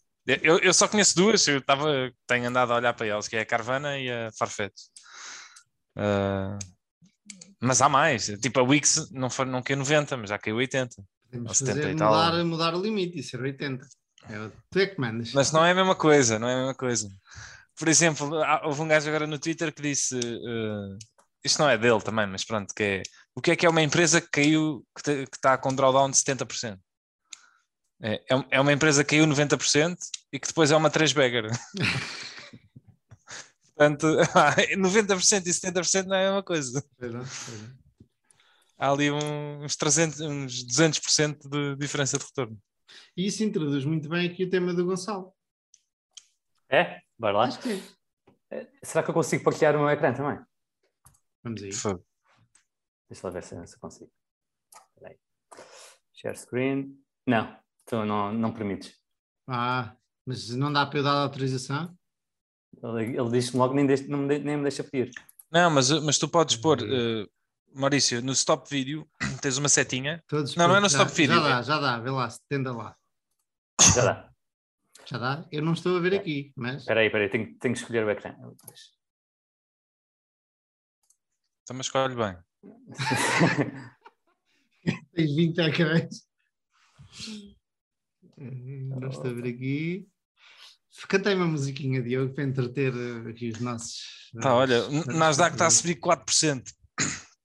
Eu, 0.43 0.59
eu 0.59 0.75
só 0.75 0.87
conheço 0.87 1.17
duas, 1.17 1.47
eu 1.49 1.61
tava, 1.61 2.13
tenho 2.27 2.49
andado 2.49 2.73
a 2.73 2.77
olhar 2.77 2.93
para 2.93 3.07
elas, 3.07 3.29
que 3.29 3.37
é 3.37 3.41
a 3.41 3.47
Carvana 3.47 3.99
e 3.99 4.11
a 4.11 4.31
Farfetch. 4.39 4.75
Uh, 5.97 6.59
mas 7.61 7.83
há 7.83 7.89
mais, 7.89 8.27
tipo 8.41 8.61
a 8.61 8.63
Wix 8.63 9.11
não, 9.11 9.29
foi, 9.29 9.45
não 9.45 9.63
caiu 9.63 9.79
90, 9.79 10.17
mas 10.17 10.31
já 10.31 10.39
caiu 10.39 10.57
80. 10.57 10.97
Podemos 11.25 11.59
fazer 11.59 11.93
mudar, 11.93 12.45
mudar 12.45 12.75
o 12.75 12.83
limite 12.83 13.19
e 13.19 13.23
ser 13.23 13.41
80. 13.41 13.87
É, 14.29 14.51
tu 14.71 14.79
é 14.79 14.87
que 14.87 15.01
mandas. 15.01 15.33
Mas 15.33 15.53
não 15.53 15.65
é 15.65 15.71
a 15.71 15.75
mesma 15.75 15.95
coisa, 15.95 16.39
não 16.39 16.49
é 16.49 16.55
a 16.55 16.59
mesma 16.59 16.75
coisa. 16.75 17.09
Por 17.79 17.89
exemplo, 17.89 18.31
houve 18.65 18.83
um 18.83 18.89
gajo 18.89 19.09
agora 19.09 19.27
no 19.27 19.39
Twitter 19.39 19.73
que 19.73 19.83
disse, 19.83 20.17
uh, 20.17 20.99
isto 21.45 21.59
não 21.59 21.69
é 21.69 21.79
dele 21.79 22.01
também, 22.01 22.27
mas 22.27 22.45
pronto, 22.45 22.75
que 22.75 22.83
é, 22.83 23.03
o 23.35 23.41
que 23.41 23.53
é 23.53 23.57
que 23.57 23.65
é 23.65 23.71
uma 23.71 23.83
empresa 23.83 24.21
que 24.21 24.29
caiu, 24.31 24.85
que 24.95 25.11
está 25.33 25.57
com 25.57 25.75
drawdown 25.75 26.11
de 26.11 26.17
70%? 26.17 26.79
É, 28.03 28.15
é, 28.15 28.45
é 28.53 28.61
uma 28.61 28.73
empresa 28.73 29.05
que 29.05 29.11
caiu 29.11 29.27
90% 29.27 29.97
e 30.33 30.41
que 30.41 30.49
depois 30.49 30.71
é 30.71 30.77
uma 30.77 30.91
3 30.91 31.13
bagger. 31.13 31.51
Portanto, 33.77 34.07
90% 34.77 35.47
e 35.47 35.51
70% 35.51 36.05
não 36.07 36.17
é 36.17 36.27
a 36.27 36.31
mesma 36.31 36.43
coisa. 36.43 36.85
Há 38.79 38.91
ali 38.91 39.11
uns, 39.11 39.77
300, 39.77 40.21
uns 40.21 40.67
200% 40.67 41.49
de 41.49 41.77
diferença 41.77 42.19
de 42.19 42.25
retorno. 42.25 42.59
E 43.17 43.27
isso 43.27 43.45
introduz 43.45 43.85
muito 43.85 44.09
bem 44.09 44.29
aqui 44.29 44.45
o 44.45 44.51
tema 44.51 44.73
do 44.75 44.85
Gonçalo. 44.85 45.35
É? 46.69 47.01
Bora 47.19 47.37
lá. 47.37 47.49
É. 48.51 48.67
Será 48.83 49.03
que 49.03 49.11
eu 49.11 49.15
consigo 49.15 49.45
partilhar 49.45 49.77
o 49.77 49.81
meu 49.81 49.91
ecrã 49.91 50.13
também? 50.13 50.39
Vamos 51.43 51.63
aí. 51.63 51.71
Deixa 51.71 53.27
eu 53.27 53.33
ver 53.33 53.45
se 53.45 53.55
eu 53.55 53.65
consigo. 53.81 54.11
Share 56.13 56.37
screen. 56.37 57.03
Não, 57.27 57.59
tu 57.91 58.05
não, 58.05 58.33
não 58.33 58.53
permites. 58.53 58.95
Ah, 59.49 59.97
mas 60.25 60.51
não 60.51 60.73
dá 60.73 60.87
para 60.87 61.01
eu 61.01 61.03
dar 61.03 61.15
a 61.15 61.23
autorização? 61.23 61.93
Ele, 62.81 63.19
ele 63.19 63.31
diz-me 63.31 63.59
logo 63.59 63.75
nem, 63.75 63.85
deixa, 63.85 64.05
nem, 64.05 64.39
nem 64.39 64.57
me 64.57 64.63
deixa 64.63 64.85
pedir. 64.85 65.11
Não, 65.51 65.69
mas, 65.69 65.91
mas 65.91 66.17
tu 66.17 66.29
podes 66.29 66.55
pôr, 66.55 66.81
uh, 66.81 67.29
Maurício, 67.75 68.23
no 68.23 68.31
stop 68.33 68.71
vídeo 68.71 69.11
tens 69.43 69.59
uma 69.59 69.69
setinha. 69.69 70.23
Todos 70.29 70.55
não, 70.55 70.69
não 70.69 70.77
é 70.77 70.81
no 70.81 70.87
stop 70.87 71.13
vídeo. 71.13 71.35
Já 71.35 71.41
dá, 71.41 71.63
já 71.63 71.81
dá, 71.81 71.99
vê 71.99 72.11
lá, 72.11 72.29
tenda 72.49 72.73
lá. 72.73 72.97
Já 73.97 74.05
dá. 74.05 74.31
Já 75.07 75.19
dá? 75.19 75.49
Eu 75.51 75.63
não 75.63 75.73
estou 75.73 75.97
a 75.97 76.01
ver 76.01 76.15
aqui, 76.15 76.53
mas. 76.55 76.83
Espera 76.83 77.01
aí, 77.01 77.07
espera 77.07 77.25
aí, 77.25 77.31
tenho, 77.31 77.59
tenho 77.59 77.75
que 77.75 77.81
escolher 77.81 78.05
o 78.05 78.11
ecrã. 78.11 78.37
Então, 81.63 81.75
mas 81.75 81.87
escolhe 81.87 82.15
bem. 82.15 82.39
Tens 85.13 85.35
20 85.35 85.59
ecrãs. 85.59 86.25
Não 88.41 89.09
estou 89.09 89.31
a 89.31 89.35
ver 89.35 89.49
aqui. 89.49 90.09
Cantei 91.09 91.35
uma 91.35 91.47
musiquinha, 91.47 92.03
Diogo, 92.03 92.35
para 92.35 92.45
entreter 92.45 92.93
aqui 93.29 93.51
os 93.51 93.61
nossos. 93.61 94.31
Tá, 94.41 94.55
olha, 94.55 94.89
Nasdaq 95.07 95.53
está 95.53 95.67
a 95.67 95.71
subir 95.71 95.97
4%. 95.97 96.63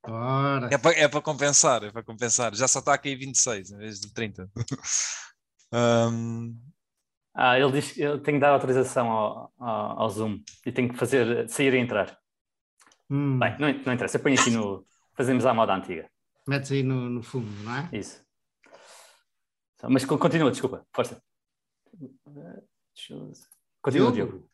Ora. 0.08 0.70
É 0.72 0.78
para, 0.78 0.96
é 0.96 1.08
para 1.08 1.22
compensar, 1.22 1.84
é 1.84 1.91
para 1.91 2.04
compensar. 2.04 2.54
Já 2.56 2.68
só 2.68 2.80
está 2.80 2.93
aqui 2.93 3.16
26 3.16 3.72
em 3.72 3.78
vez 3.78 4.00
de 4.00 4.14
30. 4.14 4.50
um... 5.74 6.56
Ah, 7.38 7.60
ele 7.60 7.74
diz 7.74 7.91
que 7.91 8.02
eu 8.02 8.18
tenho 8.22 8.38
que 8.38 8.41
dar 8.41 8.52
autorização 8.52 9.12
ao, 9.12 9.54
ao, 9.60 10.04
ao 10.04 10.10
Zoom 10.10 10.39
e 10.66 10.72
tenho 10.72 10.88
que 10.88 10.98
fazer 10.98 11.50
sair 11.50 11.74
e 11.74 11.80
entrar. 11.80 12.18
Hum. 13.10 13.38
Bem, 13.38 13.58
não, 13.60 13.68
não 13.86 13.93
interessa, 13.93 14.18
põe 14.18 14.36
aqui 14.36 14.52
no. 14.52 14.88
Fazemos 15.18 15.46
à 15.46 15.54
moda 15.54 15.76
antiga. 15.76 16.10
Metes 16.48 16.72
aí 16.72 16.82
no, 16.82 17.10
no 17.10 17.22
fundo, 17.22 17.52
não 17.64 17.76
é? 17.76 17.89
Isso. 17.91 18.25
Mas 19.90 20.06
continua, 20.06 20.52
desculpa, 20.52 20.86
força. 20.94 21.22
Continua, 23.82 24.12
Diogo. 24.12 24.50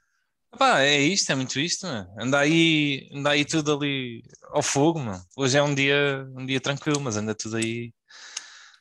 Pá, 0.58 0.82
é 0.82 1.00
isto, 1.00 1.32
é 1.32 1.36
muito 1.36 1.60
isto, 1.60 1.88
mano. 1.88 2.14
Anda 2.20 2.40
aí, 2.40 3.10
anda 3.14 3.30
aí 3.32 3.46
tudo 3.46 3.74
ali 3.78 4.22
ao 4.50 4.62
fogo, 4.62 5.00
mano. 5.00 5.24
Hoje 5.38 5.58
é 5.58 5.64
um 5.64 5.74
dia, 5.74 6.28
um 6.36 6.46
dia 6.46 6.60
tranquilo, 6.60 7.00
mas 7.00 7.16
anda 7.16 7.34
tudo 7.34 7.58
aí 7.58 7.94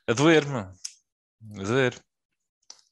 a 0.09 0.13
doer, 0.13 0.47
mano. 0.49 0.73
A 1.57 1.63
doer. 1.63 1.95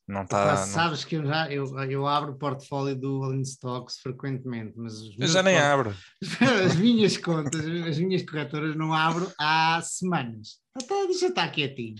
Não 0.06 0.22
está. 0.22 0.54
Não... 0.54 0.66
Sabes 0.66 1.04
que 1.04 1.16
eu 1.16 1.26
já 1.26 1.52
eu, 1.52 1.66
eu 1.90 2.06
abro 2.06 2.32
o 2.32 2.38
portfólio 2.38 2.96
do 2.96 3.22
All 3.24 3.34
Stocks 3.42 3.98
frequentemente, 3.98 4.72
mas 4.76 4.94
eu 5.18 5.26
já 5.26 5.42
nem 5.42 5.56
contas, 5.56 5.70
abro. 5.70 5.96
As 6.64 6.76
minhas 6.76 7.16
contas, 7.18 7.60
as 7.60 7.98
minhas 7.98 8.22
corretoras 8.22 8.74
não 8.74 8.94
abro 8.94 9.30
há 9.38 9.82
semanas. 9.82 10.60
Até 10.74 11.06
deixa 11.06 11.26
estar 11.26 11.50
quietinho. 11.50 11.96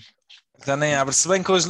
Já 0.66 0.76
nem 0.76 0.94
abro. 0.94 1.12
Se 1.12 1.28
bem 1.28 1.42
que 1.42 1.50
hoje, 1.50 1.68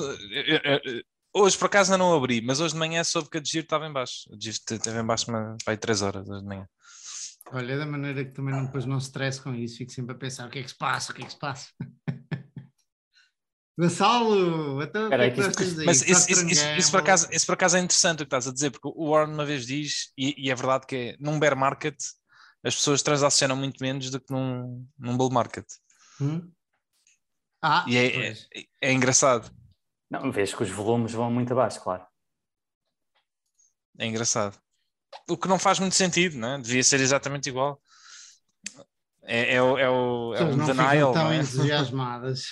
hoje 1.35 1.59
por 1.59 1.67
acaso 1.67 1.93
ainda 1.93 2.03
não 2.05 2.15
abri, 2.15 2.41
mas 2.41 2.61
hoje 2.61 2.75
de 2.75 2.81
manhã 2.81 3.05
soube 3.05 3.29
que 3.31 3.39
a 3.39 3.41
de 3.41 3.51
giro 3.51 3.65
estava 3.65 3.87
em 3.87 3.93
baixo. 3.93 4.29
A 4.33 4.37
de 4.37 4.45
giro 4.45 4.57
esteve 4.57 4.99
em 4.99 5.07
baixo 5.07 5.27
vai 5.65 5.77
3 5.77 6.03
horas 6.03 6.29
hoje 6.29 6.41
de 6.41 6.47
manhã. 6.47 6.67
Olha, 7.53 7.79
da 7.79 7.87
maneira 7.87 8.25
que 8.25 8.33
também 8.33 8.55
não, 8.55 8.67
depois 8.67 8.85
não 8.85 8.99
stress 8.99 9.41
com 9.41 9.55
isso, 9.55 9.79
fico 9.79 9.91
sempre 9.91 10.15
a 10.15 10.19
pensar 10.19 10.47
o 10.47 10.51
que 10.51 10.59
é 10.59 10.63
que 10.63 10.69
se 10.69 10.77
passa, 10.77 11.13
o 11.13 11.15
que 11.15 11.23
é 11.23 11.25
que 11.25 11.33
se 11.33 11.39
passa. 11.39 11.69
Gonçalo, 13.79 14.83
então, 14.83 15.07
o 15.07 15.09
que 15.09 15.15
é 15.15 15.31
que 15.31 15.41
Mas 15.87 16.03
isso, 16.03 16.31
isso, 16.31 16.47
isso, 16.49 16.69
isso, 16.77 16.91
por 16.91 16.99
acaso, 16.99 17.29
isso 17.31 17.47
por 17.47 17.53
acaso 17.53 17.77
é 17.77 17.81
interessante 17.81 18.17
o 18.17 18.25
que 18.25 18.25
estás 18.25 18.49
a 18.49 18.53
dizer, 18.53 18.73
porque 18.73 18.89
o 18.89 19.11
Warren 19.11 19.33
uma 19.33 19.47
vez 19.47 19.65
diz, 19.65 20.13
e, 20.19 20.35
e, 20.37 20.51
é 20.51 20.55
verdade 20.55 20.85
que 20.85 20.97
é, 20.97 21.17
num 21.21 21.39
bear 21.39 21.57
market 21.57 21.97
as 22.65 22.75
pessoas 22.75 23.03
transacionam 23.03 23.57
muito 23.57 23.81
menos 23.81 24.11
do 24.11 24.21
que 24.21 24.33
num, 24.33 24.85
num 24.99 25.17
bull 25.17 25.31
market. 25.31 25.65
Hum? 26.21 26.51
Ah, 27.63 27.85
e 27.89 27.97
é, 27.97 28.31
é, 28.31 28.37
é, 28.81 28.93
engraçado. 28.93 29.51
Não, 30.11 30.31
vês 30.31 30.55
que 30.55 30.63
os 30.63 30.71
volumes 30.71 31.13
vão 31.13 31.31
muito 31.31 31.53
abaixo, 31.53 31.83
claro. 31.83 32.07
É 33.99 34.07
engraçado. 34.07 34.57
O 35.29 35.37
que 35.37 35.49
não 35.49 35.59
faz 35.59 35.79
muito 35.79 35.95
sentido, 35.95 36.39
né? 36.39 36.59
devia 36.63 36.85
ser 36.85 37.01
exatamente 37.01 37.49
igual. 37.49 37.81
É, 39.25 39.57
é, 39.57 39.63
o, 39.63 39.77
é, 39.77 39.91
o, 39.91 40.35
é 40.35 40.45
um 40.45 40.65
denial. 40.65 41.13
Tão 41.13 41.31
é? 41.31 41.37
entusiasmadas. 41.37 42.45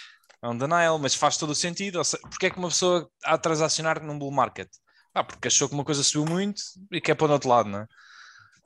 É 0.42 0.48
um 0.48 0.58
denial, 0.58 0.98
mas 0.98 1.14
faz 1.14 1.36
todo 1.36 1.50
o 1.50 1.54
sentido. 1.54 2.02
Porque 2.22 2.46
é 2.46 2.50
que 2.50 2.58
uma 2.58 2.68
pessoa 2.68 3.08
há 3.24 3.36
de 3.36 3.42
transacionar 3.42 4.02
num 4.02 4.18
bull 4.18 4.30
market? 4.30 4.68
Ah, 5.14 5.24
porque 5.24 5.48
achou 5.48 5.68
que 5.68 5.74
uma 5.74 5.84
coisa 5.84 6.02
subiu 6.02 6.30
muito 6.30 6.60
e 6.92 7.00
quer 7.00 7.14
pôr 7.14 7.26
no 7.26 7.34
outro 7.34 7.48
lado, 7.48 7.68
não 7.70 7.80
é? 7.80 7.86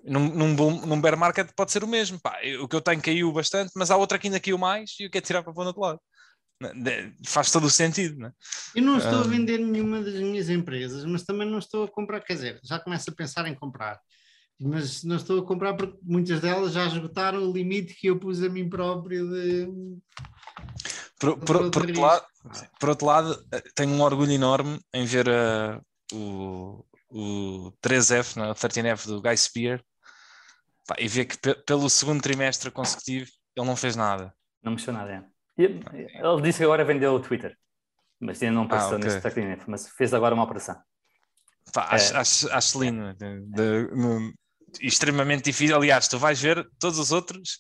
Num, 0.03 0.35
num, 0.35 0.57
bull, 0.57 0.85
num 0.87 1.01
bear 1.01 1.17
market 1.17 1.53
pode 1.55 1.71
ser 1.71 1.85
o 1.85 1.87
mesmo. 1.87 2.19
Pá, 2.19 2.39
o 2.61 2.67
que 2.67 2.75
eu 2.75 2.81
tenho 2.81 3.01
caiu 3.01 3.33
bastante, 3.33 3.71
mas 3.77 3.91
há 3.91 3.97
outra 3.97 4.19
que 4.19 4.27
ainda 4.27 4.41
caiu 4.41 4.59
mais 4.59 4.97
e 4.99 5.05
eu 5.05 5.11
quero 5.11 5.25
tirar 5.25 5.43
para 5.45 5.53
pôr 5.53 5.63
no 5.63 5.69
outro 5.69 5.83
lado. 5.83 6.01
Faz 7.27 7.51
todo 7.51 7.65
o 7.65 7.71
sentido, 7.71 8.19
não 8.19 8.29
é? 8.29 8.33
Eu 8.75 8.83
não 8.83 8.99
estou 8.99 9.19
um... 9.19 9.21
a 9.21 9.25
vender 9.25 9.59
nenhuma 9.59 10.03
das 10.03 10.15
minhas 10.15 10.49
empresas, 10.49 11.05
mas 11.05 11.23
também 11.23 11.49
não 11.49 11.59
estou 11.59 11.85
a 11.85 11.89
comprar, 11.89 12.21
quer 12.21 12.35
dizer, 12.35 12.61
já 12.63 12.79
começo 12.79 13.11
a 13.11 13.15
pensar 13.15 13.47
em 13.47 13.55
comprar 13.55 13.99
mas 14.63 15.03
não 15.03 15.17
estou 15.17 15.41
a 15.41 15.47
comprar 15.47 15.73
porque 15.73 15.99
muitas 16.03 16.39
delas 16.39 16.75
já 16.75 16.85
esgotaram 16.85 17.49
o 17.49 17.51
limite 17.51 17.95
que 17.95 18.09
eu 18.09 18.19
pus 18.19 18.43
a 18.43 18.49
mim 18.51 18.69
próprio 18.69 19.27
de, 19.31 19.67
por, 21.21 21.39
por, 21.39 21.71
por, 21.71 21.83
outro 21.83 22.01
lado, 22.01 22.27
por 22.79 22.89
outro 22.89 23.07
lado, 23.07 23.47
eh, 23.53 23.63
tenho 23.75 23.91
um 23.91 24.01
orgulho 24.01 24.33
enorme 24.33 24.81
em 24.93 25.05
ver 25.05 25.29
uh, 25.29 25.85
o, 26.15 26.85
o 27.11 27.73
3F, 27.83 28.37
não, 28.37 28.47
é? 28.47 28.51
o 28.51 28.55
13F 28.55 29.07
do 29.07 29.21
Guy 29.21 29.37
Spear 29.37 29.85
pá, 30.87 30.97
e 30.99 31.07
ver 31.07 31.27
que 31.27 31.37
pelo 31.67 31.91
segundo 31.91 32.23
trimestre 32.23 32.71
consecutivo 32.71 33.31
ele 33.55 33.67
não 33.67 33.77
fez 33.77 33.97
nada. 33.97 34.33
Não 34.63 34.73
mexeu 34.73 34.95
nada. 34.95 35.13
É. 35.13 35.40
Ele 35.57 36.43
disse 36.43 36.59
que 36.59 36.65
agora 36.65 36.85
vendeu 36.85 37.15
o 37.15 37.21
Twitter, 37.21 37.57
mas 38.19 38.43
ainda 38.43 38.55
não 38.55 38.69
passou 38.69 38.95
ah, 38.95 38.97
okay. 38.97 39.11
neste 39.11 39.29
13F, 39.29 39.65
mas 39.67 39.89
fez 39.89 40.15
agora 40.15 40.35
uma 40.35 40.45
operação. 40.45 40.81
Pá, 41.73 41.89
acho, 41.91 42.15
é. 42.15 42.17
acho, 42.17 42.53
acho 42.53 42.83
lindo. 42.83 43.15
De, 43.15 43.41
de, 43.41 43.95
no, 43.95 44.33
extremamente 44.81 45.45
difícil. 45.45 45.77
Aliás, 45.77 46.09
tu 46.09 46.19
vais 46.19 46.41
ver 46.41 46.69
todos 46.79 46.99
os 46.99 47.13
outros, 47.13 47.59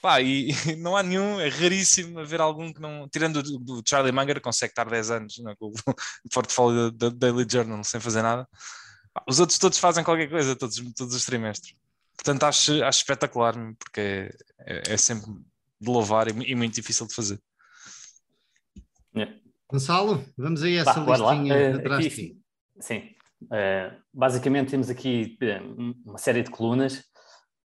pá, 0.00 0.20
e, 0.20 0.50
e 0.68 0.76
não 0.76 0.96
há 0.96 1.02
nenhum, 1.02 1.40
é 1.40 1.48
raríssimo 1.48 2.20
haver 2.20 2.40
algum 2.40 2.72
que 2.72 2.80
não. 2.80 3.08
Tirando 3.08 3.36
o 3.36 3.42
do 3.42 3.82
Charlie 3.86 4.12
Munger, 4.12 4.40
consegue 4.40 4.72
estar 4.72 4.88
10 4.88 5.10
anos 5.10 5.38
no 5.38 5.54
portfólio 6.32 6.90
da 6.90 7.08
Daily 7.10 7.46
Journal 7.48 7.82
sem 7.84 8.00
fazer 8.00 8.22
nada. 8.22 8.48
Pá, 9.12 9.22
os 9.28 9.40
outros 9.40 9.58
todos 9.58 9.78
fazem 9.78 10.04
qualquer 10.04 10.28
coisa, 10.28 10.56
todos, 10.56 10.76
todos 10.94 11.14
os 11.14 11.24
trimestres. 11.24 11.74
Portanto, 12.16 12.44
acho, 12.44 12.84
acho 12.84 12.98
espetacular, 12.98 13.54
porque 13.78 14.30
é, 14.60 14.92
é 14.92 14.96
sempre 14.96 15.30
de 15.80 15.90
louvar 15.90 16.28
e, 16.28 16.50
e, 16.50 16.54
muito 16.54 16.74
difícil 16.74 17.06
de 17.06 17.14
fazer. 17.14 17.40
Yeah. 19.14 19.34
Gonçalo, 19.68 20.24
vamos 20.36 20.62
aí 20.62 20.76
essa 20.76 21.04
Pá, 21.04 21.16
listinha 21.16 21.54
uh, 21.54 21.78
atrás 21.78 22.06
aqui, 22.06 22.08
de 22.08 22.14
ti. 22.14 22.40
Sim, 22.80 23.14
uh, 23.44 23.96
basicamente 24.12 24.70
temos 24.70 24.90
aqui 24.90 25.38
uh, 25.42 25.94
uma 26.04 26.18
série 26.18 26.42
de 26.42 26.50
colunas. 26.50 26.98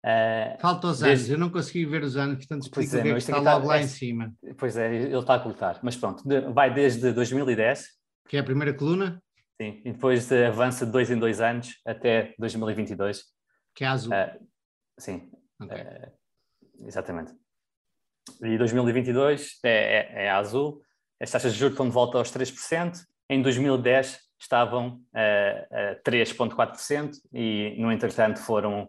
Uh, 0.04 0.58
Falta 0.60 0.86
os 0.86 1.00
desde... 1.00 1.24
anos, 1.24 1.30
eu 1.30 1.38
não 1.38 1.50
consegui 1.50 1.84
ver 1.84 2.02
os 2.02 2.16
anos, 2.16 2.38
portanto 2.38 2.62
explica 2.62 2.96
é, 2.96 3.00
o 3.00 3.02
que 3.02 3.08
é 3.08 3.12
que 3.14 3.18
está 3.18 3.38
logo 3.38 3.66
lá 3.66 3.78
é, 3.78 3.82
em 3.82 3.88
cima. 3.88 4.32
Pois 4.56 4.76
é, 4.76 4.94
ele 4.94 5.18
está 5.18 5.34
a 5.34 5.40
colocar, 5.40 5.80
mas 5.82 5.96
pronto, 5.96 6.22
vai 6.54 6.72
desde 6.72 7.12
2010. 7.12 7.86
Que 8.28 8.36
é 8.36 8.40
a 8.40 8.44
primeira 8.44 8.72
coluna? 8.72 9.22
Sim, 9.60 9.82
e 9.84 9.92
depois 9.92 10.28
de, 10.28 10.44
avança 10.44 10.86
de 10.86 10.92
dois 10.92 11.10
em 11.10 11.18
dois 11.18 11.40
anos 11.40 11.80
até 11.84 12.34
2022. 12.38 13.24
Que 13.74 13.84
é 13.84 13.88
azul. 13.88 14.12
sim, 14.98 15.30
okay. 15.60 15.84
exatamente. 16.80 17.32
E 18.42 18.58
2022 18.58 19.58
é, 19.64 19.70
é, 19.70 20.24
é 20.24 20.30
azul, 20.30 20.80
as 21.20 21.30
taxas 21.30 21.52
de 21.52 21.58
juros 21.58 21.74
estão 21.74 21.86
de 21.86 21.92
volta 21.92 22.18
aos 22.18 22.30
3%, 22.30 22.96
em 23.30 23.42
2010 23.42 24.20
estavam 24.40 25.00
a, 25.12 25.90
a 25.90 25.96
3,4% 26.08 27.10
e, 27.32 27.74
no 27.78 27.90
entretanto, 27.90 28.38
foram 28.38 28.88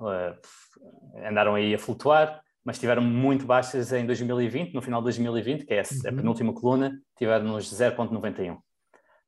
uh, 0.00 1.26
andaram 1.26 1.54
aí 1.54 1.74
a 1.74 1.78
flutuar, 1.78 2.42
mas 2.64 2.76
estiveram 2.76 3.02
muito 3.02 3.46
baixas 3.46 3.92
em 3.92 4.06
2020, 4.06 4.74
no 4.74 4.82
final 4.82 5.00
de 5.00 5.04
2020, 5.04 5.66
que 5.66 5.74
é 5.74 5.80
a, 5.80 5.82
uhum. 5.82 6.08
a 6.08 6.12
penúltima 6.12 6.52
coluna, 6.52 6.98
tiveram 7.16 7.44
nos 7.46 7.70
0,91. 7.72 8.58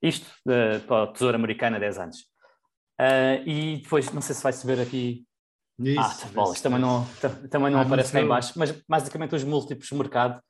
Isto 0.03 0.27
uh, 0.47 0.81
para 0.87 1.05
o 1.05 1.07
Tesouro 1.13 1.37
Americano 1.37 1.77
há 1.77 1.79
10 1.79 1.99
anos. 1.99 2.19
Uh, 3.01 3.47
e 3.47 3.81
depois, 3.83 4.11
não 4.13 4.23
sei 4.23 4.35
se 4.35 4.43
vai 4.43 4.53
se 4.53 4.67
ver 4.67 4.81
aqui. 4.81 5.25
Isso, 5.79 6.01
ah, 6.01 6.29
bolas, 6.33 6.61
também 6.61 6.81
não, 6.81 7.07
também 7.51 7.71
não 7.71 7.79
ah, 7.79 7.83
aparece 7.83 8.13
cá 8.13 8.21
em 8.21 8.27
baixo, 8.27 8.53
mas 8.57 8.73
basicamente 8.89 9.35
os 9.35 9.45
múltiplos 9.45 9.89
de 9.89 9.95
mercado 9.95 10.41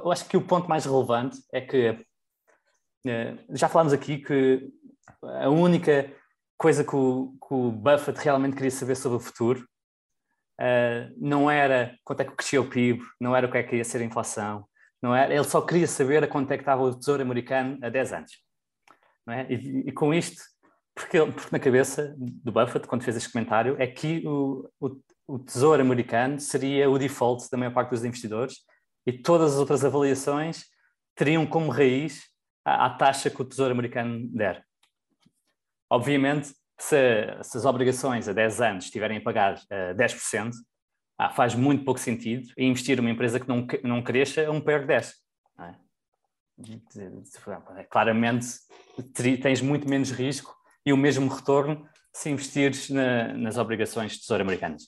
eu 0.00 0.10
acho 0.10 0.26
que 0.26 0.36
o 0.36 0.42
ponto 0.42 0.68
mais 0.68 0.84
relevante 0.84 1.38
é 1.52 1.60
que 1.60 1.98
eh, 3.06 3.36
já 3.50 3.68
falámos 3.68 3.92
aqui 3.92 4.18
que 4.18 4.70
a 5.22 5.48
única 5.48 6.10
coisa 6.56 6.84
que 6.84 6.94
o, 6.94 7.34
que 7.46 7.54
o 7.54 7.70
Buffett 7.70 8.18
realmente 8.20 8.54
queria 8.54 8.70
saber 8.70 8.94
sobre 8.94 9.16
o 9.16 9.20
futuro 9.20 9.66
uh, 10.60 11.12
não 11.16 11.50
era 11.50 11.96
quanto 12.04 12.20
é 12.20 12.24
que 12.24 12.36
crescia 12.36 12.60
o 12.60 12.68
PIB, 12.68 13.02
não 13.20 13.34
era 13.34 13.46
o 13.46 13.50
que 13.50 13.58
é 13.58 13.62
que 13.62 13.76
ia 13.76 13.84
ser 13.84 14.00
a 14.00 14.04
inflação, 14.04 14.64
não 15.02 15.14
era, 15.14 15.34
ele 15.34 15.44
só 15.44 15.60
queria 15.60 15.88
saber 15.88 16.22
a 16.22 16.28
quanto 16.28 16.52
é 16.52 16.56
que 16.56 16.62
estava 16.62 16.82
o 16.82 16.94
Tesouro 16.94 17.22
Americano 17.22 17.78
há 17.82 17.88
10 17.88 18.12
anos. 18.12 18.32
É? 19.28 19.52
E, 19.52 19.88
e, 19.88 19.92
com 19.92 20.14
isto, 20.14 20.42
porque, 20.94 21.18
porque, 21.18 21.48
na 21.50 21.58
cabeça 21.58 22.14
do 22.18 22.52
Buffett, 22.52 22.86
quando 22.86 23.02
fez 23.02 23.16
este 23.16 23.32
comentário, 23.32 23.76
é 23.78 23.86
que 23.86 24.22
o, 24.26 24.68
o, 24.78 25.00
o 25.26 25.38
Tesouro 25.38 25.80
Americano 25.80 26.38
seria 26.38 26.90
o 26.90 26.98
default 26.98 27.48
da 27.50 27.56
maior 27.56 27.72
parte 27.72 27.90
dos 27.90 28.04
investidores 28.04 28.56
e 29.06 29.12
todas 29.12 29.54
as 29.54 29.58
outras 29.58 29.84
avaliações 29.84 30.64
teriam 31.14 31.46
como 31.46 31.70
raiz 31.70 32.22
a, 32.64 32.90
taxa 32.90 33.30
que 33.30 33.40
o 33.40 33.44
Tesouro 33.44 33.72
Americano 33.72 34.28
der. 34.28 34.64
Obviamente, 35.90 36.54
se, 36.78 37.26
se, 37.42 37.56
as 37.56 37.64
obrigações 37.64 38.28
a 38.28 38.32
10 38.32 38.60
anos 38.60 38.84
estiverem 38.84 39.18
a 39.18 39.22
pagar 39.22 39.54
uh, 39.54 39.96
10%, 39.96 40.52
ah, 41.18 41.30
faz 41.30 41.54
muito 41.54 41.84
pouco 41.84 42.00
sentido 42.00 42.48
investir 42.56 42.96
numa 42.96 43.10
empresa 43.10 43.38
que 43.38 43.48
não, 43.48 43.66
não 43.82 44.02
cresça 44.02 44.46
a 44.46 44.50
um 44.50 44.60
PER 44.60 44.86
10. 44.86 45.14
É? 45.60 45.74
Claramente, 47.84 48.46
tens 49.42 49.60
muito 49.60 49.88
menos 49.88 50.10
risco 50.10 50.56
e 50.84 50.92
o 50.92 50.96
mesmo 50.96 51.28
retorno 51.28 51.88
se 52.12 52.30
investires 52.30 52.90
na, 52.90 53.32
nas 53.34 53.56
obrigações 53.56 54.12
de 54.12 54.20
tesouro 54.20 54.42
americanas. 54.42 54.84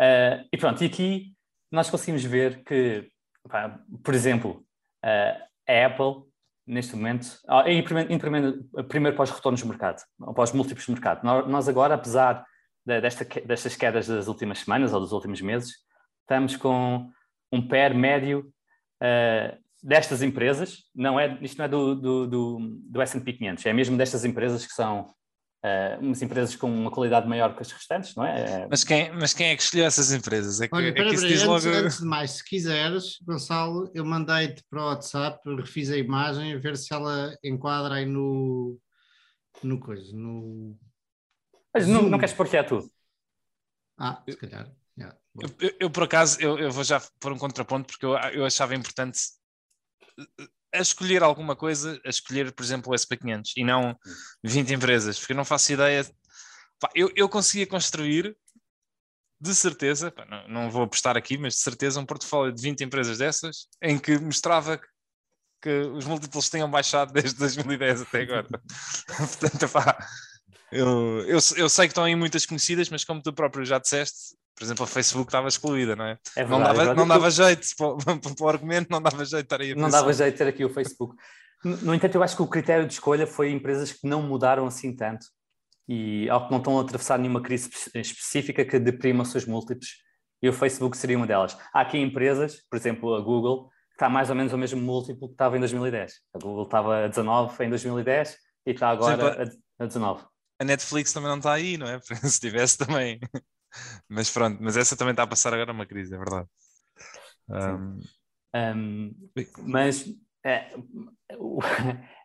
Uh, 0.00 0.46
e 0.52 0.56
pronto, 0.56 0.82
e 0.82 0.86
aqui 0.86 1.34
nós 1.70 1.90
conseguimos 1.90 2.24
ver 2.24 2.62
que, 2.64 3.10
pá, 3.48 3.78
por 4.02 4.14
exemplo, 4.14 4.64
a 5.02 5.86
Apple, 5.86 6.24
neste 6.66 6.94
momento, 6.94 7.38
em 7.66 7.82
primeiro, 7.82 8.64
primeiro 8.88 9.16
para 9.16 9.24
os 9.24 9.30
retornos 9.30 9.60
de 9.60 9.66
mercado, 9.66 10.02
para 10.18 10.42
os 10.42 10.52
múltiplos 10.52 10.86
de 10.86 10.92
mercado, 10.92 11.24
nós 11.48 11.68
agora, 11.68 11.94
apesar 11.94 12.44
desta, 12.84 13.24
destas 13.24 13.76
quedas 13.76 14.06
das 14.06 14.26
últimas 14.28 14.60
semanas 14.60 14.92
ou 14.92 15.00
dos 15.00 15.12
últimos 15.12 15.40
meses, 15.40 15.74
estamos 16.22 16.56
com 16.56 17.10
um 17.52 17.66
PER 17.66 17.94
médio 17.94 18.52
uh, 19.02 19.58
destas 19.82 20.22
empresas, 20.22 20.84
não 20.94 21.18
é, 21.18 21.38
isto 21.42 21.58
não 21.58 21.64
é 21.64 21.68
do, 21.68 21.94
do, 21.94 22.26
do, 22.26 22.58
do 22.84 23.02
S&P 23.02 23.32
500, 23.32 23.66
é 23.66 23.72
mesmo 23.72 23.96
destas 23.96 24.24
empresas 24.24 24.66
que 24.66 24.72
são 24.72 25.12
uh, 25.64 26.00
umas 26.00 26.20
empresas 26.22 26.56
com 26.56 26.70
uma 26.70 26.90
qualidade 26.90 27.28
maior 27.28 27.54
que 27.54 27.62
as 27.62 27.72
restantes, 27.72 28.14
não 28.14 28.24
é? 28.24 28.62
é? 28.62 28.68
Mas 28.68 28.84
quem, 28.84 29.12
mas 29.12 29.32
quem 29.32 29.48
é 29.48 29.56
que 29.56 29.62
escolheu 29.62 29.86
essas 29.86 30.12
empresas? 30.12 30.60
É 30.60 30.68
que, 30.68 30.74
Olha, 30.74 30.88
é 30.88 30.92
que 30.92 31.02
isso 31.02 31.26
diz 31.26 31.42
antes, 31.42 31.64
logo... 31.64 31.76
antes 31.76 31.98
de 31.98 32.04
mais, 32.04 32.30
se 32.32 32.44
quiseres, 32.44 33.18
Gonçalo, 33.22 33.90
eu 33.94 34.04
mandei-te 34.04 34.62
para 34.68 34.82
o 34.82 34.86
WhatsApp, 34.86 35.38
refiz 35.56 35.90
a 35.90 35.96
imagem, 35.96 36.52
a 36.52 36.58
ver 36.58 36.76
se 36.76 36.92
ela 36.92 37.34
enquadra 37.42 37.94
aí 37.94 38.06
no, 38.06 38.78
no 39.62 39.78
coisa, 39.78 40.14
no... 40.14 40.76
Mas 41.72 41.86
não, 41.86 42.02
não 42.02 42.18
queres 42.18 42.34
pôr 42.34 42.48
que 42.48 42.56
é 42.56 42.62
tu? 42.62 42.90
Ah, 43.98 44.22
se 44.28 44.36
calhar. 44.36 44.70
Yeah, 44.98 45.16
eu, 45.40 45.48
eu, 45.60 45.76
eu, 45.80 45.90
por 45.90 46.02
acaso, 46.02 46.40
eu, 46.40 46.58
eu 46.58 46.70
vou 46.70 46.82
já 46.82 47.00
pôr 47.20 47.32
um 47.32 47.38
contraponto 47.38 47.86
porque 47.86 48.04
eu, 48.04 48.16
eu 48.32 48.44
achava 48.44 48.74
importante 48.74 49.18
a 50.72 50.78
escolher 50.78 51.22
alguma 51.22 51.56
coisa, 51.56 52.00
a 52.04 52.08
escolher, 52.08 52.52
por 52.52 52.62
exemplo, 52.62 52.92
o 52.92 52.94
SP500 52.94 53.52
e 53.56 53.64
não 53.64 53.98
20 54.44 54.74
empresas, 54.74 55.18
porque 55.18 55.32
eu 55.32 55.36
não 55.36 55.44
faço 55.44 55.72
ideia. 55.72 56.06
Eu, 56.94 57.12
eu 57.16 57.28
conseguia 57.28 57.66
construir, 57.66 58.36
de 59.40 59.54
certeza, 59.54 60.12
não, 60.28 60.48
não, 60.48 60.70
vou 60.70 60.82
apostar 60.82 61.16
aqui, 61.16 61.36
mas 61.36 61.54
de 61.54 61.60
certeza, 61.60 62.00
um 62.00 62.06
portfólio 62.06 62.52
de 62.52 62.62
20 62.62 62.84
empresas 62.84 63.18
dessas 63.18 63.68
em 63.82 63.98
que 63.98 64.18
mostrava 64.18 64.78
que, 64.78 64.86
que 65.62 65.70
os 65.70 66.06
múltiplos 66.06 66.48
tinham 66.48 66.70
baixado 66.70 67.12
desde 67.14 67.38
2010 67.38 68.02
até 68.02 68.22
agora. 68.22 68.48
Portanto, 69.16 69.68
pá, 69.68 70.06
eu, 70.72 71.24
eu, 71.26 71.38
eu 71.56 71.68
sei 71.68 71.86
que 71.86 71.92
estão 71.92 72.04
aí 72.04 72.14
muitas 72.14 72.46
conhecidas, 72.46 72.88
mas 72.88 73.04
como 73.04 73.22
tu 73.22 73.32
próprio 73.32 73.64
já 73.64 73.78
disseste, 73.78 74.36
por 74.54 74.64
exemplo, 74.64 74.84
a 74.84 74.86
Facebook 74.86 75.28
estava 75.28 75.48
excluída, 75.48 75.96
não 75.96 76.04
é? 76.04 76.18
é 76.36 76.44
verdade, 76.44 76.50
não 76.50 76.62
dava, 76.62 76.90
é 76.90 76.94
não 76.94 77.08
dava 77.08 77.30
jeito, 77.30 77.66
para, 77.76 78.16
para 78.18 78.44
o 78.44 78.48
argumento, 78.48 78.90
não 78.90 79.00
dava 79.00 79.24
jeito 79.24 79.44
estar 79.44 79.60
aí. 79.60 79.74
Não 79.74 79.88
dava 79.88 80.12
jeito 80.12 80.36
ter 80.36 80.48
aqui 80.48 80.64
o 80.64 80.70
Facebook. 80.70 81.16
No 81.64 81.94
entanto, 81.94 82.14
eu 82.14 82.22
acho 82.22 82.36
que 82.36 82.42
o 82.42 82.46
critério 82.46 82.86
de 82.86 82.92
escolha 82.92 83.26
foi 83.26 83.50
empresas 83.50 83.92
que 83.92 84.06
não 84.06 84.22
mudaram 84.22 84.66
assim 84.66 84.94
tanto 84.94 85.26
e 85.88 86.28
ao 86.30 86.44
que 86.44 86.50
não 86.50 86.58
estão 86.58 86.78
a 86.78 86.82
atravessar 86.82 87.18
nenhuma 87.18 87.42
crise 87.42 87.68
específica 87.94 88.64
que 88.64 88.78
deprima 88.78 89.22
os 89.22 89.30
seus 89.30 89.44
múltiplos. 89.44 89.88
E 90.42 90.48
o 90.48 90.52
Facebook 90.52 90.96
seria 90.96 91.16
uma 91.16 91.26
delas. 91.26 91.56
Há 91.72 91.80
aqui 91.80 91.98
empresas, 91.98 92.62
por 92.70 92.76
exemplo, 92.76 93.14
a 93.14 93.20
Google, 93.20 93.68
que 93.68 93.94
está 93.94 94.08
mais 94.08 94.30
ou 94.30 94.36
menos 94.36 94.52
o 94.52 94.58
mesmo 94.58 94.80
múltiplo 94.80 95.28
que 95.28 95.34
estava 95.34 95.56
em 95.56 95.60
2010. 95.60 96.12
A 96.34 96.38
Google 96.38 96.64
estava 96.64 97.04
a 97.04 97.08
19 97.08 97.64
em 97.64 97.68
2010 97.68 98.36
e 98.66 98.70
está 98.70 98.88
agora 98.88 99.42
exemplo, 99.42 99.62
a 99.78 99.86
19. 99.86 100.24
A 100.60 100.64
Netflix 100.64 101.12
também 101.12 101.30
não 101.30 101.38
está 101.38 101.52
aí, 101.54 101.78
não 101.78 101.88
é? 101.88 101.98
Se 102.28 102.38
tivesse 102.38 102.76
também 102.76 103.18
mas 104.08 104.30
pronto, 104.30 104.62
mas 104.62 104.76
essa 104.76 104.96
também 104.96 105.12
está 105.12 105.22
a 105.22 105.26
passar 105.26 105.54
agora 105.54 105.72
uma 105.72 105.86
crise, 105.86 106.14
é 106.14 106.18
verdade. 106.18 106.48
Um... 107.48 108.00
Um, 108.52 109.14
mas 109.62 110.06
é, 110.44 110.74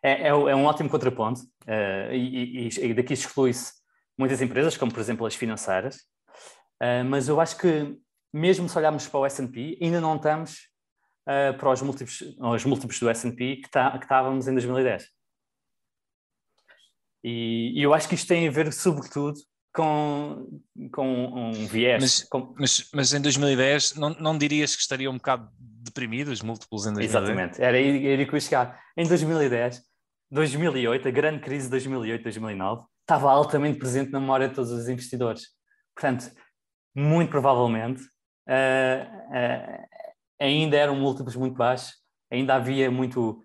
é, 0.02 0.28
é, 0.28 0.34
um 0.34 0.64
ótimo 0.64 0.90
contraponto 0.90 1.40
uh, 1.42 2.12
e, 2.12 2.66
e, 2.66 2.68
e, 2.68 2.94
daqui 2.94 3.12
exclui-se 3.12 3.74
muitas 4.18 4.42
empresas, 4.42 4.76
como 4.76 4.92
por 4.92 4.98
exemplo 4.98 5.24
as 5.24 5.36
financeiras, 5.36 5.98
uh, 6.82 7.04
mas 7.08 7.28
eu 7.28 7.40
acho 7.40 7.56
que 7.58 7.96
mesmo 8.32 8.68
se 8.68 8.76
olharmos 8.76 9.06
para 9.06 9.20
o 9.20 9.26
S&P, 9.26 9.78
ainda 9.80 10.00
não 10.00 10.16
estamos 10.16 10.68
uh, 11.28 11.56
para 11.56 11.70
os 11.70 11.80
múltiplos, 11.80 12.20
os 12.40 12.64
múltiplos 12.64 12.98
do 12.98 13.08
S&P 13.08 13.56
que, 13.56 13.70
tá, 13.70 13.96
que 13.96 14.04
estávamos 14.04 14.48
em 14.48 14.52
2010. 14.52 15.08
E, 17.28 17.72
e 17.74 17.82
eu 17.82 17.92
acho 17.92 18.08
que 18.08 18.14
isto 18.14 18.28
tem 18.28 18.46
a 18.46 18.50
ver 18.52 18.72
sobretudo 18.72 19.36
com, 19.74 20.60
com 20.92 21.50
um 21.50 21.66
viés. 21.66 22.00
Mas, 22.00 22.22
com... 22.28 22.54
mas, 22.56 22.88
mas 22.94 23.12
em 23.12 23.20
2010 23.20 23.96
não, 23.96 24.10
não 24.10 24.38
dirias 24.38 24.76
que 24.76 24.80
estaria 24.80 25.10
um 25.10 25.16
bocado 25.16 25.50
deprimido 25.58 26.28
os 26.28 26.40
múltiplos 26.40 26.86
em 26.86 26.92
2010? 26.92 27.10
Exatamente, 27.10 27.60
era 27.60 27.76
aí, 27.76 28.24
que 28.24 28.32
eu 28.32 28.40
chegar. 28.40 28.80
Em 28.96 29.08
2010, 29.08 29.82
2008, 30.30 31.08
a 31.08 31.10
grande 31.10 31.40
crise 31.40 31.68
de 31.68 31.76
2008-2009, 31.76 32.84
estava 33.00 33.32
altamente 33.32 33.80
presente 33.80 34.12
na 34.12 34.20
memória 34.20 34.48
de 34.48 34.54
todos 34.54 34.70
os 34.70 34.88
investidores. 34.88 35.48
Portanto, 35.96 36.30
muito 36.94 37.30
provavelmente, 37.30 38.02
uh, 38.02 39.02
uh, 39.32 39.86
ainda 40.40 40.76
eram 40.76 40.94
múltiplos 40.94 41.34
muito 41.34 41.56
baixos, 41.56 41.92
ainda 42.30 42.54
havia 42.54 42.88
muito 42.88 43.42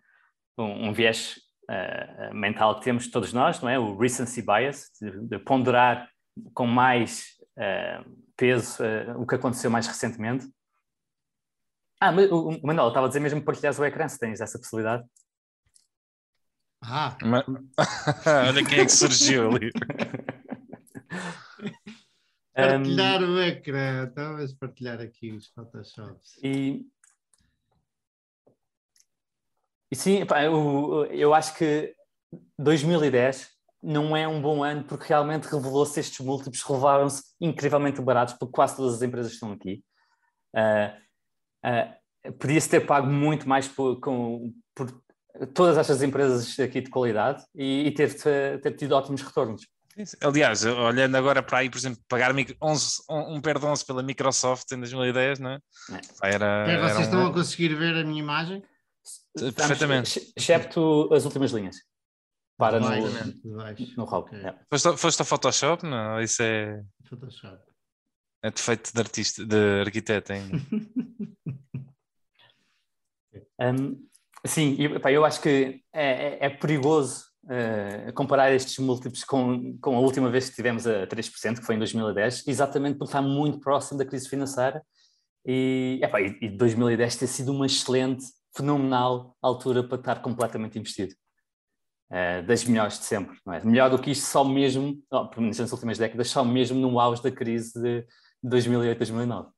um, 0.56 0.90
um 0.90 0.94
viés 0.94 1.41
uh, 1.70 2.34
mental 2.34 2.78
que 2.80 2.86
temos 2.86 3.10
todos 3.10 3.34
nós, 3.34 3.62
não 3.62 3.70
é? 3.70 3.78
O 3.78 3.98
recency 3.98 4.42
bias, 4.42 4.90
de, 5.00 5.28
de 5.28 5.40
ponderar 5.40 6.10
com 6.54 6.66
mais 6.66 7.38
uh, 7.58 8.10
peso 8.36 8.84
uh, 8.84 9.22
o 9.22 9.28
que 9.28 9.36
aconteceu 9.36 9.70
mais 9.70 9.88
recentemente. 9.88 10.48
Ah, 12.00 12.12
mas 12.12 12.32
o 12.32 12.60
Manuel, 12.64 12.88
estava 12.88 13.06
a 13.06 13.10
dizer 13.10 13.20
mesmo 13.20 13.44
partilhar 13.44 13.80
o 13.80 13.86
ecrã, 13.86 14.08
se 14.08 14.18
tens 14.18 14.42
essa 14.42 14.58
possibilidade. 14.58 15.04
Ah! 16.84 17.16
Mas... 17.22 17.46
Olha 18.50 18.66
quem 18.66 18.80
é 18.80 18.86
que 18.86 18.92
surgiu 18.92 19.52
ali. 19.52 19.72
Partilhar 22.54 23.24
um, 23.24 23.36
o 23.36 23.42
ecrã, 23.42 24.08
então 24.10 24.36
vamos 24.36 24.54
partilhar 24.54 25.00
aqui 25.00 25.32
os 25.32 25.48
Photoshops. 25.50 26.38
E, 26.44 26.86
e 29.92 29.96
sim, 29.96 30.24
eu, 30.44 31.06
eu 31.12 31.34
acho 31.34 31.56
que 31.56 31.94
2010 32.58 33.50
não 33.84 34.16
é 34.16 34.28
um 34.28 34.42
bom 34.42 34.64
ano 34.64 34.84
porque 34.84 35.08
realmente 35.08 35.46
revelou-se 35.46 36.00
estes 36.00 36.26
múltiplos 36.26 36.62
revelaram-se 36.62 37.24
incrivelmente 37.42 38.02
baratos 38.02 38.36
porque 38.36 38.54
quase 38.54 38.76
todas 38.76 38.96
as 38.96 39.02
empresas 39.02 39.34
estão 39.34 39.52
aqui. 39.52 39.84
Uh, 40.56 41.68
uh, 41.68 42.34
Podia-se 42.34 42.70
ter 42.70 42.82
pago 42.82 43.08
muito 43.08 43.50
mais 43.50 43.68
por, 43.68 44.00
com, 44.00 44.54
por 44.76 44.92
todas 45.56 45.78
estas 45.78 46.04
empresas 46.04 46.60
aqui 46.60 46.80
de 46.80 46.90
qualidade 46.90 47.44
e, 47.56 47.88
e 47.88 47.92
ter, 47.92 48.14
ter 48.14 48.76
tido 48.76 48.92
ótimos 48.92 49.24
retornos. 49.24 49.68
Aliás, 50.22 50.64
olhando 50.64 51.16
agora 51.18 51.44
para 51.44 51.60
aí, 51.60 51.70
por 51.70 51.78
exemplo, 51.78 52.00
pagar 52.08 52.32
11, 52.62 53.04
um 53.10 53.42
per 53.42 53.60
de 53.60 53.66
11 53.66 53.86
pela 53.86 54.04
Microsoft 54.04 54.72
em 54.72 54.78
2010, 54.78 55.40
não 55.40 55.52
é? 55.52 55.60
é. 56.24 56.34
Era, 56.34 56.66
Vocês 56.66 56.92
era 56.92 56.98
um... 56.98 57.02
estão 57.02 57.28
a 57.28 57.34
conseguir 57.34 57.76
ver 57.76 57.96
a 57.96 58.04
minha 58.04 58.20
imagem? 58.20 58.64
Perfeitamente. 59.56 60.34
Excepto 60.36 61.10
as 61.14 61.26
últimas 61.26 61.52
linhas. 61.52 61.78
Para 62.58 62.80
no, 62.80 62.86
no 62.86 62.94
hub. 64.04 64.04
Okay. 64.28 64.40
Yeah. 64.40 64.60
Foste, 64.70 64.98
foste 64.98 65.22
a 65.22 65.26
Photoshop? 65.26 65.86
Não, 65.86 66.22
isso 66.22 66.44
é. 66.44 66.84
Photoshop. 67.10 67.60
É 68.44 68.52
defeito 68.52 68.94
de 68.94 69.00
artista, 69.00 69.46
de 69.46 69.82
arquiteto 69.82 70.34
ainda. 70.34 70.58
um, 73.62 74.08
sim, 74.46 74.76
eu, 74.80 75.00
eu 75.10 75.26
acho 75.26 75.42
que 75.42 75.82
é, 75.94 76.04
é, 76.04 76.38
é 76.46 76.50
perigoso 76.50 77.24
uh, 77.46 78.14
comparar 78.14 78.52
estes 78.52 78.78
múltiplos 78.80 79.24
com, 79.24 79.78
com 79.80 79.96
a 79.96 80.00
última 80.00 80.30
vez 80.30 80.50
que 80.50 80.56
tivemos 80.56 80.88
a 80.88 81.08
3%, 81.08 81.60
que 81.60 81.66
foi 81.66 81.76
em 81.76 81.80
2010, 81.80 82.48
exatamente 82.48 82.98
porque 82.98 83.10
está 83.10 83.22
muito 83.22 83.60
próximo 83.60 84.00
da 84.00 84.06
crise 84.06 84.28
financeira 84.28 84.84
e, 85.46 86.00
epá, 86.02 86.22
e 86.22 86.50
2010 86.50 87.16
ter 87.16 87.28
sido 87.28 87.52
uma 87.52 87.66
excelente, 87.66 88.26
fenomenal 88.56 89.36
altura 89.42 89.84
para 89.84 89.98
estar 89.98 90.22
completamente 90.22 90.78
investido. 90.78 91.14
Uh, 92.10 92.46
das 92.46 92.66
melhores 92.66 93.00
de 93.00 93.06
sempre, 93.06 93.40
não 93.46 93.54
é? 93.54 93.64
Melhor 93.64 93.90
do 93.90 93.98
que 93.98 94.12
isto 94.12 94.26
só 94.26 94.44
mesmo, 94.44 95.02
oh, 95.10 95.28
pelo 95.30 95.44
menos 95.44 95.58
nas 95.58 95.72
últimas 95.72 95.98
décadas, 95.98 96.30
só 96.30 96.44
mesmo 96.44 96.78
no 96.78 97.00
auge 97.00 97.24
da 97.24 97.32
crise 97.32 97.72
de 97.82 98.06
2008, 98.44 98.98
2009. 98.98 99.50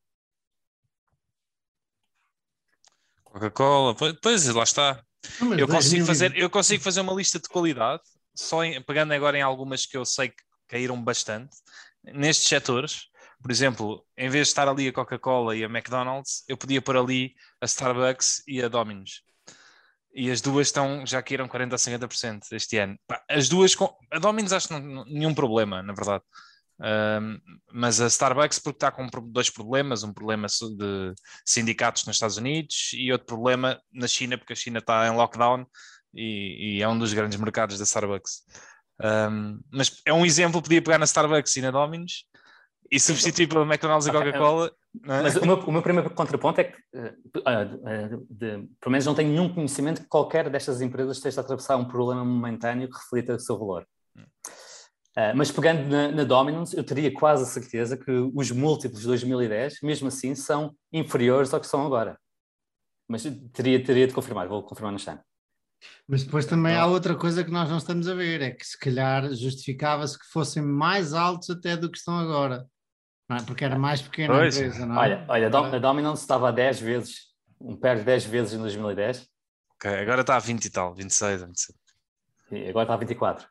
Coca-Cola, 3.24 3.96
pois, 4.22 4.46
lá 4.46 4.62
está. 4.62 5.04
Não, 5.40 5.58
eu, 5.58 5.66
consigo 5.66 6.06
fazer, 6.06 6.36
eu 6.36 6.48
consigo 6.48 6.84
fazer 6.84 7.00
uma 7.00 7.12
lista 7.12 7.40
de 7.40 7.48
qualidade, 7.48 8.02
só 8.32 8.62
em, 8.62 8.80
pegando 8.80 9.12
agora 9.12 9.36
em 9.36 9.42
algumas 9.42 9.84
que 9.86 9.96
eu 9.96 10.04
sei 10.04 10.28
que 10.28 10.42
caíram 10.68 11.02
bastante, 11.02 11.56
nestes 12.04 12.46
setores. 12.46 13.08
Por 13.44 13.50
exemplo, 13.50 14.02
em 14.16 14.30
vez 14.30 14.46
de 14.46 14.52
estar 14.52 14.66
ali 14.66 14.88
a 14.88 14.92
Coca-Cola 14.92 15.54
e 15.54 15.62
a 15.62 15.66
McDonald's, 15.66 16.44
eu 16.48 16.56
podia 16.56 16.80
pôr 16.80 16.96
ali 16.96 17.34
a 17.60 17.66
Starbucks 17.66 18.42
e 18.48 18.62
a 18.62 18.68
Domino's. 18.68 19.20
E 20.14 20.30
as 20.30 20.40
duas 20.40 20.68
estão, 20.68 21.04
já 21.04 21.22
caíram 21.22 21.46
40% 21.46 21.74
a 21.74 21.76
50% 21.76 22.40
este 22.52 22.78
ano. 22.78 22.98
As 23.28 23.46
duas, 23.46 23.76
a 24.10 24.18
Domino's 24.18 24.50
acho 24.50 24.68
que 24.68 24.78
não, 24.78 25.04
nenhum 25.04 25.34
problema, 25.34 25.82
na 25.82 25.92
verdade. 25.92 26.24
Um, 26.80 27.38
mas 27.70 28.00
a 28.00 28.06
Starbucks 28.06 28.60
porque 28.60 28.78
está 28.78 28.90
com 28.90 29.06
dois 29.24 29.50
problemas, 29.50 30.02
um 30.02 30.14
problema 30.14 30.46
de 30.48 31.14
sindicatos 31.44 32.06
nos 32.06 32.16
Estados 32.16 32.38
Unidos 32.38 32.92
e 32.94 33.12
outro 33.12 33.26
problema 33.26 33.78
na 33.92 34.08
China, 34.08 34.38
porque 34.38 34.54
a 34.54 34.56
China 34.56 34.78
está 34.78 35.06
em 35.06 35.14
lockdown 35.14 35.66
e, 36.14 36.78
e 36.78 36.82
é 36.82 36.88
um 36.88 36.98
dos 36.98 37.12
grandes 37.12 37.38
mercados 37.38 37.76
da 37.76 37.84
Starbucks. 37.84 38.40
Um, 39.02 39.60
mas 39.70 40.00
é 40.06 40.14
um 40.14 40.24
exemplo, 40.24 40.62
podia 40.62 40.80
pegar 40.80 40.96
na 40.96 41.04
Starbucks 41.04 41.54
e 41.56 41.60
na 41.60 41.70
Domino's 41.70 42.24
e 42.90 43.00
substituir 43.00 43.48
pela 43.48 43.64
McDonald's 43.64 44.06
okay. 44.06 44.20
e 44.20 44.24
Coca-Cola. 44.24 44.66
É? 44.66 45.22
Mas 45.22 45.36
o 45.36 45.44
meu, 45.44 45.56
o 45.56 45.72
meu, 45.72 45.82
primeiro 45.82 46.10
contraponto 46.10 46.60
é 46.60 46.64
que, 46.64 46.78
uh, 46.94 47.14
uh, 47.38 48.26
de, 48.30 48.68
pelo 48.80 48.92
menos, 48.92 49.06
não 49.06 49.14
tenho 49.14 49.30
nenhum 49.30 49.52
conhecimento 49.52 50.02
que 50.02 50.08
qualquer 50.08 50.48
destas 50.48 50.80
empresas 50.80 51.16
esteja 51.16 51.40
a 51.40 51.44
atravessar 51.44 51.76
um 51.76 51.84
problema 51.84 52.24
momentâneo 52.24 52.88
que 52.88 52.96
reflita 52.96 53.34
o 53.34 53.40
seu 53.40 53.58
valor. 53.58 53.86
Uh, 54.16 55.34
mas 55.34 55.50
pegando 55.50 55.88
na, 55.88 56.10
na 56.10 56.24
Dominance, 56.24 56.76
eu 56.76 56.84
teria 56.84 57.12
quase 57.12 57.42
a 57.44 57.46
certeza 57.46 57.96
que 57.96 58.10
os 58.10 58.50
múltiplos 58.50 59.00
de 59.00 59.06
2010, 59.06 59.80
mesmo 59.82 60.08
assim, 60.08 60.34
são 60.34 60.74
inferiores 60.92 61.52
ao 61.52 61.60
que 61.60 61.66
são 61.66 61.84
agora. 61.84 62.18
Mas 63.08 63.22
teria, 63.52 63.82
teria 63.82 64.06
de 64.06 64.14
confirmar, 64.14 64.48
vou 64.48 64.62
confirmar 64.62 64.92
no 64.92 64.98
chão. 64.98 65.18
Mas 66.06 66.24
depois 66.24 66.46
também 66.46 66.76
há 66.76 66.86
outra 66.86 67.14
coisa 67.14 67.44
que 67.44 67.50
nós 67.50 67.68
não 67.68 67.78
estamos 67.78 68.08
a 68.08 68.14
ver, 68.14 68.40
é 68.40 68.50
que 68.50 68.66
se 68.66 68.78
calhar 68.78 69.32
justificava-se 69.34 70.18
que 70.18 70.26
fossem 70.26 70.62
mais 70.62 71.12
altos 71.12 71.50
até 71.50 71.76
do 71.76 71.90
que 71.90 71.98
estão 71.98 72.18
agora. 72.18 72.66
É? 73.30 73.42
Porque 73.46 73.64
era 73.64 73.78
mais 73.78 74.02
pequena 74.02 74.34
pois. 74.34 74.56
a 74.56 74.60
empresa, 74.60 74.86
não 74.86 74.96
é? 74.96 74.98
Olha, 74.98 75.24
olha 75.28 75.46
a 75.46 75.78
Dominance 75.78 76.22
estava 76.22 76.48
a 76.48 76.52
10 76.52 76.80
vezes, 76.80 77.16
um 77.60 77.76
pé 77.76 77.94
de 77.94 78.02
10 78.02 78.24
vezes 78.26 78.52
em 78.54 78.58
2010. 78.58 79.26
Ok, 79.76 79.90
agora 79.98 80.20
está 80.20 80.36
a 80.36 80.38
20 80.38 80.64
e 80.64 80.70
tal, 80.70 80.94
26, 80.94 81.42
27. 81.42 81.78
E 82.52 82.68
agora 82.68 82.84
está 82.84 82.94
a 82.94 82.98
24. 82.98 83.48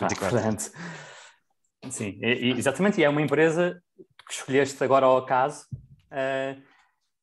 24. 0.00 0.30
Portanto, 0.30 0.72
sim, 1.90 2.18
exatamente, 2.22 3.00
e 3.00 3.04
é 3.04 3.08
uma 3.08 3.22
empresa 3.22 3.80
que 4.26 4.34
escolheste 4.34 4.82
agora 4.82 5.06
ao 5.06 5.16
acaso. 5.16 5.66
Uh, 6.10 6.60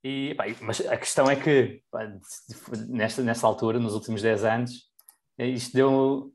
e, 0.04 0.34
pá, 0.36 0.46
mas 0.62 0.82
a 0.82 0.98
questão 0.98 1.30
é 1.30 1.36
que 1.36 1.84
pá, 1.92 2.10
nesta, 2.88 3.22
nessa 3.22 3.46
altura, 3.46 3.80
nos 3.80 3.94
últimos 3.94 4.22
10 4.22 4.44
anos, 4.46 4.72
eh, 5.38 5.48
isto 5.48 5.74
deu 5.74 6.34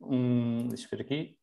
um. 0.00 0.68
Deixa 0.68 0.86
eu 0.86 0.90
ver 0.90 1.04
aqui. 1.04 1.36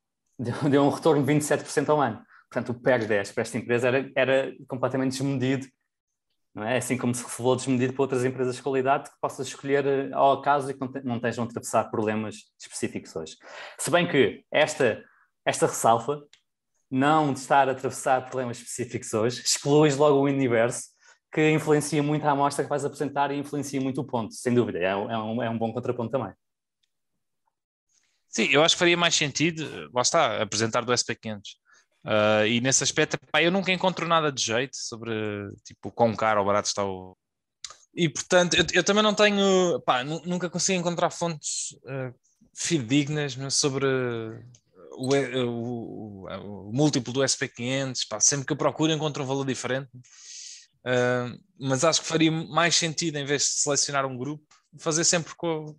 Deu, 0.40 0.70
deu 0.70 0.82
um 0.84 0.88
retorno 0.88 1.22
de 1.22 1.30
27% 1.30 1.90
ao 1.90 2.00
ano. 2.00 2.24
Portanto, 2.50 2.70
o 2.70 2.80
PER 2.80 3.06
10 3.06 3.32
para 3.32 3.42
esta 3.42 3.58
empresa 3.58 3.88
era, 3.88 4.10
era 4.16 4.52
completamente 4.66 5.12
desmedido 5.12 5.66
não 6.54 6.64
é? 6.64 6.78
Assim 6.78 6.96
como 6.96 7.14
se 7.14 7.24
revelou 7.24 7.56
desmedido 7.56 7.92
para 7.92 8.02
outras 8.02 8.24
empresas 8.24 8.56
de 8.56 8.62
qualidade 8.62 9.10
que 9.10 9.20
possas 9.20 9.46
escolher 9.46 9.86
eh, 9.86 10.10
ao 10.12 10.32
acaso 10.32 10.70
e 10.70 10.74
que 10.74 10.80
não, 10.80 10.90
te, 10.90 11.00
não 11.02 11.16
estejam 11.16 11.44
a 11.44 11.46
atravessar 11.46 11.84
problemas 11.90 12.36
específicos 12.60 13.14
hoje. 13.14 13.36
Se 13.78 13.90
bem 13.90 14.08
que 14.08 14.44
esta, 14.50 15.02
esta 15.44 15.66
ressalva, 15.66 16.22
não 16.90 17.32
de 17.32 17.38
estar 17.38 17.68
a 17.68 17.72
atravessar 17.72 18.22
problemas 18.22 18.58
específicos 18.58 19.14
hoje, 19.14 19.42
excluis 19.42 19.96
logo 19.96 20.18
o 20.18 20.24
universo 20.24 20.88
que 21.32 21.50
influencia 21.52 22.02
muito 22.02 22.26
a 22.26 22.32
amostra 22.32 22.64
que 22.64 22.70
vais 22.70 22.84
apresentar 22.84 23.30
e 23.30 23.38
influencia 23.38 23.80
muito 23.80 24.00
o 24.00 24.04
ponto, 24.04 24.34
sem 24.34 24.52
dúvida. 24.52 24.80
É, 24.80 24.86
é, 24.86 24.96
um, 24.96 25.40
é 25.40 25.48
um 25.48 25.56
bom 25.56 25.72
contraponto 25.72 26.10
também. 26.10 26.32
Sim, 28.28 28.48
eu 28.50 28.64
acho 28.64 28.74
que 28.74 28.80
faria 28.80 28.96
mais 28.96 29.14
sentido, 29.14 29.88
lá 29.94 30.02
está, 30.02 30.42
apresentar 30.42 30.84
do 30.84 30.92
SP500. 30.92 31.42
Uh, 32.04 32.46
e 32.46 32.60
nesse 32.60 32.82
aspecto, 32.82 33.18
pá, 33.30 33.42
eu 33.42 33.50
nunca 33.50 33.72
encontro 33.72 34.08
nada 34.08 34.32
de 34.32 34.42
jeito 34.42 34.74
sobre 34.76 35.12
tipo, 35.64 35.92
quão 35.92 36.14
caro 36.16 36.40
ou 36.40 36.46
barato 36.46 36.68
está 36.68 36.84
o. 36.84 37.16
E 37.94 38.08
portanto, 38.08 38.54
eu, 38.54 38.64
eu 38.72 38.84
também 38.84 39.02
não 39.02 39.14
tenho, 39.14 39.80
pá, 39.84 40.02
nunca 40.04 40.48
consigo 40.48 40.78
encontrar 40.78 41.10
fontes 41.10 41.72
uh, 41.84 42.14
fidedignas 42.54 43.36
sobre 43.52 43.86
o, 44.92 45.14
o, 45.14 46.24
o, 46.24 46.68
o, 46.68 46.72
múltiplo 46.72 47.12
do 47.12 47.20
SP500. 47.20 48.06
Pá, 48.08 48.20
sempre 48.20 48.46
que 48.46 48.52
eu 48.52 48.56
procuro, 48.56 48.92
encontro 48.92 49.22
um 49.22 49.26
valor 49.26 49.44
diferente. 49.44 49.90
Uh, 50.86 51.38
mas 51.58 51.84
acho 51.84 52.00
que 52.00 52.08
faria 52.08 52.30
mais 52.30 52.74
sentido, 52.74 53.16
em 53.16 53.24
vez 53.24 53.42
de 53.42 53.48
selecionar 53.48 54.06
um 54.06 54.16
grupo, 54.16 54.44
fazer 54.78 55.04
sempre 55.04 55.34
com, 55.34 55.76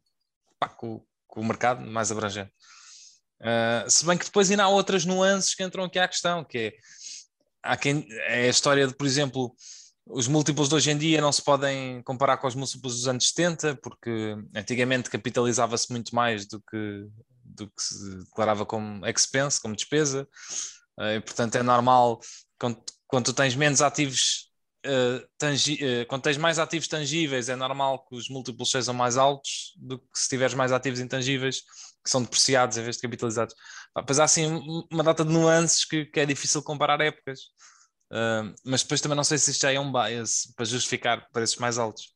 pá, 0.59 0.69
com, 0.69 1.03
com 1.27 1.41
o 1.41 1.45
mercado 1.45 1.81
mais 1.81 2.11
abrangente. 2.11 2.51
Uh, 3.41 3.89
se 3.89 4.05
bem 4.05 4.17
que 4.17 4.25
depois 4.25 4.51
ainda 4.51 4.63
há 4.63 4.69
outras 4.69 5.03
nuances 5.03 5.55
que 5.55 5.63
entram 5.63 5.85
aqui 5.85 5.97
à 5.97 6.07
questão, 6.07 6.43
que 6.43 6.57
é, 6.57 6.73
há 7.63 7.75
quem, 7.75 8.05
é 8.27 8.43
a 8.43 8.49
história 8.49 8.87
de, 8.87 8.93
por 8.93 9.07
exemplo, 9.07 9.51
os 10.05 10.27
múltiplos 10.27 10.69
de 10.69 10.75
hoje 10.75 10.91
em 10.91 10.97
dia 10.97 11.21
não 11.21 11.31
se 11.31 11.41
podem 11.41 12.03
comparar 12.03 12.37
com 12.37 12.47
os 12.47 12.53
múltiplos 12.53 12.95
dos 12.97 13.07
anos 13.07 13.27
70, 13.29 13.77
porque 13.77 14.35
antigamente 14.55 15.09
capitalizava-se 15.09 15.91
muito 15.91 16.13
mais 16.13 16.45
do 16.45 16.61
que, 16.61 17.07
do 17.43 17.67
que 17.67 17.81
se 17.81 18.19
declarava 18.25 18.63
como 18.63 19.05
expense, 19.07 19.59
como 19.59 19.75
despesa, 19.75 20.27
uh, 20.99 21.15
e, 21.15 21.21
portanto 21.21 21.55
é 21.55 21.63
normal, 21.63 22.19
quando, 22.59 22.79
quando 23.07 23.33
tens 23.33 23.55
menos 23.55 23.81
ativos 23.81 24.49
Uh, 24.83 25.21
tangi 25.37 25.77
quando 26.07 26.23
tens 26.23 26.37
mais 26.37 26.57
ativos 26.57 26.87
tangíveis, 26.87 27.49
é 27.49 27.55
normal 27.55 28.03
que 28.03 28.15
os 28.15 28.27
múltiplos 28.29 28.71
sejam 28.71 28.95
mais 28.95 29.15
altos 29.15 29.73
do 29.77 29.99
que 29.99 30.05
se 30.15 30.27
tiveres 30.27 30.55
mais 30.55 30.71
ativos 30.71 30.99
intangíveis, 30.99 31.61
que 32.03 32.09
são 32.09 32.21
depreciados 32.23 32.77
em 32.77 32.83
vez 32.83 32.95
de 32.95 33.01
capitalizados. 33.01 33.55
Mas 34.07 34.19
há 34.19 34.23
assim 34.23 34.61
uma 34.91 35.03
data 35.03 35.23
de 35.23 35.31
nuances 35.31 35.85
que, 35.85 36.05
que 36.05 36.19
é 36.19 36.25
difícil 36.25 36.63
comparar 36.63 36.99
épocas. 37.01 37.39
Uh, 38.11 38.53
mas 38.65 38.83
depois 38.83 38.99
também 38.99 39.15
não 39.15 39.23
sei 39.23 39.37
se 39.37 39.51
isto 39.51 39.61
já 39.61 39.71
é 39.71 39.79
um 39.79 39.91
bias 39.91 40.51
para 40.55 40.65
justificar 40.65 41.27
preços 41.31 41.57
mais 41.57 41.77
altos. 41.77 42.13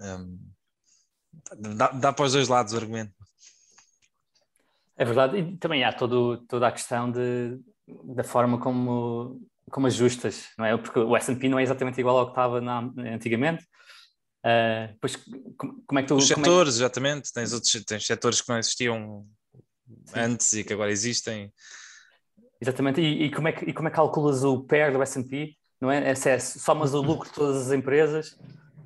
Um, 0.00 0.38
dá, 1.76 1.88
dá 1.88 2.12
para 2.12 2.24
os 2.24 2.32
dois 2.32 2.48
lados 2.48 2.72
o 2.72 2.76
argumento. 2.76 3.12
É 4.96 5.04
verdade, 5.04 5.38
e 5.38 5.56
também 5.56 5.82
há 5.82 5.92
todo, 5.92 6.38
toda 6.46 6.68
a 6.68 6.72
questão 6.72 7.10
de, 7.10 7.58
da 8.14 8.22
forma 8.22 8.58
como, 8.60 9.40
como 9.70 9.88
ajustas, 9.88 10.50
não 10.56 10.64
é? 10.64 10.76
Porque 10.76 10.98
o 10.98 11.16
S&P 11.16 11.48
não 11.48 11.58
é 11.58 11.64
exatamente 11.64 11.98
igual 11.98 12.18
ao 12.18 12.26
que 12.26 12.32
estava 12.32 12.60
na, 12.60 12.78
antigamente. 13.12 13.66
Uh, 14.44 14.94
pois, 15.00 15.16
como 15.56 15.98
é 15.98 16.02
que 16.02 16.08
tu... 16.08 16.16
Os 16.16 16.30
é 16.30 16.34
setores, 16.34 16.74
é 16.74 16.76
que... 16.76 16.84
exatamente. 16.84 17.32
Tens, 17.32 17.52
outros, 17.54 17.84
tens 17.84 18.06
setores 18.06 18.42
que 18.42 18.48
não 18.50 18.58
existiam 18.58 19.26
Sim. 20.04 20.20
antes 20.20 20.52
e 20.52 20.64
que 20.64 20.74
agora 20.74 20.90
existem. 20.90 21.50
Exatamente, 22.60 23.00
e, 23.00 23.24
e, 23.24 23.30
como 23.30 23.48
é 23.48 23.52
que, 23.52 23.64
e 23.64 23.72
como 23.72 23.88
é 23.88 23.90
que 23.90 23.96
calculas 23.96 24.44
o 24.44 24.60
PER 24.60 24.92
do 24.92 25.02
S&P? 25.02 25.56
Não 25.80 25.90
é? 25.90 26.10
é, 26.10 26.12
é 26.12 26.38
somas 26.38 26.94
o 26.94 27.00
lucro 27.00 27.28
de 27.28 27.34
todas 27.34 27.66
as 27.66 27.72
empresas 27.72 28.38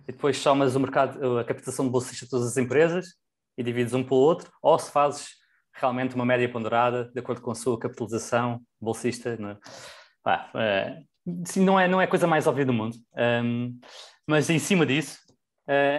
e 0.06 0.12
depois 0.12 0.38
somas 0.38 0.74
o 0.74 0.80
mercado, 0.80 1.38
a 1.38 1.44
captação 1.44 1.84
de 1.84 1.90
bolsista 1.90 2.24
de 2.24 2.30
todas 2.30 2.48
as 2.48 2.56
empresas 2.56 3.14
e 3.56 3.62
divides 3.62 3.92
um 3.92 4.02
pelo 4.02 4.20
outro, 4.20 4.50
ou 4.62 4.78
se 4.78 4.90
fazes 4.90 5.28
realmente 5.74 6.14
uma 6.14 6.24
média 6.24 6.48
ponderada 6.48 7.10
de 7.12 7.20
acordo 7.20 7.40
com 7.40 7.50
a 7.50 7.54
sua 7.54 7.78
capitalização 7.78 8.60
bolsista. 8.80 9.36
Não 9.36 9.50
é? 9.50 9.58
Ah, 10.24 10.50
é, 10.54 11.02
não, 11.56 11.78
é, 11.78 11.88
não 11.88 12.00
é 12.00 12.04
a 12.04 12.08
coisa 12.08 12.26
mais 12.26 12.46
óbvia 12.46 12.64
do 12.64 12.72
mundo. 12.72 12.96
Um, 13.16 13.78
mas 14.26 14.48
em 14.50 14.58
cima 14.58 14.84
disso, 14.84 15.18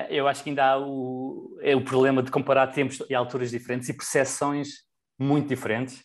eu 0.10 0.28
acho 0.28 0.44
que 0.44 0.50
ainda 0.50 0.66
há 0.66 0.80
o, 0.80 1.58
é 1.62 1.76
o 1.76 1.84
problema 1.84 2.24
de 2.24 2.32
comparar 2.32 2.68
tempos 2.68 3.04
e 3.10 3.14
alturas 3.14 3.52
diferentes 3.52 3.88
e 3.90 3.94
percepções 3.94 4.70
muito 5.18 5.48
diferentes. 5.48 6.04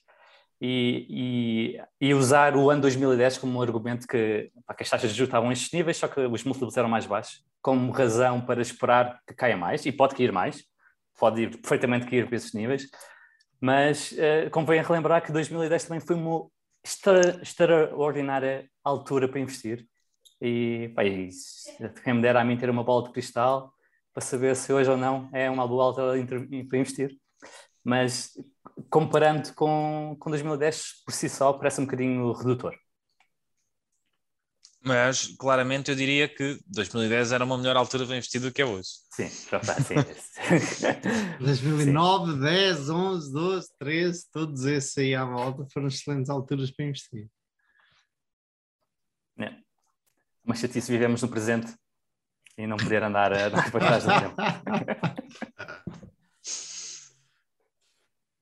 E, 0.61 1.77
e, 2.01 2.09
e, 2.09 2.15
usar 2.15 2.57
o 2.57 2.71
ano 2.71 2.83
2010 2.83 3.39
como 3.39 3.59
um 3.59 3.63
argumento 3.63 4.07
que, 4.07 4.51
pá, 4.67 4.73
que 4.73 4.83
as 4.83 4.89
taxas 4.89 5.11
de 5.11 5.17
juros 5.17 5.29
estavam 5.29 5.53
estes 5.53 5.73
níveis, 5.73 5.97
só 5.97 6.09
que 6.09 6.21
os 6.21 6.45
múltiplos 6.45 6.77
eram 6.77 6.89
mais 6.89 7.05
baixos, 7.05 7.45
como 7.61 7.93
razão 7.93 8.41
para 8.41 8.63
esperar 8.63 9.21
que 9.27 9.35
caia 9.35 9.57
mais, 9.57 9.85
e 9.85 9.93
pode 9.93 10.15
cair 10.15 10.33
mais, 10.33 10.65
pode 11.19 11.43
ir 11.43 11.51
perfeitamente 11.61 12.07
cair 12.07 12.27
para 12.27 12.37
esses 12.37 12.55
níveis, 12.55 12.89
mas 13.61 14.13
uh, 14.13 14.49
convém 14.51 14.83
relembrar 14.83 15.23
que 15.23 15.33
2010 15.33 15.85
também 15.85 16.01
foi 16.01 16.17
uma 16.17 16.47
extra, 16.85 17.41
extraordinária 17.43 18.69
altura 18.83 19.29
para 19.29 19.41
investir. 19.41 19.87
E, 20.47 20.93
pá, 20.95 21.03
e 21.03 21.31
quem 22.05 22.13
me 22.13 22.21
dera 22.21 22.43
a 22.43 22.45
mim 22.45 22.59
ter 22.59 22.69
uma 22.69 22.85
bola 22.85 23.07
de 23.07 23.13
cristal 23.15 23.73
para 24.13 24.23
saber 24.23 24.55
se 24.55 24.71
hoje 24.71 24.91
ou 24.91 24.97
não 24.97 25.31
é 25.33 25.49
uma 25.49 25.67
boa 25.67 25.85
altura 25.85 26.23
para 26.69 26.79
investir. 26.79 27.19
Mas 27.83 28.33
comparando 28.91 29.55
com, 29.55 30.15
com 30.21 30.29
2010, 30.29 31.03
por 31.07 31.13
si 31.13 31.31
só, 31.31 31.51
parece 31.55 31.81
um 31.81 31.87
bocadinho 31.87 32.31
redutor. 32.33 32.79
Mas 34.83 35.29
claramente 35.39 35.91
eu 35.91 35.97
diria 35.97 36.29
que 36.29 36.61
2010 36.67 37.33
era 37.33 37.43
uma 37.43 37.57
melhor 37.57 37.75
altura 37.75 38.05
para 38.05 38.17
investir 38.19 38.39
do 38.39 38.53
que 38.53 38.61
é 38.61 38.67
hoje. 38.67 38.91
Sim, 39.13 39.31
já 39.51 39.57
está, 39.57 39.81
sim. 39.81 39.95
2009, 41.41 42.33
sim. 42.33 42.41
10, 42.41 42.91
11, 42.91 43.33
12, 43.33 43.69
13, 43.79 44.31
todos 44.31 44.67
esses 44.67 44.99
aí 44.99 45.15
à 45.15 45.25
volta 45.25 45.67
foram 45.73 45.89
excelentes 45.89 46.29
alturas 46.29 46.71
para 46.71 46.85
investir. 46.85 47.31
É. 49.39 49.65
Mas 50.45 50.59
chatice 50.59 50.93
vivemos 50.93 51.23
no 51.23 51.29
presente 51.29 51.75
e 52.57 52.67
não 52.67 52.77
poder 52.77 53.03
andar, 53.03 53.33
andar 53.33 53.71
para 53.71 53.81
trás 53.81 54.05
do 54.05 54.11
tempo. 54.11 54.37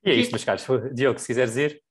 e 0.05 0.11
é 0.11 0.15
isto, 0.15 0.33
meus 0.33 0.45
caros. 0.45 0.66
Diogo, 0.93 1.19
se 1.19 1.27
quiseres 1.27 1.57
ir. 1.57 1.83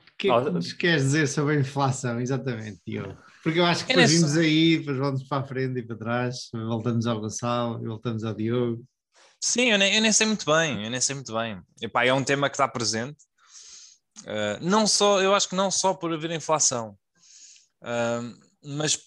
O 0.00 0.16
que 0.18 0.30
é 0.30 0.44
que 0.44 0.50
nos 0.50 0.72
queres 0.72 1.02
dizer 1.04 1.28
sobre 1.28 1.56
a 1.56 1.60
inflação, 1.60 2.20
exatamente, 2.20 2.80
Diogo? 2.84 3.16
Porque 3.42 3.60
eu 3.60 3.64
acho 3.64 3.86
que 3.86 3.92
é 3.92 3.96
depois 3.96 4.12
vimos 4.12 4.36
aí, 4.36 4.78
depois 4.78 4.98
vamos 4.98 5.22
para 5.22 5.38
a 5.38 5.46
frente 5.46 5.78
e 5.78 5.82
para 5.82 5.96
trás, 5.96 6.48
voltamos 6.52 7.06
ao 7.06 7.20
Gonçalo 7.20 7.80
e 7.84 7.86
voltamos 7.86 8.24
ao 8.24 8.34
Diogo. 8.34 8.84
Sim, 9.40 9.70
eu 9.70 9.78
nem, 9.78 9.94
eu 9.94 10.02
nem, 10.02 10.12
sei 10.12 10.26
muito 10.26 10.44
bem, 10.44 10.84
eu 10.84 10.90
nem 10.90 11.00
sei 11.00 11.14
muito 11.14 11.32
bem. 11.32 11.60
Epá, 11.80 12.04
é 12.04 12.12
um 12.12 12.24
tema 12.24 12.50
que 12.50 12.56
está 12.56 12.66
presente. 12.66 13.16
Uh, 14.22 14.58
não 14.60 14.86
só, 14.86 15.22
eu 15.22 15.32
acho 15.32 15.48
que 15.48 15.54
não 15.54 15.70
só 15.70 15.94
por 15.94 16.12
haver 16.12 16.32
inflação, 16.32 16.98
uh, 17.82 18.36
mas 18.64 18.98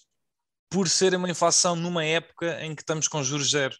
por 0.72 0.88
ser 0.88 1.14
uma 1.14 1.30
inflação 1.30 1.76
numa 1.76 2.04
época 2.04 2.64
em 2.64 2.74
que 2.74 2.82
estamos 2.82 3.06
com 3.06 3.22
juros 3.22 3.50
zero. 3.50 3.76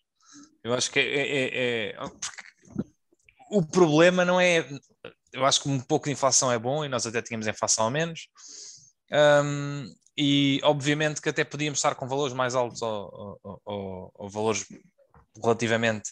Eu 0.62 0.74
acho 0.74 0.90
que 0.90 1.00
é, 1.00 1.02
é, 1.02 1.44
é, 1.44 1.88
é 1.90 1.96
o 3.50 3.64
problema 3.64 4.24
não 4.24 4.40
é. 4.40 4.66
Eu 5.32 5.44
acho 5.46 5.62
que 5.62 5.68
um 5.68 5.80
pouco 5.80 6.06
de 6.06 6.12
inflação 6.12 6.52
é 6.52 6.58
bom 6.58 6.84
e 6.84 6.88
nós 6.88 7.06
até 7.06 7.22
tínhamos 7.22 7.46
inflação 7.46 7.86
a 7.86 7.90
menos. 7.90 8.28
Um, 9.10 9.92
e 10.16 10.60
obviamente 10.62 11.20
que 11.20 11.28
até 11.28 11.44
podíamos 11.44 11.78
estar 11.78 11.94
com 11.94 12.06
valores 12.06 12.34
mais 12.34 12.54
altos 12.54 12.82
ou, 12.82 13.38
ou, 13.42 13.60
ou, 13.64 14.12
ou 14.14 14.30
valores 14.30 14.66
relativamente 15.42 16.10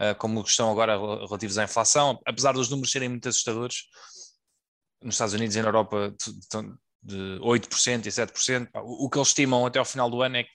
uh, 0.00 0.14
como 0.18 0.40
estão 0.40 0.70
agora 0.70 0.96
relativos 0.96 1.58
à 1.58 1.64
inflação, 1.64 2.18
apesar 2.26 2.52
dos 2.52 2.70
números 2.70 2.90
serem 2.90 3.08
muito 3.08 3.28
assustadores, 3.28 3.84
nos 5.02 5.14
Estados 5.14 5.34
Unidos 5.34 5.54
e 5.56 5.62
na 5.62 5.68
Europa 5.68 6.14
de 7.04 7.38
8% 7.40 8.06
e 8.06 8.10
7%, 8.10 8.70
o, 8.76 9.06
o 9.06 9.10
que 9.10 9.18
eles 9.18 9.28
estimam 9.28 9.66
até 9.66 9.78
ao 9.78 9.84
final 9.84 10.10
do 10.10 10.22
ano 10.22 10.38
é 10.38 10.44
que 10.44 10.50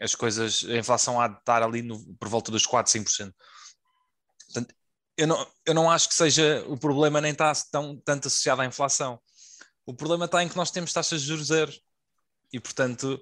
as 0.00 0.14
coisas, 0.14 0.64
a 0.64 0.76
inflação 0.76 1.20
há 1.20 1.28
de 1.28 1.38
estar 1.38 1.62
ali 1.62 1.82
no, 1.82 2.02
por 2.16 2.28
volta 2.28 2.50
dos 2.50 2.66
4, 2.66 2.92
5%. 2.92 3.32
Portanto, 4.46 4.74
eu 5.16 5.26
não, 5.26 5.46
eu 5.66 5.74
não 5.74 5.90
acho 5.90 6.08
que 6.08 6.14
seja 6.14 6.64
o 6.66 6.76
problema 6.78 7.20
nem 7.20 7.32
está 7.32 7.52
tão, 7.70 7.96
tanto 8.04 8.28
associado 8.28 8.62
à 8.62 8.66
inflação 8.66 9.20
o 9.84 9.94
problema 9.94 10.26
está 10.26 10.42
em 10.42 10.48
que 10.48 10.56
nós 10.56 10.70
temos 10.70 10.92
taxas 10.92 11.22
de 11.22 11.28
juros 11.28 11.46
zero. 11.48 11.72
E, 12.52 12.60
portanto, 12.60 13.20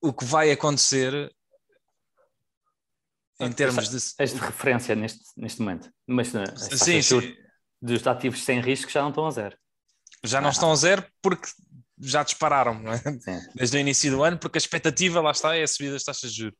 o 0.00 0.12
que 0.12 0.24
vai 0.24 0.50
acontecer 0.50 1.34
em 3.40 3.52
termos 3.52 3.88
de. 3.88 3.98
És 4.18 4.32
de 4.32 4.38
referência 4.38 4.94
neste, 4.94 5.24
neste 5.36 5.60
momento. 5.60 5.90
Mas 6.06 6.28
sim, 6.56 7.02
sim. 7.02 7.36
dos 7.82 8.06
ativos 8.06 8.44
sem 8.44 8.60
risco 8.60 8.90
já 8.90 9.02
não 9.02 9.08
estão 9.10 9.26
a 9.26 9.30
zero. 9.30 9.58
Já 10.24 10.40
não 10.40 10.48
ah. 10.48 10.52
estão 10.52 10.72
a 10.72 10.76
zero 10.76 11.06
porque 11.22 11.48
já 12.00 12.22
dispararam 12.22 12.82
é? 12.92 13.00
desde 13.54 13.76
o 13.76 13.80
início 13.80 14.10
do 14.10 14.24
ano, 14.24 14.38
porque 14.38 14.58
a 14.58 14.60
expectativa, 14.60 15.20
lá 15.20 15.30
está, 15.30 15.56
é 15.56 15.62
a 15.62 15.68
subida 15.68 15.92
das 15.92 16.04
taxas 16.04 16.32
de 16.32 16.38
juros. 16.38 16.58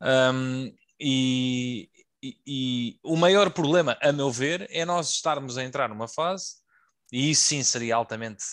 Um, 0.00 0.72
e, 1.00 1.88
e, 2.22 2.36
e, 2.46 3.00
o 3.02 3.16
maior 3.16 3.50
problema, 3.50 3.96
a 4.02 4.12
meu 4.12 4.30
ver, 4.30 4.66
é 4.70 4.84
nós 4.84 5.10
estarmos 5.10 5.56
a 5.56 5.64
entrar 5.64 5.88
numa 5.88 6.08
fase 6.08 6.56
e 7.12 7.30
isso 7.30 7.42
sim 7.42 7.62
seria 7.62 7.96
altamente 7.96 8.44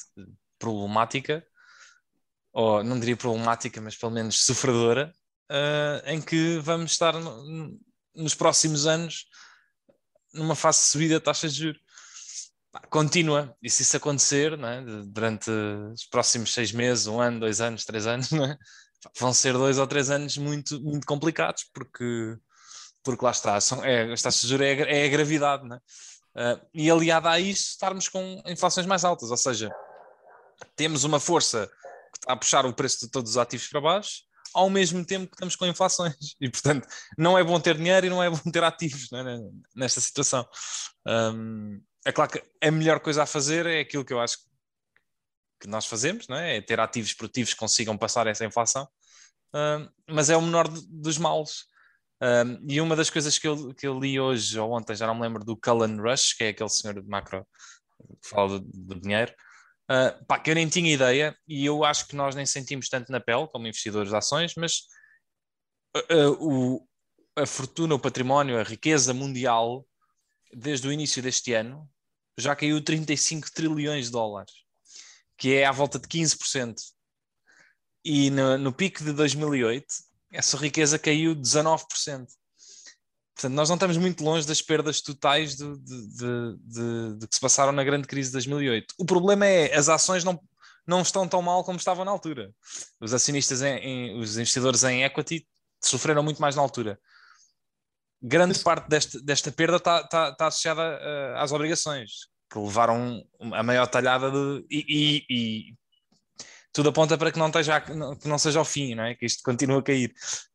problemática, 0.57 1.45
ou 2.53 2.83
não 2.83 2.99
diria 2.99 3.17
problemática, 3.17 3.81
mas 3.81 3.97
pelo 3.97 4.11
menos 4.11 4.43
sofredora, 4.43 5.13
uh, 5.51 6.09
em 6.09 6.21
que 6.21 6.57
vamos 6.59 6.91
estar 6.91 7.13
no, 7.13 7.77
nos 8.15 8.33
próximos 8.33 8.85
anos 8.85 9.25
numa 10.33 10.55
fase 10.55 10.79
de 10.79 10.85
subida 10.85 11.15
de 11.15 11.25
taxas 11.25 11.53
de 11.53 11.63
juros 11.63 11.84
contínua. 12.89 13.55
E 13.61 13.69
se 13.69 13.83
isso 13.83 13.97
acontecer 13.97 14.53
é? 14.53 14.81
durante 15.05 15.49
os 15.49 16.05
próximos 16.05 16.53
seis 16.53 16.71
meses, 16.71 17.07
um 17.07 17.19
ano, 17.19 17.39
dois 17.39 17.61
anos, 17.61 17.85
três 17.85 18.07
anos, 18.07 18.31
é? 18.33 18.57
vão 19.19 19.33
ser 19.33 19.53
dois 19.53 19.77
ou 19.77 19.87
três 19.87 20.09
anos 20.09 20.37
muito, 20.37 20.79
muito 20.81 21.05
complicados, 21.05 21.65
porque, 21.73 22.35
porque 23.03 23.23
lá 23.23 23.31
está, 23.31 23.59
são, 23.61 23.83
é, 23.83 24.11
as 24.11 24.21
taxas 24.21 24.49
de 24.49 24.63
é, 24.63 25.03
é 25.03 25.05
a 25.05 25.09
gravidade. 25.09 25.65
Uh, 25.67 26.59
e 26.73 26.91
aliado 26.91 27.29
a 27.29 27.39
isso, 27.39 27.69
estarmos 27.69 28.09
com 28.09 28.41
inflações 28.45 28.85
mais 28.85 29.05
altas, 29.05 29.31
ou 29.31 29.37
seja, 29.37 29.71
temos 30.75 31.05
uma 31.05 31.19
força 31.19 31.67
que 32.11 32.19
está 32.19 32.33
a 32.33 32.37
puxar 32.37 32.65
o 32.65 32.73
preço 32.73 33.05
de 33.05 33.11
todos 33.11 33.31
os 33.31 33.37
ativos 33.37 33.67
para 33.67 33.79
baixo, 33.79 34.23
ao 34.53 34.69
mesmo 34.69 35.05
tempo 35.05 35.27
que 35.27 35.35
estamos 35.35 35.55
com 35.55 35.65
inflações. 35.65 36.15
E, 36.39 36.49
portanto, 36.49 36.87
não 37.17 37.37
é 37.37 37.43
bom 37.43 37.59
ter 37.59 37.77
dinheiro 37.77 38.05
e 38.05 38.09
não 38.09 38.23
é 38.23 38.29
bom 38.29 38.51
ter 38.51 38.63
ativos 38.63 39.09
nesta 39.75 39.99
situação. 40.01 40.47
Um, 41.05 41.81
é 42.05 42.11
claro 42.11 42.31
que 42.31 42.43
a 42.61 42.71
melhor 42.71 42.99
coisa 42.99 43.23
a 43.23 43.25
fazer 43.25 43.65
é 43.65 43.79
aquilo 43.79 44.05
que 44.05 44.13
eu 44.13 44.21
acho 44.21 44.37
que 45.59 45.67
nós 45.67 45.85
fazemos, 45.85 46.27
não 46.27 46.37
é? 46.37 46.57
é 46.57 46.61
ter 46.61 46.79
ativos 46.79 47.13
produtivos 47.13 47.53
que 47.53 47.59
consigam 47.59 47.97
passar 47.97 48.27
essa 48.27 48.45
inflação, 48.45 48.87
um, 49.53 49.89
mas 50.13 50.29
é 50.29 50.37
o 50.37 50.41
menor 50.41 50.67
dos 50.69 51.17
males. 51.17 51.65
Um, 52.21 52.65
e 52.69 52.79
uma 52.79 52.95
das 52.95 53.09
coisas 53.09 53.37
que 53.37 53.47
eu, 53.47 53.73
que 53.73 53.87
eu 53.87 53.99
li 53.99 54.19
hoje 54.19 54.57
ou 54.59 54.71
ontem, 54.71 54.95
já 54.95 55.07
não 55.07 55.15
me 55.15 55.21
lembro, 55.21 55.43
do 55.43 55.57
Cullen 55.57 55.99
Rush, 55.99 56.33
que 56.33 56.43
é 56.45 56.49
aquele 56.49 56.69
senhor 56.69 57.01
de 57.01 57.07
macro 57.07 57.45
que 58.21 58.29
fala 58.29 58.59
do, 58.59 58.65
do 58.73 59.01
dinheiro, 59.01 59.33
uh, 59.91 60.25
pá, 60.25 60.39
que 60.39 60.51
eu 60.51 60.55
nem 60.55 60.69
tinha 60.69 60.93
ideia 60.93 61.35
e 61.47 61.65
eu 61.65 61.83
acho 61.83 62.07
que 62.07 62.15
nós 62.15 62.35
nem 62.35 62.45
sentimos 62.45 62.87
tanto 62.87 63.11
na 63.11 63.19
pele 63.19 63.47
como 63.47 63.67
investidores 63.67 64.09
de 64.09 64.15
ações, 64.15 64.53
mas 64.55 64.81
uh, 65.95 66.29
uh, 66.29 66.75
o, 66.75 66.87
a 67.35 67.45
fortuna, 67.45 67.95
o 67.95 67.99
património, 67.99 68.59
a 68.59 68.63
riqueza 68.63 69.13
mundial, 69.13 69.85
desde 70.53 70.87
o 70.87 70.91
início 70.91 71.21
deste 71.21 71.53
ano, 71.53 71.89
já 72.37 72.55
caiu 72.55 72.83
35 72.83 73.51
trilhões 73.51 74.05
de 74.05 74.11
dólares, 74.11 74.53
que 75.37 75.53
é 75.53 75.65
à 75.65 75.71
volta 75.71 75.99
de 75.99 76.07
15%. 76.07 76.75
E 78.03 78.29
no, 78.29 78.57
no 78.57 78.73
pico 78.73 79.03
de 79.03 79.11
2008 79.13 79.85
essa 80.31 80.57
riqueza 80.57 80.99
caiu 80.99 81.35
19%. 81.35 81.85
Portanto, 83.35 83.53
nós 83.53 83.67
não 83.67 83.75
estamos 83.75 83.97
muito 83.97 84.23
longe 84.23 84.47
das 84.47 84.61
perdas 84.61 85.01
totais 85.01 85.55
de, 85.55 85.77
de, 85.79 86.07
de, 86.07 87.17
de, 87.17 87.27
que 87.27 87.35
se 87.35 87.41
passaram 87.41 87.71
na 87.73 87.83
grande 87.83 88.07
crise 88.07 88.29
de 88.29 88.33
2008. 88.33 88.95
O 88.97 89.05
problema 89.05 89.45
é 89.45 89.75
as 89.75 89.89
ações 89.89 90.23
não, 90.23 90.39
não 90.87 91.01
estão 91.01 91.27
tão 91.27 91.41
mal 91.41 91.63
como 91.63 91.77
estavam 91.77 92.05
na 92.05 92.11
altura. 92.11 92.53
Os 92.99 93.13
acionistas, 93.13 93.61
em, 93.61 93.77
em, 93.77 94.19
os 94.19 94.37
investidores 94.37 94.83
em 94.85 95.03
equity 95.03 95.45
sofreram 95.83 96.23
muito 96.23 96.41
mais 96.41 96.55
na 96.55 96.61
altura. 96.61 96.97
Grande 98.21 98.57
parte 98.59 98.87
desta, 98.87 99.19
desta 99.21 99.51
perda 99.51 99.77
está 99.77 100.03
tá, 100.03 100.31
tá 100.33 100.47
associada 100.47 100.81
uh, 100.81 101.37
às 101.37 101.51
obrigações, 101.51 102.11
que 102.51 102.59
levaram 102.59 103.23
a 103.53 103.63
maior 103.63 103.87
talhada 103.87 104.31
de, 104.31 104.65
e, 104.69 104.85
e, 104.87 105.25
e, 105.29 105.73
tudo 106.71 106.89
aponta 106.89 107.17
para 107.17 107.31
que 107.31 107.39
não, 107.39 107.47
esteja, 107.47 107.81
que 107.81 108.27
não 108.27 108.37
seja 108.37 108.59
ao 108.59 108.65
fim, 108.65 108.95
não 108.95 109.03
é? 109.03 109.15
que 109.15 109.25
isto 109.25 109.43
continue 109.43 109.77
a 109.77 109.83
cair, 109.83 110.13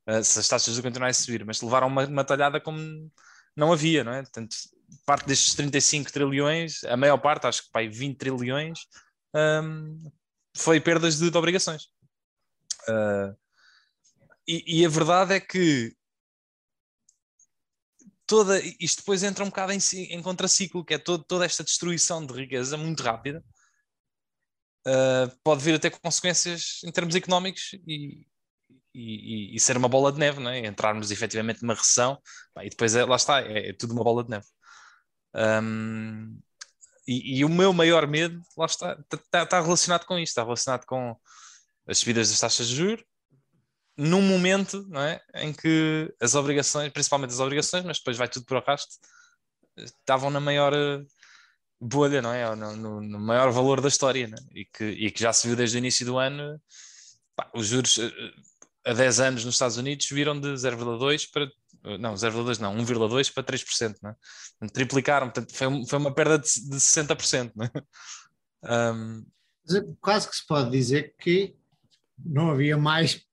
uh, 0.09 0.23
se 0.23 0.39
as 0.39 0.49
taxas 0.49 0.75
de 0.75 0.83
continuarem 0.83 1.11
a 1.11 1.15
subir, 1.15 1.45
mas 1.45 1.61
levaram 1.61 1.87
uma, 1.87 2.07
uma 2.07 2.25
talhada 2.25 2.61
como 2.61 3.11
não 3.57 3.73
havia, 3.73 4.05
não 4.05 4.13
é? 4.13 4.23
Portanto, 4.23 4.57
parte 5.05 5.27
destes 5.27 5.55
35 5.55 6.13
trilhões, 6.13 6.85
a 6.85 6.97
maior 6.97 7.19
parte, 7.19 7.47
acho 7.47 7.65
que 7.65 7.71
pai, 7.71 7.89
20 7.89 8.17
trilhões, 8.17 8.81
um, 9.35 10.11
foi 10.57 10.81
perdas 10.81 11.19
de, 11.19 11.31
de 11.31 11.39
obrigações. 11.39 11.85
Uh, 12.89 13.37
e, 14.47 14.81
e, 14.81 14.87
a 14.87 14.89
verdade 14.89 15.35
é 15.35 15.41
que 15.41 15.95
toda 18.31 18.61
isto 18.79 18.99
depois 18.99 19.25
entra 19.25 19.43
um 19.43 19.49
bocado 19.49 19.73
em, 19.73 19.79
em 20.09 20.23
contraciclo, 20.23 20.85
que 20.85 20.95
é 20.95 20.99
todo, 20.99 21.25
toda 21.25 21.45
esta 21.45 21.65
destruição 21.65 22.25
de 22.25 22.33
riqueza 22.33 22.77
muito 22.77 23.03
rápida. 23.03 23.45
Uh, 24.87 25.37
pode 25.43 25.65
vir 25.65 25.75
a 25.75 25.81
ter 25.81 25.91
consequências 25.91 26.81
em 26.85 26.93
termos 26.93 27.17
económicos 27.17 27.73
e, 27.89 28.25
e, 28.95 29.57
e, 29.57 29.59
ser 29.59 29.77
uma 29.77 29.89
bola 29.89 30.13
de 30.13 30.21
neve, 30.21 30.39
não 30.39 30.49
é? 30.49 30.65
entrarmos 30.65 31.11
efetivamente 31.11 31.61
numa 31.61 31.75
recessão 31.75 32.19
pá, 32.55 32.65
e 32.65 32.71
depois 32.71 32.95
é, 32.95 33.05
lá 33.05 33.17
está, 33.17 33.43
é, 33.43 33.71
é, 33.71 33.73
tudo 33.73 33.93
uma 33.95 34.05
bola 34.05 34.23
de 34.23 34.31
neve. 34.31 34.47
Um, 35.35 36.41
e, 37.07 37.41
e, 37.41 37.45
o 37.45 37.49
meu 37.49 37.73
maior 37.73 38.07
medo, 38.07 38.41
lá 38.57 38.67
está, 38.67 38.97
está, 39.13 39.43
está 39.43 39.61
relacionado 39.61 40.07
com 40.07 40.17
isto, 40.17 40.31
está 40.31 40.45
relacionado 40.45 40.87
com 40.87 41.17
as 41.89 41.99
subidas 41.99 42.31
das 42.31 42.39
taxas 42.39 42.69
de 42.69 42.77
juros, 42.77 43.05
num 44.01 44.23
momento 44.23 44.83
não 44.89 45.03
é, 45.03 45.21
em 45.35 45.53
que 45.53 46.11
as 46.19 46.35
obrigações, 46.35 46.91
principalmente 46.91 47.33
as 47.33 47.41
obrigações, 47.41 47.85
mas 47.85 47.99
depois 47.99 48.17
vai 48.17 48.29
tudo 48.29 48.47
para 48.47 48.59
o 48.59 48.65
resto, 48.65 48.97
estavam 49.77 50.31
na 50.31 50.41
maior 50.41 50.73
eh, 50.73 51.05
bolha, 51.79 52.23
não 52.23 52.33
é? 52.33 52.57
No, 52.57 52.77
no, 52.77 53.01
no 53.03 53.21
maior 53.21 53.53
valor 53.53 53.83
da 53.83 53.89
história, 53.89 54.25
é? 54.25 54.59
e, 54.59 54.65
que, 54.65 54.85
e 54.85 55.11
que 55.11 55.21
já 55.21 55.35
se 55.35 55.47
viu 55.47 55.55
desde 55.55 55.77
o 55.77 55.79
início 55.79 56.07
do 56.07 56.17
ano, 56.17 56.59
pá, 57.37 57.51
os 57.55 57.67
juros 57.67 57.99
eh, 57.99 58.91
a 58.91 58.95
10 58.95 59.21
anos 59.21 59.45
nos 59.45 59.57
Estados 59.57 59.77
Unidos 59.77 60.09
viram 60.11 60.41
de 60.41 60.49
0,2 60.49 61.31
para 61.31 61.51
não, 61.99 62.15
0,2 62.15 62.59
não, 62.59 62.75
1,2 62.77 63.33
para 63.35 63.45
3%, 63.45 63.97
não 64.03 64.11
é? 64.11 64.69
triplicaram, 64.69 65.29
portanto 65.31 65.55
foi, 65.55 65.87
foi 65.87 65.99
uma 65.99 66.15
perda 66.15 66.39
de, 66.39 66.49
de 66.71 66.77
60%, 66.77 67.53
não 67.55 67.67
é? 67.67 67.71
Um... 68.63 69.25
Quase 70.03 70.29
que 70.29 70.37
se 70.37 70.47
pode 70.47 70.71
dizer 70.71 71.15
que 71.19 71.57
não 72.23 72.51
havia 72.51 72.77
mais 72.77 73.25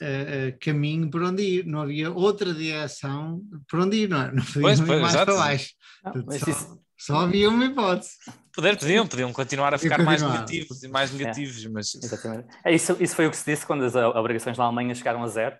uh, 0.00 0.58
caminho 0.60 1.10
por 1.10 1.22
onde 1.22 1.42
ir, 1.42 1.66
não 1.66 1.82
havia 1.82 2.10
outra 2.10 2.52
direção 2.52 3.42
por 3.68 3.80
onde 3.80 4.04
ir, 4.04 4.08
não, 4.08 4.22
é? 4.22 4.32
não 4.32 4.42
podiam 4.44 4.62
pois, 4.62 4.80
pois, 4.80 5.00
mais 5.00 5.14
exato. 5.14 5.26
para 5.26 5.34
baixo. 5.36 5.74
Não, 6.04 6.12
portanto, 6.12 6.38
só, 6.38 6.50
isso... 6.50 6.82
só, 6.98 7.16
havia 7.20 7.48
uma 7.48 7.64
hipótese. 7.64 8.12
Poder, 8.52 8.76
podiam, 8.76 9.06
podiam 9.06 9.32
continuar 9.32 9.74
a 9.74 9.78
ficar 9.78 10.02
mais 10.02 10.22
negativos 10.22 10.82
e 10.82 10.88
mais 10.88 11.12
negativos, 11.12 11.64
é. 11.64 11.68
mas... 11.68 11.94
Exatamente. 11.94 12.48
É, 12.64 12.74
isso, 12.74 12.96
isso 13.00 13.14
foi 13.14 13.26
o 13.26 13.30
que 13.30 13.36
se 13.36 13.50
disse 13.50 13.66
quando 13.66 13.84
as 13.84 13.94
obrigações 13.94 14.56
da 14.56 14.64
Alemanha 14.64 14.94
chegaram 14.94 15.22
a 15.22 15.28
zero, 15.28 15.56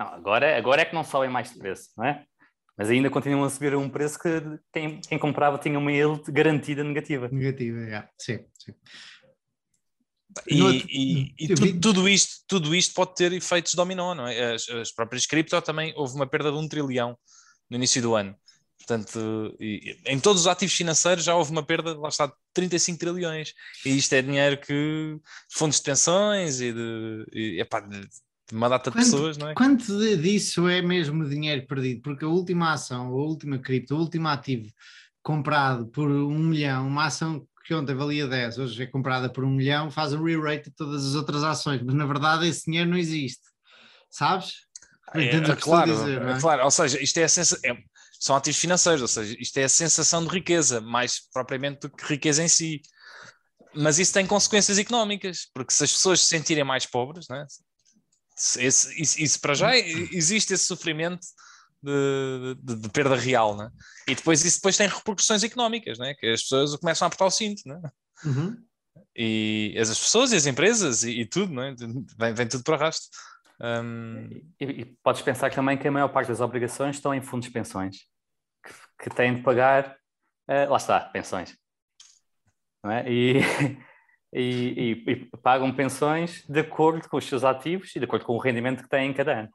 não, 0.00 0.08
agora, 0.08 0.56
agora 0.56 0.82
é 0.82 0.84
que 0.84 0.94
não 0.94 1.04
sobem 1.04 1.30
mais 1.30 1.52
de 1.52 1.58
preço, 1.58 1.90
não 1.96 2.04
é? 2.04 2.24
Mas 2.76 2.90
ainda 2.90 3.10
continuam 3.10 3.44
a 3.44 3.50
subir 3.50 3.74
a 3.74 3.78
um 3.78 3.88
preço 3.88 4.18
que 4.18 4.42
quem, 4.72 5.00
quem 5.00 5.18
comprava 5.18 5.58
tinha 5.58 5.78
uma 5.78 5.92
yield 5.92 6.30
garantida 6.32 6.82
negativa. 6.82 7.28
Negativa, 7.30 7.78
é. 7.80 8.08
sim, 8.18 8.44
sim. 8.58 8.72
E, 10.48 10.62
outro... 10.62 10.86
e, 10.88 11.34
e 11.38 11.48
tu, 11.54 11.80
tudo, 11.80 12.08
isto, 12.08 12.42
tudo 12.46 12.74
isto 12.74 12.94
pode 12.94 13.14
ter 13.14 13.32
efeitos 13.32 13.74
dominó, 13.74 14.14
não 14.14 14.26
é? 14.26 14.54
As, 14.54 14.68
as 14.68 14.92
próprias 14.92 15.26
cripto 15.26 15.60
também 15.62 15.92
houve 15.96 16.14
uma 16.14 16.26
perda 16.26 16.50
de 16.50 16.56
um 16.56 16.68
trilhão 16.68 17.16
no 17.68 17.76
início 17.76 18.00
do 18.00 18.14
ano. 18.14 18.34
Portanto, 18.78 19.56
em 20.06 20.18
todos 20.18 20.42
os 20.42 20.46
ativos 20.48 20.74
financeiros 20.74 21.24
já 21.24 21.36
houve 21.36 21.52
uma 21.52 21.62
perda, 21.62 21.96
lá 21.96 22.08
está, 22.08 22.26
de 22.26 22.32
35 22.52 22.98
trilhões. 22.98 23.54
E 23.86 23.96
isto 23.96 24.12
é 24.12 24.22
dinheiro 24.22 24.58
que 24.58 25.16
fundos 25.52 25.76
de 25.76 25.84
pensões 25.84 26.60
e 26.60 26.72
de, 26.72 27.26
e, 27.32 27.60
epá, 27.60 27.80
de 27.80 28.08
uma 28.52 28.68
data 28.68 28.90
de 28.90 28.96
quanto, 28.96 29.04
pessoas, 29.04 29.38
não 29.38 29.48
é? 29.48 29.54
Quanto 29.54 30.16
disso 30.18 30.68
é 30.68 30.82
mesmo 30.82 31.28
dinheiro 31.28 31.66
perdido? 31.66 32.02
Porque 32.02 32.24
a 32.24 32.28
última 32.28 32.72
ação, 32.72 33.06
a 33.06 33.10
última 33.10 33.58
cripto, 33.58 33.94
o 33.94 33.98
último 33.98 34.28
ativo 34.28 34.68
comprado 35.22 35.86
por 35.86 36.10
um 36.10 36.38
milhão, 36.38 36.88
uma 36.88 37.06
ação 37.06 37.46
que 37.62 37.74
ontem 37.74 37.94
valia 37.94 38.26
10, 38.26 38.58
hoje 38.58 38.82
é 38.82 38.86
comprada 38.86 39.28
por 39.28 39.44
um 39.44 39.50
milhão, 39.50 39.90
faz 39.90 40.12
um 40.12 40.22
re-rate 40.22 40.70
de 40.70 40.76
todas 40.76 41.06
as 41.06 41.14
outras 41.14 41.42
ações, 41.44 41.82
mas 41.82 41.94
na 41.94 42.06
verdade 42.06 42.46
esse 42.46 42.64
dinheiro 42.66 42.90
não 42.90 42.96
existe, 42.96 43.42
sabes? 44.10 44.54
É, 45.14 45.36
é, 45.36 45.56
claro, 45.56 45.92
dizer, 45.92 46.22
é? 46.22 46.40
claro, 46.40 46.64
ou 46.64 46.70
seja, 46.70 47.02
isto 47.02 47.18
é 47.18 47.24
a 47.24 47.28
sensação, 47.28 47.70
é, 47.70 47.76
são 48.18 48.36
ativos 48.36 48.60
financeiros, 48.60 49.02
ou 49.02 49.08
seja, 49.08 49.36
isto 49.38 49.56
é 49.58 49.64
a 49.64 49.68
sensação 49.68 50.24
de 50.24 50.30
riqueza, 50.30 50.80
mais 50.80 51.20
propriamente 51.32 51.80
do 51.80 51.90
que 51.90 52.04
riqueza 52.04 52.42
em 52.42 52.48
si. 52.48 52.80
Mas 53.74 53.98
isso 53.98 54.12
tem 54.12 54.26
consequências 54.26 54.78
económicas, 54.78 55.48
porque 55.52 55.72
se 55.72 55.84
as 55.84 55.92
pessoas 55.92 56.20
se 56.20 56.26
sentirem 56.26 56.62
mais 56.62 56.86
pobres, 56.86 57.26
né, 57.28 57.44
esse, 58.58 59.00
isso, 59.00 59.20
isso, 59.20 59.40
para 59.40 59.54
já 59.54 59.76
existe 59.76 60.54
esse 60.54 60.64
sofrimento 60.64 61.26
de, 61.82 62.54
de, 62.62 62.76
de, 62.76 62.88
perda 62.88 63.16
real, 63.16 63.56
né? 63.56 63.70
E 64.06 64.14
depois 64.14 64.44
isso 64.44 64.58
depois 64.58 64.76
tem 64.76 64.88
repercussões 64.88 65.42
económicas, 65.42 65.98
né? 65.98 66.14
Que 66.14 66.28
as 66.28 66.42
pessoas 66.42 66.76
começam 66.76 67.04
a 67.04 67.08
apertar 67.08 67.26
o 67.26 67.30
cinto, 67.30 67.62
né? 67.66 67.80
Uhum. 68.24 68.56
E 69.16 69.74
as 69.78 69.88
pessoas 69.88 70.32
e 70.32 70.36
as 70.36 70.46
empresas 70.46 71.02
e, 71.02 71.20
e 71.20 71.26
tudo, 71.26 71.52
né? 71.52 71.74
Vem, 72.18 72.34
vem 72.34 72.48
tudo 72.48 72.64
para 72.64 72.76
o 72.76 72.78
rastro. 72.78 73.10
Um... 73.60 74.28
E, 74.60 74.64
e, 74.64 74.84
podes 75.02 75.22
pensar 75.22 75.52
também 75.52 75.78
que 75.78 75.86
a 75.86 75.92
maior 75.92 76.08
parte 76.08 76.28
das 76.28 76.40
obrigações 76.40 76.96
estão 76.96 77.14
em 77.14 77.22
fundos 77.22 77.46
de 77.46 77.52
pensões 77.52 77.98
que, 78.64 79.04
que 79.04 79.14
têm 79.14 79.36
de 79.36 79.42
pagar, 79.42 79.96
uh, 80.48 80.70
lá 80.70 80.76
está, 80.76 81.00
pensões. 81.00 81.56
Não 82.82 82.90
é? 82.90 83.04
E 83.10 83.40
e, 84.32 85.02
e, 85.06 85.10
e, 85.12 85.36
pagam 85.42 85.74
pensões 85.74 86.44
de 86.48 86.60
acordo 86.60 87.06
com 87.08 87.18
os 87.18 87.26
seus 87.26 87.44
ativos 87.44 87.94
e 87.94 87.98
de 87.98 88.06
acordo 88.06 88.24
com 88.24 88.34
o 88.34 88.38
rendimento 88.38 88.82
que 88.82 88.88
têm 88.88 89.10
em 89.10 89.14
cada 89.14 89.40
ano. 89.40 89.50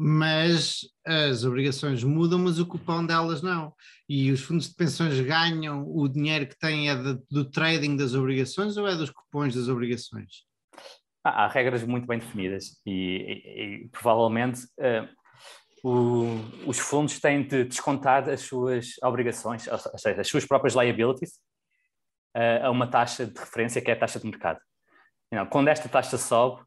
Mas 0.00 0.82
as 1.04 1.42
obrigações 1.42 2.04
mudam, 2.04 2.38
mas 2.38 2.60
o 2.60 2.66
cupom 2.66 3.04
delas 3.04 3.42
não. 3.42 3.74
E 4.08 4.30
os 4.30 4.40
fundos 4.42 4.68
de 4.68 4.76
pensões 4.76 5.18
ganham 5.20 5.84
o 5.88 6.06
dinheiro 6.06 6.46
que 6.46 6.56
têm 6.56 6.88
é 6.88 6.94
de, 6.94 7.18
do 7.28 7.44
trading 7.44 7.96
das 7.96 8.14
obrigações 8.14 8.76
ou 8.76 8.86
é 8.86 8.94
dos 8.94 9.10
cupons 9.10 9.56
das 9.56 9.66
obrigações? 9.66 10.44
Há, 11.24 11.44
há 11.44 11.48
regras 11.48 11.82
muito 11.82 12.06
bem 12.06 12.20
definidas 12.20 12.80
e, 12.86 13.82
e 13.82 13.88
provavelmente 13.90 14.60
uh, 14.78 15.08
o, 15.82 16.38
os 16.64 16.78
fundos 16.78 17.18
têm 17.18 17.42
de 17.42 17.64
descontar 17.64 18.28
as 18.28 18.42
suas 18.42 18.92
obrigações, 19.02 19.66
ou 19.66 19.98
seja, 19.98 20.20
as 20.20 20.28
suas 20.28 20.44
próprias 20.44 20.76
liabilities, 20.76 21.40
uh, 22.36 22.66
a 22.66 22.70
uma 22.70 22.86
taxa 22.86 23.26
de 23.26 23.36
referência 23.36 23.82
que 23.82 23.90
é 23.90 23.94
a 23.94 23.98
taxa 23.98 24.20
de 24.20 24.26
mercado. 24.26 24.60
Não, 25.32 25.44
quando 25.44 25.66
esta 25.66 25.88
taxa 25.88 26.16
sobe, 26.16 26.62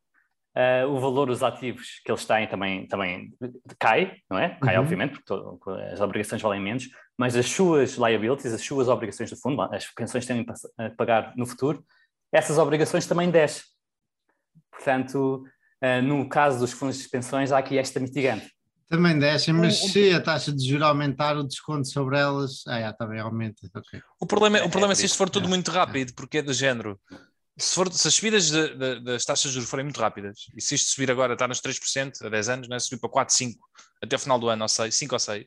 uh, 0.55 0.87
o 0.87 0.99
valor 0.99 1.27
dos 1.27 1.43
ativos 1.43 2.01
que 2.03 2.11
eles 2.11 2.25
têm 2.25 2.47
também, 2.47 2.87
também 2.87 3.33
cai, 3.79 4.17
não 4.29 4.37
é? 4.37 4.57
Cai, 4.61 4.75
uhum. 4.75 4.81
obviamente, 4.81 5.19
porque 5.19 5.33
as 5.91 6.01
obrigações 6.01 6.41
valem 6.41 6.61
menos, 6.61 6.89
mas 7.17 7.35
as 7.35 7.47
suas 7.47 7.95
liabilities, 7.95 8.53
as 8.53 8.61
suas 8.61 8.87
obrigações 8.87 9.29
do 9.29 9.37
fundo, 9.37 9.61
as 9.61 9.87
pensões 9.87 10.25
têm 10.25 10.45
a 10.77 10.89
pagar 10.91 11.33
no 11.35 11.45
futuro, 11.45 11.83
essas 12.31 12.57
obrigações 12.57 13.05
também 13.05 13.29
descem. 13.29 13.63
Portanto, 14.71 15.43
uh, 15.83 16.01
no 16.01 16.27
caso 16.27 16.59
dos 16.59 16.71
fundos 16.71 16.97
de 16.97 17.09
pensões, 17.09 17.51
há 17.51 17.57
aqui 17.57 17.77
esta 17.77 17.99
mitigante. 17.99 18.51
Também 18.91 19.17
deixem, 19.17 19.53
mas 19.53 19.77
se 19.77 20.11
a 20.11 20.19
taxa 20.19 20.51
de 20.51 20.67
juros 20.67 20.85
aumentar, 20.85 21.37
o 21.37 21.47
desconto 21.47 21.87
sobre 21.87 22.19
elas, 22.19 22.63
ah, 22.67 22.81
já, 22.81 22.91
também 22.91 23.21
aumenta. 23.21 23.61
Okay. 23.73 24.01
O 24.19 24.25
problema, 24.25 24.57
o 24.65 24.69
problema 24.69 24.91
é, 24.91 24.93
é 24.93 24.95
se 24.95 25.05
isto 25.05 25.17
for 25.17 25.29
tudo 25.29 25.45
é, 25.45 25.49
muito 25.49 25.71
rápido, 25.71 26.13
porque 26.13 26.39
é 26.39 26.41
do 26.41 26.51
género. 26.51 26.99
Se, 27.57 27.75
for, 27.75 27.91
se 27.91 28.07
as 28.07 28.13
subidas 28.13 28.49
de, 28.49 28.75
de, 28.75 29.03
das 29.03 29.25
taxas 29.25 29.51
de 29.51 29.55
juros 29.55 29.69
forem 29.69 29.85
muito 29.85 29.99
rápidas, 29.99 30.47
e 30.55 30.61
se 30.61 30.75
isto 30.75 30.91
subir 30.91 31.11
agora, 31.11 31.33
está 31.33 31.47
nos 31.47 31.61
3% 31.61 32.25
a 32.25 32.29
10 32.29 32.49
anos, 32.49 32.69
né, 32.69 32.79
subir 32.79 32.99
para 32.99 33.09
4, 33.09 33.35
5 33.35 33.59
até 34.01 34.15
o 34.15 34.19
final 34.19 34.39
do 34.39 34.49
ano, 34.49 34.63
ou 34.63 34.69
6, 34.69 34.95
5 34.95 35.15
ou 35.15 35.19
6, 35.19 35.45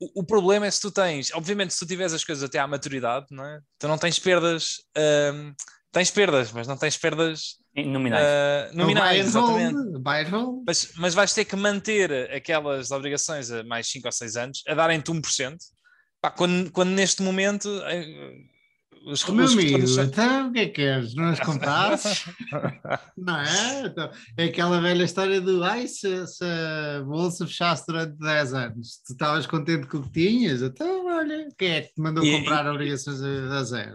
o, 0.00 0.20
o, 0.20 0.24
problema 0.24 0.66
é 0.66 0.70
se 0.70 0.80
tu 0.80 0.90
tens, 0.90 1.30
obviamente, 1.32 1.74
se 1.74 1.80
tu 1.80 1.86
tiveres 1.86 2.12
as 2.12 2.24
coisas 2.24 2.42
até 2.42 2.58
à 2.58 2.66
maturidade, 2.66 3.26
não 3.30 3.44
é? 3.44 3.60
tu 3.78 3.86
não 3.86 3.98
tens 3.98 4.18
perdas. 4.18 4.76
Hum, 4.96 5.54
tens 5.92 6.10
perdas, 6.10 6.52
mas 6.52 6.66
não 6.66 6.76
tens 6.76 6.96
perdas 6.96 7.56
nominais. 7.74 8.24
Uh, 8.24 8.76
nominais, 8.76 9.26
exatamente. 9.26 9.98
Mas, 10.66 10.92
mas 10.96 11.14
vais 11.14 11.32
ter 11.32 11.44
que 11.44 11.56
manter 11.56 12.30
aquelas 12.32 12.90
obrigações 12.90 13.50
a 13.50 13.64
mais 13.64 13.88
5 13.90 14.06
ou 14.06 14.12
6 14.12 14.36
anos 14.36 14.62
a 14.68 14.74
darem-te 14.74 15.10
1%. 15.10 15.56
Pá, 16.20 16.30
quando, 16.30 16.70
quando 16.70 16.90
neste 16.90 17.22
momento 17.22 17.68
eh, 17.86 18.32
os 19.06 19.24
Meu 19.28 19.46
amigo, 19.46 20.00
então 20.00 20.48
o 20.48 20.52
que 20.52 20.58
é 20.58 20.66
que 20.66 20.72
queres? 20.72 21.14
Não 21.14 21.26
as 21.26 21.38
compraste? 21.38 22.28
não 23.16 23.38
é? 23.38 23.86
Então, 23.86 24.10
é 24.36 24.44
aquela 24.46 24.80
velha 24.80 25.04
história 25.04 25.40
do 25.40 25.62
ai, 25.62 25.86
se, 25.86 26.26
se, 26.26 26.44
a 26.44 27.04
bolsa 27.04 27.46
fechasse 27.46 27.84
durante 27.86 28.18
10 28.18 28.54
anos, 28.54 29.00
tu 29.06 29.12
estavas 29.12 29.46
contente 29.46 29.86
com 29.86 29.98
o 29.98 30.02
que 30.02 30.10
tinhas? 30.10 30.60
Então, 30.60 31.06
olha, 31.06 31.46
quem 31.56 31.70
é 31.70 31.82
que 31.82 31.94
te 31.94 32.00
mandou 32.00 32.24
e, 32.24 32.36
comprar 32.36 32.66
e, 32.66 32.68
obrigações 32.68 33.22
a, 33.22 33.58
a 33.58 33.62
zero? 33.62 33.94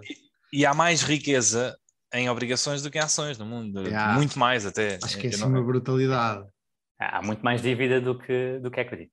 E 0.53 0.65
há 0.65 0.73
mais 0.73 1.01
riqueza 1.01 1.77
em 2.13 2.29
obrigações 2.29 2.81
do 2.81 2.89
que 2.89 2.97
em 2.97 3.01
ações 3.01 3.37
no 3.37 3.45
mundo, 3.45 3.81
yeah. 3.81 4.13
muito 4.13 4.39
mais 4.39 4.65
até. 4.65 4.97
Acho 5.03 5.17
que 5.17 5.27
é 5.27 5.29
assim 5.29 5.43
uma 5.43 5.61
brutalidade. 5.61 6.47
há 6.97 7.21
muito 7.21 7.43
mais 7.43 7.61
dívida 7.61 7.99
do 7.99 8.17
que, 8.17 8.59
do 8.59 8.71
que 8.71 8.79
equity. 8.79 9.11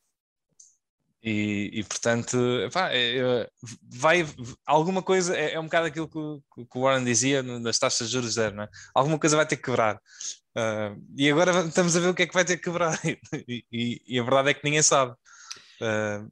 E, 1.23 1.70
e 1.73 1.85
portanto, 1.85 2.39
pá, 2.73 2.90
é, 2.93 3.19
é, 3.19 3.51
vai 3.82 4.24
alguma 4.65 5.03
coisa, 5.03 5.36
é, 5.36 5.55
é, 5.55 5.61
um 5.61 5.65
bocado 5.65 5.89
aquilo 5.89 6.09
que, 6.09 6.65
que 6.65 6.78
o 6.78 6.82
Warren 6.82 7.05
dizia 7.05 7.43
das 7.43 7.78
taxas 7.78 8.09
de 8.09 8.12
juros 8.12 8.35
zero, 8.35 8.61
é? 8.61 8.69
Alguma 8.95 9.19
coisa 9.19 9.36
vai 9.36 9.47
ter 9.47 9.57
que 9.57 9.65
quebrar. 9.65 9.97
Uh, 10.57 11.01
e 11.16 11.28
agora 11.31 11.66
estamos 11.66 11.97
a 11.97 12.01
ver 12.01 12.09
o 12.09 12.15
que 12.15 12.23
é 12.23 12.27
que 12.27 12.35
vai 12.35 12.45
ter 12.45 12.57
que 12.57 12.65
quebrar, 12.65 12.99
e, 13.49 13.65
e, 13.70 14.03
e 14.07 14.19
a 14.19 14.23
verdade 14.23 14.51
é 14.51 14.55
que 14.55 14.65
ninguém 14.65 14.82
sabe. 14.82 15.12
Uh, 15.81 16.31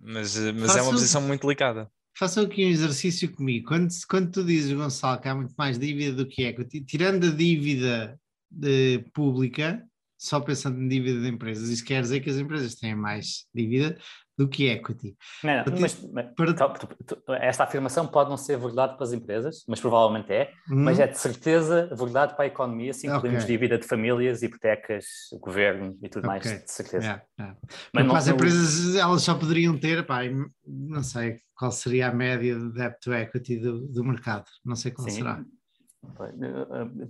mas 0.00 0.36
mas 0.36 0.76
é 0.76 0.82
uma 0.82 0.92
posição 0.92 1.20
muito 1.20 1.42
delicada. 1.42 1.90
Façam 2.18 2.44
aqui 2.44 2.64
um 2.64 2.70
exercício 2.70 3.30
comigo. 3.30 3.68
Quando, 3.68 3.88
quando 4.08 4.32
tu 4.32 4.44
dizes, 4.44 4.72
Gonçalo, 4.72 5.20
que 5.20 5.28
há 5.28 5.34
muito 5.34 5.54
mais 5.56 5.78
dívida 5.78 6.16
do 6.16 6.26
que 6.26 6.44
é, 6.44 6.52
tirando 6.84 7.28
a 7.28 7.30
dívida 7.30 8.18
de, 8.50 9.04
pública, 9.14 9.84
só 10.18 10.40
pensando 10.40 10.80
em 10.80 10.88
dívida 10.88 11.20
de 11.20 11.28
empresas, 11.28 11.68
isso 11.68 11.84
quer 11.84 12.02
dizer 12.02 12.20
que 12.20 12.28
as 12.28 12.36
empresas 12.36 12.74
têm 12.74 12.94
mais 12.94 13.46
dívida 13.54 13.96
do 14.38 14.48
que 14.48 14.68
equity. 14.68 15.16
Não, 15.42 15.64
não, 15.64 15.80
mas, 15.80 15.94
para... 16.36 17.44
Esta 17.44 17.64
afirmação 17.64 18.06
pode 18.06 18.30
não 18.30 18.36
ser 18.36 18.56
verdade 18.56 18.94
para 18.94 19.04
as 19.04 19.12
empresas, 19.12 19.64
mas 19.66 19.80
provavelmente 19.80 20.32
é, 20.32 20.52
hum. 20.70 20.84
mas 20.84 21.00
é 21.00 21.08
de 21.08 21.18
certeza 21.18 21.90
verdade 21.92 22.34
para 22.34 22.44
a 22.44 22.46
economia, 22.46 22.92
se 22.94 23.08
incluímos 23.08 23.42
okay. 23.42 23.56
dívida 23.56 23.76
de 23.76 23.86
famílias, 23.86 24.42
hipotecas, 24.42 25.04
governo 25.40 25.98
e 26.00 26.08
tudo 26.08 26.28
okay. 26.28 26.50
mais, 26.50 26.64
de 26.64 26.70
certeza. 26.70 27.04
Yeah, 27.04 27.24
yeah. 27.38 27.58
Mas 27.92 28.04
não, 28.04 28.10
para 28.10 28.18
as 28.18 28.28
empresas, 28.28 28.94
elas 28.94 29.22
só 29.22 29.34
poderiam 29.34 29.76
ter, 29.76 30.06
pá, 30.06 30.20
não 30.64 31.02
sei 31.02 31.38
qual 31.56 31.72
seria 31.72 32.08
a 32.08 32.14
média 32.14 32.56
de 32.56 32.72
debt 32.72 32.96
to 33.02 33.12
equity 33.12 33.58
do, 33.58 33.88
do 33.88 34.04
mercado, 34.04 34.44
não 34.64 34.76
sei 34.76 34.92
qual 34.92 35.08
Sim. 35.08 35.16
será. 35.16 35.44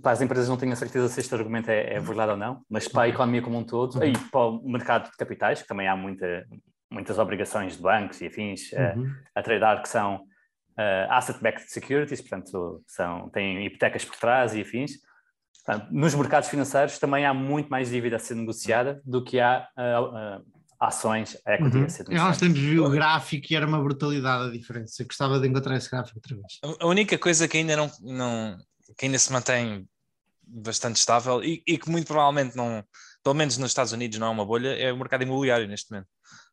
Para 0.01 0.11
as 0.11 0.21
empresas 0.21 0.49
não 0.49 0.57
tenho 0.57 0.73
a 0.73 0.75
certeza 0.75 1.07
se 1.07 1.19
este 1.19 1.33
argumento 1.33 1.69
é, 1.69 1.93
é 1.93 1.99
verdade 1.99 2.31
ou 2.31 2.37
não, 2.37 2.61
mas 2.69 2.87
para 2.87 3.03
a 3.03 3.09
economia 3.09 3.41
como 3.41 3.57
um 3.57 3.63
todo, 3.63 4.03
e 4.03 4.17
para 4.31 4.39
o 4.41 4.67
mercado 4.67 5.09
de 5.11 5.17
capitais, 5.17 5.61
que 5.61 5.67
também 5.67 5.87
há 5.87 5.95
muita, 5.95 6.45
muitas 6.91 7.19
obrigações 7.19 7.77
de 7.77 7.81
bancos 7.81 8.19
e 8.21 8.27
afins 8.27 8.73
eh, 8.73 8.93
uhum. 8.95 9.11
a, 9.35 9.39
a 9.39 9.43
tradar 9.43 9.81
que 9.81 9.89
são 9.89 10.15
uh, 10.15 11.11
asset-backed 11.11 11.71
securities, 11.71 12.21
portanto, 12.21 12.83
são, 12.87 13.29
têm 13.29 13.65
hipotecas 13.65 14.05
por 14.05 14.15
trás 14.15 14.53
e 14.53 14.61
afins. 14.61 14.93
Portanto, 15.65 15.87
nos 15.91 16.15
mercados 16.15 16.49
financeiros 16.49 16.97
também 16.97 17.25
há 17.25 17.33
muito 17.33 17.69
mais 17.69 17.89
dívida 17.89 18.15
a 18.15 18.19
ser 18.19 18.35
negociada 18.35 19.01
do 19.05 19.23
que 19.23 19.39
há 19.39 19.67
uh, 19.77 20.39
uh, 20.39 20.45
ações 20.79 21.37
equity 21.45 21.77
uhum. 21.77 21.85
a 21.85 21.89
ser 21.89 22.03
negociada. 22.03 22.27
Nós 22.27 22.37
temos 22.37 22.57
viu 22.57 22.85
o 22.85 22.89
gráfico 22.89 23.47
e 23.51 23.55
era 23.55 23.67
uma 23.67 23.81
brutalidade 23.81 24.49
a 24.49 24.51
diferença. 24.51 25.01
Eu 25.03 25.07
gostava 25.07 25.39
de 25.39 25.47
encontrar 25.47 25.75
esse 25.75 25.91
gráfico 25.91 26.17
outra 26.17 26.35
vez. 26.35 26.77
A 26.79 26.87
única 26.87 27.17
coisa 27.17 27.47
que 27.47 27.57
ainda 27.57 27.75
não, 27.75 27.91
não 28.01 28.57
que 28.97 29.05
ainda 29.05 29.19
se 29.19 29.31
mantém 29.31 29.87
bastante 30.49 30.97
estável 30.97 31.43
e, 31.43 31.61
e, 31.67 31.77
que 31.77 31.89
muito 31.89 32.07
provavelmente 32.07 32.55
não, 32.55 32.83
pelo 33.23 33.35
menos 33.35 33.57
nos 33.57 33.71
Estados 33.71 33.91
Unidos 33.91 34.17
não 34.17 34.27
é 34.27 34.29
uma 34.29 34.45
bolha, 34.45 34.69
é 34.69 34.91
o 34.91 34.97
mercado 34.97 35.23
imobiliário 35.23 35.67
neste 35.67 35.91
momento. 35.91 36.07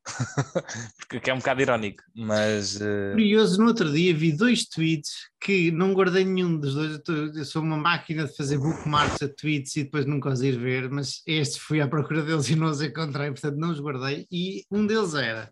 Porque 1.08 1.30
é 1.30 1.34
um 1.34 1.38
bocado 1.38 1.62
irónico, 1.62 2.02
mas. 2.14 2.76
Uh... 2.76 3.12
Curioso, 3.12 3.60
no 3.60 3.68
outro 3.68 3.90
dia 3.90 4.14
vi 4.14 4.30
dois 4.30 4.64
tweets 4.66 5.10
que 5.40 5.70
não 5.72 5.92
guardei 5.94 6.24
nenhum 6.24 6.58
dos 6.58 6.74
dois. 6.74 7.00
Eu, 7.34 7.44
sou 7.44 7.62
uma 7.62 7.76
máquina 7.76 8.24
de 8.24 8.36
fazer 8.36 8.58
bookmarks 8.58 9.22
a 9.22 9.28
tweets 9.28 9.74
e 9.76 9.84
depois 9.84 10.06
nunca 10.06 10.28
os 10.28 10.42
ir 10.42 10.58
ver, 10.58 10.88
mas 10.90 11.22
este 11.26 11.58
fui 11.58 11.80
à 11.80 11.88
procura 11.88 12.22
deles 12.22 12.48
e 12.48 12.54
não 12.54 12.68
os 12.68 12.80
encontrei, 12.80 13.30
portanto 13.30 13.56
não 13.56 13.72
os 13.72 13.80
guardei. 13.80 14.26
E 14.30 14.64
um 14.70 14.86
deles 14.86 15.14
era 15.14 15.50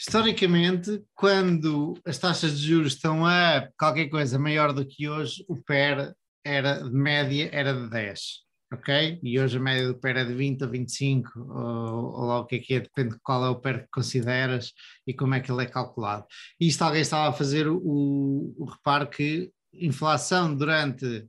Historicamente, 0.00 1.04
quando 1.14 1.92
as 2.06 2.16
taxas 2.16 2.58
de 2.58 2.68
juros 2.68 2.94
estão 2.94 3.26
a 3.26 3.68
qualquer 3.78 4.08
coisa 4.08 4.38
maior 4.38 4.72
do 4.72 4.86
que 4.86 5.06
hoje, 5.06 5.44
o 5.46 5.62
PER 5.62 6.14
era 6.42 6.82
de 6.82 6.90
média 6.90 7.50
era 7.52 7.74
de 7.74 7.90
10, 7.90 8.20
ok? 8.72 9.20
E 9.22 9.38
hoje 9.38 9.58
a 9.58 9.60
média 9.60 9.88
do 9.88 10.00
PER 10.00 10.16
é 10.16 10.24
de 10.24 10.34
20 10.34 10.64
a 10.64 10.66
25, 10.66 11.30
ou, 11.38 12.14
ou 12.14 12.24
lá 12.24 12.40
o 12.40 12.46
que 12.46 12.56
é 12.56 12.58
que 12.60 12.74
é, 12.76 12.80
depende 12.80 13.10
de 13.10 13.20
qual 13.22 13.44
é 13.44 13.50
o 13.50 13.60
PER 13.60 13.82
que 13.82 13.88
consideras 13.92 14.72
e 15.06 15.12
como 15.12 15.34
é 15.34 15.40
que 15.40 15.52
ele 15.52 15.64
é 15.64 15.66
calculado. 15.66 16.24
E 16.58 16.68
isto 16.68 16.80
alguém 16.80 17.02
estava 17.02 17.28
a 17.28 17.34
fazer 17.34 17.68
o, 17.68 17.78
o 17.84 18.64
reparo 18.64 19.06
que 19.06 19.52
inflação 19.72 20.54
durante 20.54 21.26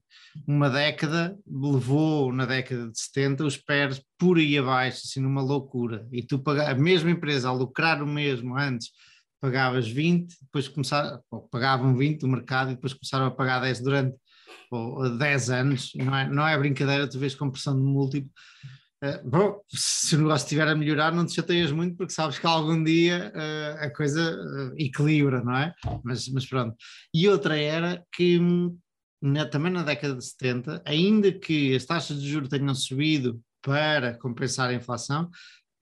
uma 0.48 0.70
década 0.70 1.38
levou 1.46 2.32
na 2.32 2.46
década 2.46 2.90
de 2.90 3.00
70 3.00 3.44
os 3.46 3.58
PERs 3.58 4.02
por 4.18 4.38
aí 4.38 4.58
abaixo, 4.58 5.02
assim 5.06 5.20
numa 5.20 5.42
loucura. 5.42 6.08
E 6.12 6.24
tu 6.24 6.40
paga, 6.40 6.72
a 6.72 6.76
mesma 6.76 7.12
empresa 7.12 7.50
a 7.50 7.54
lucrar 7.54 8.02
o 8.02 8.08
mesmo 8.08 8.58
antes 8.58 8.90
pagavas 9.40 9.88
20, 9.88 10.36
depois 10.42 10.68
começaram, 10.68 11.20
pagavam 11.50 11.98
20 11.98 12.22
no 12.22 12.30
mercado 12.30 12.72
e 12.72 12.76
depois 12.76 12.94
começaram 12.94 13.26
a 13.26 13.32
pagar 13.32 13.60
10 13.60 13.82
durante 13.82 14.16
ou, 14.70 15.18
10 15.18 15.50
anos, 15.50 15.92
não 15.96 16.16
é, 16.16 16.30
não 16.30 16.48
é 16.48 16.58
brincadeira, 16.58 17.10
tu 17.10 17.20
vês 17.20 17.36
compressão 17.36 17.76
de 17.76 17.82
múltiplo. 17.82 18.30
Uh, 19.04 19.28
bom, 19.28 19.60
se 19.68 20.16
o 20.16 20.20
negócio 20.20 20.46
estiver 20.46 20.68
a 20.68 20.76
melhorar, 20.76 21.12
não 21.12 21.26
te 21.26 21.34
chateias 21.34 21.72
muito, 21.72 21.98
porque 21.98 22.14
sabes 22.14 22.38
que 22.38 22.46
algum 22.46 22.84
dia 22.84 23.34
uh, 23.36 23.86
a 23.86 23.90
coisa 23.90 24.36
uh, 24.36 24.76
equilibra, 24.78 25.44
não 25.44 25.58
é? 25.58 25.74
Mas, 26.04 26.28
mas 26.28 26.46
pronto. 26.46 26.76
E 27.12 27.28
outra 27.28 27.58
era 27.58 28.06
que 28.14 28.38
hum, 28.38 28.78
na, 29.22 29.46
também 29.46 29.72
na 29.72 29.84
década 29.84 30.16
de 30.16 30.26
70, 30.26 30.82
ainda 30.86 31.32
que 31.32 31.76
as 31.76 31.86
taxas 31.86 32.22
de 32.22 32.30
juros 32.30 32.50
tenham 32.50 32.76
subido 32.76 33.42
para 33.62 34.18
compensar 34.18 34.70
a 34.70 34.74
inflação, 34.74 35.30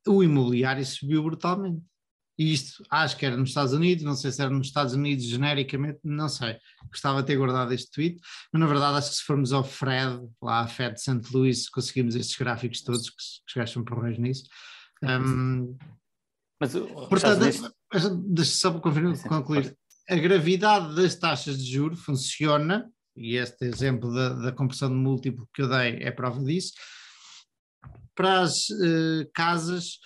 o 0.08 0.24
imobiliário 0.24 0.86
subiu 0.86 1.24
brutalmente. 1.24 1.82
E 2.40 2.54
isto 2.54 2.82
acho 2.90 3.18
que 3.18 3.26
era 3.26 3.36
nos 3.36 3.50
Estados 3.50 3.74
Unidos, 3.74 4.02
não 4.06 4.16
sei 4.16 4.32
se 4.32 4.42
era 4.42 4.50
nos 4.50 4.68
Estados 4.68 4.94
Unidos 4.94 5.26
genericamente, 5.26 6.00
não 6.06 6.30
sei. 6.30 6.56
Gostava 6.88 7.22
de 7.22 7.28
ter 7.28 7.36
guardado 7.36 7.74
este 7.74 7.92
tweet, 7.92 8.22
mas 8.54 8.62
na 8.62 8.66
verdade 8.66 8.98
acho 8.98 9.10
que 9.10 9.16
se 9.18 9.24
formos 9.24 9.52
ao 9.52 9.62
Fred, 9.62 10.26
lá 10.42 10.62
à 10.62 10.68
Fed 10.68 10.96
de 10.96 11.02
St. 11.02 11.22
Louis, 11.34 11.68
conseguimos 11.68 12.16
estes 12.16 12.38
gráficos 12.38 12.82
todos, 12.82 13.10
que, 13.10 13.60
gajos 13.60 13.74
são 13.74 13.84
porreiros 13.84 14.20
nisso. 14.20 14.44
Um, 15.04 15.78
mas, 16.62 16.72
portanto, 17.10 17.74
deixa 18.30 18.52
só 18.52 18.72
para 18.72 18.82
concluir, 19.28 19.78
a 20.10 20.16
gravidade 20.16 20.96
das 20.96 21.16
taxas 21.16 21.58
de 21.58 21.70
juros 21.70 22.00
funciona 22.00 22.90
e 23.18 23.36
este 23.36 23.66
exemplo 23.66 24.14
da, 24.14 24.30
da 24.30 24.52
compressão 24.54 24.88
de 24.88 24.96
múltiplo 24.96 25.46
que 25.54 25.62
eu 25.62 25.68
dei 25.68 25.98
é 26.02 26.10
prova 26.10 26.42
disso. 26.42 26.72
Para 28.16 28.42
as 28.42 28.70
uh, 28.70 29.30
casas, 29.34 30.00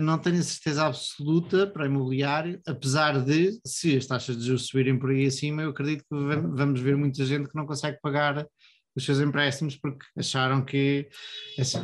não 0.00 0.18
tenho 0.18 0.38
a 0.38 0.42
certeza 0.42 0.86
absoluta 0.86 1.66
para 1.66 1.86
imobiliário, 1.86 2.60
apesar 2.66 3.20
de, 3.22 3.60
se 3.66 3.96
as 3.96 4.06
taxas 4.06 4.38
de 4.38 4.46
juros 4.46 4.66
subirem 4.66 4.98
por 4.98 5.10
aí 5.10 5.26
acima, 5.26 5.62
eu 5.62 5.70
acredito 5.70 6.02
que 6.02 6.14
vamos 6.54 6.80
ver 6.80 6.96
muita 6.96 7.24
gente 7.24 7.48
que 7.48 7.56
não 7.56 7.66
consegue 7.66 7.98
pagar 8.00 8.46
os 8.94 9.04
seus 9.04 9.20
empréstimos 9.20 9.76
porque 9.76 10.04
acharam 10.16 10.64
que 10.64 11.08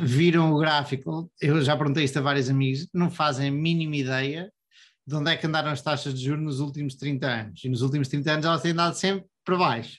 viram 0.01 0.53
o 0.53 0.59
gráfico. 0.59 1.31
Eu 1.41 1.61
já 1.61 1.75
perguntei 1.75 2.03
isto 2.03 2.17
a 2.17 2.21
vários 2.21 2.49
amigos, 2.49 2.87
não 2.93 3.09
fazem 3.09 3.49
a 3.49 3.51
mínima 3.51 3.95
ideia 3.95 4.51
de 5.05 5.15
onde 5.15 5.31
é 5.31 5.35
que 5.35 5.47
andaram 5.47 5.71
as 5.71 5.81
taxas 5.81 6.13
de 6.13 6.23
juros 6.23 6.43
nos 6.43 6.59
últimos 6.59 6.95
30 6.95 7.27
anos. 7.27 7.63
E 7.63 7.69
nos 7.69 7.81
últimos 7.81 8.07
30 8.07 8.31
anos 8.31 8.45
elas 8.45 8.61
têm 8.61 8.71
andado 8.71 8.93
sempre 8.93 9.25
para 9.43 9.57
baixo. 9.57 9.97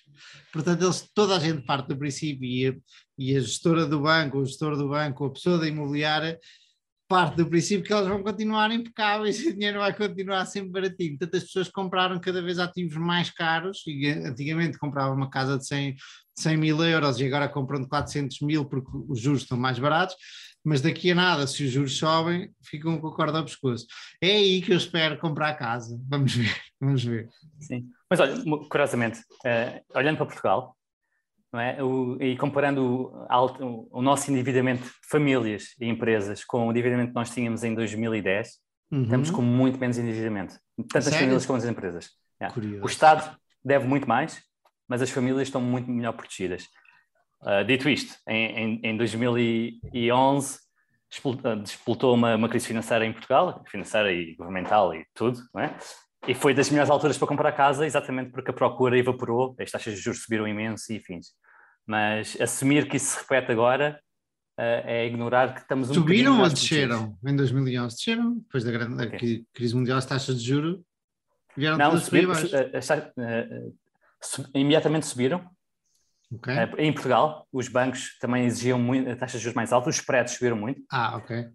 Portanto, 0.52 0.84
eles, 0.84 1.10
toda 1.12 1.36
a 1.36 1.40
gente 1.40 1.64
parte 1.64 1.88
do 1.88 1.96
princípio 1.96 2.44
e 2.44 2.80
e 3.20 3.36
a 3.36 3.40
gestora 3.40 3.84
do 3.84 4.00
banco, 4.00 4.38
o 4.38 4.46
gestor 4.46 4.78
do 4.78 4.88
banco, 4.88 5.26
a 5.26 5.30
pessoa 5.30 5.58
da 5.58 5.68
imobiliária 5.68 6.40
parte 7.10 7.36
do 7.36 7.46
princípio 7.46 7.84
que 7.84 7.92
elas 7.92 8.06
vão 8.06 8.22
continuar 8.22 8.70
impecáveis 8.70 9.40
e 9.40 9.48
o 9.50 9.52
dinheiro 9.52 9.80
vai 9.80 9.92
continuar 9.92 10.46
sempre 10.46 10.70
baratinho. 10.70 11.18
Portanto, 11.18 11.36
as 11.36 11.42
pessoas 11.42 11.68
compraram 11.68 12.20
cada 12.20 12.40
vez 12.40 12.60
ativos 12.60 12.96
mais 12.96 13.30
caros 13.30 13.82
e 13.84 14.06
antigamente 14.08 14.78
compravam 14.78 15.16
uma 15.16 15.28
casa 15.28 15.58
de 15.58 15.66
100, 15.66 15.96
100 16.38 16.56
mil 16.56 16.82
euros 16.84 17.18
e 17.18 17.26
agora 17.26 17.48
compram 17.48 17.80
de 17.80 17.88
400 17.88 18.40
mil 18.42 18.64
porque 18.64 18.90
os 19.08 19.20
juros 19.20 19.42
estão 19.42 19.58
mais 19.58 19.76
baratos 19.76 20.14
mas 20.62 20.82
daqui 20.82 21.10
a 21.10 21.14
nada, 21.14 21.46
se 21.46 21.64
os 21.64 21.70
juros 21.70 21.96
sobem, 21.96 22.50
ficam 22.62 22.98
com 23.00 23.08
a 23.08 23.16
corda 23.16 23.38
ao 23.38 23.44
pescoço. 23.44 23.86
É 24.20 24.32
aí 24.32 24.60
que 24.60 24.72
eu 24.72 24.76
espero 24.76 25.18
comprar 25.18 25.54
casa. 25.54 25.98
Vamos 26.06 26.34
ver, 26.34 26.54
vamos 26.78 27.02
ver. 27.02 27.30
Sim. 27.58 27.88
Mas 28.10 28.20
olha, 28.20 28.34
curiosamente, 28.68 29.20
uh, 29.20 29.98
olhando 29.98 30.18
para 30.18 30.26
Portugal, 30.26 30.76
é? 31.58 31.82
O, 31.82 32.16
e 32.20 32.36
comparando 32.36 33.12
o, 33.28 33.98
o, 33.98 34.02
nosso 34.02 34.30
endividamento 34.30 34.84
de 34.84 34.90
famílias 35.08 35.74
e 35.80 35.88
empresas 35.88 36.44
com 36.44 36.68
o 36.68 36.70
endividamento 36.70 37.08
que 37.08 37.14
nós 37.14 37.30
tínhamos 37.30 37.64
em 37.64 37.74
2010, 37.74 38.48
uhum. 38.92 39.02
estamos 39.02 39.30
com 39.30 39.42
muito 39.42 39.78
menos 39.78 39.98
endividamento. 39.98 40.54
Tanto 40.76 40.98
as 40.98 41.14
famílias 41.14 41.46
como 41.46 41.58
as 41.58 41.64
empresas. 41.64 42.10
É. 42.38 42.48
O 42.82 42.86
Estado 42.86 43.36
deve 43.64 43.86
muito 43.86 44.08
mais, 44.08 44.42
mas 44.88 45.02
as 45.02 45.10
famílias 45.10 45.48
estão 45.48 45.60
muito 45.60 45.90
melhor 45.90 46.12
protegidas. 46.12 46.68
Uh, 47.42 47.64
dito 47.64 47.88
isto, 47.88 48.14
em, 48.28 48.80
em, 48.84 48.90
em 48.90 48.96
2011 48.96 50.58
explotou 51.10 52.14
uma, 52.14 52.36
uma, 52.36 52.48
crise 52.48 52.68
financeira 52.68 53.04
em 53.04 53.12
Portugal, 53.12 53.64
financeira 53.66 54.12
e 54.12 54.36
governamental 54.36 54.94
e 54.94 55.04
tudo, 55.14 55.40
não 55.52 55.62
é? 55.62 55.76
E 56.26 56.34
foi 56.34 56.52
das 56.52 56.68
melhores 56.68 56.90
alturas 56.90 57.16
para 57.16 57.28
comprar 57.28 57.52
casa, 57.52 57.86
exatamente 57.86 58.30
porque 58.30 58.50
a 58.50 58.54
procura 58.54 58.98
evaporou, 58.98 59.56
as 59.58 59.70
taxas 59.70 59.94
de 59.94 60.00
juros 60.00 60.22
subiram 60.22 60.46
imenso 60.46 60.92
e 60.92 61.00
fins. 61.00 61.28
Mas 61.86 62.38
assumir 62.40 62.88
que 62.88 62.96
isso 62.96 63.12
se 63.12 63.20
repete 63.20 63.50
agora 63.50 63.98
uh, 64.58 64.62
é 64.84 65.06
ignorar 65.06 65.54
que 65.54 65.60
estamos 65.60 65.90
um 65.90 65.94
Subiram 65.94 66.40
ou 66.40 66.48
desceram 66.48 67.16
em 67.24 67.34
2011? 67.34 67.96
Desceram, 67.96 68.34
depois 68.36 68.64
da 68.64 68.70
grande 68.70 69.06
okay. 69.06 69.44
crise 69.54 69.74
mundial, 69.74 69.98
as 69.98 70.06
taxas 70.06 70.40
de 70.40 70.46
juros 70.46 70.80
vieram 71.56 71.78
Não, 71.78 71.96
subir, 71.98 72.28
uh, 72.28 72.32
uh, 72.34 73.74
imediatamente 74.54 75.06
subiram, 75.06 75.48
Okay. 76.32 76.54
Uh, 76.54 76.80
em 76.80 76.92
Portugal, 76.92 77.46
os 77.52 77.68
bancos 77.68 78.16
também 78.20 78.44
exigiam 78.44 78.78
muito, 78.78 79.16
taxas 79.16 79.40
de 79.40 79.44
juros 79.44 79.56
mais 79.56 79.72
altas, 79.72 79.96
os 79.96 80.00
spreads 80.00 80.34
subiram 80.34 80.56
muito. 80.56 80.80
Ah, 80.90 81.16
ok. 81.16 81.48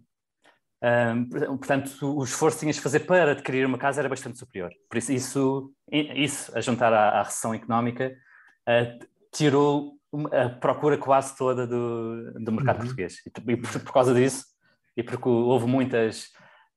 Uh, 0.86 1.58
portanto, 1.58 2.16
o 2.16 2.22
esforço 2.22 2.58
que 2.58 2.60
tinhas 2.60 2.76
de 2.76 2.82
fazer 2.82 3.00
para 3.00 3.32
adquirir 3.32 3.66
uma 3.66 3.78
casa 3.78 4.00
era 4.00 4.08
bastante 4.08 4.38
superior. 4.38 4.70
Por 4.88 4.98
isso, 4.98 5.12
isso, 5.12 5.74
isso 5.90 6.56
a 6.56 6.60
juntar 6.60 6.92
à, 6.92 7.18
à 7.18 7.22
recessão 7.24 7.52
económica, 7.52 8.14
uh, 8.68 9.06
tirou 9.32 9.96
a 10.32 10.48
procura 10.48 10.96
quase 10.96 11.36
toda 11.36 11.66
do, 11.66 12.32
do 12.34 12.52
mercado 12.52 12.76
uhum. 12.76 12.82
português. 12.82 13.16
E, 13.26 13.52
e 13.52 13.56
por, 13.56 13.80
por, 13.80 13.92
causa 13.92 14.14
disso, 14.14 14.44
e 14.96 15.02
porque 15.02 15.28
houve 15.28 15.66
muitas, 15.66 16.26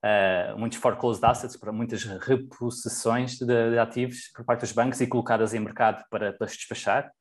uh, 0.03 0.57
muitos 0.57 0.79
foreclosed 0.79 1.23
assets, 1.23 1.55
para 1.55 1.71
muitas 1.71 2.03
repossessões 2.03 3.37
de, 3.37 3.45
de, 3.45 3.77
ativos 3.77 4.31
por 4.35 4.43
parte 4.43 4.61
dos 4.61 4.71
bancos 4.71 4.99
e 5.01 5.07
colocadas 5.07 5.53
em 5.53 5.59
mercado 5.59 6.03
para, 6.09 6.33
para 6.33 6.47
se 6.47 6.57
despachar, 6.57 7.11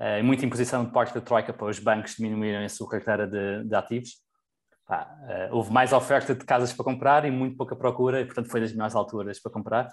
uh, 0.00 0.22
muita 0.22 0.44
imposição 0.44 0.84
de 0.84 0.92
parte 0.92 1.14
da 1.14 1.22
Troika 1.22 1.54
para 1.54 1.68
os 1.68 1.78
bancos 1.78 2.16
diminuírem 2.16 2.66
a 2.66 2.68
sua 2.68 2.88
carteira 2.88 3.26
de, 3.26 3.64
de 3.64 3.74
ativos. 3.74 4.27
Uh, 4.90 5.54
houve 5.54 5.72
mais 5.72 5.92
oferta 5.92 6.34
de 6.34 6.44
casas 6.44 6.72
para 6.72 6.84
comprar 6.84 7.24
e 7.24 7.30
muito 7.30 7.56
pouca 7.56 7.76
procura, 7.76 8.20
e 8.20 8.24
portanto 8.24 8.50
foi 8.50 8.60
das 8.60 8.72
melhores 8.72 8.94
alturas 8.94 9.40
para 9.40 9.52
comprar. 9.52 9.88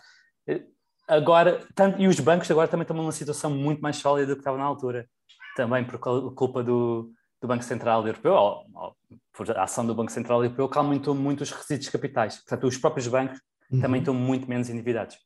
Agora, 1.08 1.62
tanto, 1.76 2.02
e 2.02 2.08
os 2.08 2.20
bancos 2.20 2.50
agora 2.50 2.68
também 2.68 2.84
estão 2.84 2.96
numa 2.96 3.12
situação 3.12 3.52
muito 3.52 3.82
mais 3.82 3.98
sólida 3.98 4.28
do 4.28 4.36
que 4.36 4.42
estavam 4.42 4.60
na 4.60 4.66
altura 4.66 5.08
também 5.56 5.86
por 5.86 6.00
culpa 6.34 6.64
do, 6.64 7.12
do 7.42 7.48
Banco 7.48 7.64
Central 7.64 8.06
Europeu, 8.06 8.34
ou, 8.34 8.66
ou, 8.74 8.96
por 9.32 9.58
ação 9.58 9.86
do 9.86 9.96
Banco 9.96 10.12
Central 10.12 10.44
Europeu, 10.44 10.68
que 10.68 10.78
aumentou 10.78 11.16
muito 11.16 11.42
os 11.42 11.52
requisitos 11.52 11.90
capitais. 11.90 12.38
Portanto, 12.38 12.68
os 12.68 12.78
próprios 12.78 13.08
bancos 13.08 13.40
uhum. 13.72 13.80
também 13.80 14.00
estão 14.00 14.14
muito 14.14 14.50
menos 14.50 14.70
endividados. 14.70 15.18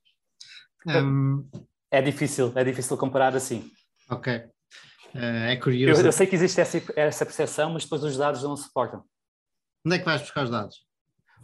um... 0.86 1.48
É 1.92 2.02
difícil, 2.02 2.52
é 2.56 2.64
difícil 2.64 2.96
comparar 2.98 3.36
assim. 3.36 3.72
Ok. 4.10 4.36
Uh, 5.16 5.50
é 5.50 5.56
curioso. 5.56 6.02
Eu, 6.02 6.06
eu, 6.06 6.12
sei 6.12 6.28
que 6.28 6.36
existe 6.36 6.62
essa, 6.62 6.80
essa 6.96 7.26
percepção, 7.26 7.72
mas 7.72 7.84
depois 7.84 8.04
os 8.04 8.16
dados 8.16 8.44
não 8.44 8.56
suportam. 8.56 9.04
Onde 9.86 9.96
é 9.96 10.00
que 10.00 10.06
vais 10.06 10.22
buscar 10.22 10.44
os 10.44 10.50
dados? 10.50 10.86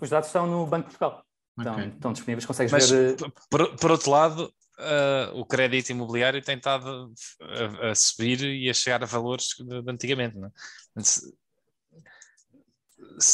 Os 0.01 0.09
dados 0.09 0.27
estão 0.27 0.45
no 0.47 0.65
Banco 0.65 0.89
de 0.89 0.97
Portugal. 0.97 1.25
Estão, 1.57 1.73
okay. 1.73 1.87
estão 1.87 2.13
disponíveis, 2.13 2.45
consegues 2.45 2.71
mas, 2.71 2.89
ver. 2.89 3.15
Por, 3.49 3.75
por 3.77 3.91
outro 3.91 4.11
lado, 4.11 4.53
uh, 4.79 5.39
o 5.39 5.45
crédito 5.45 5.89
imobiliário 5.89 6.41
tem 6.41 6.57
estado 6.57 7.13
a, 7.41 7.91
a, 7.91 7.95
subir 7.95 8.41
e 8.43 8.69
a 8.69 8.73
chegar 8.73 9.01
a 9.01 9.05
valores 9.05 9.47
de, 9.57 9.81
de 9.81 9.91
antigamente. 9.91 10.35
Não 10.37 10.47
é? 10.47 11.01
se, 11.01 11.33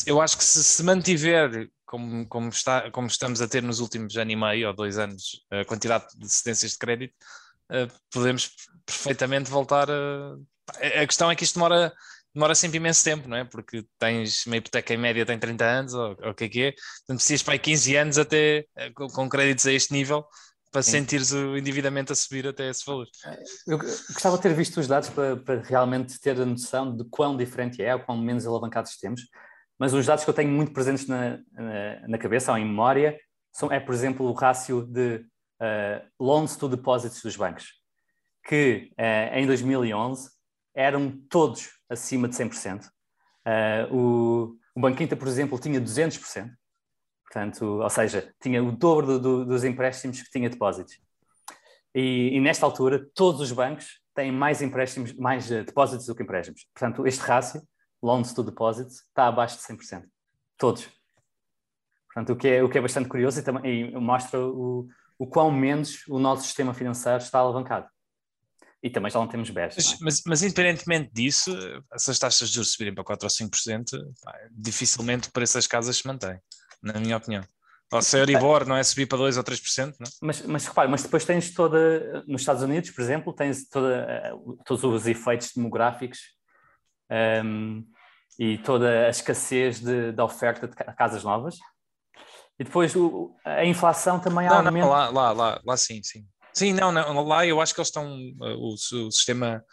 eu 0.05 0.21
acho 0.21 0.37
que 0.37 0.43
se 0.43 0.63
se 0.63 0.83
mantiver 0.83 1.69
como, 1.85 2.27
como, 2.27 2.49
está, 2.49 2.89
como 2.91 3.07
estamos 3.07 3.41
a 3.41 3.47
ter 3.47 3.63
nos 3.63 3.79
últimos 3.79 4.15
ano 4.15 4.31
e 4.31 4.35
meio 4.35 4.67
ou 4.67 4.73
dois 4.73 4.97
anos 4.97 5.43
a 5.49 5.65
quantidade 5.65 6.05
de 6.15 6.29
cedências 6.29 6.73
de 6.73 6.77
crédito, 6.77 7.13
uh, 7.71 7.91
podemos 8.11 8.51
perfeitamente 8.85 9.49
voltar 9.49 9.89
a. 9.89 10.35
A 11.01 11.05
questão 11.05 11.29
é 11.29 11.35
que 11.35 11.43
isto 11.43 11.55
demora 11.55 11.91
demora 12.33 12.55
sempre 12.55 12.77
imenso 12.77 13.03
tempo, 13.03 13.27
não 13.27 13.37
é? 13.37 13.43
Porque 13.43 13.85
tens 13.99 14.45
uma 14.45 14.57
hipoteca 14.57 14.93
em 14.93 14.97
média 14.97 15.25
tem 15.25 15.37
30 15.37 15.65
anos, 15.65 15.93
ou, 15.93 16.11
o 16.11 16.33
que 16.33 16.45
é 16.45 16.49
que 16.49 16.61
é, 16.63 16.71
portanto 16.71 17.17
precisas 17.17 17.43
para 17.43 17.53
aí 17.53 17.59
15 17.59 17.95
anos 17.95 18.17
até 18.17 18.65
eh, 18.75 18.89
com, 18.91 19.07
com 19.07 19.29
créditos 19.29 19.65
a 19.65 19.73
este 19.73 19.93
nível 19.93 20.25
para 20.71 20.81
Sim. 20.81 20.91
sentires 20.91 21.33
o 21.33 21.57
endividamento 21.57 22.13
a 22.13 22.15
subir 22.15 22.47
até 22.47 22.69
esse 22.69 22.85
valor. 22.85 23.05
Eu 23.67 23.77
gostava 23.77 24.37
de 24.37 24.43
ter 24.43 24.53
visto 24.53 24.79
os 24.79 24.87
dados 24.87 25.09
para, 25.09 25.35
para, 25.35 25.61
realmente 25.61 26.19
ter 26.19 26.39
a 26.39 26.45
noção 26.45 26.95
de 26.95 27.03
quão 27.05 27.35
diferente 27.35 27.83
é, 27.83 27.93
ou 27.93 28.01
quão 28.01 28.17
menos 28.17 28.47
alavancados 28.47 28.95
temos, 28.97 29.21
mas 29.77 29.93
os 29.93 30.05
dados 30.05 30.23
que 30.23 30.29
eu 30.29 30.33
tenho 30.33 30.49
muito 30.49 30.71
presentes 30.71 31.07
na, 31.07 31.39
na, 31.51 32.07
na 32.07 32.17
cabeça 32.17 32.51
ou 32.51 32.57
em 32.57 32.65
memória 32.65 33.19
são, 33.51 33.69
é, 33.69 33.79
por 33.81 33.93
exemplo, 33.93 34.25
o 34.25 34.31
rácio 34.31 34.83
de 34.85 35.25
uh, 35.61 36.07
loans 36.17 36.55
to 36.55 36.69
deposits 36.69 37.21
dos 37.21 37.35
bancos, 37.35 37.73
que 38.47 38.91
uh, 38.97 39.35
em 39.35 39.45
2011 39.45 40.29
eram 40.73 41.11
todos 41.29 41.69
acima 41.89 42.27
de 42.27 42.35
100%. 42.35 42.85
Uh, 42.85 43.95
o, 43.95 44.57
o 44.75 44.81
Banco 44.81 45.01
Inter, 45.01 45.17
por 45.17 45.27
exemplo, 45.27 45.59
tinha 45.59 45.79
200%. 45.79 46.49
Portanto, 47.23 47.65
ou 47.65 47.89
seja, 47.89 48.33
tinha 48.41 48.61
o 48.61 48.71
dobro 48.71 49.05
do, 49.05 49.19
do, 49.19 49.45
dos 49.45 49.63
empréstimos 49.63 50.21
que 50.21 50.29
tinha 50.29 50.49
depósitos. 50.49 50.99
E, 51.95 52.31
e, 52.33 52.39
nesta 52.41 52.65
altura, 52.65 53.09
todos 53.13 53.41
os 53.41 53.51
bancos 53.51 54.01
têm 54.13 54.31
mais 54.31 54.61
empréstimos, 54.61 55.13
mais 55.13 55.49
uh, 55.49 55.63
depósitos 55.63 56.05
do 56.05 56.15
que 56.15 56.23
empréstimos. 56.23 56.65
Portanto, 56.73 57.05
este 57.07 57.21
rácio, 57.21 57.61
loans 58.01 58.33
to 58.33 58.43
deposits, 58.43 59.05
está 59.07 59.27
abaixo 59.27 59.57
de 59.57 59.63
100%. 59.63 60.03
Todos. 60.57 60.89
Portanto, 62.07 62.33
o 62.33 62.35
que 62.35 62.47
é, 62.47 62.63
o 62.63 62.69
que 62.69 62.77
é 62.77 62.81
bastante 62.81 63.07
curioso 63.07 63.39
e, 63.39 63.43
também, 63.43 63.89
e 63.89 63.91
mostra 63.97 64.39
o, 64.39 64.87
o 65.17 65.27
quão 65.27 65.49
menos 65.51 66.05
o 66.09 66.19
nosso 66.19 66.43
sistema 66.43 66.73
financeiro 66.73 67.19
está 67.19 67.39
alavancado. 67.39 67.87
E 68.83 68.89
também 68.89 69.11
já 69.11 69.19
não 69.19 69.27
temos 69.27 69.49
BES. 69.49 69.75
Mas, 69.75 69.93
é? 69.93 69.97
mas, 70.01 70.21
mas, 70.25 70.43
independentemente 70.43 71.11
disso, 71.13 71.55
se 71.97 72.11
as 72.11 72.17
taxas 72.17 72.49
de 72.49 72.55
juros 72.55 72.71
subirem 72.71 72.95
para 72.95 73.03
4 73.03 73.25
ou 73.25 73.29
5%, 73.29 73.85
pá, 74.23 74.35
dificilmente 74.51 75.29
o 75.29 75.31
preço 75.31 75.53
das 75.53 75.67
casas 75.67 75.97
se 75.97 76.07
mantém 76.07 76.39
na 76.81 76.99
minha 76.99 77.17
opinião. 77.17 77.43
Ou 77.91 78.01
se 78.01 78.15
a 78.15 78.19
Euribor 78.19 78.65
não 78.65 78.77
é 78.77 78.83
subir 78.83 79.05
para 79.05 79.17
2 79.17 79.37
ou 79.37 79.43
3%, 79.43 79.95
não? 79.99 80.07
É? 80.07 80.11
Mas, 80.21 80.41
mas 80.43 80.65
repare, 80.65 80.89
mas 80.89 81.03
depois 81.03 81.25
tens 81.25 81.53
toda, 81.53 82.23
nos 82.25 82.41
Estados 82.41 82.63
Unidos, 82.63 82.89
por 82.89 83.01
exemplo, 83.01 83.33
tens 83.33 83.67
toda, 83.67 84.33
todos 84.65 84.83
os 84.83 85.07
efeitos 85.07 85.51
demográficos 85.53 86.19
um, 87.09 87.15
ehm, 87.15 87.83
e 88.39 88.57
toda 88.59 89.07
a 89.07 89.09
escassez 89.09 89.81
de, 89.81 90.13
de 90.13 90.21
oferta 90.21 90.67
de 90.67 90.75
casas 90.95 91.23
novas. 91.23 91.55
E 92.57 92.63
depois 92.63 92.95
o, 92.95 93.35
a 93.43 93.65
inflação 93.65 94.19
também 94.19 94.47
não, 94.47 94.57
aumenta. 94.57 94.85
Não, 94.85 94.89
lá, 94.89 95.09
lá, 95.09 95.31
lá, 95.31 95.61
lá 95.63 95.77
sim, 95.77 96.01
sim. 96.01 96.25
Sim, 96.53 96.73
não, 96.73 96.91
não, 96.91 97.23
lá 97.23 97.45
eu 97.45 97.61
acho 97.61 97.73
que 97.73 97.79
eles 97.79 97.87
estão, 97.87 98.17
o, 98.39 98.73
o 98.73 99.11
sistema 99.11 99.63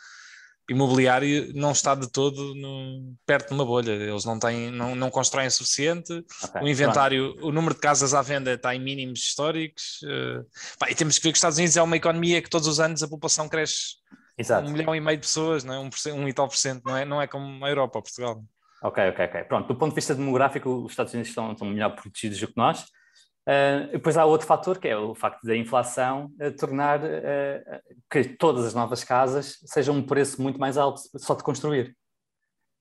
imobiliário 0.69 1.51
não 1.55 1.73
está 1.73 1.95
de 1.95 2.11
todo 2.11 2.55
no, 2.55 3.15
perto 3.27 3.49
de 3.49 3.55
uma 3.55 3.65
bolha. 3.65 3.93
Eles 3.93 4.25
não 4.25 4.39
têm, 4.39 4.71
não, 4.71 4.95
não 4.95 5.11
constroem 5.11 5.47
o 5.47 5.51
suficiente. 5.51 6.13
Okay, 6.45 6.63
o 6.63 6.69
inventário, 6.69 7.35
o 7.41 7.51
número 7.51 7.75
de 7.75 7.81
casas 7.81 8.13
à 8.13 8.21
venda 8.21 8.53
está 8.53 8.75
em 8.75 8.79
mínimos 8.79 9.21
históricos. 9.21 10.01
Uh, 10.03 10.45
pá, 10.79 10.91
e 10.91 10.95
temos 10.95 11.17
que 11.19 11.25
ver 11.25 11.33
que 11.33 11.37
os 11.37 11.39
Estados 11.39 11.59
Unidos 11.59 11.77
é 11.77 11.83
uma 11.83 11.97
economia 11.97 12.43
que 12.43 12.51
todos 12.51 12.69
os 12.69 12.79
anos 12.79 13.03
a 13.03 13.09
população 13.09 13.49
cresce 13.49 13.97
Exato. 14.37 14.69
um 14.69 14.73
milhão 14.73 14.95
e 14.95 15.01
meio 15.01 15.17
de 15.17 15.27
pessoas, 15.27 15.65
não 15.65 15.75
é? 15.75 15.79
Um, 15.79 15.91
um 16.15 16.29
e 16.29 16.33
tal 16.33 16.47
por 16.47 16.57
cento, 16.57 16.85
não 16.85 16.97
é, 16.97 17.05
não 17.05 17.23
é 17.23 17.27
como 17.27 17.65
a 17.65 17.69
Europa 17.69 18.03
Portugal. 18.03 18.45
Ok, 18.83 19.09
ok, 19.09 19.25
ok. 19.25 19.45
Pronto, 19.45 19.69
do 19.69 19.75
ponto 19.75 19.91
de 19.91 19.97
vista 19.97 20.15
demográfico, 20.15 20.85
os 20.85 20.93
Estados 20.93 21.13
Unidos 21.13 21.31
estão, 21.31 21.53
estão 21.53 21.67
melhor 21.67 21.97
protegidos 21.97 22.39
do 22.39 22.47
que 22.47 22.57
nós. 22.57 22.85
Uh, 23.49 23.93
depois 23.93 24.15
há 24.19 24.27
outro 24.27 24.47
fator, 24.47 24.79
que 24.79 24.87
é 24.87 24.97
o 24.97 25.15
facto 25.15 25.43
da 25.47 25.57
inflação 25.57 26.31
uh, 26.39 26.55
tornar 26.55 27.01
uh, 27.01 27.81
que 28.11 28.25
todas 28.25 28.67
as 28.67 28.75
novas 28.75 29.03
casas 29.03 29.59
sejam 29.65 29.95
um 29.95 30.03
preço 30.03 30.43
muito 30.43 30.61
mais 30.61 30.77
alto 30.77 31.01
só 31.17 31.35
de 31.35 31.43
construir. 31.43 31.97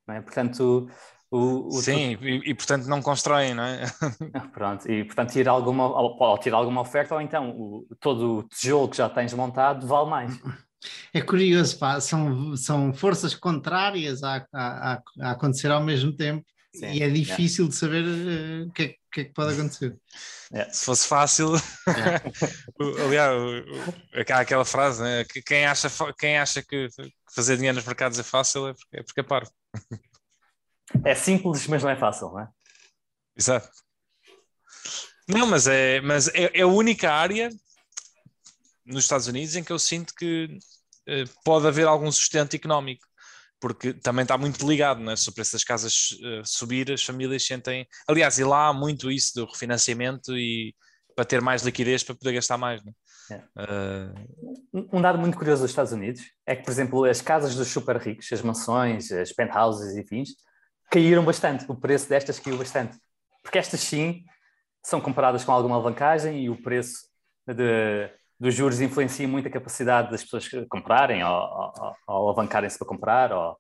É? 0.10 0.20
Portanto, 0.20 0.90
o, 1.32 1.68
o 1.68 1.72
Sim, 1.72 2.18
e, 2.22 2.50
e, 2.50 2.54
portanto 2.54 2.86
não 2.88 3.02
constroem, 3.02 3.54
não 3.54 3.64
é? 3.64 3.86
Pronto, 4.52 4.92
e 4.92 5.06
portanto 5.06 5.32
tirar 5.32 5.52
alguma, 5.52 5.88
ou, 5.88 6.38
tirar 6.38 6.58
alguma 6.58 6.82
oferta, 6.82 7.16
ou 7.16 7.22
então 7.22 7.50
o, 7.52 7.88
todo 8.00 8.40
o 8.40 8.44
tijolo 8.44 8.90
que 8.90 8.98
já 8.98 9.10
tens 9.10 9.34
montado 9.34 9.88
vale 9.88 10.10
mais. 10.10 10.38
É 11.14 11.22
curioso, 11.22 11.80
pá, 11.80 12.00
são, 12.00 12.56
são 12.56 12.94
forças 12.94 13.34
contrárias 13.34 14.22
a, 14.22 14.46
a, 14.54 15.02
a 15.22 15.32
acontecer 15.32 15.72
ao 15.72 15.82
mesmo 15.82 16.14
tempo 16.14 16.46
Sim, 16.74 16.92
e 16.92 17.02
é 17.02 17.10
difícil 17.10 17.66
é. 17.66 17.68
de 17.70 17.76
saber 17.76 18.04
o 18.68 18.72
que, 18.72 18.84
é, 18.84 18.88
que, 18.88 18.98
é, 19.22 19.24
que 19.26 19.34
pode 19.34 19.54
acontecer. 19.54 19.98
É. 20.52 20.72
Se 20.72 20.86
fosse 20.86 21.08
fácil, 21.08 21.54
aliás, 23.06 23.34
há 24.32 24.40
aquela 24.40 24.66
frase, 24.66 25.02
né? 25.02 25.26
que 25.26 25.42
quem 25.42 25.66
acha, 25.66 25.90
quem 26.18 26.38
acha 26.38 26.64
que 26.64 26.88
fazer 27.34 27.58
dinheiro 27.58 27.76
nos 27.76 27.86
mercados 27.86 28.18
é 28.18 28.24
fácil 28.24 28.68
é 28.68 28.74
porque 28.74 28.98
é, 28.98 29.04
porque 29.04 29.20
é 29.20 29.24
parvo. 29.24 29.52
É 31.04 31.16
simples, 31.16 31.68
mas 31.68 31.84
não 31.84 31.90
é 31.90 31.98
fácil, 31.98 32.30
não 32.30 32.42
é? 32.42 32.48
Exato. 33.36 33.70
Não, 35.28 35.46
mas 35.46 35.68
é, 35.68 36.00
mas 36.02 36.30
é, 36.30 36.52
é 36.54 36.62
a 36.62 36.68
única 36.68 37.12
área 37.12 37.50
nos 38.86 39.04
Estados 39.04 39.28
Unidos 39.28 39.56
em 39.56 39.64
que 39.64 39.72
eu 39.72 39.78
sinto 39.78 40.14
que 40.16 40.58
eh, 41.06 41.26
pode 41.44 41.68
haver 41.68 41.86
algum 41.86 42.10
sustento 42.12 42.56
económico 42.56 43.06
porque 43.60 43.94
também 43.94 44.24
está 44.24 44.38
muito 44.38 44.68
ligado, 44.68 45.02
né? 45.02 45.16
se 45.16 45.30
o 45.30 45.34
preço 45.34 45.54
das 45.54 45.64
casas 45.64 46.12
uh, 46.12 46.46
subir, 46.46 46.92
as 46.92 47.04
famílias 47.04 47.46
sentem. 47.46 47.88
Aliás, 48.08 48.38
e 48.38 48.44
lá 48.44 48.68
há 48.68 48.74
muito 48.74 49.12
isso 49.12 49.34
do 49.36 49.46
refinanciamento 49.46 50.38
e 50.38 50.76
para 51.16 51.26
ter 51.26 51.42
mais 51.42 51.64
liquidez 51.64 52.04
para 52.04 52.16
poder 52.16 52.34
gastar 52.34 52.58
mais. 52.58 52.84
Né? 52.84 52.92
É. 53.32 53.36
Uh... 53.60 54.88
Um 54.94 55.02
dado 55.02 55.18
muito 55.18 55.38
curioso 55.38 55.64
dos 55.64 55.72
Estados 55.72 55.92
Unidos 55.92 56.22
é 56.46 56.56
que, 56.56 56.64
por 56.64 56.72
exemplo, 56.72 57.06
as 57.06 57.22
casas 57.22 57.56
dos 57.56 57.68
super 57.68 57.98
ricos, 57.98 58.32
as 58.32 58.42
mansões, 58.42 59.12
as 59.12 59.32
penthouses 59.32 59.96
e 59.98 60.08
fins, 60.08 60.30
caíram 60.92 61.26
bastante. 61.26 61.66
O 61.68 61.76
preço 61.76 62.08
destas 62.08 62.40
caiu 62.40 62.58
bastante. 62.58 62.98
Porque 63.42 63.58
estas 63.58 63.80
sim 63.80 64.24
são 64.84 65.02
comparadas 65.02 65.44
com 65.44 65.52
alguma 65.52 65.76
alavancagem 65.76 66.44
e 66.44 66.50
o 66.50 66.62
preço 66.62 67.08
de, 67.48 68.10
dos 68.40 68.54
juros 68.54 68.82
influencia 68.82 69.28
muito 69.28 69.48
a 69.48 69.52
capacidade 69.52 70.12
das 70.12 70.24
pessoas 70.24 70.48
comprarem 70.70 71.24
ou, 71.24 71.32
ou, 71.32 71.96
ou 72.08 72.16
alavancarem-se 72.28 72.78
para 72.78 72.88
comprar, 72.88 73.32
ou, 73.32 73.58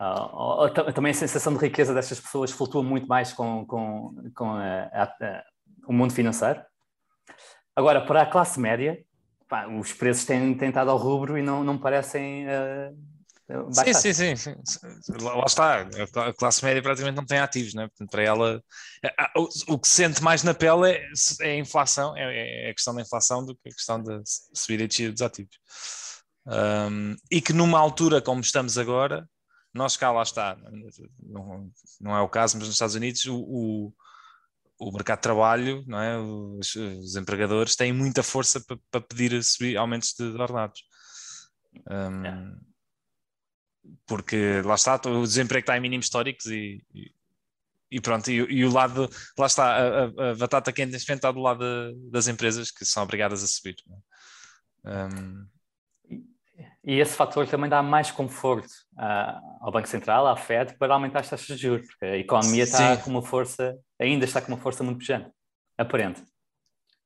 ou, 0.00 0.70
também 0.92 1.10
a 1.10 1.14
sensação 1.14 1.52
de 1.54 1.58
riqueza 1.58 1.92
destas 1.92 2.20
pessoas 2.20 2.50
flutua 2.50 2.82
muito 2.82 3.06
mais 3.06 3.32
com, 3.32 3.66
com, 3.66 4.14
com 4.34 4.50
a, 4.52 4.84
a, 4.84 5.02
a, 5.04 5.44
o 5.86 5.92
mundo 5.92 6.12
financeiro. 6.12 6.60
Agora, 7.76 8.04
para 8.04 8.22
a 8.22 8.26
classe 8.26 8.58
média, 8.58 8.98
pá, 9.48 9.66
os 9.66 9.92
preços 9.92 10.24
têm, 10.24 10.54
têm 10.56 10.68
estado 10.68 10.90
ao 10.90 10.96
rubro 10.96 11.36
e 11.38 11.42
não, 11.42 11.62
não 11.62 11.78
parecem 11.78 12.46
uh, 12.46 12.96
Sim, 13.72 14.12
sim, 14.12 14.12
sim, 14.12 14.36
sim, 14.36 15.12
Lá, 15.22 15.44
está. 15.46 15.80
A 16.26 16.34
classe 16.34 16.62
média 16.62 16.82
praticamente 16.82 17.16
não 17.16 17.24
tem 17.24 17.38
ativos, 17.38 17.72
né? 17.72 17.88
Portanto, 17.88 18.10
para 18.10 18.22
ela, 18.22 18.62
o, 19.68 19.78
que 19.78 19.88
se 19.88 19.94
sente 19.94 20.22
mais 20.22 20.42
na 20.42 20.52
pele 20.52 20.90
é, 20.90 21.10
é 21.40 21.52
a 21.52 21.56
inflação, 21.56 22.14
é, 22.14 22.66
é, 22.66 22.70
a 22.70 22.74
questão 22.74 22.94
da 22.94 23.00
inflação 23.00 23.44
do 23.44 23.54
que 23.56 23.70
a 23.70 23.72
questão 23.72 24.02
da 24.02 24.20
subida 24.52 24.84
e 24.84 24.86
descida 24.86 25.12
dos 25.12 25.22
ativos. 25.22 25.56
Um, 26.46 27.16
e 27.30 27.40
que 27.40 27.54
numa 27.54 27.78
altura 27.78 28.20
como 28.20 28.42
estamos 28.42 28.76
agora, 28.76 29.26
nós 29.72 29.96
cá 29.96 30.10
lá 30.12 30.22
está, 30.22 30.56
não, 31.22 31.70
não 32.00 32.16
é 32.16 32.20
o 32.20 32.28
caso, 32.28 32.58
mas 32.58 32.66
nos 32.66 32.74
Estados 32.74 32.94
Unidos 32.96 33.24
o, 33.26 33.36
o, 33.36 33.92
o 34.78 34.92
mercado 34.92 35.18
de 35.18 35.22
trabalho, 35.22 35.84
não 35.86 36.00
é? 36.00 36.18
os, 36.18 36.74
os 36.76 37.16
empregadores 37.16 37.76
têm 37.76 37.94
muita 37.94 38.22
força 38.22 38.60
para, 38.60 38.78
para 38.90 39.00
pedir 39.00 39.42
subir, 39.42 39.78
aumentos 39.78 40.12
de 40.12 40.24
ordenados. 40.24 40.82
Um, 41.90 42.67
porque 44.06 44.62
lá 44.64 44.74
está, 44.74 45.00
o 45.06 45.22
desemprego 45.22 45.62
está 45.62 45.76
em 45.76 45.80
mínimos 45.80 46.06
históricos 46.06 46.46
e, 46.46 46.82
e, 46.94 47.12
e 47.90 48.00
pronto, 48.00 48.30
e, 48.30 48.34
e, 48.34 48.64
o 48.64 48.72
lado, 48.72 49.08
lá 49.38 49.46
está, 49.46 49.64
a, 49.64 50.04
a, 50.04 50.30
a 50.30 50.34
batata 50.34 50.72
quente 50.72 50.96
está 50.96 51.30
do 51.30 51.40
lado 51.40 51.60
de, 51.60 52.10
das 52.10 52.28
empresas 52.28 52.70
que 52.70 52.84
são 52.84 53.02
obrigadas 53.02 53.42
a 53.42 53.46
subir. 53.46 53.76
Um... 54.84 55.46
E 56.84 57.00
esse 57.00 57.14
fator 57.14 57.46
também 57.46 57.68
dá 57.68 57.82
mais 57.82 58.10
conforto 58.10 58.72
uh, 58.94 59.60
ao 59.60 59.70
Banco 59.70 59.88
Central, 59.88 60.26
à 60.26 60.36
Fed, 60.36 60.76
para 60.78 60.94
aumentar 60.94 61.20
as 61.20 61.28
taxas 61.28 61.58
de 61.58 61.62
juros, 61.62 61.86
porque 61.86 62.04
a 62.04 62.16
economia 62.16 62.64
está 62.64 62.96
Sim. 62.96 63.02
com 63.02 63.10
uma 63.10 63.22
força, 63.22 63.78
ainda 63.98 64.24
está 64.24 64.40
com 64.40 64.48
uma 64.48 64.58
força 64.58 64.82
muito 64.82 64.98
pujante, 64.98 65.30
aparente. 65.76 66.22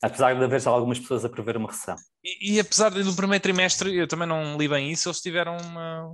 Apesar 0.02 0.34
de 0.34 0.42
haver 0.42 0.60
já 0.60 0.70
algumas 0.70 0.98
pessoas 0.98 1.24
a 1.24 1.28
prever 1.28 1.56
uma 1.56 1.70
recessão. 1.70 1.94
E, 2.24 2.54
e, 2.54 2.60
apesar 2.60 2.90
de 2.90 3.04
no 3.04 3.14
primeiro 3.14 3.42
trimestre, 3.42 3.94
eu 3.96 4.08
também 4.08 4.26
não 4.26 4.58
li 4.58 4.68
bem 4.68 4.90
isso, 4.90 5.08
eles 5.08 5.20
tiveram 5.20 5.56
uma, 5.58 6.08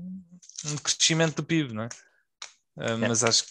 um 0.66 0.76
crescimento 0.82 1.36
do 1.36 1.44
PIB, 1.44 1.72
não 1.72 1.84
é? 1.84 1.88
Uh, 2.76 2.82
é. 2.82 3.08
Mas 3.08 3.24
acho 3.24 3.44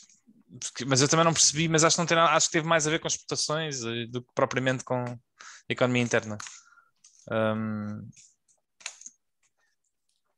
que, 0.76 0.85
mas 0.85 1.01
eu 1.01 1.07
também 1.07 1.26
não 1.26 1.34
percebi, 1.34 1.68
mas 1.68 1.84
acho 1.84 1.95
que 1.95 2.01
não 2.01 2.05
tem 2.05 2.15
nada, 2.15 2.34
acho 2.34 2.47
que 2.47 2.53
teve 2.53 2.68
mais 2.68 2.88
a 2.88 2.89
ver 2.89 2.99
com 2.99 3.07
exportações 3.07 3.84
eh, 3.84 4.05
do 4.07 4.22
que 4.22 4.31
propriamente 4.34 4.84
com 4.84 5.03
a 5.03 5.18
economia 5.68 6.03
interna. 6.03 6.38
Um, 7.30 8.07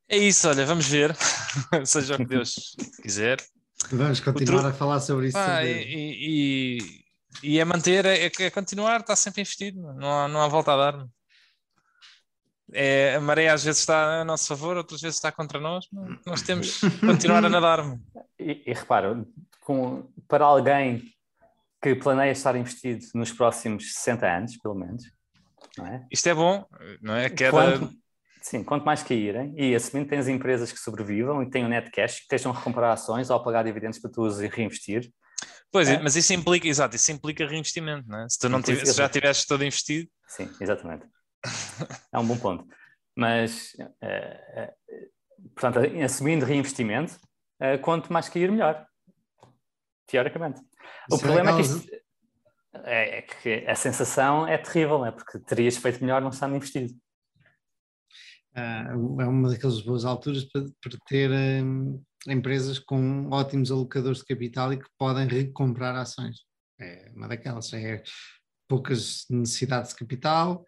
é 0.07 0.17
isso, 0.17 0.47
olha, 0.47 0.65
vamos 0.65 0.87
ver, 0.87 1.15
seja 1.85 2.15
o 2.15 2.17
que 2.17 2.25
Deus 2.25 2.75
quiser. 3.01 3.37
Vamos 3.91 4.19
continuar 4.19 4.65
a 4.65 4.73
falar 4.73 4.99
sobre 4.99 5.27
isso. 5.27 5.37
Ah, 5.37 5.63
e, 5.63 6.77
e, 6.77 6.77
e, 7.43 7.59
é 7.59 7.65
manter, 7.65 8.05
é, 8.05 8.25
é, 8.25 8.49
continuar, 8.49 9.01
está 9.01 9.15
sempre 9.15 9.41
investido, 9.41 9.81
não 9.93 10.11
há, 10.11 10.27
não 10.27 10.41
há 10.41 10.47
volta 10.47 10.73
a 10.73 10.91
dar. 10.91 11.07
É, 12.71 13.15
a 13.15 13.21
maré 13.21 13.49
às 13.49 13.63
vezes 13.63 13.79
está 13.79 14.21
a 14.21 14.25
nosso 14.25 14.47
favor, 14.47 14.77
outras 14.77 15.01
vezes 15.01 15.17
está 15.17 15.31
contra 15.31 15.59
nós, 15.59 15.85
nós 16.25 16.41
temos 16.41 16.79
que 16.79 16.89
continuar 17.01 17.43
a 17.43 17.49
nadar. 17.49 17.79
E, 18.37 18.63
e 18.65 18.73
repara, 18.73 19.25
com, 19.61 20.07
para 20.27 20.45
alguém 20.45 21.03
que 21.81 21.95
planeia 21.95 22.31
estar 22.31 22.55
investido 22.55 23.05
nos 23.15 23.31
próximos 23.31 23.93
60 23.95 24.27
anos, 24.27 24.57
pelo 24.57 24.75
menos, 24.75 25.03
é? 25.85 26.05
Isto 26.11 26.29
é 26.29 26.33
bom, 26.33 26.65
não 27.01 27.15
é? 27.15 27.29
Queda... 27.29 27.51
Quanto, 27.51 27.93
sim, 28.41 28.63
quanto 28.63 28.85
mais 28.85 29.03
caírem, 29.03 29.53
e 29.57 29.75
assumindo 29.75 30.09
que 30.09 30.15
tens 30.15 30.27
empresas 30.27 30.71
que 30.71 30.79
sobrevivam 30.79 31.41
e 31.43 31.49
tenham 31.49 31.69
net 31.69 31.89
cash, 31.91 32.17
que 32.17 32.21
estejam 32.23 32.51
a 32.51 32.55
recomprar 32.55 32.91
ações 32.91 33.29
ou 33.29 33.37
a 33.37 33.43
pagar 33.43 33.63
dividendos 33.63 33.99
para 33.99 34.11
tu 34.11 34.23
os 34.23 34.39
reinvestir. 34.39 35.11
Pois, 35.71 35.87
é. 35.87 35.99
mas 35.99 36.15
isso 36.15 36.33
implica, 36.33 36.67
exato, 36.67 36.95
isso 36.95 37.11
implica 37.11 37.45
reinvestimento, 37.45 38.07
não 38.07 38.19
é? 38.23 38.29
Se 38.29 38.39
tu 38.39 38.49
não 38.49 38.61
tivesse, 38.61 38.91
se 38.91 38.97
já 38.97 39.07
tivesses 39.07 39.45
todo 39.45 39.63
investido. 39.63 40.09
Sim, 40.27 40.49
exatamente. 40.59 41.05
é 42.11 42.19
um 42.19 42.25
bom 42.25 42.37
ponto. 42.37 42.67
Mas, 43.15 43.73
uh, 43.79 43.83
uh, 43.83 45.49
portanto, 45.53 45.79
assumindo 46.03 46.45
reinvestimento, 46.45 47.15
uh, 47.61 47.79
quanto 47.81 48.11
mais 48.11 48.29
cair, 48.29 48.51
melhor. 48.51 48.85
Teoricamente. 50.07 50.59
O 51.11 51.15
Isso 51.15 51.23
problema 51.23 51.51
é, 51.51 51.55
que 51.55 51.61
isto, 51.61 51.91
é, 52.83 53.17
é, 53.17 53.21
que 53.21 53.65
a 53.67 53.75
sensação 53.75 54.47
é 54.47 54.57
terrível, 54.57 55.05
é 55.05 55.11
porque 55.11 55.39
terias 55.39 55.77
feito 55.77 56.01
melhor 56.01 56.21
não 56.21 56.29
estando 56.29 56.55
investido. 56.55 56.93
É 58.59 59.25
uma 59.25 59.49
daquelas 59.49 59.81
boas 59.81 60.05
alturas 60.05 60.43
para, 60.45 60.65
para 60.81 60.97
ter 61.07 61.31
um, 61.31 62.01
empresas 62.27 62.79
com 62.79 63.29
ótimos 63.29 63.71
alocadores 63.71 64.19
de 64.19 64.25
capital 64.25 64.73
e 64.73 64.77
que 64.77 64.89
podem 64.97 65.27
recomprar 65.27 65.95
ações. 65.95 66.41
É 66.79 67.11
uma 67.15 67.27
daquelas. 67.27 67.73
É 67.73 68.03
poucas 68.67 69.25
necessidades 69.29 69.89
de 69.91 69.95
capital, 69.97 70.63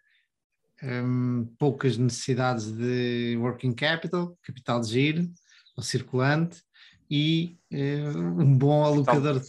um, 0.84 1.46
poucas 1.60 1.98
necessidades 1.98 2.72
de 2.72 3.38
working 3.38 3.74
capital, 3.74 4.36
capital 4.42 4.82
de 4.82 4.88
giro, 4.88 5.32
ou 5.78 5.84
circulante, 5.84 6.62
e 7.10 7.58
uh, 7.72 8.42
um 8.42 8.58
bom 8.58 8.84
alocador 8.84 9.40
de. 9.40 9.48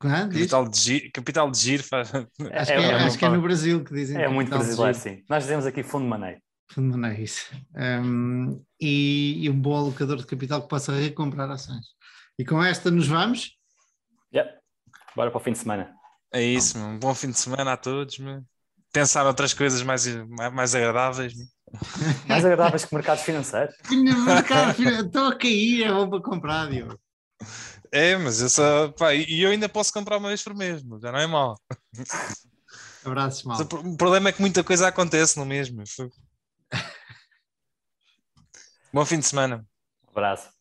Ah, 0.00 0.28
capital, 0.28 0.68
de 0.68 0.78
giro, 0.78 1.10
capital 1.12 1.50
de 1.50 1.58
giro 1.58 1.82
faz... 1.82 2.14
acho, 2.14 2.28
é, 2.40 2.64
que 2.64 2.72
é, 2.72 2.82
é, 2.82 2.94
acho 2.94 3.18
que 3.18 3.24
é 3.24 3.28
no 3.28 3.42
Brasil 3.42 3.82
que 3.82 3.92
dizem. 3.92 4.16
É 4.20 4.28
muito 4.28 4.48
brasileiro, 4.48 4.96
sim. 4.96 5.24
Nós 5.28 5.42
dizemos 5.42 5.66
aqui 5.66 5.82
fundo 5.82 6.04
de 6.04 6.10
maneio. 6.10 6.40
Maneio, 6.76 7.24
isso. 7.24 7.50
Um, 7.74 8.62
e, 8.80 9.44
e, 9.44 9.50
um 9.50 9.58
bom 9.58 9.76
alocador 9.76 10.18
de 10.18 10.26
capital 10.26 10.62
que 10.62 10.68
possa 10.68 10.92
recomprar 10.92 11.50
ações. 11.50 11.86
E 12.38 12.44
com 12.44 12.62
esta 12.62 12.90
nos 12.90 13.08
vamos? 13.08 13.56
Yep. 14.34 14.58
Bora 15.16 15.30
para 15.30 15.38
o 15.38 15.42
fim 15.42 15.52
de 15.52 15.58
semana. 15.58 15.94
É 16.32 16.42
isso, 16.42 16.78
um 16.78 16.98
bom 16.98 17.14
fim 17.14 17.30
de 17.30 17.38
semana 17.38 17.72
a 17.72 17.76
todos. 17.76 18.18
Meu 18.18 18.44
pensar 18.92 19.26
outras 19.26 19.54
coisas 19.54 19.82
mais, 19.82 20.06
mais 20.52 20.74
agradáveis. 20.74 21.34
Mais 22.26 22.46
agradáveis 22.46 22.86
que 22.86 22.94
mercados 22.94 23.22
financeiros. 23.24 23.74
mercado 24.26 24.82
estou 24.82 25.26
a 25.26 25.36
cair, 25.36 25.84
é 25.84 25.92
bom 25.92 26.08
para 26.08 26.22
comprar, 26.22 26.70
Diogo. 26.70 26.98
É, 27.92 28.16
mas 28.16 28.40
eu 28.40 28.48
só. 28.48 28.88
Pá, 28.92 29.14
e 29.14 29.42
eu 29.42 29.50
ainda 29.50 29.68
posso 29.68 29.92
comprar 29.92 30.16
uma 30.16 30.28
vez 30.28 30.42
por 30.42 30.54
mês, 30.54 30.82
já 31.02 31.12
não 31.12 31.18
é 31.18 31.26
mal. 31.26 31.60
Abraços, 33.04 33.42
mal. 33.44 33.60
O 33.60 33.96
problema 33.98 34.30
é 34.30 34.32
que 34.32 34.40
muita 34.40 34.64
coisa 34.64 34.88
acontece 34.88 35.38
no 35.38 35.44
mesmo. 35.44 35.82
Bom 38.92 39.04
fim 39.04 39.18
de 39.18 39.26
semana. 39.26 39.66
Um 40.06 40.10
abraço. 40.10 40.57